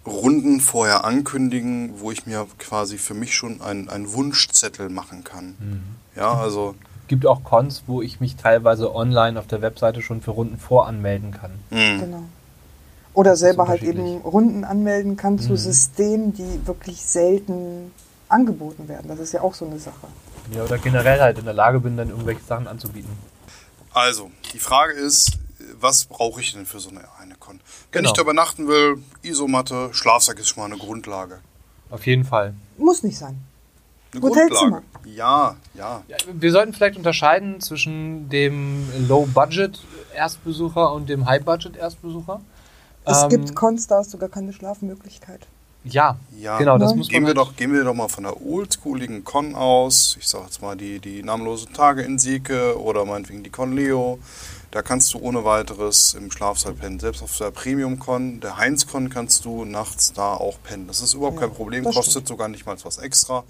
Runden 0.07 0.61
vorher 0.61 1.05
ankündigen, 1.05 2.01
wo 2.01 2.13
ich 2.13 2.27
mir 2.27 2.47
quasi 2.59 2.97
für 2.99 3.15
mich 3.15 3.35
schon 3.35 3.61
einen, 3.61 3.89
einen 3.89 4.13
Wunschzettel 4.13 4.89
machen 4.89 5.25
kann. 5.25 5.57
Mhm. 5.59 5.83
Ja, 6.15 6.35
also 6.35 6.75
Gibt 7.09 7.27
auch 7.27 7.45
Cons, 7.45 7.85
wo 7.87 8.03
ich 8.03 8.21
mich 8.21 8.37
teilweise 8.37 8.95
online 8.95 9.39
auf 9.39 9.47
der 9.47 9.63
Webseite 9.63 10.03
schon 10.03 10.23
für 10.23 10.33
Runden 10.33 10.59
voranmelden 10.59 11.33
kann. 11.33 11.53
mh, 11.71 12.01
Genau. 12.01 12.23
Oder 13.17 13.35
selber 13.35 13.67
halt 13.67 13.83
eben 13.83 14.19
Runden 14.19 14.63
anmelden 14.65 15.17
kann 15.17 15.39
zu 15.39 15.53
Mhm. 15.53 15.57
Systemen, 15.57 16.33
die 16.35 16.67
wirklich 16.67 17.03
selten 17.05 17.91
angeboten 18.29 18.89
werden. 18.89 19.09
Das 19.09 19.19
ist 19.19 19.33
ja 19.33 19.41
auch 19.41 19.55
so 19.55 19.65
eine 19.65 19.79
Sache. 19.79 20.07
Ja, 20.53 20.63
oder 20.65 20.77
generell 20.77 21.19
halt 21.21 21.39
in 21.39 21.47
der 21.47 21.55
Lage 21.55 21.81
bin, 21.81 21.97
dann 21.97 22.11
irgendwelche 22.11 22.43
Sachen 22.43 22.67
anzubieten. 22.69 23.11
Also, 23.95 24.31
die 24.53 24.59
Frage 24.59 24.93
ist, 24.93 25.39
was 25.81 26.05
brauche 26.05 26.43
ich 26.43 26.53
denn 26.53 26.67
für 26.67 26.79
so 26.79 26.91
eine 26.91 27.05
eine 27.19 27.37
Con? 27.37 27.59
Wenn 27.91 28.01
Genau. 28.03 28.11
ich 28.11 28.13
da 28.13 28.21
übernachten 28.21 28.69
will, 28.69 28.99
Isomatte, 29.23 29.89
Schlafsack 29.95 30.39
ist 30.39 30.49
schon 30.49 30.61
mal 30.63 30.67
eine 30.71 30.77
Grundlage. 30.79 31.39
Auf 31.89 32.05
jeden 32.07 32.25
Fall. 32.25 32.53
Muss 32.77 33.03
nicht 33.03 33.17
sein. 33.17 33.39
Eine 34.13 34.21
Hotelzimmer. 34.23 34.83
Grundlage. 34.83 35.17
Ja, 35.17 35.57
ja. 35.75 36.03
Ja, 36.09 36.17
wir 36.31 36.53
sollten 36.53 36.75
vielleicht 36.75 36.99
unterscheiden 36.99 37.63
zwischen 37.63 38.29
dem 38.29 38.87
Low-Budget-Erstbesucher 39.09 40.93
und 40.93 41.09
dem 41.09 41.25
High-Budget-Erstbesucher. 41.25 42.41
Es 43.07 43.23
Ähm, 43.23 43.29
gibt 43.29 43.55
Cons, 43.55 43.87
da 43.87 43.99
hast 43.99 44.11
sogar 44.11 44.29
keine 44.29 44.53
Schlafmöglichkeit. 44.53 45.47
Ja, 45.85 46.19
Ja. 46.37 46.59
genau, 46.59 46.77
das 46.79 46.91
Ne? 46.91 46.97
muss 46.99 47.09
Gehen 47.09 47.23
man 47.23 47.35
wir, 47.35 47.41
halt- 47.41 47.49
doch, 47.53 47.57
gehen 47.57 47.73
wir 47.73 47.85
doch 47.85 47.95
mal 47.95 48.09
von 48.09 48.25
der 48.25 48.43
oldschooligen 48.45 49.23
Con 49.23 49.55
aus. 49.55 50.17
Ich 50.19 50.27
sag 50.27 50.43
jetzt 50.45 50.61
mal 50.61 50.77
die, 50.77 50.99
die 50.99 51.23
namenlosen 51.23 51.73
Tage 51.73 52.03
in 52.03 52.19
Sieke 52.19 52.81
oder 52.81 53.05
meinetwegen 53.05 53.45
die 53.45 53.51
Con 53.51 53.73
Leo. 53.77 54.19
Da 54.73 54.83
kannst 54.83 55.15
du 55.15 55.21
ohne 55.21 55.45
weiteres 55.45 56.15
im 56.15 56.33
Schlafsaal 56.33 56.75
pennen. 56.75 56.99
Selbst 56.99 57.23
auf 57.23 57.39
der 57.39 57.53
Premium-Con, 57.53 58.41
der 58.41 58.57
Heinz-Con, 58.57 59.09
kannst 59.11 59.45
du 59.45 59.65
nachts 59.65 60.13
da 60.13 60.35
auch 60.35 60.59
pennen. 60.65 60.89
Das 60.89 61.01
ist 61.01 61.15
überhaupt 61.15 61.37
Ja, 61.41 61.47
kein 61.47 61.55
Problem, 61.55 61.85
kostet 61.85 62.11
stimmt. 62.11 62.29
sogar 62.29 62.49
nicht 62.49 62.67
mal 62.67 62.77
was 62.83 62.99
extra. 62.99 63.45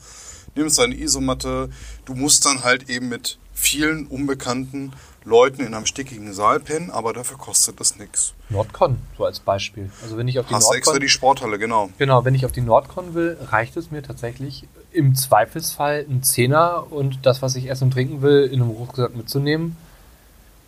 nimmst 0.54 0.78
deine 0.78 0.94
Isomatte, 0.94 1.68
du 2.06 2.14
musst 2.14 2.46
dann 2.46 2.64
halt 2.64 2.88
eben 2.88 3.08
mit 3.10 3.38
vielen 3.54 4.06
unbekannten 4.06 4.92
Leuten 5.26 5.62
in 5.62 5.74
einem 5.74 5.86
stickigen 5.86 6.32
Saal 6.32 6.60
pennen, 6.60 6.90
aber 6.90 7.12
dafür 7.12 7.36
kostet 7.36 7.80
das 7.80 7.98
nichts. 7.98 8.32
Nordcon, 8.48 8.98
so 9.18 9.24
als 9.24 9.40
Beispiel. 9.40 9.90
Also 10.02 10.16
wenn 10.16 10.28
ich 10.28 10.38
auf 10.38 10.46
die 10.46 10.54
Hast 10.54 10.72
extra 10.72 10.92
Nordcon, 10.92 11.00
die 11.00 11.08
Sporthalle, 11.08 11.58
genau. 11.58 11.90
genau, 11.98 12.24
wenn 12.24 12.34
ich 12.36 12.46
auf 12.46 12.52
die 12.52 12.60
Nordcon 12.60 13.14
will, 13.14 13.36
reicht 13.50 13.76
es 13.76 13.90
mir 13.90 14.02
tatsächlich 14.02 14.68
im 14.92 15.16
Zweifelsfall 15.16 16.06
ein 16.08 16.22
Zehner 16.22 16.86
und 16.90 17.26
das, 17.26 17.42
was 17.42 17.56
ich 17.56 17.68
essen 17.68 17.84
und 17.84 17.90
trinken 17.90 18.22
will, 18.22 18.44
in 18.44 18.62
einem 18.62 18.70
Rucksack 18.70 19.16
mitzunehmen. 19.16 19.76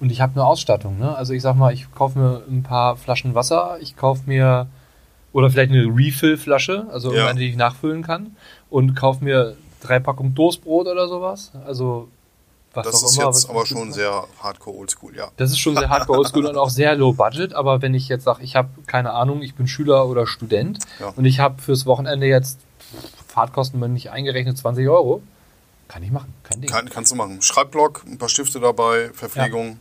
Und 0.01 0.11
ich 0.11 0.21
habe 0.21 0.33
eine 0.35 0.45
Ausstattung. 0.45 0.99
Ne? 0.99 1.15
Also 1.17 1.33
ich 1.33 1.43
sag 1.43 1.55
mal, 1.55 1.73
ich 1.73 1.93
kaufe 1.95 2.19
mir 2.19 2.43
ein 2.49 2.65
paar 2.65 2.97
Flaschen 2.97 3.35
Wasser, 3.37 3.79
ich 3.81 3.97
kaufe 3.97 4.23
mir 4.27 4.67
oder 5.33 5.51
vielleicht 5.51 5.71
eine 5.71 5.85
Refill-Flasche, 5.85 6.87
also 6.91 7.15
Ja. 7.15 7.29
eine, 7.29 7.39
die 7.39 7.49
ich 7.49 7.57
nachfüllen 7.57 8.03
kann, 8.03 8.37
und 8.71 8.97
kaufe 8.97 9.23
mir 9.23 9.57
drei 9.81 10.01
Packungen 10.01 10.35
Toastbrot 10.35 10.89
oder 10.89 11.07
sowas. 11.07 11.53
Also 11.65 12.09
was 12.75 12.87
Das 12.87 13.03
auch 13.03 13.09
ist 13.09 13.17
immer. 13.17 13.27
jetzt 13.27 13.45
was- 13.45 13.51
aber 13.51 13.67
schon 13.67 13.93
sehr 13.93 14.25
hardcore 14.43 14.77
oldschool, 14.77 15.17
ja. 15.17 15.29
Das 15.37 15.51
ist 15.51 15.59
schon 15.59 15.77
sehr 15.77 15.89
hardcore 15.89 16.19
oldschool 16.19 16.47
und 16.47 16.57
auch 16.57 16.71
sehr 16.71 16.95
low 16.95 17.13
budget, 17.13 17.55
aber 17.55 17.83
wenn 17.83 17.95
ich 17.95 18.09
jetzt 18.09 18.25
sage, 18.25 18.43
ich 18.43 18.57
habe 18.57 18.69
keine 18.87 19.13
Ahnung, 19.13 19.43
ich 19.43 19.55
bin 19.55 19.67
Schüler 19.67 20.07
oder 20.07 20.27
Student 20.27 20.79
Ja. 21.01 21.13
und 21.17 21.25
ich 21.25 21.41
habe 21.41 21.61
fürs 21.63 21.87
Wochenende 21.87 22.27
jetzt 22.27 22.59
Fahrtkosten, 23.27 23.81
wenn 23.81 23.93
nicht 23.93 24.11
eingerechnet, 24.11 24.59
20 24.59 24.89
Euro, 24.89 25.23
kann 25.89 26.03
ich 26.03 26.11
machen, 26.11 26.33
kein 26.43 26.61
Ding. 26.61 26.71
Kann, 26.71 26.89
kannst 26.91 27.13
du 27.13 27.17
machen. 27.17 27.41
Schreibblock, 27.43 28.05
ein 28.07 28.19
paar 28.19 28.29
Stifte 28.29 28.61
dabei, 28.61 29.11
Verpflegung. 29.15 29.79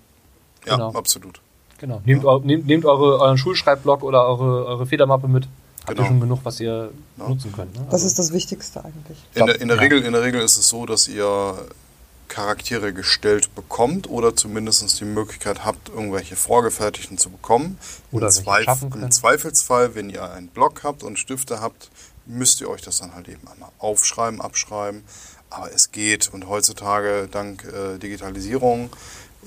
Ja, 0.66 0.76
Genau. 0.76 0.92
absolut. 0.94 1.40
Genau. 1.80 2.02
Nehmt, 2.06 2.26
eu, 2.26 2.40
nehmt, 2.40 2.66
nehmt 2.66 2.86
eure, 2.86 3.20
euren 3.20 3.38
Schulschreibblock 3.38 4.04
oder 4.04 4.26
eure, 4.26 4.66
eure 4.66 4.86
Federmappe 4.86 5.28
mit. 5.28 5.48
Habt 5.82 5.90
Genau. 5.90 6.02
ihr 6.04 6.08
schon 6.08 6.20
genug, 6.20 6.40
was 6.44 6.60
ihr 6.60 6.90
Ja. 7.18 7.28
nutzen 7.30 7.54
könnt. 7.54 7.74
Ne? 7.76 7.82
Das 7.86 7.96
Also- 7.96 8.08
ist 8.08 8.20
das 8.20 8.34
Wichtigste 8.34 8.84
eigentlich. 8.84 9.18
In 9.36 9.46
der, 9.46 9.62
in, 9.62 9.68
der 9.68 9.78
Ja. 9.78 9.84
Regel, 9.84 10.02
in 10.02 10.12
der 10.14 10.24
Regel 10.24 10.42
ist 10.42 10.58
es 10.58 10.68
so, 10.70 10.86
dass 10.86 11.08
ihr 11.08 11.54
Charaktere 12.28 12.94
gestellt 12.94 13.54
bekommt 13.56 14.10
oder 14.10 14.36
zumindest 14.36 15.00
die 15.00 15.06
Möglichkeit 15.06 15.66
habt, 15.66 15.90
irgendwelche 15.90 16.36
vorgefertigten 16.36 17.18
zu 17.18 17.30
bekommen. 17.30 17.78
Oder 18.12 18.28
Im, 18.28 18.34
Zweif 18.34 18.82
Im. 18.82 19.12
Zweifelsfall, 19.12 19.96
wenn 19.96 20.10
ihr 20.10 20.30
einen 20.32 20.48
Block 20.48 20.84
habt 20.84 21.04
und 21.04 21.18
Stifte 21.20 21.62
habt, 21.62 21.90
müsst 22.26 22.62
ihr 22.62 22.70
euch 22.70 22.82
das 22.82 23.00
dann 23.00 23.16
halt 23.16 23.28
eben 23.30 23.48
einmal 23.48 23.70
aufschreiben, 23.80 24.42
abschreiben. 24.42 25.04
Aber 25.50 25.72
es 25.74 25.92
geht 25.92 26.30
und 26.34 26.48
heutzutage 26.48 27.30
dank 27.32 27.64
äh, 27.64 27.98
Digitalisierung, 27.98 28.90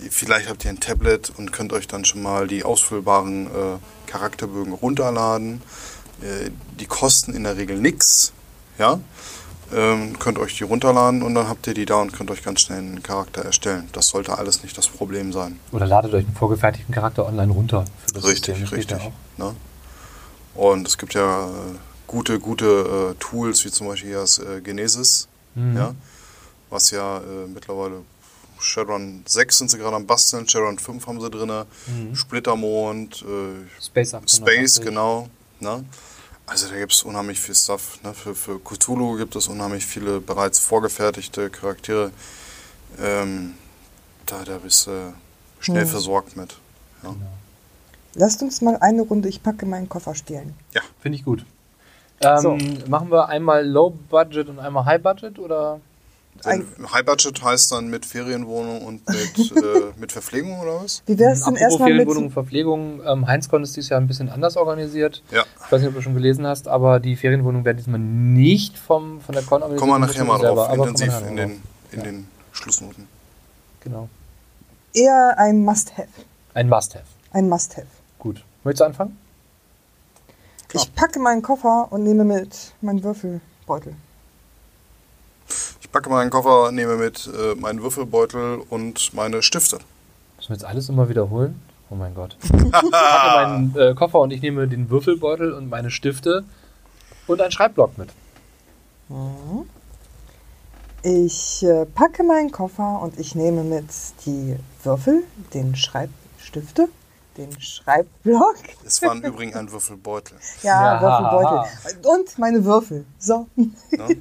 vielleicht 0.08 0.48
habt 0.48 0.64
ihr 0.64 0.70
ein 0.70 0.80
Tablet 0.80 1.30
und 1.36 1.52
könnt 1.52 1.72
euch 1.72 1.86
dann 1.86 2.04
schon 2.04 2.22
mal 2.22 2.46
die 2.46 2.64
ausfüllbaren 2.64 3.46
äh, 3.46 3.78
Charakterbögen 4.06 4.72
runterladen. 4.72 5.62
Äh, 6.22 6.50
die 6.78 6.86
kosten 6.86 7.34
in 7.34 7.44
der 7.44 7.56
Regel 7.56 7.78
nichts, 7.78 8.32
ja. 8.78 9.00
Ähm, 9.72 10.18
könnt 10.18 10.38
euch 10.38 10.56
die 10.58 10.64
runterladen 10.64 11.22
und 11.22 11.34
dann 11.34 11.48
habt 11.48 11.66
ihr 11.68 11.74
die 11.74 11.86
da 11.86 11.96
und 12.00 12.12
könnt 12.12 12.30
euch 12.30 12.42
ganz 12.42 12.60
schnell 12.62 12.78
einen 12.78 13.02
Charakter 13.02 13.42
erstellen. 13.44 13.88
Das 13.92 14.08
sollte 14.08 14.36
alles 14.36 14.62
nicht 14.64 14.76
das 14.76 14.88
Problem 14.88 15.32
sein. 15.32 15.60
Oder 15.70 15.86
ladet 15.86 16.12
euch 16.12 16.24
einen 16.26 16.34
vorgefertigten 16.34 16.92
Charakter 16.94 17.24
online 17.26 17.52
runter. 17.52 17.84
Für 18.06 18.14
das 18.14 18.24
Richtig, 18.24 18.58
System. 18.58 18.76
Richtig. 18.78 18.98
Ne? 19.36 19.54
Und 20.54 20.88
es 20.88 20.98
gibt 20.98 21.14
ja 21.14 21.46
äh, 21.46 21.50
gute, 22.08 22.40
gute 22.40 23.12
äh, 23.12 23.14
Tools, 23.20 23.64
wie 23.64 23.70
zum 23.70 23.86
Beispiel 23.86 24.12
das 24.12 24.38
äh, 24.38 24.60
Genesis, 24.60 25.28
Mhm. 25.54 25.76
ja, 25.76 25.94
was 26.70 26.90
ja 26.92 27.18
äh, 27.18 27.46
mittlerweile 27.52 28.02
Shadowrun 28.60 29.22
6 29.26 29.58
sind 29.58 29.70
sie 29.70 29.78
gerade 29.78 29.96
am 29.96 30.06
Basteln, 30.06 30.48
Shadowrun 30.48 30.78
5 30.78 31.06
haben 31.06 31.20
sie 31.20 31.30
drin, 31.30 31.48
Mhm. 31.86 32.14
Splittermond, 32.14 33.22
äh, 33.22 33.82
Space, 33.82 34.10
Space, 34.10 34.14
880. 34.78 34.84
genau. 34.84 35.28
Ne? 35.60 35.84
Also 36.50 36.68
da 36.68 36.76
gibt 36.76 36.92
es 36.92 37.04
unheimlich 37.04 37.38
viel 37.38 37.54
Stuff. 37.54 38.00
Ne? 38.02 38.12
Für, 38.12 38.34
für 38.34 38.58
Cthulhu 38.58 39.16
gibt 39.16 39.36
es 39.36 39.46
unheimlich 39.46 39.86
viele 39.86 40.20
bereits 40.20 40.58
vorgefertigte 40.58 41.48
Charaktere. 41.48 42.10
Ähm, 43.00 43.54
da, 44.26 44.42
da 44.44 44.58
bist 44.58 44.88
du 44.88 45.14
schnell 45.60 45.84
Hm. 45.84 45.88
versorgt 45.88 46.36
mit. 46.36 46.56
Ja. 47.04 47.10
Genau. 47.10 47.20
Lasst 48.14 48.42
uns 48.42 48.60
mal 48.62 48.76
eine 48.78 49.02
Runde, 49.02 49.28
ich 49.28 49.44
packe 49.44 49.64
meinen 49.64 49.88
Koffer 49.88 50.16
stehlen. 50.16 50.54
Finde 51.00 51.16
ich 51.16 51.24
gut. 51.24 51.44
Ähm, 52.20 52.38
So. 52.40 52.58
Machen 52.88 53.12
wir 53.12 53.28
einmal 53.28 53.64
Low 53.64 53.90
Budget 53.90 54.48
und 54.48 54.58
einmal 54.58 54.84
High 54.86 55.00
Budget 55.00 55.38
oder? 55.38 55.80
Ein- 56.44 56.66
High 56.92 57.04
Budget 57.04 57.42
heißt 57.42 57.70
dann 57.72 57.88
mit 57.90 58.06
Ferienwohnung 58.06 58.82
und 58.82 59.06
mit, 59.08 59.52
äh, 59.56 59.92
mit 59.98 60.10
Verpflegung 60.12 60.58
oder 60.60 60.82
was? 60.82 61.02
Wie 61.06 61.18
wäre 61.18 61.32
es 61.32 61.44
denn 61.44 61.56
erstmal 61.56 61.88
mit... 61.90 61.96
Ferienwohnung 61.98 62.24
und 62.26 62.30
Verpflegung. 62.32 63.00
Ähm, 63.06 63.26
Heinzcon 63.26 63.62
ist 63.62 63.76
dieses 63.76 63.90
Jahr 63.90 64.00
ein 64.00 64.06
bisschen 64.06 64.30
anders 64.30 64.56
organisiert. 64.56 65.22
Ja. 65.30 65.44
Ich 65.66 65.72
weiß 65.72 65.80
nicht, 65.82 65.88
ob 65.88 65.94
du 65.96 66.00
schon 66.02 66.14
gelesen 66.14 66.46
hast, 66.46 66.66
aber 66.66 66.98
die 66.98 67.16
Ferienwohnungen 67.16 67.64
werden 67.66 67.76
diesmal 67.76 68.00
nicht 68.00 68.78
vom, 68.78 69.20
von 69.20 69.34
der 69.34 69.44
Con 69.44 69.62
organisiert. 69.62 69.80
Kommen 69.80 69.92
wir 70.00 70.06
nachher 70.06 70.24
mal 70.24 70.40
selber, 70.40 70.54
drauf, 70.54 70.68
aber 70.70 70.76
kommen 70.86 70.98
wir 70.98 71.04
intensiv 71.06 71.28
in 71.28 71.36
den, 71.36 71.50
in 71.92 71.98
Ja. 71.98 72.04
den 72.04 72.28
Schlussnoten. 72.52 73.06
Genau. 73.80 74.08
Eher 74.94 75.34
ein 75.38 75.62
Must-Have. 75.64 76.08
Ein 76.54 76.68
Must-Have. 76.68 77.04
Ein 77.32 77.48
Must-Have. 77.48 77.86
Gut. 78.18 78.42
Möchtest 78.64 78.80
du 78.80 78.84
anfangen? 78.86 79.18
Klar. 80.68 80.84
Ich 80.84 80.94
packe 80.94 81.18
meinen 81.18 81.42
Koffer 81.42 81.88
und 81.90 82.02
nehme 82.04 82.24
mit 82.24 82.72
meinen 82.80 83.02
Würfelbeutel. 83.02 83.94
Ich 85.90 85.92
packe 85.92 86.08
meinen 86.08 86.30
Koffer, 86.30 86.70
nehme 86.70 86.94
mit 86.94 87.28
äh, 87.36 87.56
meinen 87.56 87.82
Würfelbeutel 87.82 88.62
und 88.70 89.12
meine 89.12 89.42
Stifte. 89.42 89.78
Müssen 90.36 90.50
wir 90.50 90.54
jetzt 90.54 90.64
alles 90.64 90.88
immer 90.88 91.08
wiederholen? 91.08 91.60
Oh 91.90 91.96
mein 91.96 92.14
Gott. 92.14 92.36
Ich 92.44 92.70
packe 92.70 92.88
meinen 92.92 93.76
äh, 93.76 93.94
Koffer 93.96 94.20
und 94.20 94.32
ich 94.32 94.40
nehme 94.40 94.68
den 94.68 94.88
Würfelbeutel 94.88 95.52
und 95.52 95.68
meine 95.68 95.90
Stifte 95.90 96.44
und 97.26 97.40
einen 97.40 97.50
Schreibblock 97.50 97.98
mit. 97.98 98.10
Ich 101.02 101.64
äh, 101.64 101.86
packe 101.86 102.22
meinen 102.22 102.52
Koffer 102.52 103.00
und 103.02 103.18
ich 103.18 103.34
nehme 103.34 103.64
mit 103.64 103.88
die 104.26 104.54
Würfel, 104.84 105.24
den 105.54 105.74
Schreibstifte, 105.74 106.88
den 107.36 107.60
Schreibblock. 107.60 108.54
Es 108.86 109.02
war 109.02 109.10
im 109.10 109.22
Übrigen 109.22 109.54
ein 109.56 109.72
Würfelbeutel. 109.72 110.36
Ja, 110.62 111.00
Ja. 111.00 111.00
Würfelbeutel. 111.02 112.08
Und 112.08 112.38
meine 112.38 112.64
Würfel. 112.64 113.04
So. 113.18 113.48
Ne? 113.56 114.16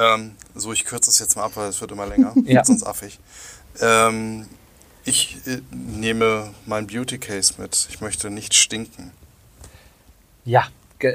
Ähm, 0.00 0.32
so, 0.54 0.72
ich 0.72 0.84
kürze 0.84 1.10
das 1.10 1.18
jetzt 1.18 1.36
mal 1.36 1.44
ab, 1.44 1.52
weil 1.54 1.68
es 1.68 1.80
wird 1.80 1.92
immer 1.92 2.06
länger. 2.06 2.34
Ja. 2.44 2.64
Sonst 2.64 2.84
affig. 2.84 3.18
Ähm, 3.80 4.46
ich 5.04 5.38
äh, 5.46 5.60
nehme 5.70 6.50
mein 6.66 6.86
Beauty 6.86 7.18
Case 7.18 7.54
mit. 7.58 7.86
Ich 7.90 8.00
möchte 8.00 8.30
nicht 8.30 8.54
stinken. 8.54 9.12
Ja, 10.44 10.64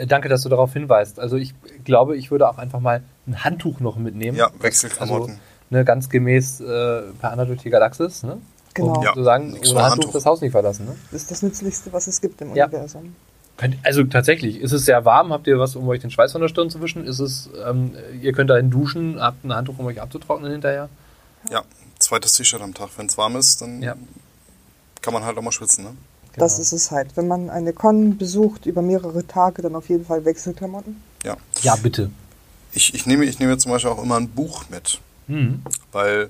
danke, 0.07 0.29
dass 0.29 0.43
du 0.43 0.49
darauf 0.49 0.73
hinweist. 0.73 1.19
Also 1.19 1.35
ich 1.37 1.53
glaube, 1.83 2.15
ich 2.17 2.31
würde 2.31 2.47
auch 2.49 2.57
einfach 2.57 2.79
mal 2.79 3.03
ein 3.27 3.43
Handtuch 3.43 3.79
noch 3.79 3.97
mitnehmen. 3.97 4.37
Ja, 4.37 4.49
Wechselklamotten. 4.59 5.31
Also, 5.31 5.41
ne, 5.69 5.85
ganz 5.85 6.09
gemäß 6.09 6.61
äh, 6.61 7.01
per 7.19 7.45
die 7.45 7.69
Galaxis, 7.69 8.23
ne? 8.23 8.39
Genau. 8.73 8.97
Um 8.97 9.03
Ja, 9.03 9.13
zu 9.13 9.23
sagen, 9.23 9.51
ohne 9.53 9.59
Handtuch, 9.59 9.81
Handtuch. 9.81 10.11
das 10.13 10.25
Haus 10.25 10.41
nicht 10.41 10.51
verlassen, 10.51 10.85
ne? 10.85 10.95
Das 11.11 11.21
ist 11.23 11.31
das 11.31 11.41
Nützlichste, 11.41 11.93
was 11.93 12.07
es 12.07 12.21
gibt 12.21 12.41
im 12.41 12.55
Ja. 12.55 12.65
Universum. 12.65 13.15
Also 13.83 14.03
tatsächlich, 14.03 14.59
ist 14.59 14.73
es 14.73 14.83
sehr 14.85 15.05
warm? 15.05 15.31
Habt 15.31 15.47
ihr 15.47 15.57
was, 15.59 15.75
um 15.77 15.87
euch 15.87 16.01
den 16.01 16.11
Schweiß 16.11 16.33
von 16.33 16.41
der 16.41 16.49
Stirn 16.49 16.69
zu 16.69 16.81
wischen? 16.81 17.05
Ist 17.05 17.19
es, 17.19 17.49
ähm, 17.65 17.93
ihr 18.21 18.33
könnt 18.33 18.49
dahin 18.49 18.69
duschen, 18.69 19.21
habt 19.21 19.45
ein 19.45 19.53
Handtuch, 19.53 19.79
um 19.79 19.85
euch 19.85 20.01
abzutrocknen 20.01 20.51
hinterher? 20.51 20.89
Ja, 21.49 21.63
zweites 21.99 22.33
T-Shirt 22.33 22.61
am 22.61 22.73
Tag. 22.73 22.89
Wenn 22.97 23.05
es 23.07 23.17
warm 23.17 23.37
ist, 23.37 23.61
dann 23.61 23.81
Ja. 23.81 23.95
kann 25.01 25.13
man 25.13 25.23
halt 25.23 25.37
auch 25.37 25.41
mal 25.41 25.51
schwitzen. 25.53 25.85
Ne? 25.85 25.91
Das 26.35 26.53
Genau. 26.55 26.61
ist 26.63 26.71
es 26.73 26.91
halt. 26.91 27.15
Wenn 27.15 27.29
man 27.29 27.49
eine 27.49 27.71
Con 27.71 28.17
besucht 28.17 28.65
über 28.65 28.81
mehrere 28.81 29.25
Tage, 29.25 29.61
dann 29.61 29.75
auf 29.75 29.87
jeden 29.87 30.05
Fall 30.05 30.25
Wechselklamotten. 30.25 31.01
Ja. 31.23 31.37
Ja, 31.61 31.75
bitte. 31.77 32.11
Ich, 32.73 32.93
ich, 32.93 33.05
nehme, 33.05 33.23
ich 33.23 33.39
nehme 33.39 33.57
zum 33.57 33.71
Beispiel 33.71 33.89
auch 33.91 34.03
immer 34.03 34.17
ein 34.17 34.27
Buch 34.27 34.65
mit. 34.69 34.99
Mhm. 35.27 35.61
Weil 35.93 36.29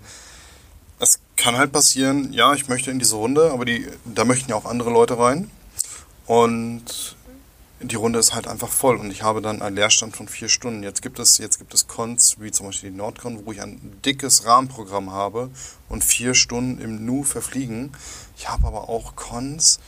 es 0.99 1.19
kann 1.38 1.57
halt 1.57 1.71
passieren, 1.71 2.32
ja, 2.34 2.53
ich 2.53 2.69
möchte 2.69 2.91
in 2.91 2.99
diese 2.99 3.15
Runde, 3.15 3.49
aber 3.51 3.65
die, 3.65 3.88
da 4.05 4.26
möchten 4.26 4.51
ja 4.51 4.55
auch 4.55 4.65
andere 4.65 4.91
Leute 4.91 5.17
rein. 5.17 5.49
Und 6.28 7.14
die 7.86 7.95
Runde 7.95 8.19
ist 8.19 8.33
halt 8.33 8.47
einfach 8.47 8.69
voll 8.69 8.97
und 8.97 9.11
ich 9.11 9.23
habe 9.23 9.41
dann 9.41 9.61
einen 9.61 9.75
Leerstand 9.75 10.15
von 10.15 10.27
vier 10.27 10.49
Stunden. 10.49 10.83
Jetzt 10.83 11.01
gibt 11.01 11.19
es, 11.19 11.38
jetzt 11.38 11.57
gibt 11.57 11.73
es 11.73 11.88
Cons, 11.88 12.38
wie 12.39 12.51
zum 12.51 12.67
Beispiel 12.67 12.91
die 12.91 12.97
Nordcon, 12.97 13.45
wo 13.45 13.51
ich 13.51 13.61
ein 13.61 13.99
dickes 14.03 14.45
Rahmenprogramm 14.45 15.11
habe 15.11 15.49
und 15.89 16.03
vier 16.03 16.33
Stunden 16.33 16.81
im 16.81 17.05
Nu 17.05 17.23
verfliegen. 17.23 17.91
Ich 18.38 18.49
habe 18.49 18.67
aber 18.67 18.89
auch 18.89 19.15
Cons, 19.15 19.79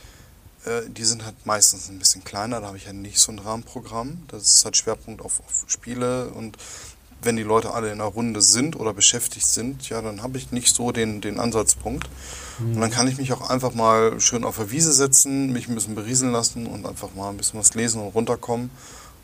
äh, 0.64 0.82
die 0.88 1.04
sind 1.04 1.24
halt 1.24 1.46
meistens 1.46 1.88
ein 1.88 1.98
bisschen 1.98 2.24
kleiner, 2.24 2.60
da 2.60 2.68
habe 2.68 2.76
ich 2.76 2.86
ja 2.86 2.92
nicht 2.92 3.18
so 3.18 3.32
ein 3.32 3.38
Rahmenprogramm. 3.38 4.24
Das 4.28 4.42
ist 4.42 4.64
halt 4.64 4.76
Schwerpunkt 4.76 5.22
auf, 5.22 5.40
auf 5.40 5.64
Spiele 5.66 6.30
und 6.30 6.56
wenn 7.22 7.36
die 7.36 7.42
Leute 7.42 7.72
alle 7.72 7.88
in 7.88 8.00
einer 8.00 8.10
Runde 8.10 8.42
sind 8.42 8.76
oder 8.76 8.94
beschäftigt 8.94 9.46
sind, 9.46 9.88
ja, 9.88 10.00
dann 10.00 10.22
habe 10.22 10.38
ich 10.38 10.52
nicht 10.52 10.74
so 10.74 10.92
den, 10.92 11.20
den 11.20 11.40
Ansatzpunkt. 11.40 12.08
Und 12.60 12.80
dann 12.80 12.90
kann 12.90 13.06
ich 13.06 13.18
mich 13.18 13.32
auch 13.32 13.48
einfach 13.50 13.72
mal 13.72 14.20
schön 14.20 14.44
auf 14.44 14.56
der 14.56 14.70
Wiese 14.70 14.92
setzen, 14.92 15.52
mich 15.52 15.68
ein 15.68 15.76
bisschen 15.76 15.94
berieseln 15.94 16.32
lassen 16.32 16.66
und 16.66 16.86
einfach 16.86 17.14
mal 17.14 17.30
ein 17.30 17.36
bisschen 17.36 17.60
was 17.60 17.74
lesen 17.74 18.02
und 18.02 18.14
runterkommen. 18.14 18.70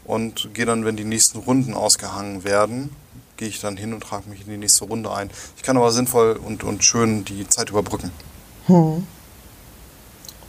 Und 0.05 0.51
gehe 0.55 0.67
dann, 0.67 0.85
wenn 0.85 0.97
die 0.97 1.05
nächsten 1.05 1.39
Runden 1.39 1.75
ausgehangen 1.75 2.45
werden, 2.45 2.95
gehe 3.37 3.49
ich 3.49 3.61
dann 3.61 3.77
hin 3.77 3.93
und 3.93 4.03
trage 4.03 4.29
mich 4.29 4.43
in 4.43 4.51
die 4.51 4.59
nächste 4.59 4.85
Runde 4.85 5.13
ein. 5.13 5.31
Ich 5.57 5.63
kann 5.63 5.77
aber 5.77 5.91
sinnvoll 5.91 6.39
und, 6.45 6.63
und 6.63 6.85
schön 6.85 7.25
die 7.25 7.49
Zeit 7.49 7.71
überbrücken. 7.71 8.13
Hm. 8.67 9.07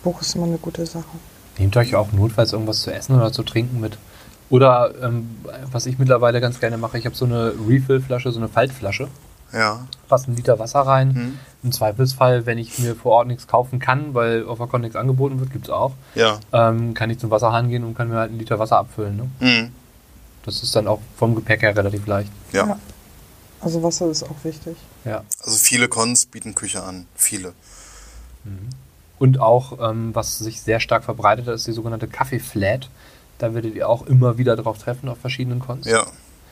Buch 0.04 0.22
ist 0.22 0.36
immer 0.36 0.46
eine 0.46 0.58
gute 0.58 0.86
Sache. 0.86 1.06
Nehmt 1.58 1.76
euch 1.78 1.96
auch 1.96 2.12
notfalls 2.12 2.54
irgendwas 2.54 2.82
zu 2.82 2.94
essen 2.94 3.16
oder 3.16 3.32
zu 3.32 3.44
trinken 3.44 3.80
mit. 3.80 3.98
Oder 4.50 4.94
ähm, 5.02 5.30
was 5.72 5.86
ich 5.88 5.98
mittlerweile 5.98 6.40
ganz 6.42 6.60
gerne 6.60 6.78
mache, 6.78 6.98
ich 6.98 7.06
habe 7.06 7.16
so 7.16 7.26
eine 7.26 7.54
Refill-Flasche, 7.68 8.32
so 8.32 8.40
eine 8.40 8.48
Faltflasche. 8.50 9.08
Ja. 9.52 9.88
Passe 10.08 10.28
einen 10.28 10.36
Liter 10.36 10.60
Wasser 10.60 10.82
rein. 10.82 11.16
Hm. 11.16 11.40
Im 11.64 11.72
Zweifelsfall, 11.72 12.46
wenn 12.46 12.58
ich 12.58 12.78
mir 12.80 12.96
vor 12.96 13.14
Ort 13.14 13.28
nichts 13.28 13.48
kaufen 13.48 13.80
kann, 13.80 14.14
weil 14.14 14.46
auf 14.46 14.58
der 14.60 14.68
Con 14.68 14.82
nichts 14.82 14.96
angeboten 14.96 15.40
wird, 15.40 15.52
gibt 15.52 15.66
es 15.66 15.72
auch, 15.72 15.94
Ja. 16.14 16.40
ähm, 16.52 16.94
kann 16.94 17.10
ich 17.10 17.18
zum 17.20 17.32
Wasserhahn 17.32 17.70
gehen 17.70 17.84
und 17.84 17.96
kann 17.96 18.10
mir 18.10 18.18
halt 18.18 18.30
einen 18.30 18.40
Liter 18.40 18.60
Wasser 18.60 18.78
abfüllen. 18.78 19.16
Ne? 19.18 19.30
Hm. 19.40 19.72
Das 20.46 20.62
ist 20.62 20.76
dann 20.76 20.88
auch 20.88 21.00
vom 21.18 21.34
Gepäck 21.34 21.62
her 21.64 21.76
relativ 21.76 22.06
leicht. 22.06 22.30
Ja. 22.52 22.68
Ja. 22.68 22.80
Also 23.62 23.82
Wasser 23.82 24.10
ist 24.12 24.24
auch 24.24 24.36
wichtig. 24.44 24.78
Ja. 25.06 25.24
Also 25.44 25.58
viele 25.58 25.88
Cons 25.88 26.28
bieten 26.28 26.54
Küche 26.54 26.84
an. 26.84 27.08
Viele. 27.16 27.54
Und 29.18 29.40
auch, 29.40 29.80
ähm, 29.90 30.14
was 30.14 30.38
sich 30.38 30.62
sehr 30.62 30.80
stark 30.80 31.04
verbreitet 31.04 31.48
hat, 31.48 31.56
ist 31.56 31.66
die 31.66 31.72
sogenannte 31.72 32.08
Kaffee-Flat. 32.08 32.90
Da 33.38 33.54
werdet 33.54 33.76
ihr 33.76 33.90
auch 33.90 34.06
immer 34.08 34.38
wieder 34.38 34.56
drauf 34.56 34.78
treffen 34.78 35.10
auf 35.10 35.18
verschiedenen 35.18 35.60
Cons. 35.60 35.86
Ja. 35.86 36.06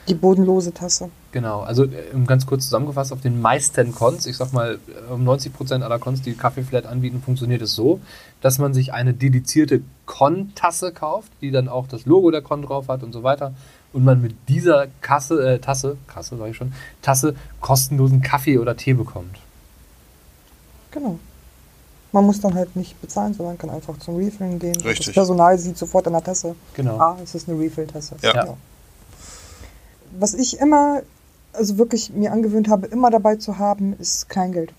Die 0.08 0.14
bodenlose 0.14 0.74
Tasse. 0.74 1.08
Genau, 1.32 1.62
also 1.62 1.84
äh, 1.84 2.12
um 2.12 2.26
ganz 2.26 2.44
kurz 2.44 2.64
zusammengefasst, 2.64 3.12
auf 3.12 3.22
den 3.22 3.40
meisten 3.40 3.94
Cons, 3.94 4.26
ich 4.26 4.36
sag 4.36 4.52
mal, 4.52 4.78
um 5.10 5.26
90% 5.26 5.82
aller 5.82 5.98
Cons, 5.98 6.20
die 6.20 6.34
Kaffeeflat 6.34 6.84
anbieten, 6.84 7.22
funktioniert 7.24 7.62
es 7.62 7.74
so, 7.74 8.00
dass 8.42 8.58
man 8.58 8.74
sich 8.74 8.92
eine 8.92 9.14
dedizierte 9.14 9.80
Con-Tasse 10.04 10.92
kauft, 10.92 11.32
die 11.40 11.50
dann 11.50 11.68
auch 11.68 11.86
das 11.88 12.04
Logo 12.04 12.30
der 12.30 12.42
Con 12.42 12.62
drauf 12.62 12.88
hat 12.88 13.02
und 13.02 13.12
so 13.12 13.22
weiter. 13.22 13.54
Und 13.94 14.04
man 14.04 14.20
mit 14.20 14.34
dieser 14.48 14.88
Kasse, 15.00 15.54
äh, 15.54 15.58
Tasse, 15.58 15.96
Kasse 16.06 16.36
sag 16.36 16.50
ich 16.50 16.56
schon, 16.56 16.74
Tasse 17.00 17.34
kostenlosen 17.60 18.20
Kaffee 18.20 18.58
oder 18.58 18.76
Tee 18.76 18.92
bekommt. 18.92 19.38
Genau. 20.90 21.18
Man 22.14 22.26
muss 22.26 22.40
dann 22.40 22.54
halt 22.54 22.76
nicht 22.76 23.00
bezahlen, 23.00 23.34
sondern 23.34 23.58
kann 23.58 23.70
einfach 23.70 23.98
zum 23.98 24.14
Refillen 24.14 24.60
gehen. 24.60 24.80
Richtig. 24.82 25.06
Das 25.06 25.14
Personal 25.14 25.58
sieht 25.58 25.76
sofort 25.76 26.06
an 26.06 26.12
der 26.12 26.22
Tasse. 26.22 26.54
Genau. 26.74 26.96
Ah, 26.96 27.18
es 27.24 27.34
ist 27.34 27.48
eine 27.48 27.58
Refill-Tasse. 27.58 28.14
Ja. 28.22 28.56
Was 30.16 30.32
ich 30.34 30.60
immer, 30.60 31.02
also 31.52 31.76
wirklich 31.76 32.12
mir 32.12 32.30
angewöhnt 32.30 32.68
habe, 32.68 32.86
immer 32.86 33.10
dabei 33.10 33.34
zu 33.34 33.58
haben, 33.58 33.96
ist 33.98 34.28
Kleingeld. 34.28 34.72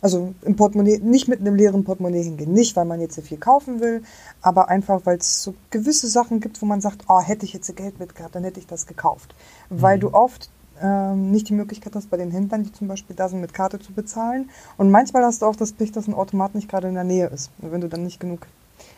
Also 0.00 0.34
im 0.42 0.56
Portemonnaie, 0.56 0.98
nicht 0.98 1.28
mit 1.28 1.38
einem 1.38 1.54
leeren 1.54 1.84
Portemonnaie 1.84 2.24
hingehen. 2.24 2.52
Nicht, 2.52 2.74
weil 2.74 2.86
man 2.86 3.00
jetzt 3.00 3.14
so 3.14 3.22
viel 3.22 3.38
kaufen 3.38 3.78
will, 3.78 4.02
aber 4.40 4.68
einfach, 4.68 5.02
weil 5.04 5.18
es 5.18 5.44
so 5.44 5.54
gewisse 5.70 6.08
Sachen 6.08 6.40
gibt, 6.40 6.60
wo 6.60 6.66
man 6.66 6.80
sagt, 6.80 7.04
oh, 7.08 7.20
hätte 7.20 7.44
ich 7.46 7.52
jetzt 7.52 7.74
Geld 7.76 8.00
mit 8.00 8.16
gehabt, 8.16 8.34
dann 8.34 8.42
hätte 8.42 8.58
ich 8.58 8.66
das 8.66 8.88
gekauft. 8.88 9.32
Weil 9.70 10.00
du 10.00 10.12
oft 10.12 10.50
ähm, 10.82 11.30
nicht 11.30 11.48
die 11.48 11.52
Möglichkeit 11.54 11.94
hast, 11.94 12.10
bei 12.10 12.16
den 12.16 12.30
Händlern, 12.30 12.64
die 12.64 12.72
zum 12.72 12.88
Beispiel 12.88 13.14
da 13.16 13.28
sind, 13.28 13.40
mit 13.40 13.54
Karte 13.54 13.78
zu 13.78 13.92
bezahlen. 13.92 14.50
Und 14.76 14.90
manchmal 14.90 15.24
hast 15.24 15.42
du 15.42 15.46
auch 15.46 15.56
das 15.56 15.72
Pech, 15.72 15.92
dass 15.92 16.08
ein 16.08 16.14
Automat 16.14 16.54
nicht 16.54 16.68
gerade 16.68 16.88
in 16.88 16.94
der 16.94 17.04
Nähe 17.04 17.26
ist. 17.28 17.50
Und 17.60 17.72
wenn 17.72 17.80
du 17.80 17.88
dann 17.88 18.02
nicht 18.04 18.20
genug 18.20 18.46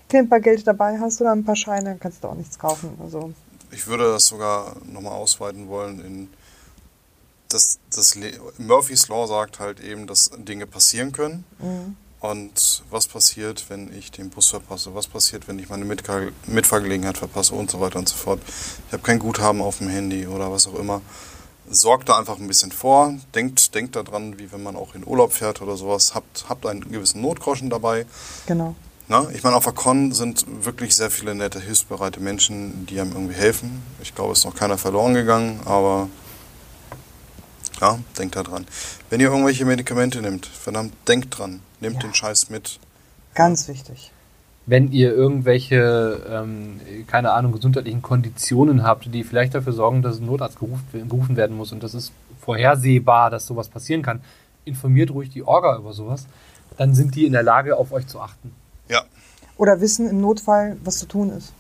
Geld 0.09 0.67
dabei 0.67 0.99
hast 1.01 1.21
oder 1.21 1.33
ein 1.33 1.45
paar 1.45 1.57
Scheine, 1.57 1.91
dann 1.91 2.01
kannst 2.01 2.23
du 2.25 2.29
auch 2.29 2.35
nichts 2.35 2.59
kaufen. 2.59 2.91
Also 3.03 3.33
Ich 3.71 3.87
würde 3.87 4.11
das 4.13 4.27
sogar 4.27 4.77
nochmal 4.93 5.13
ausweiten 5.13 5.69
wollen 5.69 6.01
in 6.05 6.29
das, 7.49 7.79
das 7.95 8.15
Le- 8.15 8.33
Murphy's 8.59 9.09
Law 9.09 9.27
sagt 9.27 9.61
halt 9.61 9.81
eben, 9.81 10.07
dass 10.07 10.31
Dinge 10.37 10.67
passieren 10.67 11.13
können. 11.13 11.45
Und 12.21 12.83
was 12.91 13.07
passiert, 13.07 13.67
wenn 13.69 13.93
ich 13.97 14.11
den 14.11 14.31
Bus 14.31 14.49
verpasse? 14.51 14.95
Was 14.95 15.07
passiert, 15.07 15.47
wenn 15.47 15.59
ich 15.59 15.69
meine 15.69 15.85
Mitfahrgelegenheit 15.85 17.19
verpasse 17.19 17.55
und 17.55 17.71
so 17.71 17.81
weiter 17.81 17.99
und 17.99 18.09
so 18.09 18.17
fort? 18.17 18.41
Ich 18.87 18.93
habe 18.93 19.03
kein 19.03 19.19
Guthaben 19.19 19.61
auf 19.61 19.79
dem 19.79 19.89
Handy 19.89 20.27
oder 20.27 20.51
was 20.51 20.67
auch 20.67 20.75
immer. 20.79 21.01
Sorgt 21.71 22.09
da 22.09 22.19
einfach 22.19 22.39
ein 22.39 22.47
bisschen 22.47 22.73
vor. 22.73 23.15
Denkt, 23.35 23.75
denkt 23.75 23.97
daran, 23.97 24.39
wie 24.39 24.53
wenn 24.53 24.63
man 24.63 24.77
auch 24.77 24.95
in 24.95 25.07
Urlaub 25.07 25.33
fährt 25.33 25.63
oder 25.63 25.77
sowas. 25.77 26.15
Habt, 26.15 26.45
habt 26.49 26.67
einen 26.67 26.91
gewissen 26.93 27.21
Notgroschen 27.23 27.71
dabei. 27.71 28.07
genau. 28.47 28.75
Na, 29.07 29.29
ich 29.35 29.43
meine, 29.43 29.55
auf 29.57 29.65
der 29.65 29.75
Con 29.75 30.13
sind 30.13 30.47
wirklich 30.65 30.97
sehr 30.97 31.11
viele 31.11 31.35
nette, 31.35 31.61
hilfsbereite 31.61 32.21
Menschen, 32.21 32.87
die 32.87 32.99
einem 32.99 33.13
irgendwie 33.13 33.35
helfen. 33.35 33.83
Ich 34.01 34.15
glaube, 34.15 34.33
es 34.33 34.39
ist 34.39 34.45
noch 34.47 34.57
keiner 34.57 34.79
verloren 34.79 35.13
gegangen, 35.13 35.61
aber 35.67 36.09
ja, 37.83 37.99
denkt 38.19 38.35
da 38.37 38.43
dran. 38.43 38.67
Wenn 39.11 39.21
ihr 39.21 39.27
irgendwelche 39.29 39.67
Medikamente 39.67 40.23
nehmt, 40.23 40.47
verdammt, 40.47 40.95
denkt 41.07 41.37
dran. 41.39 41.61
Nehmt 41.81 41.97
Ja. 41.97 42.01
den 42.09 42.15
Scheiß 42.15 42.49
mit. 42.49 42.79
Ganz 43.35 43.69
wichtig. 43.69 44.11
Wenn 44.67 44.91
ihr 44.93 45.13
irgendwelche, 45.13 46.23
ähm, 46.31 46.81
keine 47.07 47.33
Ahnung, 47.33 47.53
gesundheitlichen 47.53 48.01
Konditionen 48.01 48.83
habt, 48.83 49.13
die 49.13 49.23
vielleicht 49.25 49.55
dafür 49.55 49.75
sorgen, 49.75 50.01
dass 50.01 50.19
ein 50.21 50.27
Notarzt 50.27 50.59
gerufen, 50.59 51.09
gerufen 51.09 51.37
werden 51.37 51.57
muss 51.57 51.73
und 51.73 51.83
das 51.83 51.95
ist 51.95 52.13
vorhersehbar, 52.41 53.31
dass 53.31 53.47
sowas 53.47 53.69
passieren 53.69 54.03
kann, 54.03 54.21
informiert 54.65 55.11
ruhig 55.11 55.29
die 55.31 55.43
Orga 55.43 55.77
über 55.77 55.93
sowas. 55.93 56.27
Dann 56.79 56.95
sind 56.95 57.15
die 57.15 57.27
in 57.27 57.33
der 57.33 57.43
Lage, 57.43 57.77
auf 57.77 57.93
euch 57.93 58.07
zu 58.07 58.21
achten. 58.21 58.53
Ja, 58.89 59.03
Oder 59.59 59.81
wissen 59.81 60.09
im 60.09 60.21
Notfall, 60.21 60.77
was 60.83 60.99
zu 60.99 61.07
tun 61.07 61.31
ist. 61.31 61.53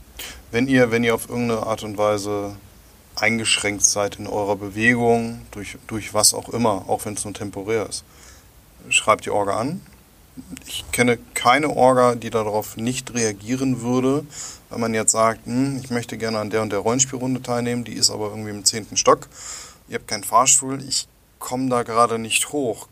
wenn 0.50 0.66
ihr, 0.68 0.90
wenn 0.90 1.05
ihr 1.05 1.14
auf 1.14 1.28
irgendeine 1.28 1.66
Art 1.66 1.82
und 1.84 1.98
Weise 1.98 2.57
eingeschränkt 3.16 3.84
seid 3.84 4.16
in 4.16 4.26
eurer 4.26 4.57
Bewegung, 4.57 5.42
durch, 5.52 5.78
durch 5.86 6.14
was 6.14 6.34
auch 6.34 6.48
immer, 6.48 6.84
auch 6.88 7.05
wenn 7.05 7.14
es 7.14 7.24
nur 7.24 7.34
temporär 7.34 7.86
ist, 7.88 8.05
schreibt 8.88 9.24
die 9.26 9.30
Orga 9.30 9.57
an. 9.59 9.80
Ich 10.66 10.85
kenne 10.93 11.18
keine 11.35 11.70
Orga, 11.70 12.16
die 12.16 12.30
darauf 12.30 12.76
nicht 12.76 13.14
reagieren 13.14 13.82
würde, 13.82 14.24
wenn 14.70 14.80
man 14.80 14.95
jetzt 14.95 15.12
sagt, 15.12 15.47
hm, 15.47 15.80
ich 15.82 15.91
möchte 15.91 16.18
gerne 16.18 16.39
an 16.39 16.51
der 16.51 16.62
und 16.62 16.72
der 16.72 16.80
Rollenspielrunde 16.80 17.43
teilnehmen, 17.43 17.85
die 17.85 17.93
ist 17.93 18.11
aber 18.11 18.30
irgendwie 18.30 18.51
im 18.51 18.64
zehnten 18.64 18.97
Stock. 18.97 19.28
Ihr 19.89 19.97
habt 19.97 20.09
keinen 20.09 20.24
Fahrstuhl, 20.24 20.82
ich 20.82 21.07
komme 21.39 21.68
da 21.68 21.82
gerade 21.82 22.18
nicht 22.18 22.53
hoch. 22.53 22.89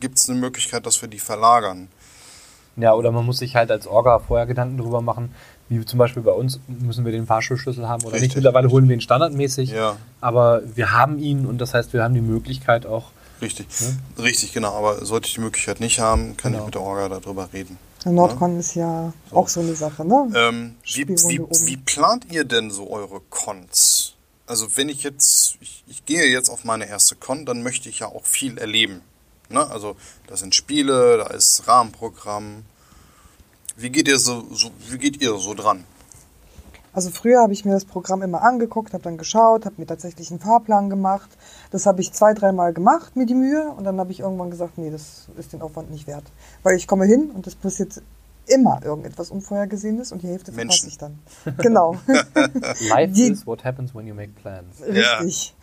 Gibt 0.00 0.18
es 0.18 0.28
eine 0.28 0.38
Möglichkeit, 0.38 0.84
dass 0.86 1.00
wir 1.00 1.08
die 1.08 1.18
verlagern? 1.18 1.88
Ja, 2.76 2.94
oder 2.94 3.12
man 3.12 3.26
muss 3.26 3.38
sich 3.38 3.56
halt 3.56 3.70
als 3.70 3.86
Orga 3.86 4.18
vorher 4.18 4.46
Gedanken 4.46 4.78
darüber 4.78 5.00
machen, 5.00 5.34
wie 5.68 5.84
zum 5.84 5.98
Beispiel 5.98 6.22
bei 6.22 6.32
uns, 6.32 6.58
müssen 6.66 7.04
wir 7.04 7.12
den 7.12 7.26
Fahrschulschlüssel 7.26 7.88
haben 7.88 8.02
oder 8.02 8.14
Richtig, 8.14 8.30
nicht. 8.30 8.36
Mittlerweile 8.36 8.70
holen 8.70 8.88
wir 8.88 8.96
ihn 8.96 9.00
standardmäßig, 9.00 9.70
Ja, 9.70 9.96
aber 10.20 10.62
wir 10.74 10.92
haben 10.92 11.18
ihn 11.18 11.46
und 11.46 11.58
das 11.58 11.74
heißt, 11.74 11.92
wir 11.92 12.02
haben 12.02 12.14
die 12.14 12.20
Möglichkeit 12.20 12.86
auch, 12.86 13.12
richtig. 13.42 13.66
Richtig, 14.18 14.52
genau. 14.52 14.74
Aber 14.74 15.04
sollte 15.04 15.28
ich 15.28 15.34
die 15.34 15.40
Möglichkeit 15.40 15.80
nicht 15.80 15.98
haben, 16.00 16.36
kann 16.36 16.52
Genau. 16.52 16.64
ich 16.64 16.66
mit 16.66 16.74
der 16.74 16.82
Orga 16.82 17.08
darüber 17.08 17.48
reden. 17.52 17.78
Der 18.04 18.12
Nordcon 18.12 18.58
ist 18.58 18.74
ja 18.74 19.12
So. 19.30 19.36
auch 19.36 19.48
so 19.48 19.60
eine 19.60 19.74
Sache, 19.74 20.04
ne? 20.06 20.30
Ähm, 20.34 20.76
wie, 20.84 21.06
wie, 21.08 21.38
wie 21.66 21.76
plant 21.76 22.26
ihr 22.32 22.44
denn 22.44 22.70
so 22.70 22.88
eure 22.90 23.20
Cons? 23.28 24.14
Also 24.46 24.76
wenn 24.76 24.88
ich 24.88 25.02
jetzt, 25.02 25.56
ich, 25.60 25.84
ich 25.86 26.04
gehe 26.06 26.24
jetzt 26.26 26.48
auf 26.48 26.64
meine 26.64 26.88
erste 26.88 27.14
Con, 27.14 27.44
dann 27.46 27.62
möchte 27.62 27.88
ich 27.88 27.98
ja 28.00 28.06
auch 28.06 28.24
viel 28.24 28.56
erleben. 28.58 29.02
Ne? 29.50 29.64
Also 29.68 29.96
da 30.28 30.36
sind 30.36 30.54
Spiele, 30.54 31.18
da 31.18 31.26
ist 31.28 31.68
Rahmenprogramm. 31.68 32.64
Wie 33.76 33.90
geht 33.90 34.08
ihr 34.08 34.18
so, 34.18 34.46
so 34.52 34.70
wie 34.88 34.98
geht 34.98 35.20
ihr 35.22 35.36
so 35.38 35.54
dran? 35.54 35.84
Also 36.92 37.10
früher 37.10 37.40
habe 37.42 37.52
ich 37.52 37.64
mir 37.64 37.72
das 37.72 37.84
Programm 37.84 38.22
immer 38.22 38.42
angeguckt, 38.42 38.92
habe 38.94 39.02
dann 39.04 39.16
geschaut, 39.16 39.64
habe 39.64 39.76
mir 39.78 39.86
tatsächlich 39.86 40.30
einen 40.30 40.40
Fahrplan 40.40 40.90
gemacht. 40.90 41.30
Das 41.70 41.86
habe 41.86 42.00
ich 42.00 42.12
zwei, 42.12 42.34
dreimal 42.34 42.72
gemacht, 42.72 43.14
mir 43.16 43.26
die 43.26 43.34
Mühe. 43.34 43.70
Und 43.76 43.84
dann 43.84 43.98
habe 44.00 44.10
ich 44.12 44.20
irgendwann 44.20 44.50
gesagt, 44.50 44.76
nee, 44.78 44.90
das 44.90 45.28
ist 45.38 45.52
den 45.52 45.62
Aufwand 45.62 45.90
nicht 45.90 46.06
wert. 46.06 46.24
Weil 46.62 46.76
ich 46.76 46.86
komme 46.88 47.04
hin 47.04 47.30
und 47.30 47.46
es 47.46 47.54
passiert 47.54 48.02
immer 48.46 48.80
irgendetwas 48.84 49.30
Unvorhergesehenes 49.30 50.10
und 50.10 50.22
die 50.22 50.28
Hälfte 50.28 50.52
verpasse 50.52 50.88
ich 50.88 50.98
dann. 50.98 51.18
Genau, 51.58 51.94
Life 52.88 53.12
Die- 53.12 53.28
is 53.30 53.46
what 53.46 53.64
happens 53.64 53.94
when 53.94 54.06
you 54.08 54.14
make 54.14 54.32
plans. 54.32 54.80
richtig. 54.86 55.54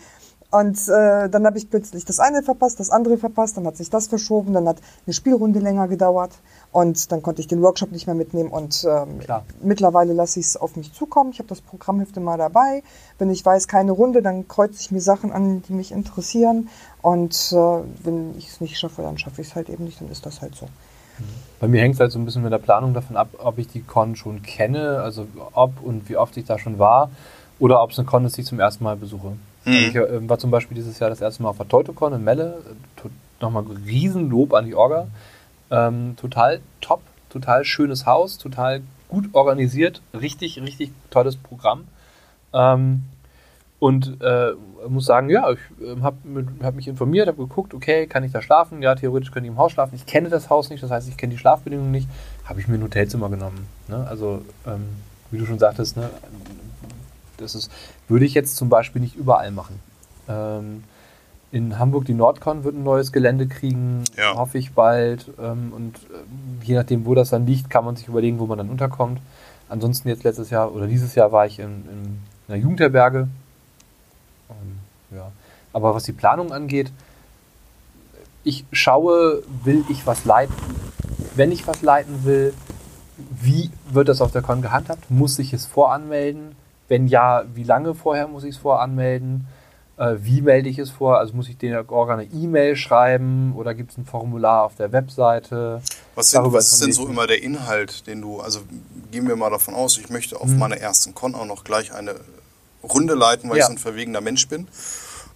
Und 0.50 0.78
äh, 0.88 1.28
dann 1.30 1.46
habe 1.46 1.58
ich 1.58 1.70
plötzlich 1.70 2.06
das 2.06 2.20
eine 2.22 2.42
verpasst, 2.42 2.80
das 2.80 2.90
andere 2.90 3.18
verpasst, 3.18 3.58
dann 3.58 3.68
hat 3.68 3.76
sich 3.76 3.90
das 3.90 4.08
verschoben, 4.08 4.54
dann 4.54 4.66
hat 4.66 4.78
eine 5.06 5.14
Spielrunde 5.14 5.60
länger 5.60 5.90
gedauert 5.90 6.32
und 6.72 7.12
dann 7.12 7.22
konnte 7.22 7.42
ich 7.42 7.48
den 7.48 7.62
Workshop 7.62 7.92
nicht 7.92 8.06
mehr 8.08 8.16
mitnehmen 8.16 8.50
und 8.50 8.86
ähm, 8.88 9.20
mittlerweile 9.62 10.14
lasse 10.14 10.40
ich 10.40 10.48
es 10.48 10.58
auf 10.58 10.76
mich 10.76 10.94
zukommen. 10.94 11.32
Ich 11.32 11.40
habe 11.40 11.50
das 11.50 11.62
Programmheft 11.62 12.18
immer 12.18 12.38
dabei. 12.38 12.84
Wenn 13.18 13.30
ich 13.32 13.46
weiß, 13.46 13.68
keine 13.68 13.92
Runde, 13.94 14.22
dann 14.22 14.48
kreuze 14.48 14.80
ich 14.82 14.92
mir 14.92 15.02
Sachen 15.02 15.32
an, 15.32 15.64
die 15.64 15.74
mich 15.74 15.92
interessieren 15.92 16.70
und 17.02 17.34
äh, 17.52 17.56
wenn 18.04 18.38
ich 18.38 18.50
es 18.50 18.62
nicht 18.62 18.78
schaffe, 18.78 19.02
dann 19.02 19.18
schaffe 19.18 19.42
ich 19.42 19.48
es 19.48 19.56
halt 19.56 19.70
eben 19.70 19.86
nicht, 19.86 20.02
dann 20.02 20.10
ist 20.10 20.26
das 20.26 20.42
halt 20.42 20.56
so. 20.56 20.68
Bei 21.60 21.68
mir 21.68 21.82
hängt 21.82 21.96
es 21.96 22.00
halt 22.00 22.12
so 22.12 22.20
ein 22.20 22.26
bisschen 22.26 22.44
mit 22.44 22.52
der 22.52 22.60
Planung 22.60 22.94
davon 22.94 23.18
ab, 23.18 23.30
ob 23.40 23.58
ich 23.58 23.68
die 23.68 23.82
Con 23.82 24.16
schon 24.16 24.44
kenne, 24.44 25.00
also 25.00 25.26
ob 25.54 25.82
und 25.82 26.08
wie 26.10 26.18
oft 26.18 26.38
ich 26.38 26.46
da 26.46 26.60
schon 26.60 26.78
war, 26.78 27.10
oder 27.58 27.82
ob 27.82 27.90
es 27.90 27.98
eine 27.98 28.06
Con 28.06 28.24
ist, 28.26 28.38
die 28.38 28.42
ich 28.42 28.48
zum 28.48 28.60
ersten 28.60 28.84
Mal 28.84 28.96
besuche. 28.96 29.32
Also 29.66 29.80
ich 29.80 29.96
äh, 29.96 30.30
war 30.30 30.38
zum 30.38 30.52
Beispiel 30.52 30.76
dieses 30.76 31.00
Jahr 31.00 31.10
das 31.10 31.20
erste 31.22 31.42
Mal 31.42 31.50
auf 31.50 31.58
der 31.58 31.68
Teutocon 31.68 32.14
in 32.14 32.24
Melle. 32.24 32.62
To- 32.98 33.10
Nochmal 33.42 33.66
Riesenlob 33.86 34.54
an 34.54 34.66
die 34.66 34.76
Orga. 34.76 35.08
Ähm, 35.70 36.16
total 36.16 36.62
top, 36.82 37.02
total 37.30 37.64
schönes 37.66 38.06
Haus, 38.06 38.38
total 38.38 38.82
gut 39.10 39.30
organisiert, 39.34 40.02
richtig, 40.14 40.62
richtig 40.62 40.92
tolles 41.10 41.38
Programm. 41.38 41.88
Ähm, 42.54 43.04
und 43.80 44.22
äh, 44.22 44.54
muss 44.88 45.06
sagen, 45.06 45.30
ja, 45.30 45.52
ich 45.52 45.60
äh, 45.82 46.02
habe 46.02 46.18
hab 46.64 46.76
mich 46.76 46.88
informiert, 46.88 47.28
habe 47.28 47.38
geguckt, 47.38 47.74
okay, 47.74 48.08
kann 48.08 48.24
ich 48.24 48.32
da 48.32 48.42
schlafen? 48.42 48.82
Ja, 48.82 48.96
theoretisch 48.96 49.32
könnte 49.32 49.48
ich 49.48 49.54
im 49.54 49.60
Haus 49.60 49.72
schlafen. 49.72 49.96
Ich 49.96 50.06
kenne 50.06 50.30
das 50.30 50.50
Haus 50.50 50.70
nicht, 50.70 50.82
das 50.82 50.90
heißt, 50.90 51.08
ich 51.08 51.18
kenne 51.18 51.34
die 51.34 51.38
Schlafbedingungen 51.38 51.92
nicht. 51.92 52.10
Habe 52.46 52.60
ich 52.60 52.68
mir 52.68 52.76
ein 52.76 52.84
Hotelzimmer 52.84 53.30
genommen. 53.30 53.68
Ne? 53.88 54.06
Also, 54.10 54.42
ähm, 54.66 54.88
wie 55.30 55.38
du 55.38 55.46
schon 55.46 55.60
sagtest, 55.60 55.96
ne? 55.96 56.10
das 57.38 57.54
ist, 57.54 57.72
würde 58.08 58.26
ich 58.26 58.34
jetzt 58.34 58.56
zum 58.56 58.70
Beispiel 58.70 59.02
nicht 59.02 59.16
überall 59.16 59.52
machen. 59.52 59.80
Ähm, 60.28 60.84
in 61.52 61.80
Hamburg 61.80 62.06
die 62.06 62.14
Nordcon 62.14 62.64
wird 62.64 62.76
ein 62.76 62.84
neues 62.84 63.12
Gelände 63.12 63.48
kriegen, 63.48 64.04
Ja. 64.18 64.36
hoffe 64.36 64.58
ich 64.58 64.74
bald. 64.74 65.32
Ähm, 65.40 65.72
und 65.74 65.96
ähm, 66.14 66.60
je 66.64 66.76
nachdem, 66.76 67.06
wo 67.06 67.16
das 67.16 67.30
dann 67.30 67.46
liegt, 67.46 67.70
kann 67.70 67.86
man 67.86 67.96
sich 67.96 68.08
überlegen, 68.08 68.40
wo 68.40 68.46
man 68.46 68.58
dann 68.58 68.70
unterkommt. 68.70 69.20
Ansonsten 69.70 70.10
jetzt 70.10 70.24
letztes 70.24 70.50
Jahr 70.50 70.74
oder 70.74 70.88
dieses 70.88 71.16
Jahr 71.16 71.32
war 71.32 71.46
ich 71.46 71.60
in, 71.60 71.66
in 71.66 72.20
in 72.48 72.54
der 72.54 72.58
Jugendherberge. 72.62 73.28
Ähm, 74.50 74.78
ja. 75.18 75.32
Aber 75.74 75.94
was 75.94 76.04
die 76.04 76.14
Planung 76.14 76.54
angeht, 76.54 76.92
ich 78.44 78.66
schaue, 78.72 79.44
will 79.66 79.84
ich 79.90 80.08
was 80.08 80.24
leiten? 80.24 80.56
Wenn 81.36 81.52
ich 81.52 81.68
was 81.68 81.82
leiten 81.82 82.24
will, 82.24 82.54
wie 83.18 83.70
wird 83.92 84.08
das 84.08 84.22
auf 84.22 84.32
der 84.32 84.42
Con 84.42 84.62
gehandhabt? 84.62 85.12
Muss 85.12 85.40
ich 85.40 85.52
es 85.54 85.66
voranmelden? 85.66 86.56
Wenn 86.88 87.08
ja, 87.08 87.44
wie 87.54 87.64
lange 87.64 87.94
vorher 87.96 88.28
muss 88.30 88.46
ich 88.46 88.52
es 88.56 88.62
voranmelden? 88.62 89.46
Äh, 89.98 90.16
wie 90.20 90.42
melde 90.42 90.70
ich 90.70 90.78
es 90.78 90.92
vor? 90.92 91.18
Also 91.18 91.34
muss 91.34 91.50
ich 91.50 91.58
den 91.58 91.76
Orga 91.90 92.14
eine 92.14 92.26
E-Mail 92.26 92.76
schreiben 92.76 93.54
oder 93.56 93.74
gibt 93.74 93.92
es 93.92 93.98
ein 93.98 94.06
Formular 94.06 94.64
auf 94.64 94.76
der 94.76 94.92
Webseite? 94.92 95.82
Was, 96.16 96.30
sind, 96.32 96.54
was 96.54 96.72
ist 96.74 96.84
denn 96.84 96.94
so 96.94 97.08
immer 97.08 97.26
der 97.28 97.42
Inhalt, 97.42 98.06
den 98.08 98.22
du, 98.22 98.40
also 98.40 98.60
gehen 99.12 99.28
wir 99.28 99.36
mal 99.36 99.50
davon 99.50 99.74
aus, 99.74 99.98
ich 99.98 100.10
möchte 100.10 100.40
auf 100.40 100.48
Mhm. 100.50 100.60
meiner 100.60 100.78
ersten 100.78 101.16
Con 101.16 101.34
auch 101.36 101.46
noch 101.46 101.64
gleich 101.64 101.94
eine 101.94 102.16
Runde 102.84 103.16
leiten, 103.16 103.50
weil 103.50 103.58
Ja. 103.58 103.64
ich 103.64 103.68
so 103.68 103.74
ein 103.74 103.78
verwegener 103.80 104.22
Mensch 104.22 104.48
bin. 104.48 104.68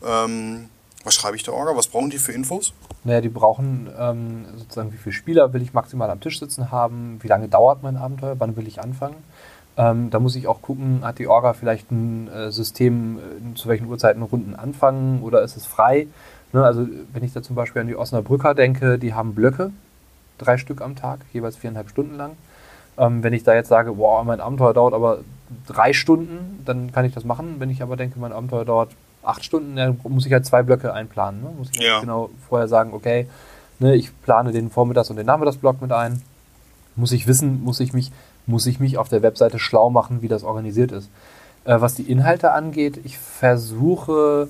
Ähm, 0.06 0.70
was 1.04 1.16
schreibe 1.16 1.36
ich 1.36 1.42
der 1.44 1.56
Orga? 1.56 1.76
Was 1.76 1.88
brauchen 1.88 2.12
die 2.12 2.20
für 2.20 2.32
Infos? 2.32 2.74
Naja, 3.04 3.22
die 3.22 3.30
brauchen 3.30 3.90
ähm, 3.98 4.46
sozusagen, 4.58 4.94
wie 4.94 4.98
viele 4.98 5.14
Spieler 5.14 5.54
will 5.54 5.64
ich 5.64 5.74
maximal 5.74 6.12
am 6.12 6.20
Tisch 6.20 6.40
sitzen 6.40 6.72
haben, 6.72 7.18
wie 7.24 7.28
lange 7.28 7.48
dauert 7.48 7.82
mein 7.82 7.98
Abenteuer, 7.98 8.36
wann 8.38 8.56
will 8.56 8.68
ich 8.68 8.80
anfangen. 8.80 9.16
Ähm, 9.82 10.12
da 10.12 10.20
muss 10.20 10.36
ich 10.36 10.48
auch 10.48 10.62
gucken, 10.62 11.00
hat 11.04 11.18
die 11.18 11.28
Orga 11.28 11.54
vielleicht 11.54 11.90
ein 11.92 12.28
äh, 12.28 12.52
System, 12.52 13.18
äh, 13.18 13.56
zu 13.56 13.68
welchen 13.68 13.88
Uhrzeiten 13.88 14.22
Runden 14.22 14.56
anfangen 14.56 15.24
oder 15.24 15.42
ist 15.42 15.58
es 15.58 15.66
frei? 15.66 16.08
Ne, 16.54 16.64
also 16.64 16.86
wenn 17.14 17.24
ich 17.24 17.34
da 17.34 17.42
zum 17.42 17.56
Beispiel 17.56 17.82
an 17.82 17.88
die 17.88 17.96
Osnabrücker 17.96 18.54
denke, 18.54 19.00
die 19.00 19.14
haben 19.16 19.34
Blöcke, 19.34 19.72
drei 20.38 20.58
Stück 20.58 20.82
am 20.82 20.96
Tag, 20.96 21.22
jeweils 21.34 21.56
viereinhalb 21.56 21.90
Stunden 21.90 22.16
lang. 22.16 22.34
Ähm, 22.98 23.24
wenn 23.24 23.34
ich 23.34 23.44
da 23.44 23.56
jetzt 23.56 23.70
sage, 23.70 23.94
boah, 23.94 24.24
mein 24.24 24.40
Abenteuer 24.40 24.74
dauert 24.74 24.94
aber 24.94 25.20
drei 25.66 25.94
Stunden, 25.94 26.62
dann 26.66 26.92
kann 26.92 27.06
ich 27.06 27.14
das 27.14 27.24
machen. 27.26 27.56
Wenn 27.58 27.70
ich 27.72 27.82
aber 27.82 27.98
denke, 27.98 28.20
mein 28.20 28.34
Abenteuer 28.34 28.66
dauert 28.66 28.92
acht 29.24 29.44
Stunden, 29.44 29.76
dann 29.78 30.00
muss 30.04 30.26
ich 30.28 30.34
halt 30.34 30.46
zwei 30.46 30.62
Blöcke 30.62 30.94
einplanen. 30.94 31.42
Ne? 31.42 31.50
Muss 31.58 31.72
ich 31.72 31.82
Ja. 31.82 31.94
halt 31.94 32.02
genau 32.02 32.30
vorher 32.48 32.68
sagen, 32.68 32.94
okay, 32.94 33.28
ne, 33.80 33.96
ich 33.96 34.12
plane 34.22 34.52
den 34.52 34.70
Vormittags- 34.70 35.10
und 35.10 35.16
den 35.16 35.26
Nachmittagsblock 35.26 35.82
mit 35.82 35.92
ein. 35.92 36.22
Muss 36.96 37.14
ich 37.14 37.26
wissen, 37.26 37.64
muss 37.64 37.80
ich 37.80 37.94
mich, 37.94 38.12
muss 38.46 38.66
ich 38.66 38.80
mich 38.80 38.98
auf 38.98 39.10
der 39.10 39.22
Webseite 39.22 39.60
schlau 39.60 39.90
machen, 39.90 40.22
wie 40.22 40.28
das 40.28 40.44
organisiert 40.44 40.92
ist. 40.92 41.10
Äh, 41.66 41.80
was 41.80 41.96
die 41.96 42.10
Inhalte 42.12 42.52
angeht, 42.52 43.00
ich 43.04 43.18
versuche 43.18 44.48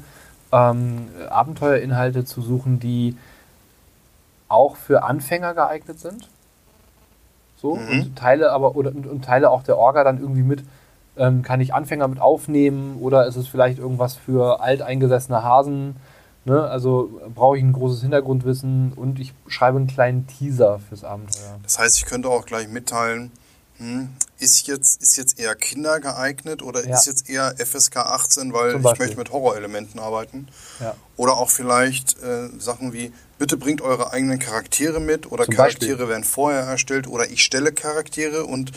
ähm, 0.52 1.08
Abenteuerinhalte 1.30 2.26
zu 2.26 2.42
suchen, 2.42 2.80
die 2.80 3.18
auch 4.48 4.76
für 4.76 5.04
Anfänger 5.04 5.54
geeignet 5.54 6.00
sind. 6.00 6.30
So, 7.58 7.76
Mhm. 7.76 7.90
und 7.90 8.16
Teile 8.18 8.52
aber 8.52 8.76
oder 8.76 8.90
und, 8.90 9.06
und 9.08 9.24
Teile 9.24 9.50
auch 9.50 9.64
der 9.64 9.78
Orga 9.78 10.04
dann 10.04 10.20
irgendwie 10.20 10.42
mit, 10.42 10.64
ähm, 11.18 11.42
kann 11.44 11.62
ich 11.62 11.74
Anfänger 11.74 12.08
mit 12.08 12.20
aufnehmen 12.20 12.98
oder 13.00 13.28
ist 13.28 13.36
es 13.36 13.48
vielleicht 13.48 13.78
irgendwas 13.80 14.16
für 14.16 14.62
alteingesessene 14.62 15.44
Hasen? 15.44 15.96
Ne? 16.44 16.64
Also 16.64 17.22
brauche 17.36 17.58
ich 17.58 17.64
ein 17.64 17.72
großes 17.74 18.02
Hintergrundwissen 18.02 18.94
und 18.94 19.20
ich 19.20 19.34
schreibe 19.48 19.78
einen 19.78 19.86
kleinen 19.88 20.26
Teaser 20.26 20.80
fürs 20.80 21.04
Abenteuer. 21.04 21.60
Das 21.62 21.78
heißt, 21.78 21.98
ich 21.98 22.06
könnte 22.06 22.30
auch 22.30 22.46
gleich 22.46 22.68
mitteilen, 22.68 23.32
hm, 23.82 24.10
ist, 24.40 24.68
jetzt, 24.68 25.02
ist 25.02 25.18
jetzt 25.18 25.40
eher 25.40 25.56
Kinder 25.56 26.00
geeignet 26.00 26.62
oder 26.62 26.86
Ja. 26.88 26.96
ist 26.96 27.08
jetzt 27.08 27.30
eher 27.30 27.56
FSK 27.58 27.98
18, 27.98 28.54
weil 28.54 28.76
ich 28.78 28.82
möchte 29.00 29.18
mit 29.18 29.32
Horrorelementen 29.32 30.00
arbeiten? 30.00 30.48
Ja. 30.80 30.96
Oder 31.18 31.34
auch 31.38 31.50
vielleicht 31.50 32.22
äh, 32.22 32.50
Sachen 32.60 32.94
wie, 32.94 33.12
bitte 33.40 33.58
bringt 33.58 33.82
eure 33.82 34.12
eigenen 34.14 34.38
Charaktere 34.40 35.00
mit 35.00 35.32
oder 35.32 35.46
Zum 35.46 35.56
Charaktere 35.56 35.92
Beispiel. 35.98 36.10
werden 36.10 36.24
vorher 36.24 36.62
erstellt 36.62 37.08
oder 37.08 37.30
ich 37.30 37.44
stelle 37.44 37.72
Charaktere 37.72 38.46
und 38.46 38.72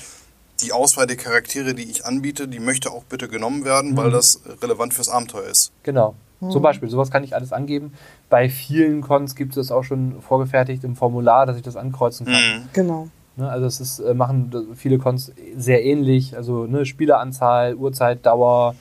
die 0.63 0.73
Auswahl 0.73 1.07
der 1.07 1.17
Charaktere, 1.17 1.75
die 1.75 1.91
ich 1.91 2.07
anbiete, 2.07 2.47
die 2.49 2.61
möchte 2.61 2.91
auch 2.93 3.05
bitte 3.05 3.29
genommen 3.29 3.65
werden, 3.65 3.91
Mhm. 3.93 3.97
weil 3.97 4.11
das 4.11 4.41
relevant 4.63 4.95
fürs 4.95 5.09
Abenteuer 5.09 5.49
ist. 5.49 5.73
Genau. 5.83 6.15
Zum 6.41 6.61
Beispiel, 6.63 6.91
sowas 6.91 7.11
kann 7.11 7.25
ich 7.25 7.35
alles 7.35 7.53
angeben. 7.53 7.95
Bei 8.29 8.51
vielen 8.51 9.01
Cons 9.01 9.35
gibt 9.35 9.53
es 9.57 9.67
das 9.69 9.71
auch 9.75 9.83
schon 9.83 10.21
vorgefertigt 10.21 10.85
im 10.85 10.95
Formular, 10.95 11.47
dass 11.47 11.57
ich 11.57 11.63
das 11.63 11.75
ankreuzen 11.75 12.27
kann. 12.27 12.35
Mhm. 12.35 12.69
Genau. 12.75 13.09
Ne, 13.37 13.49
also 13.51 13.67
es 13.67 13.81
ist, 13.81 13.99
äh, 13.99 14.15
machen 14.15 14.53
viele 14.77 14.99
Cons 14.99 15.33
sehr 15.57 15.85
ähnlich. 15.85 16.37
Also 16.37 16.67
ne, 16.67 16.87
Spieleranzahl, 16.87 17.75
Uhrzeit, 17.75 18.25
Dauer, 18.25 18.75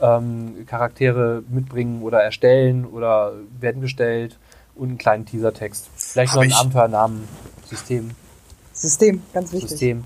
ähm, 0.00 0.66
Charaktere 0.66 1.42
mitbringen 1.48 2.02
oder 2.02 2.20
erstellen 2.22 2.84
oder 2.84 3.32
werden 3.60 3.80
gestellt 3.80 4.38
und 4.74 4.88
einen 4.88 4.98
kleinen 4.98 5.24
Teasertext. 5.26 5.88
Vielleicht 5.94 6.32
Hab 6.32 6.36
noch 6.38 6.42
ein 6.42 6.48
ich- 6.48 6.56
Abenteuernamen, 6.56 7.28
System. 7.66 8.10
System, 8.72 9.22
ganz 9.32 9.52
wichtig. 9.52 9.70
System. 9.70 10.04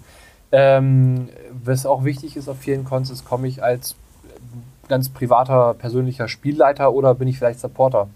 Ähm, 0.53 1.29
was 1.65 1.87
auch 1.87 2.05
wichtig 2.05 2.37
ist 2.37 2.49
auf 2.49 2.59
vielen 2.59 2.85
Cons, 2.85 3.11
ist, 3.11 3.25
komme 3.25 3.49
ich 3.49 3.63
als 3.63 3.95
ganz 4.89 5.09
privater, 5.09 5.75
persönlicher 5.75 6.29
Spielleiter 6.29 6.93
oder 6.93 7.15
bin 7.15 7.27
ich 7.29 7.39
vielleicht 7.39 7.61
Supporter? 7.61 8.09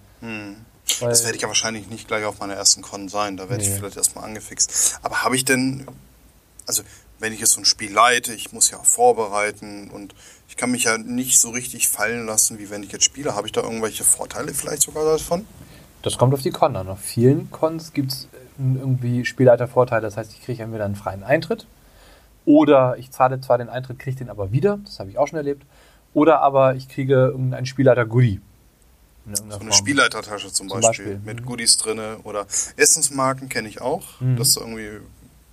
Das 1.08 1.24
werde 1.24 1.36
ich 1.36 1.42
ja 1.42 1.48
wahrscheinlich 1.48 1.88
nicht 1.88 2.06
gleich 2.08 2.24
auf 2.24 2.38
meiner 2.40 2.54
ersten 2.54 2.82
Con 2.82 3.08
sein. 3.08 3.36
Da 3.36 3.48
werde 3.48 3.62
ich 3.62 3.70
Nee. 3.70 3.76
vielleicht 3.76 3.96
erstmal 3.96 4.24
angefixt. 4.24 4.98
Aber 5.02 5.22
habe 5.22 5.36
ich 5.36 5.44
denn, 5.44 5.86
also 6.66 6.82
wenn 7.18 7.32
ich 7.32 7.40
jetzt 7.40 7.52
so 7.52 7.60
ein 7.60 7.64
Spiel 7.64 7.92
leite, 7.92 8.32
ich 8.32 8.52
muss 8.52 8.70
ja 8.70 8.78
auch 8.78 8.84
vorbereiten 8.84 9.90
und 9.90 10.14
ich 10.48 10.56
kann 10.56 10.70
mich 10.70 10.84
ja 10.84 10.98
nicht 10.98 11.38
so 11.38 11.50
richtig 11.50 11.88
fallen 11.88 12.26
lassen, 12.26 12.58
wie 12.58 12.70
wenn 12.70 12.82
ich 12.82 12.92
jetzt 12.92 13.04
spiele. 13.04 13.34
Habe 13.34 13.46
ich 13.46 13.52
da 13.52 13.62
irgendwelche 13.62 14.04
Vorteile 14.04 14.52
vielleicht 14.54 14.82
sogar 14.82 15.04
davon? 15.04 15.46
Das 16.02 16.16
kommt 16.16 16.32
auf 16.32 16.40
die 16.42 16.50
Con 16.50 16.76
an. 16.76 16.88
Auf 16.88 17.00
vielen 17.00 17.50
Cons 17.50 17.92
gibt 17.92 18.12
es 18.12 18.28
irgendwie 18.58 19.24
Spielleitervorteile. 19.24 20.02
Das 20.02 20.16
heißt, 20.16 20.32
ich 20.32 20.42
kriege 20.42 20.62
entweder 20.62 20.84
einen 20.86 20.96
freien 20.96 21.22
Eintritt 21.22 21.66
oder 22.46 22.96
ich 22.98 23.10
zahle 23.10 23.40
zwar 23.40 23.58
den 23.58 23.68
Eintritt, 23.68 23.98
kriege 23.98 24.16
den 24.16 24.30
aber 24.30 24.50
wieder. 24.50 24.78
Das 24.84 24.98
habe 24.98 25.10
ich 25.10 25.18
auch 25.18 25.28
schon 25.28 25.36
erlebt. 25.36 25.64
Oder 26.14 26.40
aber 26.40 26.74
ich 26.74 26.88
kriege 26.88 27.14
irgendein 27.14 27.66
Spielleiter-Goodie. 27.66 28.40
So 29.32 29.42
eine 29.44 29.52
Form. 29.58 29.72
Spielleitertasche 29.72 30.52
zum, 30.52 30.68
Zum 30.68 30.80
Beispiel, 30.80 31.04
Beispiel. 31.16 31.20
mit 31.24 31.40
Mhm. 31.42 31.46
Goodies 31.46 31.76
drinne 31.76 32.18
oder 32.24 32.46
Essensmarken 32.76 33.48
kenne 33.48 33.68
ich 33.68 33.80
auch, 33.80 34.20
Mhm. 34.20 34.36
dass 34.36 34.52
du 34.54 34.60
irgendwie 34.60 34.88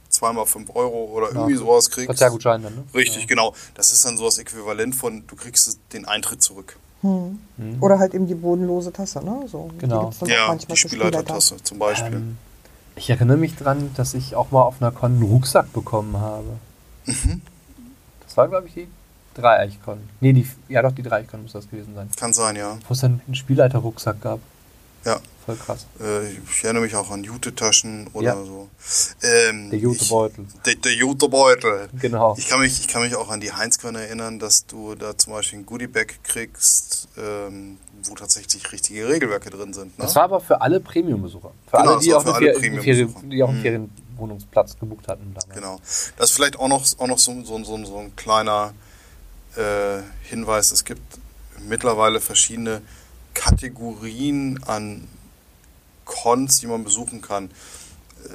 zweimal 0.10 0.46
5 0.46 0.70
Euro 0.76 1.06
oder 1.14 1.28
Ja. 1.28 1.34
irgendwie 1.36 1.56
sowas 1.56 1.90
kriegst. 1.92 2.06
Verzehrgutschein 2.08 2.64
dann, 2.64 2.74
ne? 2.76 2.84
Richtig, 2.94 3.22
Ja. 3.22 3.28
genau. 3.28 3.54
Das 3.76 3.92
ist 3.92 4.06
dann 4.06 4.18
so 4.18 4.26
das 4.26 4.38
Äquivalent 4.38 4.96
von, 4.96 5.24
du 5.28 5.36
kriegst 5.36 5.78
den 5.94 6.06
Eintritt 6.06 6.42
zurück. 6.42 6.78
Hm. 7.02 7.40
Mhm. 7.58 7.84
Oder 7.84 8.00
halt 8.00 8.14
eben 8.16 8.26
die 8.26 8.34
bodenlose 8.34 8.92
Tasse, 8.92 9.24
ne? 9.24 9.44
So, 9.48 9.70
Genau. 9.78 10.12
Die 10.26 10.32
Ja, 10.32 10.48
manchmal 10.48 10.76
die 10.76 10.78
Spielleiter. 10.78 11.10
Spielleitertasse 11.20 11.58
zum 11.64 11.78
Beispiel. 11.78 12.14
Ähm, 12.14 12.38
ich 12.96 13.10
erinnere 13.12 13.38
mich 13.38 13.56
dran, 13.56 13.92
dass 13.96 14.16
ich 14.16 14.34
auch 14.36 14.50
mal 14.50 14.64
auf 14.64 14.82
einer 14.82 14.92
Con 14.92 15.12
einen 15.12 15.22
Rucksack 15.24 15.72
bekommen 15.74 16.18
habe. 16.18 16.58
Mhm. 17.06 17.42
Das 18.26 18.36
war, 18.36 18.48
glaube 18.48 18.68
ich, 18.68 18.74
die 18.74 18.88
Dreieichkon. 19.42 20.00
Nee, 20.20 20.34
die, 20.34 20.48
ja 20.70 20.82
doch, 20.82 20.92
die 20.92 21.04
Dreieichkon 21.04 21.44
muss 21.44 21.54
das 21.54 21.70
gewesen 21.70 21.94
sein. 21.96 22.10
Kann 22.18 22.34
sein, 22.34 22.56
ja. 22.56 22.78
Wo 22.88 22.94
es 22.94 23.02
dann 23.02 23.22
einen 23.26 23.36
Spielleiter-Rucksack 23.36 24.22
gab. 24.22 24.40
Ja. 25.06 25.20
Voll 25.46 25.56
krass. 25.56 25.86
Äh, 26.02 26.32
ich 26.34 26.64
erinnere 26.66 26.84
mich 26.84 26.94
auch 26.96 27.10
an 27.10 27.24
Jute-Taschen 27.24 28.08
oder 28.12 28.26
Ja. 28.36 28.44
so. 28.44 28.68
Ähm, 29.24 29.70
Der 29.70 29.80
Jutebeutel. 29.80 30.46
Der, 30.66 30.76
der 30.76 30.94
Jutebeutel. 30.94 31.88
Genau. 32.02 32.36
Ich 32.38 32.50
kann, 32.50 32.60
mich, 32.60 32.80
ich 32.82 32.88
kann 32.90 33.02
mich 33.04 33.16
auch 33.16 33.30
an 33.30 33.40
die 33.40 33.54
Heinz-Con 33.54 33.96
erinnern, 33.96 34.40
dass 34.40 34.66
du 34.66 34.96
da 34.96 35.18
zum 35.18 35.32
Beispiel 35.34 35.60
ein 35.60 35.66
Goodie-Bag 35.66 36.20
kriegst, 36.24 37.08
ähm, 37.18 37.78
wo 38.04 38.16
tatsächlich 38.16 38.70
richtige 38.74 39.08
Regelwerke 39.08 39.50
drin 39.50 39.72
sind. 39.74 39.98
Ne? 39.98 40.04
Das 40.04 40.16
war 40.16 40.24
aber 40.24 40.42
für 40.42 40.60
alle 40.60 40.82
Premium-Besucher. 40.82 41.52
Für 41.72 41.78
Genau, 41.78 41.92
alle, 41.94 42.02
die 42.02 42.14
auch, 42.14 42.24
für 42.24 42.34
alle 42.36 42.52
Fer- 42.52 42.60
Ferien, 42.60 42.76
Premium-Besucher. 42.82 43.28
die 43.28 43.44
auch 43.44 43.50
einen 43.50 43.58
Mhm. 43.60 43.62
Ferienwohnungsplatz 43.62 44.78
gebucht 44.78 45.08
hatten 45.08 45.34
damals. 45.34 45.56
Genau. 45.56 45.80
Das 46.18 46.30
ist 46.32 46.36
vielleicht 46.36 46.60
auch 46.60 46.68
noch, 46.68 46.86
auch 46.98 47.08
noch 47.08 47.18
so, 47.20 47.42
so, 47.46 47.64
so, 47.64 47.86
so 47.86 47.98
ein 48.00 48.14
kleiner 48.18 48.74
äh, 49.58 50.04
Hinweis. 50.24 50.72
Es 50.72 50.86
gibt 50.86 51.02
mittlerweile 51.68 52.20
verschiedene 52.22 52.82
Kategorien 53.34 54.64
an 54.66 55.08
Cons, 56.06 56.60
die 56.60 56.68
man 56.68 56.84
besuchen 56.84 57.22
kann. 57.22 57.46
Äh, 58.26 58.30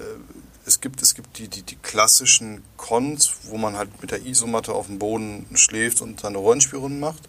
es 0.64 0.80
gibt, 0.80 1.02
es 1.02 1.14
gibt 1.14 1.38
die, 1.38 1.48
die, 1.48 1.62
die 1.62 1.76
klassischen 1.76 2.62
Cons, 2.76 3.32
wo 3.44 3.56
man 3.56 3.76
halt 3.76 4.00
mit 4.00 4.12
der 4.12 4.24
Isomatte 4.24 4.72
auf 4.72 4.86
dem 4.86 4.98
Boden 4.98 5.46
schläft 5.54 6.00
und 6.00 6.20
seine 6.20 6.38
Rollenspielrunden 6.38 7.00
macht. 7.00 7.22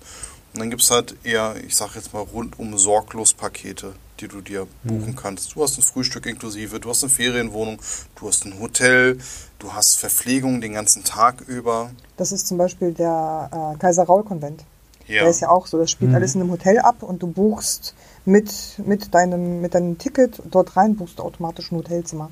Und 0.54 0.60
dann 0.60 0.70
gibt 0.70 0.84
es 0.84 0.92
halt 0.92 1.16
eher, 1.24 1.56
ich 1.66 1.76
sag 1.76 1.96
jetzt 1.96 2.14
mal, 2.14 2.20
rundum 2.20 2.78
sorglos 2.78 3.34
Pakete, 3.34 3.96
die 4.20 4.28
du 4.28 4.42
dir 4.42 4.68
buchen 4.84 5.16
kannst. 5.16 5.56
Du 5.56 5.64
hast 5.64 5.78
ein 5.78 5.82
Frühstück 5.82 6.26
inklusive, 6.26 6.80
du 6.80 6.90
hast 6.90 7.04
eine 7.04 7.10
Ferienwohnung, 7.10 7.80
du 8.20 8.28
hast 8.28 8.46
ein 8.46 8.60
Hotel, 8.60 9.18
du 9.60 9.74
hast 9.74 9.98
Verpflegung 9.98 10.62
den 10.62 10.74
ganzen 10.74 11.04
Tag 11.04 11.42
über. 11.42 11.92
Das 12.18 12.32
ist 12.32 12.48
zum 12.48 12.58
Beispiel 12.58 12.94
der 12.94 13.50
äh, 13.76 13.78
Kaiser-Raul-Konvent. 13.80 14.64
Ja. 15.08 15.22
Der 15.24 15.30
ist 15.30 15.42
ja 15.42 15.50
auch 15.50 15.68
so, 15.68 15.78
das 15.78 15.92
spielt 15.92 16.12
Mhm. 16.12 16.16
alles 16.16 16.36
in 16.36 16.42
einem 16.42 16.52
Hotel 16.52 16.80
ab 16.80 17.04
und 17.04 17.22
du 17.22 17.28
buchst 17.28 17.94
mit, 18.26 18.54
mit, 18.86 19.14
deinem, 19.14 19.60
mit 19.62 19.74
deinem 19.76 19.98
Ticket 19.98 20.42
dort 20.50 20.78
rein, 20.78 20.96
buchst 20.96 21.20
du 21.20 21.24
automatisch 21.24 21.72
ein 21.72 21.78
Hotelzimmer. 21.78 22.30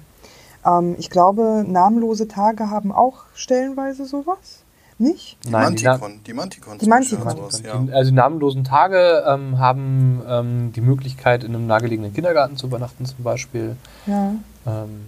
Ähm, 0.65 0.95
ich 0.97 1.09
glaube, 1.09 1.65
namenlose 1.67 2.27
Tage 2.27 2.69
haben 2.69 2.91
auch 2.93 3.23
stellenweise 3.33 4.05
sowas. 4.05 4.63
Nicht? 5.01 5.37
Die 5.45 5.49
Nein, 5.49 5.75
die 5.75 5.83
Na- 5.83 5.97
Manticon, 5.97 6.23
die 6.25 6.33
Manticon. 6.33 6.73
Die 6.77 6.79
zum 6.85 6.89
Beispiel 6.91 7.17
Manticon. 7.17 7.43
hat 7.45 7.51
sowas, 7.53 7.63
ja. 7.65 7.79
Die, 7.79 7.91
also 7.91 8.11
die 8.11 8.15
namenlosen 8.15 8.63
Tage 8.63 9.23
ähm, 9.27 9.57
haben 9.57 10.21
ähm, 10.27 10.71
die 10.75 10.81
Möglichkeit, 10.81 11.43
in 11.43 11.55
einem 11.55 11.65
nahegelegenen 11.65 12.13
Kindergarten 12.13 12.55
zu 12.55 12.67
übernachten 12.67 13.05
zum 13.05 13.23
Beispiel. 13.23 13.75
Ja. 14.05 14.35
Ähm, 14.67 15.05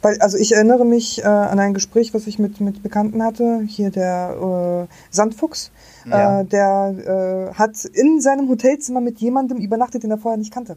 Weil, 0.00 0.18
also 0.20 0.38
ich 0.38 0.54
erinnere 0.54 0.86
mich 0.86 1.22
äh, 1.22 1.26
an 1.26 1.58
ein 1.58 1.74
Gespräch, 1.74 2.14
was 2.14 2.26
ich 2.26 2.38
mit, 2.38 2.60
mit 2.62 2.82
Bekannten 2.82 3.22
hatte. 3.22 3.62
Hier 3.66 3.90
der 3.90 4.86
äh, 4.88 4.94
Sandfuchs. 5.10 5.70
Ja. 6.08 6.40
Äh, 6.40 6.44
der 6.46 7.50
äh, 7.52 7.54
hat 7.54 7.84
in 7.84 8.20
seinem 8.22 8.48
Hotelzimmer 8.48 9.02
mit 9.02 9.18
jemandem 9.18 9.58
übernachtet, 9.58 10.02
den 10.02 10.10
er 10.12 10.18
vorher 10.18 10.38
nicht 10.38 10.52
kannte. 10.52 10.76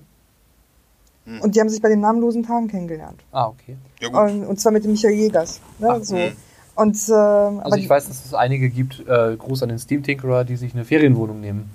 Hm. 1.26 1.40
Und 1.42 1.56
die 1.56 1.62
haben 1.62 1.70
sich 1.70 1.82
bei 1.82 1.88
den 1.90 2.02
namenlosen 2.02 2.44
Tagen 2.44 2.68
kennengelernt. 2.68 3.22
Ah, 3.32 3.48
okay. 3.48 3.78
Ja, 4.02 4.10
gut. 4.10 4.20
Und, 4.20 4.46
und 4.46 4.60
zwar 4.60 4.74
mit 4.74 4.84
dem 4.84 4.92
Michael 4.92 5.14
Jägers. 5.14 5.62
Ne? 5.78 5.88
Ach, 5.92 6.04
so. 6.04 6.18
hm. 6.18 6.34
Und, 6.80 6.98
äh, 7.10 7.12
aber 7.12 7.66
Also 7.66 7.78
ich 7.78 7.90
weiß, 7.90 8.08
dass 8.08 8.24
es 8.24 8.34
einige 8.34 8.70
gibt, 8.70 9.02
äh, 9.06 9.36
groß 9.36 9.64
an 9.64 9.70
den 9.70 9.80
Steam 9.80 10.02
Tinkerer, 10.02 10.46
die 10.46 10.56
sich 10.56 10.74
eine 10.74 10.86
Ferienwohnung 10.86 11.42
nehmen. 11.42 11.70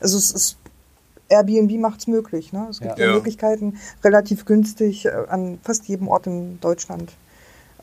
also 0.00 0.18
es 0.18 0.30
ist 0.30 0.56
Airbnb 1.28 1.80
macht 1.80 2.00
es 2.00 2.06
möglich. 2.06 2.52
Ne? 2.52 2.66
Es 2.70 2.80
gibt 2.80 2.98
Ja. 2.98 3.04
ja. 3.04 3.10
Ja. 3.10 3.14
Möglichkeiten, 3.16 3.76
relativ 4.02 4.46
günstig 4.46 5.04
äh, 5.04 5.10
an 5.28 5.58
fast 5.62 5.86
jedem 5.86 6.08
Ort 6.08 6.26
in 6.26 6.58
Deutschland 6.60 7.12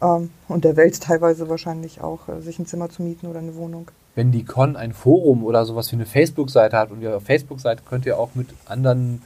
ähm, 0.02 0.32
und 0.48 0.64
der 0.64 0.76
Welt 0.76 1.00
teilweise 1.02 1.50
wahrscheinlich 1.50 2.02
auch, 2.02 2.28
äh, 2.28 2.42
sich 2.42 2.58
ein 2.58 2.66
Zimmer 2.66 2.90
zu 2.90 3.04
mieten 3.04 3.28
oder 3.28 3.40
eine 3.40 3.56
Wohnung. 3.56 3.92
Wenn 4.16 4.32
die 4.32 4.46
Con 4.46 4.76
ein 4.76 4.94
Forum 4.94 5.44
oder 5.44 5.66
sowas 5.66 5.92
wie 5.92 5.98
eine 5.98 6.06
Facebook-Seite 6.06 6.78
hat 6.78 6.92
und 6.92 7.02
ihr 7.02 7.18
auf 7.18 7.24
Facebook-Seite 7.24 7.84
könnt 7.88 8.06
ihr 8.06 8.18
auch 8.18 8.34
mit 8.34 8.48
anderen 8.66 9.22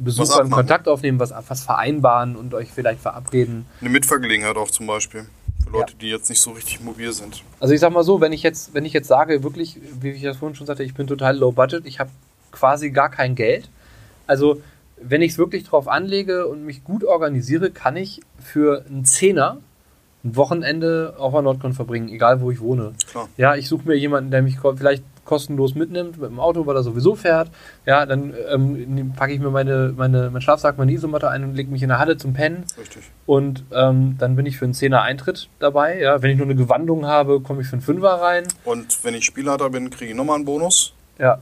Besuchern 0.00 0.32
abmachen. 0.32 0.50
Kontakt 0.50 0.88
aufnehmen, 0.88 1.18
was, 1.20 1.32
was 1.48 1.62
vereinbaren 1.62 2.36
und 2.36 2.54
euch 2.54 2.70
vielleicht 2.70 3.00
verabreden. 3.00 3.66
Eine 3.80 3.90
Mitfahrgelegenheit 3.90 4.56
auch 4.56 4.70
zum 4.70 4.86
Beispiel. 4.86 5.26
Für 5.64 5.70
Leute, 5.70 5.94
die 5.94 6.08
jetzt 6.08 6.28
nicht 6.28 6.40
so 6.40 6.52
richtig 6.52 6.80
mobil 6.80 7.12
sind. 7.12 7.42
Also 7.60 7.74
ich 7.74 7.80
sag 7.80 7.92
mal 7.92 8.02
so, 8.02 8.20
wenn 8.20 8.32
ich 8.32 8.42
jetzt, 8.42 8.74
wenn 8.74 8.84
ich 8.84 8.92
jetzt 8.92 9.08
sage, 9.08 9.42
wirklich, 9.42 9.78
wie 10.00 10.10
ich 10.10 10.22
das 10.22 10.38
vorhin 10.38 10.56
schon 10.56 10.66
sagte, 10.66 10.82
ich 10.82 10.94
bin 10.94 11.06
total 11.06 11.36
low 11.36 11.52
budget, 11.52 11.86
ich 11.86 12.00
habe 12.00 12.10
quasi 12.50 12.90
gar 12.90 13.10
kein 13.10 13.34
Geld. 13.34 13.68
Also 14.26 14.62
wenn 15.00 15.22
ich 15.22 15.32
es 15.32 15.38
wirklich 15.38 15.64
drauf 15.64 15.88
anlege 15.88 16.46
und 16.46 16.64
mich 16.64 16.84
gut 16.84 17.04
organisiere, 17.04 17.70
kann 17.70 17.96
ich 17.96 18.20
für 18.38 18.84
einen 18.86 19.04
Zehner 19.04 19.58
ein 20.24 20.36
Wochenende 20.36 21.14
auf 21.18 21.32
der 21.32 21.42
Nordcon 21.42 21.72
verbringen, 21.72 22.08
egal 22.08 22.40
wo 22.40 22.50
ich 22.50 22.60
wohne. 22.60 22.92
Klar. 23.10 23.28
Ja, 23.36 23.54
ich 23.54 23.68
suche 23.68 23.88
mir 23.88 23.94
jemanden, 23.94 24.30
der 24.30 24.42
mich 24.42 24.58
vielleicht 24.76 25.02
kostenlos 25.30 25.76
mitnimmt 25.76 26.20
mit 26.20 26.28
dem 26.28 26.40
Auto, 26.40 26.66
weil 26.66 26.74
er 26.74 26.82
sowieso 26.82 27.14
fährt. 27.14 27.50
Ja, 27.86 28.04
dann 28.04 28.34
ähm, 28.52 29.12
packe 29.14 29.32
ich 29.32 29.38
mir 29.38 29.50
meine, 29.50 29.94
meine, 29.96 30.28
meinen 30.28 30.42
Schlafsack, 30.42 30.76
meine 30.76 30.90
Isomatte 30.90 31.30
ein 31.30 31.44
und 31.44 31.54
lege 31.54 31.70
mich 31.70 31.82
in 31.84 31.88
der 31.88 32.00
Halle 32.00 32.16
zum 32.16 32.32
Pennen. 32.32 32.64
Richtig. 32.76 33.04
Und 33.26 33.62
ähm, 33.72 34.16
dann 34.18 34.34
bin 34.34 34.44
ich 34.44 34.58
für 34.58 34.64
einen 34.64 34.74
Zehner 34.74 35.02
Eintritt 35.02 35.48
dabei. 35.60 36.00
Ja, 36.00 36.20
wenn 36.20 36.32
ich 36.32 36.36
nur 36.36 36.46
eine 36.46 36.56
Gewandung 36.56 37.06
habe, 37.06 37.40
komme 37.40 37.62
ich 37.62 37.68
für 37.68 37.74
einen 37.74 37.82
Fünfer 37.82 38.20
rein. 38.20 38.42
Und 38.64 39.04
wenn 39.04 39.14
ich 39.14 39.24
Spielleiter 39.24 39.70
bin, 39.70 39.88
kriege 39.88 40.10
ich 40.10 40.16
nochmal 40.16 40.34
einen 40.34 40.44
Bonus. 40.44 40.94
Ja, 41.20 41.38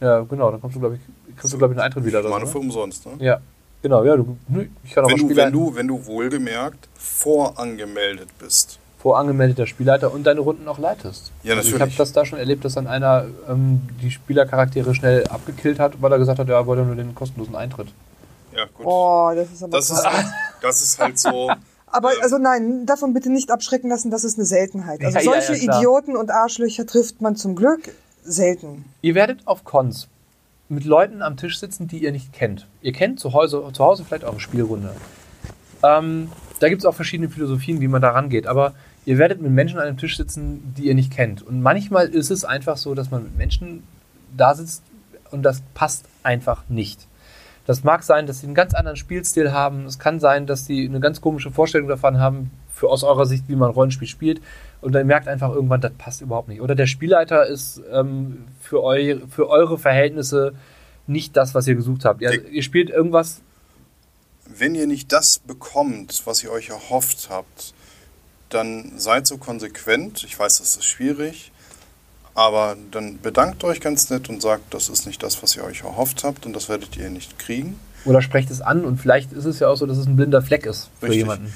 ja, 0.00 0.20
genau. 0.20 0.50
Dann 0.50 0.62
kommst 0.62 0.76
du, 0.76 0.80
glaube 0.80 0.94
ich, 0.96 1.36
kriegst 1.36 1.52
du, 1.52 1.58
glaube 1.58 1.74
ich, 1.74 1.78
einen 1.78 1.84
Eintritt 1.84 2.06
wieder. 2.06 2.20
Ich 2.20 2.24
meine 2.24 2.36
oder 2.36 2.46
für 2.46 2.58
ne? 2.58 2.64
umsonst. 2.64 3.04
Ne? 3.04 3.12
Ja, 3.18 3.40
genau. 3.82 4.02
Ja, 4.02 4.16
du, 4.16 4.38
ich 4.82 4.92
kann 4.92 5.04
auch 5.04 5.10
Wenn, 5.10 5.28
du, 5.28 5.36
wenn, 5.36 5.52
du, 5.52 5.74
wenn 5.74 5.88
du 5.88 6.06
wohlgemerkt 6.06 6.88
vorangemeldet 6.96 8.30
bist. 8.38 8.78
Vorangemeldeter 9.06 9.68
Spielleiter 9.68 10.12
und 10.12 10.24
deine 10.24 10.40
Runden 10.40 10.66
auch 10.66 10.80
leitest. 10.80 11.30
Ja, 11.44 11.54
Also 11.54 11.68
ich 11.68 11.74
natürlich. 11.74 11.80
habe 11.80 11.92
das 11.96 12.12
da 12.12 12.26
schon 12.26 12.40
erlebt, 12.40 12.64
dass 12.64 12.74
dann 12.74 12.88
einer 12.88 13.26
ähm, 13.48 13.82
die 14.02 14.10
Spielercharaktere 14.10 14.96
schnell 14.96 15.24
abgekillt 15.28 15.78
hat, 15.78 16.02
weil 16.02 16.10
er 16.10 16.18
gesagt 16.18 16.40
hat, 16.40 16.48
ja, 16.48 16.56
er 16.56 16.66
wollte 16.66 16.82
nur 16.82 16.96
den 16.96 17.14
kostenlosen 17.14 17.54
Eintritt. 17.54 17.86
Ja, 18.52 18.64
gut. 18.74 18.84
Oh, 18.84 19.30
das 19.32 19.52
ist 19.52 19.62
aber 19.62 19.76
Das 19.76 19.90
ist, 19.90 20.04
halt, 20.04 20.26
das 20.60 20.82
ist 20.82 20.98
halt 20.98 21.18
so. 21.20 21.52
Aber 21.86 22.14
ähm, 22.14 22.18
also 22.20 22.38
nein, 22.38 22.84
davon 22.84 23.14
bitte 23.14 23.30
nicht 23.30 23.52
abschrecken 23.52 23.90
lassen, 23.90 24.10
das 24.10 24.24
ist 24.24 24.38
eine 24.38 24.44
Seltenheit. 24.44 25.04
Also 25.04 25.18
Ja, 25.18 25.40
solche 25.40 25.64
ja. 25.64 25.76
Idioten 25.78 26.16
und 26.16 26.32
Arschlöcher 26.32 26.84
trifft 26.84 27.20
man 27.20 27.36
zum 27.36 27.54
Glück 27.54 27.94
selten. 28.24 28.86
Ihr 29.02 29.14
werdet 29.14 29.46
auf 29.46 29.62
Cons 29.62 30.08
mit 30.68 30.84
Leuten 30.84 31.22
am 31.22 31.36
Tisch 31.36 31.60
sitzen, 31.60 31.86
die 31.86 31.98
ihr 31.98 32.10
nicht 32.10 32.32
kennt. 32.32 32.66
Ihr 32.82 32.92
kennt 32.92 33.20
zu 33.20 33.34
Hause, 33.34 33.62
zu 33.72 33.84
Hause 33.84 34.04
vielleicht 34.04 34.24
eure 34.24 34.40
Spielrunde. 34.40 34.90
Ähm, 35.84 36.32
da 36.58 36.68
gibt 36.68 36.82
es 36.82 36.86
auch 36.86 36.94
verschiedene 36.94 37.28
Philosophien, 37.28 37.80
wie 37.80 37.88
man 37.88 38.02
da 38.02 38.10
rangeht. 38.10 38.46
Aber 38.46 38.72
ihr 39.06 39.16
werdet 39.16 39.40
mit 39.40 39.52
Menschen 39.52 39.78
an 39.78 39.86
einem 39.86 39.96
Tisch 39.96 40.18
sitzen, 40.18 40.74
die 40.76 40.88
ihr 40.88 40.94
nicht 40.94 41.12
kennt. 41.12 41.40
Und 41.40 41.62
manchmal 41.62 42.08
ist 42.08 42.30
es 42.30 42.44
einfach 42.44 42.76
so, 42.76 42.94
dass 42.94 43.10
man 43.10 43.22
mit 43.22 43.38
Menschen 43.38 43.84
da 44.36 44.54
sitzt 44.54 44.82
und 45.30 45.42
das 45.42 45.62
passt 45.72 46.04
einfach 46.22 46.64
nicht. 46.68 47.06
Das 47.66 47.82
mag 47.82 48.02
sein, 48.02 48.26
dass 48.26 48.40
sie 48.40 48.46
einen 48.46 48.54
ganz 48.54 48.74
anderen 48.74 48.96
Spielstil 48.96 49.52
haben. 49.52 49.86
Es 49.86 49.98
kann 49.98 50.20
sein, 50.20 50.46
dass 50.46 50.66
sie 50.66 50.86
eine 50.86 51.00
ganz 51.00 51.20
komische 51.20 51.50
Vorstellung 51.50 51.88
davon 51.88 52.18
haben, 52.20 52.50
für 52.72 52.90
aus 52.90 53.02
eurer 53.04 53.26
Sicht, 53.26 53.44
wie 53.48 53.56
man 53.56 53.70
Rollenspiel 53.70 54.06
spielt. 54.06 54.40
Und 54.82 54.92
dann 54.92 55.06
merkt 55.06 55.28
einfach 55.28 55.52
irgendwann, 55.52 55.80
das 55.80 55.92
passt 55.96 56.20
überhaupt 56.20 56.48
nicht. 56.48 56.60
Oder 56.60 56.74
der 56.74 56.86
Spielleiter 56.86 57.46
ist 57.46 57.80
ähm, 57.90 58.44
für, 58.60 58.82
eu 58.82 59.20
für 59.28 59.48
eure 59.48 59.78
Verhältnisse 59.78 60.52
nicht 61.06 61.36
das, 61.36 61.54
was 61.54 61.66
ihr 61.66 61.74
gesucht 61.74 62.04
habt. 62.04 62.20
Ihr, 62.20 62.48
ihr 62.48 62.62
spielt 62.62 62.90
irgendwas. 62.90 63.40
wenn 64.46 64.74
ihr 64.74 64.86
nicht 64.86 65.12
das 65.12 65.38
bekommt, 65.38 66.22
was 66.24 66.44
ihr 66.44 66.50
euch 66.50 66.68
erhofft 66.68 67.28
habt, 67.30 67.74
dann 68.56 68.92
seid 68.96 69.26
so 69.26 69.38
konsequent. 69.38 70.24
Ich 70.24 70.38
weiß, 70.38 70.58
das 70.58 70.76
ist 70.76 70.84
schwierig, 70.84 71.52
aber 72.34 72.76
dann 72.90 73.20
bedankt 73.20 73.62
euch 73.64 73.80
ganz 73.80 74.10
nett 74.10 74.28
und 74.28 74.42
sagt, 74.42 74.74
das 74.74 74.88
ist 74.88 75.06
nicht 75.06 75.22
das, 75.22 75.42
was 75.42 75.54
ihr 75.56 75.64
euch 75.64 75.82
erhofft 75.82 76.24
habt 76.24 76.46
und 76.46 76.52
das 76.52 76.68
werdet 76.68 76.96
ihr 76.96 77.08
nicht 77.10 77.38
kriegen. 77.38 77.78
Oder 78.04 78.22
sprecht 78.22 78.50
es 78.50 78.60
an 78.60 78.84
und 78.84 78.98
vielleicht 79.00 79.32
ist 79.32 79.44
es 79.44 79.58
ja 79.58 79.68
auch 79.68 79.76
so, 79.76 79.86
dass 79.86 79.98
es 79.98 80.06
ein 80.06 80.16
blinder 80.16 80.42
Fleck 80.42 80.66
ist 80.66 80.90
für 81.00 81.06
Richtig. 81.06 81.18
jemanden. 81.22 81.52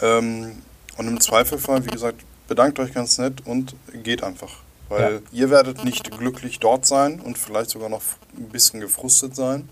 Ähm, 0.00 0.52
und 0.96 1.06
im 1.08 1.20
Zweifelfall, 1.20 1.84
wie 1.86 1.90
gesagt, 1.90 2.22
bedankt 2.48 2.78
euch 2.78 2.92
ganz 2.92 3.18
nett 3.18 3.46
und 3.46 3.74
geht 4.02 4.22
einfach. 4.22 4.50
Weil 4.88 5.14
Ja. 5.14 5.20
ihr 5.32 5.50
werdet 5.50 5.84
nicht 5.84 6.10
glücklich 6.18 6.58
dort 6.58 6.86
sein 6.86 7.20
und 7.20 7.38
vielleicht 7.38 7.70
sogar 7.70 7.88
noch 7.88 8.02
ein 8.36 8.48
bisschen 8.48 8.80
gefrustet 8.80 9.34
sein. 9.36 9.68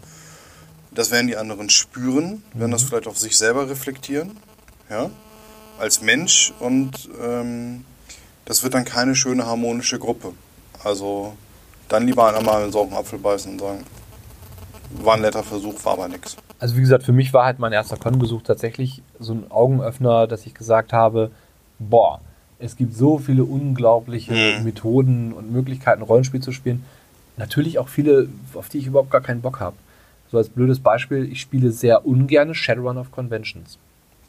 Das 0.92 1.10
werden 1.10 1.26
die 1.26 1.36
anderen 1.36 1.68
spüren, 1.70 2.42
werden 2.54 2.70
das 2.72 2.82
vielleicht 2.84 3.06
auf 3.06 3.18
sich 3.18 3.36
selber 3.36 3.68
reflektieren, 3.68 4.36
ja, 4.88 5.10
als 5.80 6.02
Mensch 6.02 6.52
und 6.60 7.08
ähm, 7.22 7.84
das 8.44 8.62
wird 8.62 8.74
dann 8.74 8.84
keine 8.84 9.14
schöne 9.14 9.46
harmonische 9.46 9.98
Gruppe. 9.98 10.32
Also 10.84 11.34
dann 11.88 12.06
lieber 12.06 12.34
einmal 12.36 12.62
einen 12.62 12.72
sauren 12.72 12.92
Apfel 12.94 13.18
beißen 13.18 13.52
und 13.52 13.58
sagen, 13.60 13.84
war 15.02 15.14
ein 15.14 15.22
netter 15.22 15.42
Versuch, 15.42 15.84
war 15.84 15.94
aber 15.94 16.08
nichts. 16.08 16.36
Also 16.58 16.76
wie 16.76 16.80
gesagt, 16.80 17.04
für 17.04 17.12
mich 17.12 17.32
war 17.32 17.44
halt 17.44 17.58
mein 17.58 17.72
erster 17.72 17.96
Con-Besuch 17.96 18.42
tatsächlich 18.42 19.02
so 19.18 19.32
ein 19.32 19.50
Augenöffner, 19.50 20.26
dass 20.26 20.46
ich 20.46 20.54
gesagt 20.54 20.92
habe, 20.92 21.30
boah, 21.78 22.20
es 22.58 22.76
gibt 22.76 22.94
so 22.94 23.18
viele 23.18 23.44
unglaubliche 23.44 24.32
Mhm. 24.32 24.64
Methoden 24.64 25.32
und 25.32 25.50
Möglichkeiten, 25.52 26.02
Rollenspiel 26.02 26.40
zu 26.42 26.52
spielen. 26.52 26.84
Natürlich 27.36 27.78
auch 27.78 27.88
viele, 27.88 28.28
auf 28.54 28.68
die 28.68 28.78
ich 28.78 28.86
überhaupt 28.86 29.10
gar 29.10 29.22
keinen 29.22 29.40
Bock 29.40 29.60
habe. 29.60 29.76
So 30.30 30.36
als 30.36 30.48
blödes 30.50 30.80
Beispiel, 30.80 31.30
ich 31.32 31.40
spiele 31.40 31.72
sehr 31.72 32.04
ungerne 32.06 32.54
Shadowrun 32.54 32.98
of 32.98 33.10
Conventions. 33.10 33.78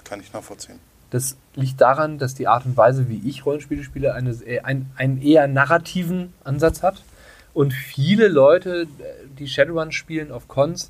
Kann 0.03 0.21
ich 0.21 0.31
nachvollziehen. 0.31 0.79
Das 1.11 1.37
liegt 1.55 1.79
daran, 1.81 2.17
dass 2.17 2.33
die 2.33 2.47
Art 2.47 2.65
und 2.65 2.75
Weise, 2.77 3.07
wie 3.09 3.21
ich 3.27 3.45
Rollenspiele 3.45 3.83
spiele, 3.83 4.13
eine, 4.15 4.35
ein, 4.63 4.89
einen 4.95 5.21
eher 5.21 5.47
narrativen 5.47 6.33
Ansatz 6.43 6.81
hat. 6.81 7.03
Und 7.53 7.73
viele 7.73 8.27
Leute, 8.29 8.87
die 9.37 9.47
Shadowrun 9.47 9.91
spielen 9.91 10.31
auf 10.31 10.47
Cons, 10.47 10.89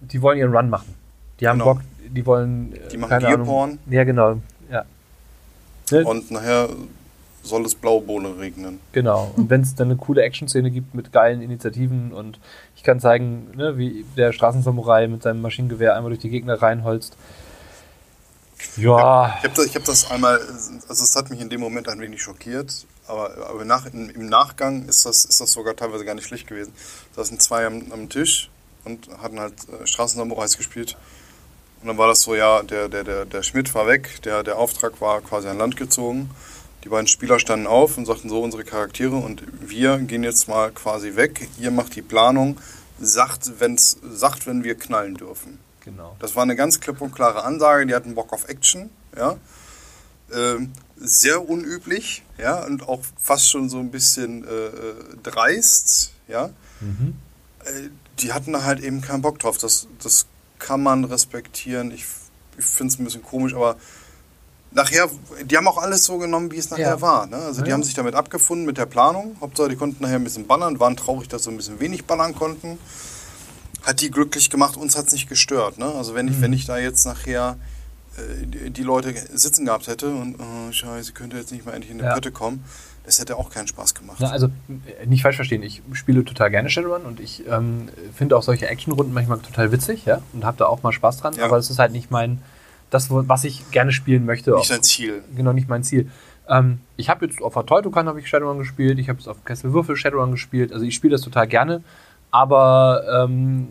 die 0.00 0.20
wollen 0.20 0.38
ihren 0.38 0.54
Run 0.54 0.68
machen. 0.68 0.94
Die 1.40 1.46
haben 1.48 1.58
Genau. 1.60 1.74
Bock, 1.74 1.82
die 2.08 2.26
wollen. 2.26 2.72
äh, 2.74 2.88
Die 2.88 2.96
machen. 2.96 3.20
Gearporn. 3.20 3.78
Ja, 3.88 4.04
genau. 4.04 4.40
Ja. 4.70 4.84
Ne? 5.92 6.04
Und 6.04 6.30
nachher 6.32 6.68
soll 7.44 7.64
es 7.64 7.76
blaue 7.76 8.02
Bohne 8.02 8.36
regnen. 8.40 8.80
Genau. 8.90 9.32
Und 9.36 9.48
wenn 9.50 9.60
es 9.60 9.76
dann 9.76 9.88
eine 9.88 9.96
coole 9.96 10.22
Action-Szene 10.22 10.72
gibt 10.72 10.94
mit 10.94 11.12
geilen 11.12 11.40
Initiativen 11.40 12.12
und 12.12 12.40
ich 12.74 12.82
kann 12.82 12.98
zeigen, 12.98 13.52
ne, 13.56 13.78
wie 13.78 14.04
der 14.16 14.32
Straßensamurai 14.32 15.06
mit 15.06 15.22
seinem 15.22 15.40
Maschinengewehr 15.40 15.94
einmal 15.94 16.10
durch 16.10 16.20
die 16.20 16.30
Gegner 16.30 16.60
reinholzt. 16.60 17.16
Ja. 18.76 19.38
Ich 19.38 19.44
habe 19.44 19.54
das, 19.54 19.74
hab 19.74 19.84
das 19.84 20.10
einmal, 20.10 20.40
also 20.88 21.04
es 21.04 21.16
hat 21.16 21.30
mich 21.30 21.40
in 21.40 21.48
dem 21.48 21.60
Moment 21.60 21.88
ein 21.88 22.00
wenig 22.00 22.22
schockiert, 22.22 22.86
aber, 23.06 23.48
aber 23.48 23.64
nach, 23.64 23.86
im, 23.86 24.28
Nachgang 24.28 24.86
ist 24.88 25.06
das, 25.06 25.24
ist 25.24 25.40
das 25.40 25.52
sogar 25.52 25.76
teilweise 25.76 26.04
gar 26.04 26.14
nicht 26.14 26.26
schlecht 26.26 26.46
gewesen. 26.46 26.72
Da 27.14 27.22
saßen 27.22 27.40
zwei 27.40 27.66
am, 27.66 27.92
am 27.92 28.08
Tisch 28.08 28.50
und 28.84 29.08
hatten 29.22 29.40
halt 29.40 29.54
äh, 29.68 29.86
Straßensamurais 29.86 30.56
gespielt. 30.56 30.96
Und 31.80 31.88
dann 31.88 31.98
war 31.98 32.08
das 32.08 32.22
so, 32.22 32.34
ja, 32.34 32.62
der, 32.62 32.88
der, 32.88 33.04
der, 33.04 33.24
der 33.24 33.42
Schmidt 33.42 33.74
war 33.74 33.86
weg, 33.86 34.22
der, 34.24 34.42
der 34.42 34.58
Auftrag 34.58 35.00
war 35.00 35.20
quasi 35.20 35.48
an 35.48 35.58
Land 35.58 35.76
gezogen. 35.76 36.30
Die 36.84 36.88
beiden 36.88 37.08
Spieler 37.08 37.38
standen 37.38 37.66
auf 37.66 37.98
und 37.98 38.06
sagten 38.06 38.28
so 38.28 38.40
unsere 38.40 38.64
Charaktere 38.64 39.16
und 39.16 39.42
wir 39.60 39.98
gehen 39.98 40.22
jetzt 40.22 40.48
mal 40.48 40.70
quasi 40.70 41.16
weg. 41.16 41.48
Ihr 41.58 41.70
macht 41.70 41.96
die 41.96 42.02
Planung, 42.02 42.58
sagt, 43.00 43.60
wenn's, 43.60 43.98
sagt 44.02 44.46
wenn 44.46 44.62
wir 44.64 44.76
knallen 44.76 45.14
dürfen. 45.14 45.58
Genau. 45.86 46.14
Das 46.18 46.34
war 46.36 46.42
eine 46.42 46.56
ganz 46.56 46.80
klipp 46.80 47.00
und 47.00 47.14
klare 47.14 47.44
Ansage. 47.44 47.86
Die 47.86 47.94
hatten 47.94 48.14
Bock 48.14 48.32
auf 48.34 48.48
Action, 48.48 48.90
ja. 49.16 49.36
Ähm, 50.34 50.72
sehr 50.96 51.48
unüblich, 51.48 52.24
ja, 52.38 52.64
und 52.64 52.88
auch 52.88 53.00
fast 53.16 53.48
schon 53.48 53.68
so 53.70 53.78
ein 53.78 53.90
bisschen 53.92 54.44
äh, 54.44 54.48
äh, 54.48 54.94
dreist, 55.22 56.12
ja. 56.26 56.50
Mhm. 56.80 57.14
Äh, 57.64 57.90
die 58.18 58.32
hatten 58.32 58.52
da 58.52 58.64
halt 58.64 58.80
eben 58.80 59.00
keinen 59.00 59.22
Bock 59.22 59.38
drauf. 59.38 59.58
Das, 59.58 59.86
das 60.02 60.26
kann 60.58 60.82
man 60.82 61.04
respektieren. 61.04 61.92
Ich, 61.92 62.04
ich 62.58 62.64
finde 62.64 62.92
es 62.92 62.98
ein 62.98 63.04
bisschen 63.04 63.22
komisch, 63.22 63.54
aber 63.54 63.76
nachher, 64.72 65.08
die 65.44 65.56
haben 65.56 65.68
auch 65.68 65.78
alles 65.78 66.04
so 66.04 66.18
genommen, 66.18 66.50
wie 66.50 66.58
es 66.58 66.70
nachher 66.70 66.88
Ja. 66.96 67.00
war. 67.00 67.26
Ne? 67.26 67.36
Also 67.36 67.62
die 67.62 67.68
Ja. 67.68 67.74
haben 67.74 67.82
sich 67.84 67.94
damit 67.94 68.14
abgefunden 68.16 68.66
mit 68.66 68.78
der 68.78 68.86
Planung. 68.86 69.36
Hauptsache, 69.40 69.68
die 69.68 69.76
konnten 69.76 70.02
nachher 70.02 70.16
ein 70.16 70.24
bisschen 70.24 70.46
bannern, 70.48 70.80
waren 70.80 70.96
traurig, 70.96 71.28
dass 71.28 71.44
sie 71.44 71.50
ein 71.50 71.56
bisschen 71.56 71.78
wenig 71.78 72.04
bannern 72.06 72.34
konnten. 72.34 72.78
Hat 73.86 74.00
die 74.00 74.10
glücklich 74.10 74.50
gemacht, 74.50 74.76
uns 74.76 74.96
hat 74.96 75.06
es 75.06 75.12
nicht 75.12 75.28
gestört. 75.28 75.78
Ne? 75.78 75.86
Also 75.86 76.14
wenn 76.14 76.28
ich, 76.28 76.36
Mhm. 76.38 76.42
wenn 76.42 76.52
ich 76.52 76.66
da 76.66 76.76
jetzt 76.78 77.06
nachher 77.06 77.56
äh, 78.18 78.70
die, 78.70 78.82
Leute 78.82 79.14
sitzen 79.32 79.64
gehabt 79.66 79.86
hätte 79.88 80.08
und 80.08 80.36
oh, 80.38 80.72
scheiße, 80.72 81.12
könnte 81.12 81.36
jetzt 81.36 81.52
nicht 81.52 81.64
mal 81.66 81.72
endlich 81.72 81.90
in 81.92 81.98
die 81.98 82.04
Ja. 82.04 82.14
Pötte 82.14 82.30
kommen, 82.32 82.64
das 83.04 83.20
hätte 83.20 83.36
auch 83.36 83.50
keinen 83.50 83.66
Spaß 83.68 83.94
gemacht. 83.94 84.16
Na, 84.20 84.30
also 84.30 84.46
äh, 84.48 85.06
nicht 85.06 85.22
falsch 85.22 85.36
verstehen, 85.36 85.62
ich 85.62 85.82
spiele 85.92 86.24
total 86.24 86.50
gerne 86.50 86.68
Shadowrun 86.70 87.02
und 87.02 87.20
ich 87.20 87.44
ähm, 87.48 87.88
finde 88.14 88.36
auch 88.36 88.42
solche 88.42 88.68
Actionrunden 88.68 89.14
manchmal 89.14 89.38
total 89.38 89.70
witzig, 89.70 90.04
ja, 90.06 90.20
und 90.32 90.44
habe 90.44 90.56
da 90.56 90.64
auch 90.66 90.82
mal 90.82 90.92
Spaß 90.92 91.18
dran, 91.18 91.34
Ja. 91.34 91.44
aber 91.44 91.58
es 91.58 91.70
ist 91.70 91.78
halt 91.78 91.92
nicht 91.92 92.10
mein, 92.10 92.40
das, 92.90 93.08
was 93.10 93.44
ich 93.44 93.70
gerne 93.70 93.92
spielen 93.92 94.24
möchte. 94.24 94.52
nicht 94.56 94.68
sein 94.68 94.82
Ziel. 94.82 95.22
genau 95.36 95.52
nicht 95.52 95.68
mein 95.68 95.84
Ziel. 95.84 96.10
Ähm, 96.48 96.78
ich 96.96 97.10
habe 97.10 97.26
jetzt 97.26 97.42
auf 97.42 97.52
der 97.54 97.66
Teutokan 97.66 98.08
habe 98.08 98.18
ich 98.20 98.28
Shadowrun 98.28 98.58
gespielt, 98.58 98.98
ich 98.98 99.08
habe 99.08 99.18
jetzt 99.18 99.28
auf 99.28 99.44
Kessel 99.44 99.72
Würfel 99.72 99.94
Shadowrun 99.96 100.30
gespielt, 100.30 100.72
also 100.72 100.84
ich 100.86 100.94
spiele 100.94 101.12
das 101.12 101.20
total 101.20 101.46
gerne, 101.48 101.82
aber 102.30 103.24
ähm, 103.24 103.68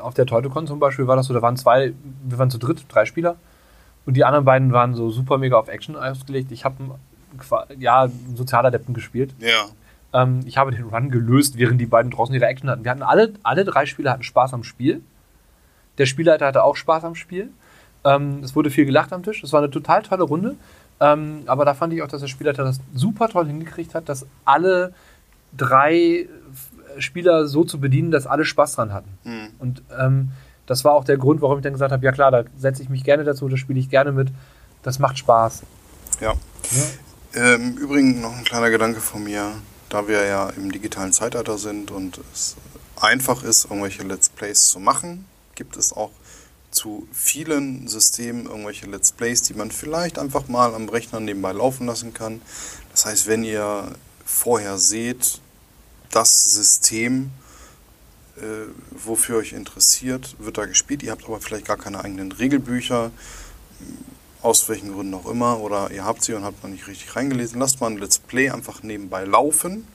auf 0.00 0.14
der 0.14 0.26
Teutokon 0.26 0.66
zum 0.66 0.78
Beispiel 0.78 1.06
war 1.06 1.16
das 1.16 1.26
so, 1.26 1.34
da 1.34 1.42
waren 1.42 1.56
zwei, 1.56 1.92
wir 2.24 2.38
waren 2.38 2.50
zu 2.50 2.58
dritt, 2.58 2.84
drei 2.88 3.04
Spieler 3.04 3.36
und 4.04 4.16
die 4.16 4.24
anderen 4.24 4.44
beiden 4.44 4.72
waren 4.72 4.94
so 4.94 5.10
super 5.10 5.38
mega 5.38 5.56
auf 5.56 5.68
Action 5.68 5.96
ausgelegt. 5.96 6.52
Ich 6.52 6.64
habe 6.64 6.76
ja 7.78 8.02
einen 8.02 8.36
Sozialadepten 8.36 8.94
gespielt. 8.94 9.34
Ja. 9.38 9.66
Ähm, 10.12 10.40
ich 10.46 10.56
habe 10.56 10.70
den 10.70 10.84
Run 10.84 11.10
gelöst, 11.10 11.58
während 11.58 11.80
die 11.80 11.86
beiden 11.86 12.10
draußen 12.10 12.34
ihre 12.34 12.46
Action 12.46 12.70
hatten. 12.70 12.84
Wir 12.84 12.90
hatten 12.90 13.02
alle, 13.02 13.34
alle 13.42 13.64
drei 13.64 13.86
Spieler 13.86 14.12
hatten 14.12 14.22
Spaß 14.22 14.54
am 14.54 14.62
Spiel. 14.62 15.02
Der 15.98 16.06
Spielleiter 16.06 16.46
hatte 16.46 16.62
auch 16.62 16.76
Spaß 16.76 17.04
am 17.04 17.14
Spiel. 17.14 17.50
Ähm, 18.04 18.40
es 18.42 18.54
wurde 18.54 18.70
viel 18.70 18.86
gelacht 18.86 19.12
am 19.12 19.22
Tisch. 19.22 19.42
Es 19.42 19.52
war 19.52 19.60
eine 19.60 19.70
total 19.70 20.02
tolle 20.02 20.22
Runde. 20.22 20.56
Ähm, 21.00 21.42
aber 21.46 21.64
da 21.64 21.74
fand 21.74 21.92
ich 21.92 22.02
auch, 22.02 22.08
dass 22.08 22.20
der 22.20 22.28
Spielleiter 22.28 22.64
das 22.64 22.80
super 22.94 23.28
toll 23.28 23.46
hingekriegt 23.46 23.94
hat, 23.94 24.08
dass 24.08 24.26
alle 24.44 24.94
drei 25.56 26.28
Spieler 26.98 27.46
so 27.46 27.64
zu 27.64 27.80
bedienen, 27.80 28.10
dass 28.10 28.26
alle 28.26 28.44
Spaß 28.44 28.74
dran 28.74 28.92
hatten. 28.92 29.10
Hm. 29.24 29.48
Und 29.58 29.82
ähm, 29.98 30.30
das 30.66 30.84
war 30.84 30.92
auch 30.92 31.04
der 31.04 31.16
Grund, 31.16 31.40
warum 31.42 31.58
ich 31.58 31.62
dann 31.62 31.72
gesagt 31.72 31.92
habe, 31.92 32.04
ja 32.04 32.12
klar, 32.12 32.30
da 32.30 32.44
setze 32.56 32.82
ich 32.82 32.88
mich 32.88 33.04
gerne 33.04 33.24
dazu, 33.24 33.48
da 33.48 33.56
spiele 33.56 33.78
ich 33.78 33.88
gerne 33.88 34.12
mit. 34.12 34.28
Das 34.82 34.98
macht 34.98 35.18
Spaß. 35.18 35.62
Ja. 36.20 36.34
Ähm, 37.34 37.76
Im 37.76 37.78
Übrigen 37.78 38.20
noch 38.20 38.36
ein 38.36 38.44
kleiner 38.44 38.70
Gedanke 38.70 39.00
von 39.00 39.22
mir, 39.24 39.52
da 39.88 40.08
wir 40.08 40.24
ja 40.24 40.48
im 40.50 40.72
digitalen 40.72 41.12
Zeitalter 41.12 41.58
sind 41.58 41.90
und 41.90 42.20
es 42.32 42.56
einfach 43.00 43.42
ist, 43.42 43.66
irgendwelche 43.66 44.02
Let's 44.02 44.28
Plays 44.28 44.68
zu 44.68 44.80
machen, 44.80 45.26
gibt 45.54 45.76
es 45.76 45.92
auch 45.92 46.10
zu 46.70 47.06
vielen 47.12 47.88
Systemen 47.88 48.46
irgendwelche 48.46 48.86
Let's 48.86 49.12
Plays, 49.12 49.42
die 49.42 49.54
man 49.54 49.70
vielleicht 49.70 50.18
einfach 50.18 50.48
mal 50.48 50.74
am 50.74 50.88
Rechner 50.88 51.20
nebenbei 51.20 51.52
laufen 51.52 51.86
lassen 51.86 52.12
kann. 52.12 52.42
Das 52.92 53.06
heißt, 53.06 53.26
wenn 53.26 53.44
ihr 53.44 53.92
vorher 54.24 54.78
seht, 54.78 55.40
das 56.10 56.54
System, 56.54 57.30
äh, 58.36 58.66
wofür 58.90 59.38
euch 59.38 59.52
interessiert, 59.52 60.36
wird 60.38 60.58
da 60.58 60.66
gespielt. 60.66 61.02
Ihr 61.02 61.10
habt 61.10 61.24
aber 61.24 61.40
vielleicht 61.40 61.66
gar 61.66 61.76
keine 61.76 62.02
eigenen 62.02 62.32
Regelbücher, 62.32 63.10
aus 64.42 64.68
welchen 64.68 64.92
Gründen 64.92 65.14
auch 65.14 65.26
immer, 65.26 65.60
oder 65.60 65.90
ihr 65.90 66.04
habt 66.04 66.22
sie 66.22 66.34
und 66.34 66.44
habt 66.44 66.62
noch 66.62 66.70
nicht 66.70 66.86
richtig 66.86 67.16
reingelesen. 67.16 67.58
Lasst 67.58 67.80
mal 67.80 67.90
ein 67.90 67.98
Let's 67.98 68.18
Play 68.18 68.50
einfach 68.50 68.82
nebenbei 68.82 69.24
laufen. 69.24 69.86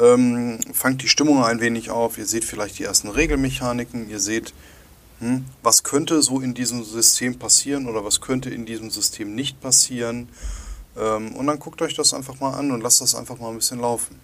Ähm, 0.00 0.58
fangt 0.72 1.02
die 1.02 1.08
Stimmung 1.08 1.44
ein 1.44 1.60
wenig 1.60 1.90
auf. 1.90 2.18
Ihr 2.18 2.26
seht 2.26 2.44
vielleicht 2.44 2.78
die 2.78 2.84
ersten 2.84 3.08
Regelmechaniken. 3.08 4.08
Ihr 4.08 4.20
seht, 4.20 4.52
hm, 5.20 5.44
was 5.62 5.82
könnte 5.82 6.22
so 6.22 6.40
in 6.40 6.54
diesem 6.54 6.84
System 6.84 7.38
passieren 7.38 7.86
oder 7.86 8.04
was 8.04 8.20
könnte 8.20 8.50
in 8.50 8.66
diesem 8.66 8.90
System 8.90 9.34
nicht 9.34 9.60
passieren. 9.60 10.28
Ähm, 10.96 11.34
und 11.34 11.46
dann 11.46 11.58
guckt 11.58 11.80
euch 11.82 11.94
das 11.94 12.14
einfach 12.14 12.40
mal 12.40 12.54
an 12.54 12.70
und 12.72 12.80
lasst 12.80 13.00
das 13.00 13.14
einfach 13.14 13.38
mal 13.38 13.50
ein 13.50 13.56
bisschen 13.56 13.80
laufen. 13.80 14.18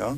Ja? 0.00 0.16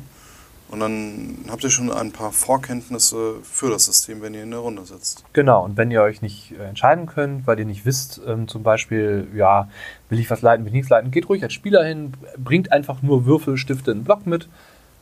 Und 0.69 0.79
dann 0.79 1.37
habt 1.49 1.63
ihr 1.63 1.69
schon 1.69 1.91
ein 1.91 2.11
paar 2.11 2.31
Vorkenntnisse 2.31 3.35
für 3.43 3.69
das 3.69 3.85
System, 3.85 4.23
wenn 4.23 4.33
ihr 4.33 4.41
in 4.41 4.49
der 4.49 4.61
Runde 4.61 4.83
sitzt. 4.85 5.23
Genau, 5.33 5.63
und 5.65 5.77
wenn 5.77 5.91
ihr 5.91 6.01
euch 6.01 6.23
nicht 6.23 6.53
äh, 6.53 6.63
entscheiden 6.63 7.05
könnt, 7.05 7.45
weil 7.45 7.59
ihr 7.59 7.65
nicht 7.65 7.85
wisst, 7.85 8.19
ähm, 8.25 8.47
zum 8.47 8.63
Beispiel, 8.63 9.27
ja, 9.35 9.69
will 10.09 10.19
ich 10.19 10.31
was 10.31 10.41
leiten, 10.41 10.65
will 10.65 10.69
ich 10.69 10.73
nichts 10.73 10.89
leiten, 10.89 11.11
geht 11.11 11.29
ruhig 11.29 11.43
als 11.43 11.53
Spieler 11.53 11.83
hin, 11.83 12.13
bringt 12.37 12.71
einfach 12.71 13.03
nur 13.03 13.27
Würfel, 13.27 13.57
Stifte, 13.57 13.91
einen 13.91 14.03
Block 14.03 14.25
mit 14.25 14.49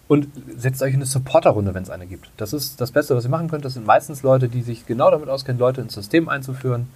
und 0.09 0.27
setzt 0.57 0.81
euch 0.81 0.89
in 0.89 0.97
eine 0.97 1.05
Supporterrunde, 1.05 1.73
wenn 1.73 1.83
es 1.83 1.89
eine 1.89 2.05
gibt. 2.05 2.31
Das 2.35 2.51
ist 2.51 2.81
das 2.81 2.91
Beste, 2.91 3.15
was 3.15 3.23
ihr 3.23 3.29
machen 3.29 3.49
könnt. 3.49 3.63
Das 3.63 3.75
sind 3.75 3.85
meistens 3.85 4.23
Leute, 4.23 4.49
die 4.49 4.63
sich 4.63 4.85
genau 4.85 5.09
damit 5.09 5.29
auskennen, 5.29 5.57
Leute 5.57 5.79
ins 5.79 5.93
System 5.93 6.27
einzuführen 6.27 6.89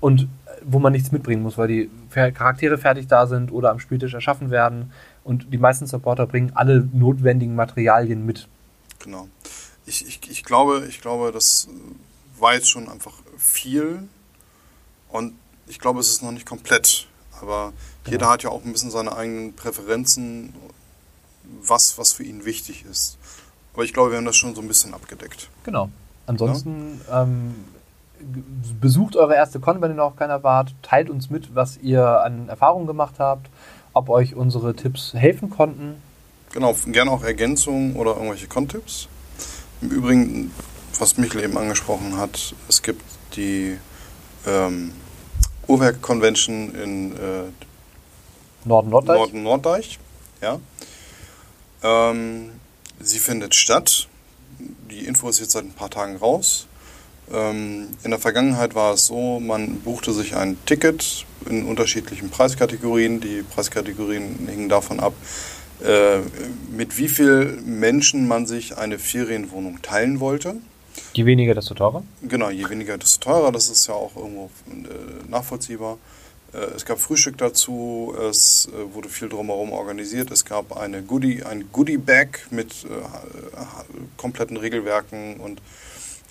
und 0.00 0.22
äh, 0.22 0.26
wo 0.64 0.80
man 0.80 0.92
nichts 0.92 1.12
mitbringen 1.12 1.44
muss, 1.44 1.56
weil 1.58 1.68
die 1.68 1.90
Charaktere 2.10 2.76
fertig 2.76 3.06
da 3.06 3.28
sind 3.28 3.52
oder 3.52 3.70
am 3.70 3.78
Spieltisch 3.78 4.14
erschaffen 4.14 4.50
werden. 4.50 4.90
Und 5.24 5.52
die 5.52 5.58
meisten 5.58 5.86
Supporter 5.86 6.26
bringen 6.26 6.52
alle 6.54 6.88
notwendigen 6.92 7.54
Materialien 7.54 8.24
mit. 8.24 8.48
Genau. 9.00 9.28
Ich, 9.86 10.06
ich, 10.06 10.20
ich, 10.30 10.44
glaube, 10.44 10.86
ich 10.88 11.00
glaube, 11.00 11.32
das 11.32 11.68
war 12.38 12.54
jetzt 12.54 12.70
schon 12.70 12.88
einfach 12.88 13.14
viel 13.36 14.08
und 15.10 15.34
ich 15.66 15.78
glaube, 15.78 16.00
es 16.00 16.08
ist 16.08 16.22
noch 16.22 16.32
nicht 16.32 16.46
komplett. 16.46 17.06
Aber 17.40 17.72
jeder 18.06 18.28
hat 18.28 18.42
ja 18.42 18.50
auch 18.50 18.64
ein 18.64 18.72
bisschen 18.72 18.90
seine 18.90 19.16
eigenen 19.16 19.54
Präferenzen, 19.54 20.52
was, 21.62 21.96
was 21.98 22.12
für 22.12 22.22
ihn 22.22 22.44
wichtig 22.44 22.84
ist. 22.90 23.18
Aber 23.72 23.84
ich 23.84 23.92
glaube, 23.92 24.10
wir 24.10 24.18
haben 24.18 24.24
das 24.26 24.36
schon 24.36 24.54
so 24.54 24.60
ein 24.60 24.68
bisschen 24.68 24.94
abgedeckt. 24.94 25.48
Genau. 25.64 25.90
Ansonsten 26.26 27.00
ähm, 27.10 27.54
g- 28.20 28.42
besucht 28.80 29.16
eure 29.16 29.34
erste 29.34 29.58
Con, 29.58 29.80
wenn 29.80 29.92
ihr 29.92 29.96
noch 29.96 30.16
keiner 30.16 30.42
wart. 30.42 30.74
Teilt 30.82 31.08
uns 31.08 31.30
mit, 31.30 31.54
was 31.54 31.78
ihr 31.78 32.06
an 32.22 32.48
Erfahrungen 32.48 32.86
gemacht 32.86 33.14
habt, 33.18 33.48
ob 33.92 34.08
euch 34.08 34.34
unsere 34.34 34.74
Tipps 34.74 35.14
helfen 35.14 35.50
konnten. 35.50 36.02
Genau, 36.52 36.74
gerne 36.86 37.10
auch 37.10 37.22
Ergänzungen 37.22 37.96
oder 37.96 38.12
irgendwelche 38.16 38.48
Kontipps. 38.48 39.08
Im 39.82 39.90
Übrigen, 39.90 40.50
was 40.98 41.16
Michael 41.16 41.44
eben 41.44 41.56
angesprochen 41.56 42.16
hat, 42.16 42.54
es 42.68 42.82
gibt 42.82 43.02
die 43.36 43.78
ähm, 44.46 44.92
Uhrwerk-Convention 45.68 46.74
in 46.74 47.12
äh, 47.16 47.42
Norden 48.64 48.90
Norddeich. 48.90 49.16
Norden 49.16 49.42
Norddeich. 49.42 49.98
Ja. 50.42 50.58
Ähm, 51.82 52.50
sie 52.98 53.18
findet 53.18 53.54
statt. 53.54 54.08
Die 54.90 55.06
Info 55.06 55.28
ist 55.28 55.40
jetzt 55.40 55.52
seit 55.52 55.64
ein 55.64 55.72
paar 55.72 55.90
Tagen 55.90 56.16
raus. 56.16 56.66
Ähm, 57.32 57.88
in 58.02 58.10
der 58.10 58.18
Vergangenheit 58.18 58.74
war 58.74 58.94
es 58.94 59.06
so, 59.06 59.40
man 59.40 59.80
buchte 59.80 60.12
sich 60.12 60.34
ein 60.34 60.56
Ticket 60.66 61.26
in 61.48 61.64
unterschiedlichen 61.64 62.30
Preiskategorien. 62.30 63.20
Die 63.20 63.42
Preiskategorien 63.42 64.48
hingen 64.48 64.68
davon 64.68 65.00
ab, 65.00 65.14
äh, 65.82 66.18
mit 66.76 66.98
wie 66.98 67.08
vielen 67.08 67.78
Menschen 67.78 68.26
man 68.26 68.46
sich 68.46 68.76
eine 68.76 68.98
Ferienwohnung 68.98 69.80
teilen 69.82 70.20
wollte. 70.20 70.56
Je 71.12 71.24
weniger, 71.24 71.54
desto 71.54 71.74
teurer. 71.74 72.02
Genau, 72.22 72.50
je 72.50 72.68
weniger, 72.68 72.98
desto 72.98 73.20
teurer. 73.20 73.52
Das 73.52 73.70
ist 73.70 73.86
ja 73.86 73.94
auch 73.94 74.16
irgendwo 74.16 74.50
äh, 74.68 75.30
nachvollziehbar. 75.30 75.98
Äh, 76.52 76.58
es 76.74 76.84
gab 76.84 76.98
Frühstück 76.98 77.38
dazu, 77.38 78.12
es 78.28 78.68
wurde 78.92 79.08
viel 79.08 79.28
drumherum 79.28 79.72
organisiert. 79.72 80.32
Es 80.32 80.44
gab 80.44 80.76
eine 80.76 81.02
Goodie, 81.02 81.44
ein 81.44 81.66
Goodie-Bag 81.72 82.48
mit 82.50 82.74
kompletten 84.16 84.56
Regelwerken 84.56 85.36
und 85.36 85.62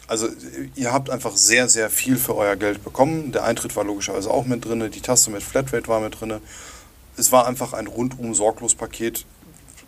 also 0.09 0.27
ihr 0.75 0.91
habt 0.91 1.09
einfach 1.09 1.35
sehr, 1.37 1.69
sehr 1.69 1.89
viel 1.89 2.17
für 2.17 2.35
euer 2.35 2.55
Geld 2.55 2.83
bekommen. 2.83 3.31
Der 3.31 3.43
Eintritt 3.45 3.75
war 3.75 3.83
logischerweise 3.83 4.29
auch 4.31 4.45
mit 4.45 4.65
drin, 4.65 4.89
die 4.91 5.01
Taste 5.01 5.31
mit 5.31 5.43
Flatrate 5.43 5.87
war 5.87 5.99
mit 6.01 6.19
drin. 6.19 6.33
Es 7.15 7.31
war 7.31 7.47
einfach 7.47 7.73
ein 7.73 7.87
rundum 7.87 8.33
sorglos 8.33 8.75
Paket. 8.75 9.25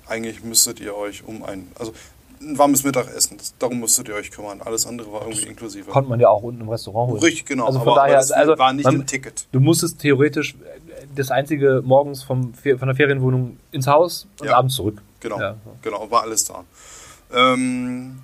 Eigentlich 0.08 0.44
müsstet 0.44 0.80
ihr 0.80 0.96
euch 0.96 1.24
um 1.26 1.44
ein, 1.44 1.72
also 1.80 1.94
ein 2.42 2.58
warmes 2.58 2.84
Mittagessen, 2.84 3.38
das, 3.38 3.54
darum 3.60 3.80
müsstet 3.80 4.10
ihr 4.10 4.16
euch 4.16 4.32
kümmern. 4.32 4.62
Alles 4.62 4.86
andere 4.88 5.12
war 5.14 5.22
irgendwie 5.22 5.46
inklusive. 5.48 5.90
Konnte 5.92 6.10
man 6.10 6.20
ja 6.20 6.30
auch 6.30 6.44
unten 6.44 6.62
im 6.62 6.70
Restaurant 6.70 7.12
holen. 7.12 7.22
Richtig, 7.22 7.46
genau. 7.46 7.68
Also 7.68 7.80
von 7.80 7.90
aber, 7.90 7.98
daher, 7.98 8.14
aber 8.16 8.22
das 8.22 8.32
also 8.32 8.58
war 8.58 8.74
nicht 8.74 8.86
man- 8.86 8.96
im 8.96 9.06
Ticket. 9.06 9.48
Du 9.52 9.60
musstest 9.60 10.00
theoretisch 10.00 10.56
äh, 10.56 11.06
das 11.16 11.30
einzige 11.32 11.82
morgens 11.86 12.24
vom, 12.24 12.54
von 12.54 12.88
der 12.88 12.96
Ferienwohnung 12.96 13.58
ins 13.72 13.88
Haus 13.88 14.28
und 14.40 14.48
Ja. 14.48 14.58
abends 14.58 14.76
zurück. 14.76 15.02
Genau, 15.20 15.40
Ja. 15.40 15.56
genau, 15.82 16.10
war 16.12 16.24
alles 16.24 16.46
da. 16.46 16.64
Ähm, 17.34 18.20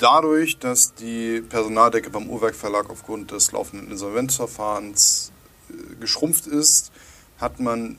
dadurch, 0.00 0.58
dass 0.58 0.94
die 0.94 1.40
Personaldecke 1.40 2.10
beim 2.10 2.28
Uhrwerk 2.28 2.54
Verlag 2.54 2.90
aufgrund 2.90 3.30
des 3.30 3.52
laufenden 3.52 3.90
Insolvenzverfahrens 3.90 5.30
äh, 5.68 5.94
geschrumpft 6.00 6.46
ist, 6.46 6.90
hat 7.38 7.60
man 7.60 7.96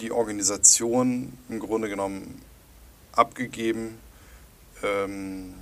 die 0.00 0.12
Organisation 0.12 1.32
im 1.48 1.58
Grunde 1.58 1.88
genommen 1.88 2.40
abgegeben. 3.12 3.98
Ähm, 4.82 5.54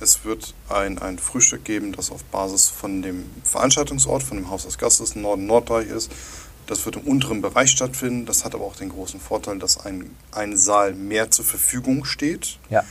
es 0.00 0.24
wird 0.24 0.52
ein, 0.68 0.98
ein 0.98 1.18
Frühstück 1.18 1.64
geben, 1.64 1.92
das 1.92 2.10
auf 2.10 2.24
Basis 2.24 2.68
von 2.68 3.00
dem 3.02 3.30
Veranstaltungsort, 3.44 4.22
von 4.22 4.36
dem 4.36 4.50
Haus 4.50 4.64
des 4.64 4.76
Gastes 4.76 5.12
im 5.12 5.22
Norden 5.22 5.46
Norddeich 5.46 5.88
ist. 5.88 6.10
Das 6.66 6.84
wird 6.84 6.96
im 6.96 7.02
unteren 7.02 7.40
Bereich 7.40 7.70
stattfinden. 7.70 8.26
Das 8.26 8.44
hat 8.44 8.54
aber 8.54 8.64
auch 8.64 8.76
den 8.76 8.88
großen 8.88 9.20
Vorteil, 9.20 9.58
dass 9.58 9.78
ein, 9.78 10.14
ein 10.32 10.56
Saal 10.56 10.94
mehr 10.94 11.30
zur 11.30 11.44
Verfügung 11.44 12.04
steht. 12.04 12.58
Ja. 12.68 12.84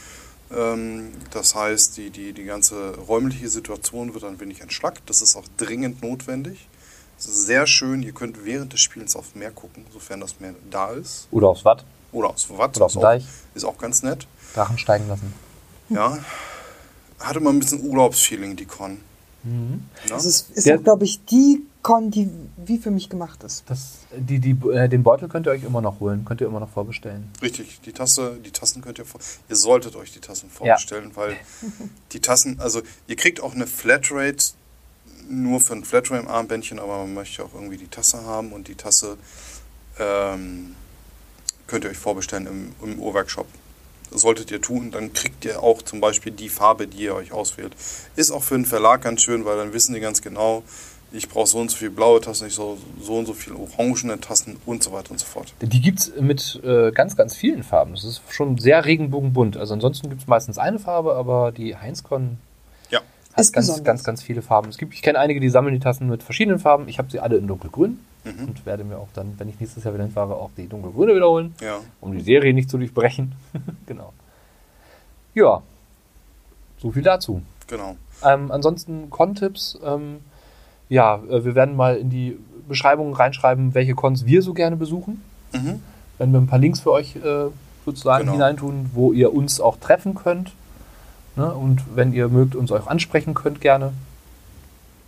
Ähm, 0.51 1.11
das 1.31 1.55
heißt, 1.55 1.97
die, 1.97 2.09
die, 2.09 2.33
die 2.33 2.43
ganze 2.43 2.97
räumliche 2.97 3.49
Situation 3.49 4.13
wird 4.13 4.23
ein 4.23 4.39
wenig 4.39 4.61
entschlackt. 4.61 5.09
Das 5.09 5.21
ist 5.21 5.35
auch 5.35 5.45
dringend 5.57 6.01
notwendig. 6.03 6.67
Es 7.17 7.27
ist 7.27 7.45
sehr 7.45 7.65
schön. 7.65 8.03
Ihr 8.03 8.13
könnt 8.13 8.45
während 8.45 8.73
des 8.73 8.81
Spielens 8.81 9.15
auf 9.15 9.35
Meer 9.35 9.51
gucken, 9.51 9.85
sofern 9.91 10.19
das 10.19 10.39
Meer 10.39 10.53
da 10.69 10.91
ist. 10.91 11.27
Oder 11.31 11.47
aufs 11.47 11.65
Watt, 11.65 11.85
Oder 12.11 12.29
aufs 12.29 12.49
Watt. 12.49 12.75
Oder 12.77 12.85
auf 12.85 12.91
ist 12.91 12.95
den 12.95 12.99
auch, 12.99 13.03
Deich. 13.03 13.25
Ist 13.53 13.65
auch 13.65 13.77
ganz 13.77 14.03
nett. 14.03 14.27
Drachen 14.53 14.77
steigen 14.77 15.07
lassen. 15.07 15.33
Ja. 15.89 16.17
hatte 17.19 17.39
mal 17.39 17.51
ein 17.51 17.59
bisschen 17.59 17.85
Urlaubsfeeling, 17.85 18.55
die 18.55 18.65
Con. 18.65 18.99
Mhm. 19.43 19.51
Ne? 19.69 19.79
Das 20.09 20.25
ist, 20.25 20.51
ist 20.51 20.83
glaube 20.83 21.05
ich, 21.05 21.23
die 21.25 21.63
Con, 21.81 22.09
die 22.11 22.29
wie 22.67 22.77
für 22.77 22.91
mich 22.91 23.09
gemacht 23.09 23.43
ist. 23.43 23.63
Das, 23.67 23.99
die, 24.15 24.39
die, 24.39 24.57
äh, 24.69 24.87
den 24.87 25.03
Beutel 25.03 25.27
könnt 25.27 25.47
ihr 25.47 25.51
euch 25.51 25.63
immer 25.63 25.81
noch 25.81 25.99
holen, 25.99 26.25
könnt 26.25 26.41
ihr 26.41 26.47
immer 26.47 26.59
noch 26.59 26.69
vorbestellen. 26.69 27.29
Richtig, 27.41 27.81
die 27.81 27.91
Tasse, 27.91 28.37
die 28.43 28.51
Tassen 28.51 28.81
könnt 28.81 28.99
ihr 28.99 29.05
vor, 29.05 29.21
ihr 29.49 29.55
solltet 29.55 29.95
euch 29.95 30.11
die 30.11 30.19
Tassen 30.19 30.49
vorbestellen, 30.49 31.11
weil 31.15 31.35
die 32.11 32.19
Tassen, 32.19 32.59
also 32.59 32.81
ihr 33.07 33.15
kriegt 33.15 33.41
auch 33.41 33.55
eine 33.55 33.67
Flatrate 33.67 34.53
nur 35.29 35.59
für 35.59 35.73
ein 35.73 35.83
Flatrate-Armbändchen, 35.83 36.79
aber 36.79 36.99
man 36.99 37.13
möchte 37.13 37.43
auch 37.43 37.53
irgendwie 37.53 37.77
die 37.77 37.87
Tasse 37.87 38.23
haben 38.25 38.51
und 38.51 38.67
die 38.67 38.75
Tasse 38.75 39.17
ähm, 39.99 40.75
könnt 41.67 41.83
ihr 41.83 41.89
euch 41.89 41.97
vorbestellen 41.97 42.47
im, 42.47 42.75
im 42.83 42.99
Uhrwerkshop. 42.99 43.47
Solltet 44.11 44.51
ihr 44.51 44.61
tun, 44.61 44.91
dann 44.91 45.13
kriegt 45.13 45.43
ihr 45.45 45.63
auch 45.63 45.81
zum 45.81 45.99
Beispiel 45.99 46.31
die 46.31 46.49
Farbe, 46.49 46.87
die 46.87 47.03
ihr 47.03 47.15
euch 47.15 47.31
auswählt. 47.31 47.75
Ist 48.15 48.31
auch 48.31 48.43
für 48.43 48.55
den 48.55 48.65
Verlag 48.65 49.01
ganz 49.01 49.23
schön, 49.23 49.45
weil 49.45 49.57
dann 49.57 49.73
wissen 49.73 49.93
die 49.93 49.99
ganz 49.99 50.21
genau, 50.21 50.63
ich 51.15 51.29
brauche 51.29 51.47
so 51.47 51.59
und 51.59 51.71
so 51.71 51.77
viel 51.77 51.89
blaue 51.89 52.19
Tassen, 52.21 52.47
ich 52.47 52.53
so, 52.53 52.77
so 53.01 53.17
und 53.17 53.25
so 53.25 53.33
viel 53.33 53.53
orangene 53.53 54.19
Tassen 54.19 54.57
und 54.65 54.83
so 54.83 54.91
weiter 54.91 55.11
und 55.11 55.19
so 55.19 55.25
fort. 55.25 55.53
Die 55.61 55.81
gibt 55.81 55.99
es 55.99 56.13
mit 56.19 56.59
äh, 56.63 56.91
ganz, 56.91 57.15
ganz 57.15 57.35
vielen 57.35 57.63
Farben. 57.63 57.93
Das 57.93 58.03
ist 58.03 58.21
schon 58.29 58.57
sehr 58.57 58.85
regenbogenbunt. 58.85 59.57
Also 59.57 59.73
ansonsten 59.73 60.09
gibt 60.09 60.21
es 60.21 60.27
meistens 60.27 60.57
eine 60.57 60.79
Farbe, 60.79 61.15
aber 61.15 61.51
die 61.51 61.75
Heinzcon 61.77 62.37
Ja, 62.89 62.99
hat 63.33 63.39
Ist 63.39 63.53
ganz, 63.53 63.67
besonders. 63.67 63.83
ganz, 63.85 64.03
ganz 64.03 64.21
viele 64.23 64.41
Farben. 64.41 64.69
Es 64.69 64.77
gibt, 64.77 64.93
ich 64.93 65.01
kenne 65.01 65.19
einige, 65.19 65.39
die 65.39 65.49
sammeln 65.49 65.73
die 65.73 65.79
Tassen 65.81 66.07
mit 66.09 66.21
verschiedenen 66.23 66.59
Farben. 66.59 66.87
Ich 66.89 66.97
habe 66.99 67.09
sie 67.11 67.19
alle 67.19 67.37
in 67.37 67.47
dunkelgrün 67.47 67.99
Mhm. 68.25 68.47
und 68.47 68.65
werde 68.65 68.83
mir 68.83 68.97
auch 68.97 69.09
dann, 69.13 69.35
wenn 69.37 69.49
ich 69.49 69.59
nächstes 69.59 69.83
Jahr 69.83 69.93
wieder 69.93 70.03
hinfahre, 70.03 70.33
auch 70.35 70.49
die 70.57 70.67
dunkelgrüne 70.67 71.13
wiederholen, 71.15 71.53
ja. 71.61 71.77
um 72.01 72.11
die 72.11 72.21
Serie 72.23 72.55
nicht 72.55 72.71
zu 72.71 72.79
durchbrechen. 72.79 73.33
genau. 73.85 74.13
Ja, 75.35 75.61
so 76.79 76.91
viel 76.91 77.03
dazu. 77.03 77.43
Genau. 77.67 77.97
Ähm, 78.23 78.51
ansonsten 78.51 79.11
Con-Tipps. 79.11 79.77
Ähm, 79.85 80.21
ja, 80.89 81.21
äh, 81.29 81.43
wir 81.45 81.55
werden 81.55 81.75
mal 81.75 81.97
in 81.97 82.09
die 82.09 82.37
Beschreibung 82.67 83.13
reinschreiben, 83.13 83.73
welche 83.73 83.93
Cons 83.95 84.25
wir 84.25 84.41
so 84.41 84.53
gerne 84.53 84.75
besuchen. 84.75 85.21
Mhm. 85.53 85.81
Wenn 86.17 86.31
wir 86.31 86.39
ein 86.39 86.47
paar 86.47 86.59
Links 86.59 86.79
für 86.79 86.91
euch 86.91 87.15
äh, 87.17 87.45
sozusagen 87.85 88.21
Genau. 88.23 88.33
hineintun, 88.33 88.89
wo 88.93 89.11
ihr 89.13 89.33
uns 89.33 89.59
auch 89.61 89.77
treffen 89.77 90.15
könnt. 90.15 90.51
Ne? 91.35 91.53
Und 91.53 91.81
wenn 91.95 92.13
ihr 92.13 92.27
mögt, 92.29 92.55
uns 92.55 92.71
auch 92.71 92.87
ansprechen 92.87 93.33
könnt, 93.33 93.61
gerne. 93.61 93.93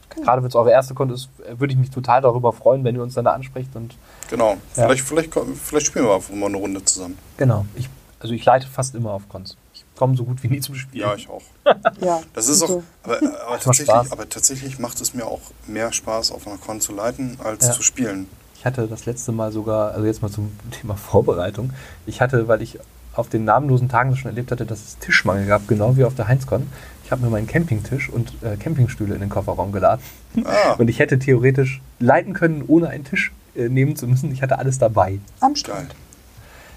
Genau. 0.09 0.25
Gerade 0.25 0.41
wenn 0.43 0.49
es 0.49 0.55
eure 0.55 0.71
erste 0.71 0.93
Con 0.93 1.09
ist, 1.09 1.29
äh, 1.49 1.59
würde 1.59 1.73
ich 1.73 1.79
mich 1.79 1.89
total 1.89 2.21
darüber 2.21 2.53
freuen, 2.53 2.83
wenn 2.83 2.95
ihr 2.95 3.01
uns 3.03 3.13
dann 3.15 3.25
da 3.25 3.31
ansprecht. 3.33 3.75
Und 3.75 3.95
Genau. 4.29 4.51
Ja. 4.75 4.85
Vielleicht, 4.85 5.01
vielleicht, 5.03 5.33
vielleicht 5.63 5.85
spielen 5.87 6.05
wir 6.05 6.15
einfach 6.15 6.33
mal 6.35 6.47
eine 6.47 6.57
Runde 6.57 6.83
zusammen. 6.83 7.17
genau, 7.37 7.65
ich, 7.75 7.89
also 8.19 8.33
ich 8.33 8.43
leite 8.45 8.67
fast 8.67 8.93
immer 8.95 9.11
auf 9.11 9.27
Cons. 9.29 9.55
Ich 9.97 9.99
komme 9.99 10.15
so 10.15 10.25
gut 10.25 10.43
wie 10.43 10.47
nie 10.47 10.59
zum 10.59 10.75
Spielen. 10.75 11.07
Ja, 11.07 11.15
ich 11.15 11.27
auch. 11.27 11.41
Ja, 12.01 12.21
Das 12.35 12.47
ist 12.47 12.61
auch, 12.61 12.67
so. 12.67 12.83
aber, 13.01 13.17
aber, 13.17 13.49
macht 13.49 13.63
tatsächlich, 13.63 14.11
aber 14.11 14.29
tatsächlich 14.29 14.77
macht 14.77 15.01
es 15.01 15.15
mir 15.15 15.25
auch 15.25 15.41
mehr 15.65 15.91
Spaß, 15.91 16.31
auf 16.33 16.45
einer 16.45 16.57
Con 16.57 16.79
zu 16.81 16.93
leiten, 16.93 17.39
als 17.43 17.65
Ja. 17.65 17.71
zu 17.73 17.81
spielen. 17.81 18.27
Ich 18.53 18.63
hatte 18.63 18.85
das 18.87 19.07
letzte 19.07 19.31
Mal 19.31 19.51
sogar, 19.51 19.93
also 19.93 20.05
jetzt 20.05 20.21
mal 20.21 20.29
zum 20.29 20.51
Thema 20.79 20.95
Vorbereitung. 20.95 21.73
Ich 22.05 22.21
hatte, 22.21 22.47
weil 22.47 22.61
ich 22.61 22.77
auf 23.15 23.27
den 23.29 23.43
namenlosen 23.43 23.89
Tagen 23.89 24.15
schon 24.15 24.29
erlebt 24.29 24.51
hatte, 24.51 24.67
dass 24.67 24.77
es 24.85 24.99
Tischmangel 24.99 25.47
gab, 25.47 25.67
genau 25.67 25.97
wie 25.97 26.03
auf 26.03 26.13
der 26.13 26.27
Heinzcon. 26.27 26.67
Ich 27.03 27.09
habe 27.11 27.23
mir 27.23 27.31
meinen 27.31 27.47
Campingtisch 27.47 28.07
und 28.07 28.33
äh, 28.43 28.55
Campingstühle 28.55 29.15
in 29.15 29.21
den 29.21 29.29
Kofferraum 29.29 29.71
geladen. 29.71 30.03
Ah, 30.45 30.73
Und 30.77 30.89
ich 30.91 30.99
hätte 30.99 31.17
theoretisch 31.17 31.81
leiten 31.97 32.33
können, 32.33 32.63
ohne 32.67 32.89
einen 32.89 33.03
Tisch 33.03 33.31
äh, 33.55 33.67
nehmen 33.67 33.95
zu 33.95 34.05
müssen. 34.05 34.31
Ich 34.31 34.43
hatte 34.43 34.59
alles 34.59 34.77
dabei. 34.77 35.17
Am. 35.39 35.55
Strand. 35.55 35.95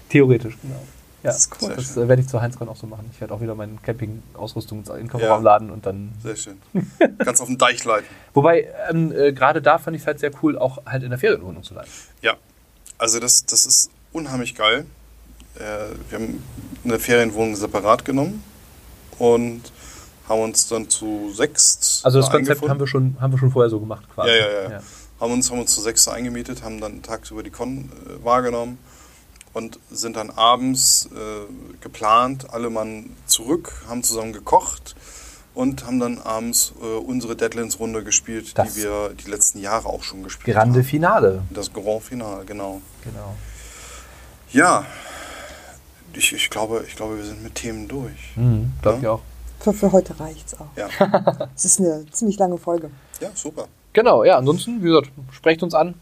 Theoretisch, 0.09 0.57
genau. 0.63 0.81
Ja, 1.23 1.29
Das 1.31 1.37
ist 1.39 1.51
cool. 1.61 1.67
Sehr 1.67 1.75
Das 1.77 1.93
schön. 1.93 2.03
äh, 2.03 2.07
werde 2.07 2.21
ich 2.21 2.27
zur 2.27 2.41
Heinzcon 2.41 2.67
auch 2.69 2.75
so 2.75 2.87
machen. 2.87 3.09
Ich 3.13 3.21
werde 3.21 3.33
auch 3.33 3.41
wieder 3.41 3.53
meine 3.55 3.73
Campingausrüstung 3.83 4.79
in 4.85 4.93
den 4.93 5.07
Kofferraum 5.07 5.43
Ja. 5.43 5.51
laden 5.51 5.69
und 5.69 5.85
dann. 5.85 6.11
Sehr 6.23 6.35
schön. 6.35 6.61
Ganz 7.19 7.39
auf 7.41 7.47
dem 7.47 7.57
Deich 7.57 7.83
leiten. 7.85 8.07
Wobei, 8.33 8.67
ähm, 8.89 9.11
äh, 9.11 9.31
gerade 9.33 9.61
da 9.61 9.77
fand 9.77 9.95
ich 9.95 10.01
es 10.01 10.07
halt 10.07 10.19
sehr 10.19 10.31
cool, 10.41 10.57
auch 10.57 10.85
halt 10.85 11.03
in 11.03 11.09
der 11.09 11.19
Ferienwohnung 11.19 11.63
zu 11.63 11.73
leiten. 11.73 11.91
Ja, 12.21 12.35
also 12.97 13.19
das, 13.19 13.45
das 13.45 13.65
ist 13.65 13.91
unheimlich 14.11 14.55
geil. 14.55 14.85
Äh, 15.55 15.59
wir 16.09 16.19
haben 16.19 16.43
eine 16.83 16.97
Ferienwohnung 16.99 17.55
separat 17.55 18.03
genommen 18.05 18.43
und 19.19 19.61
haben 20.27 20.41
uns 20.41 20.67
dann 20.69 20.89
zu 20.89 21.31
sechst 21.33 22.05
Also 22.05 22.19
das 22.19 22.29
da 22.29 22.37
Konzept 22.37 22.67
haben 22.67 22.79
wir 22.79 22.87
schon, 22.87 23.17
haben 23.19 23.31
wir 23.33 23.37
schon 23.37 23.51
vorher 23.51 23.69
so 23.69 23.79
gemacht 23.79 24.03
quasi. 24.13 24.29
Ja, 24.29 24.35
ja, 24.37 24.71
ja. 24.71 24.81
haben 25.19 25.33
uns, 25.33 25.51
haben 25.51 25.59
uns 25.59 25.75
zu 25.75 25.81
sechs 25.81 26.07
eingemietet, 26.07 26.63
haben 26.63 26.79
dann 26.79 27.01
tagsüber 27.03 27.43
die 27.43 27.49
Con 27.49 27.91
äh, 28.07 28.23
wahrgenommen 28.23 28.77
und 29.53 29.79
sind 29.91 30.15
dann 30.15 30.29
abends 30.29 31.09
äh, 31.13 31.79
geplant, 31.81 32.53
alle 32.53 32.69
Mann 32.69 33.15
zurück, 33.25 33.83
haben 33.89 34.01
zusammen 34.03 34.31
gekocht 34.33 34.95
und 35.53 35.85
haben 35.85 35.99
dann 35.99 36.19
abends 36.19 36.73
äh, 36.81 36.85
unsere 36.85 37.35
Deadlands-Runde 37.35 38.03
gespielt, 38.03 38.57
Das- 38.57 38.73
die 38.73 38.81
wir 38.83 39.09
die 39.13 39.29
letzten 39.29 39.59
Jahre 39.59 39.89
auch 39.89 40.03
schon 40.03 40.23
gespielt 40.23 40.55
Grande 40.55 40.79
haben. 40.79 40.85
Finale. 40.87 41.43
Das 41.49 41.71
Grand 41.73 42.01
Finale, 42.03 42.45
genau. 42.45 42.81
Genau. 43.03 43.35
Ja, 44.53 44.85
ich, 46.13 46.33
ich, 46.33 46.49
glaube, 46.49 46.83
ich 46.87 46.95
glaube, 46.95 47.17
wir 47.17 47.23
sind 47.25 47.41
mit 47.43 47.55
Themen 47.55 47.87
durch. 47.87 48.35
Mhm, 48.35 48.73
Glaube 48.81 48.97
ich 48.97 49.03
Ja. 49.03 49.11
auch. 49.11 49.21
Für, 49.59 49.73
für 49.73 49.91
heute 49.91 50.19
reicht's 50.19 50.55
auch. 50.55 50.67
Ja, 50.75 50.87
Es 51.55 51.65
ist 51.65 51.79
eine 51.79 52.05
ziemlich 52.11 52.37
lange 52.39 52.57
Folge. 52.57 52.89
ja 53.19 53.29
super. 53.35 53.67
Genau, 53.93 54.23
ja, 54.23 54.37
ansonsten, 54.37 54.81
wie 54.81 54.87
gesagt, 54.87 55.11
sprecht 55.31 55.61
uns 55.63 55.73
an, 55.73 55.95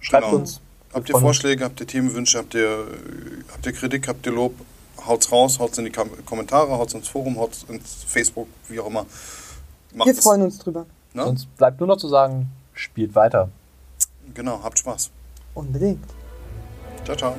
schreibt 0.00 0.26
Genau. 0.26 0.38
uns. 0.38 0.60
Habt 0.92 1.08
ihr 1.08 1.12
Von- 1.12 1.22
Vorschläge, 1.22 1.64
habt 1.64 1.80
ihr 1.80 1.86
Themenwünsche, 1.86 2.38
habt 2.38 2.54
ihr, 2.54 2.86
habt 3.52 3.66
ihr 3.66 3.72
Kritik, 3.72 4.08
habt 4.08 4.24
ihr 4.26 4.32
Lob? 4.32 4.54
Haut's 5.06 5.30
raus, 5.30 5.58
haut's 5.58 5.78
in 5.78 5.84
die 5.84 5.90
Kam 5.90 6.10
Kommentare, 6.24 6.70
haut's 6.70 6.94
ins 6.94 7.08
Forum, 7.08 7.38
haut's 7.38 7.64
ins 7.68 8.04
Facebook, 8.04 8.48
wie 8.68 8.80
auch 8.80 8.86
immer. 8.86 9.06
Macht 9.94 10.06
Wir 10.08 10.14
freuen 10.14 10.42
uns 10.42 10.58
drüber. 10.58 10.86
Ne? 11.14 11.24
Sonst 11.24 11.56
bleibt 11.56 11.80
nur 11.80 11.86
noch 11.86 11.96
zu 11.96 12.08
sagen, 12.08 12.50
spielt 12.74 13.14
weiter. 13.14 13.48
Genau, 14.34 14.60
habt 14.62 14.78
Spaß. 14.78 15.10
Unbedingt. 15.54 16.04
Ciao, 17.04 17.16
ciao. 17.16 17.34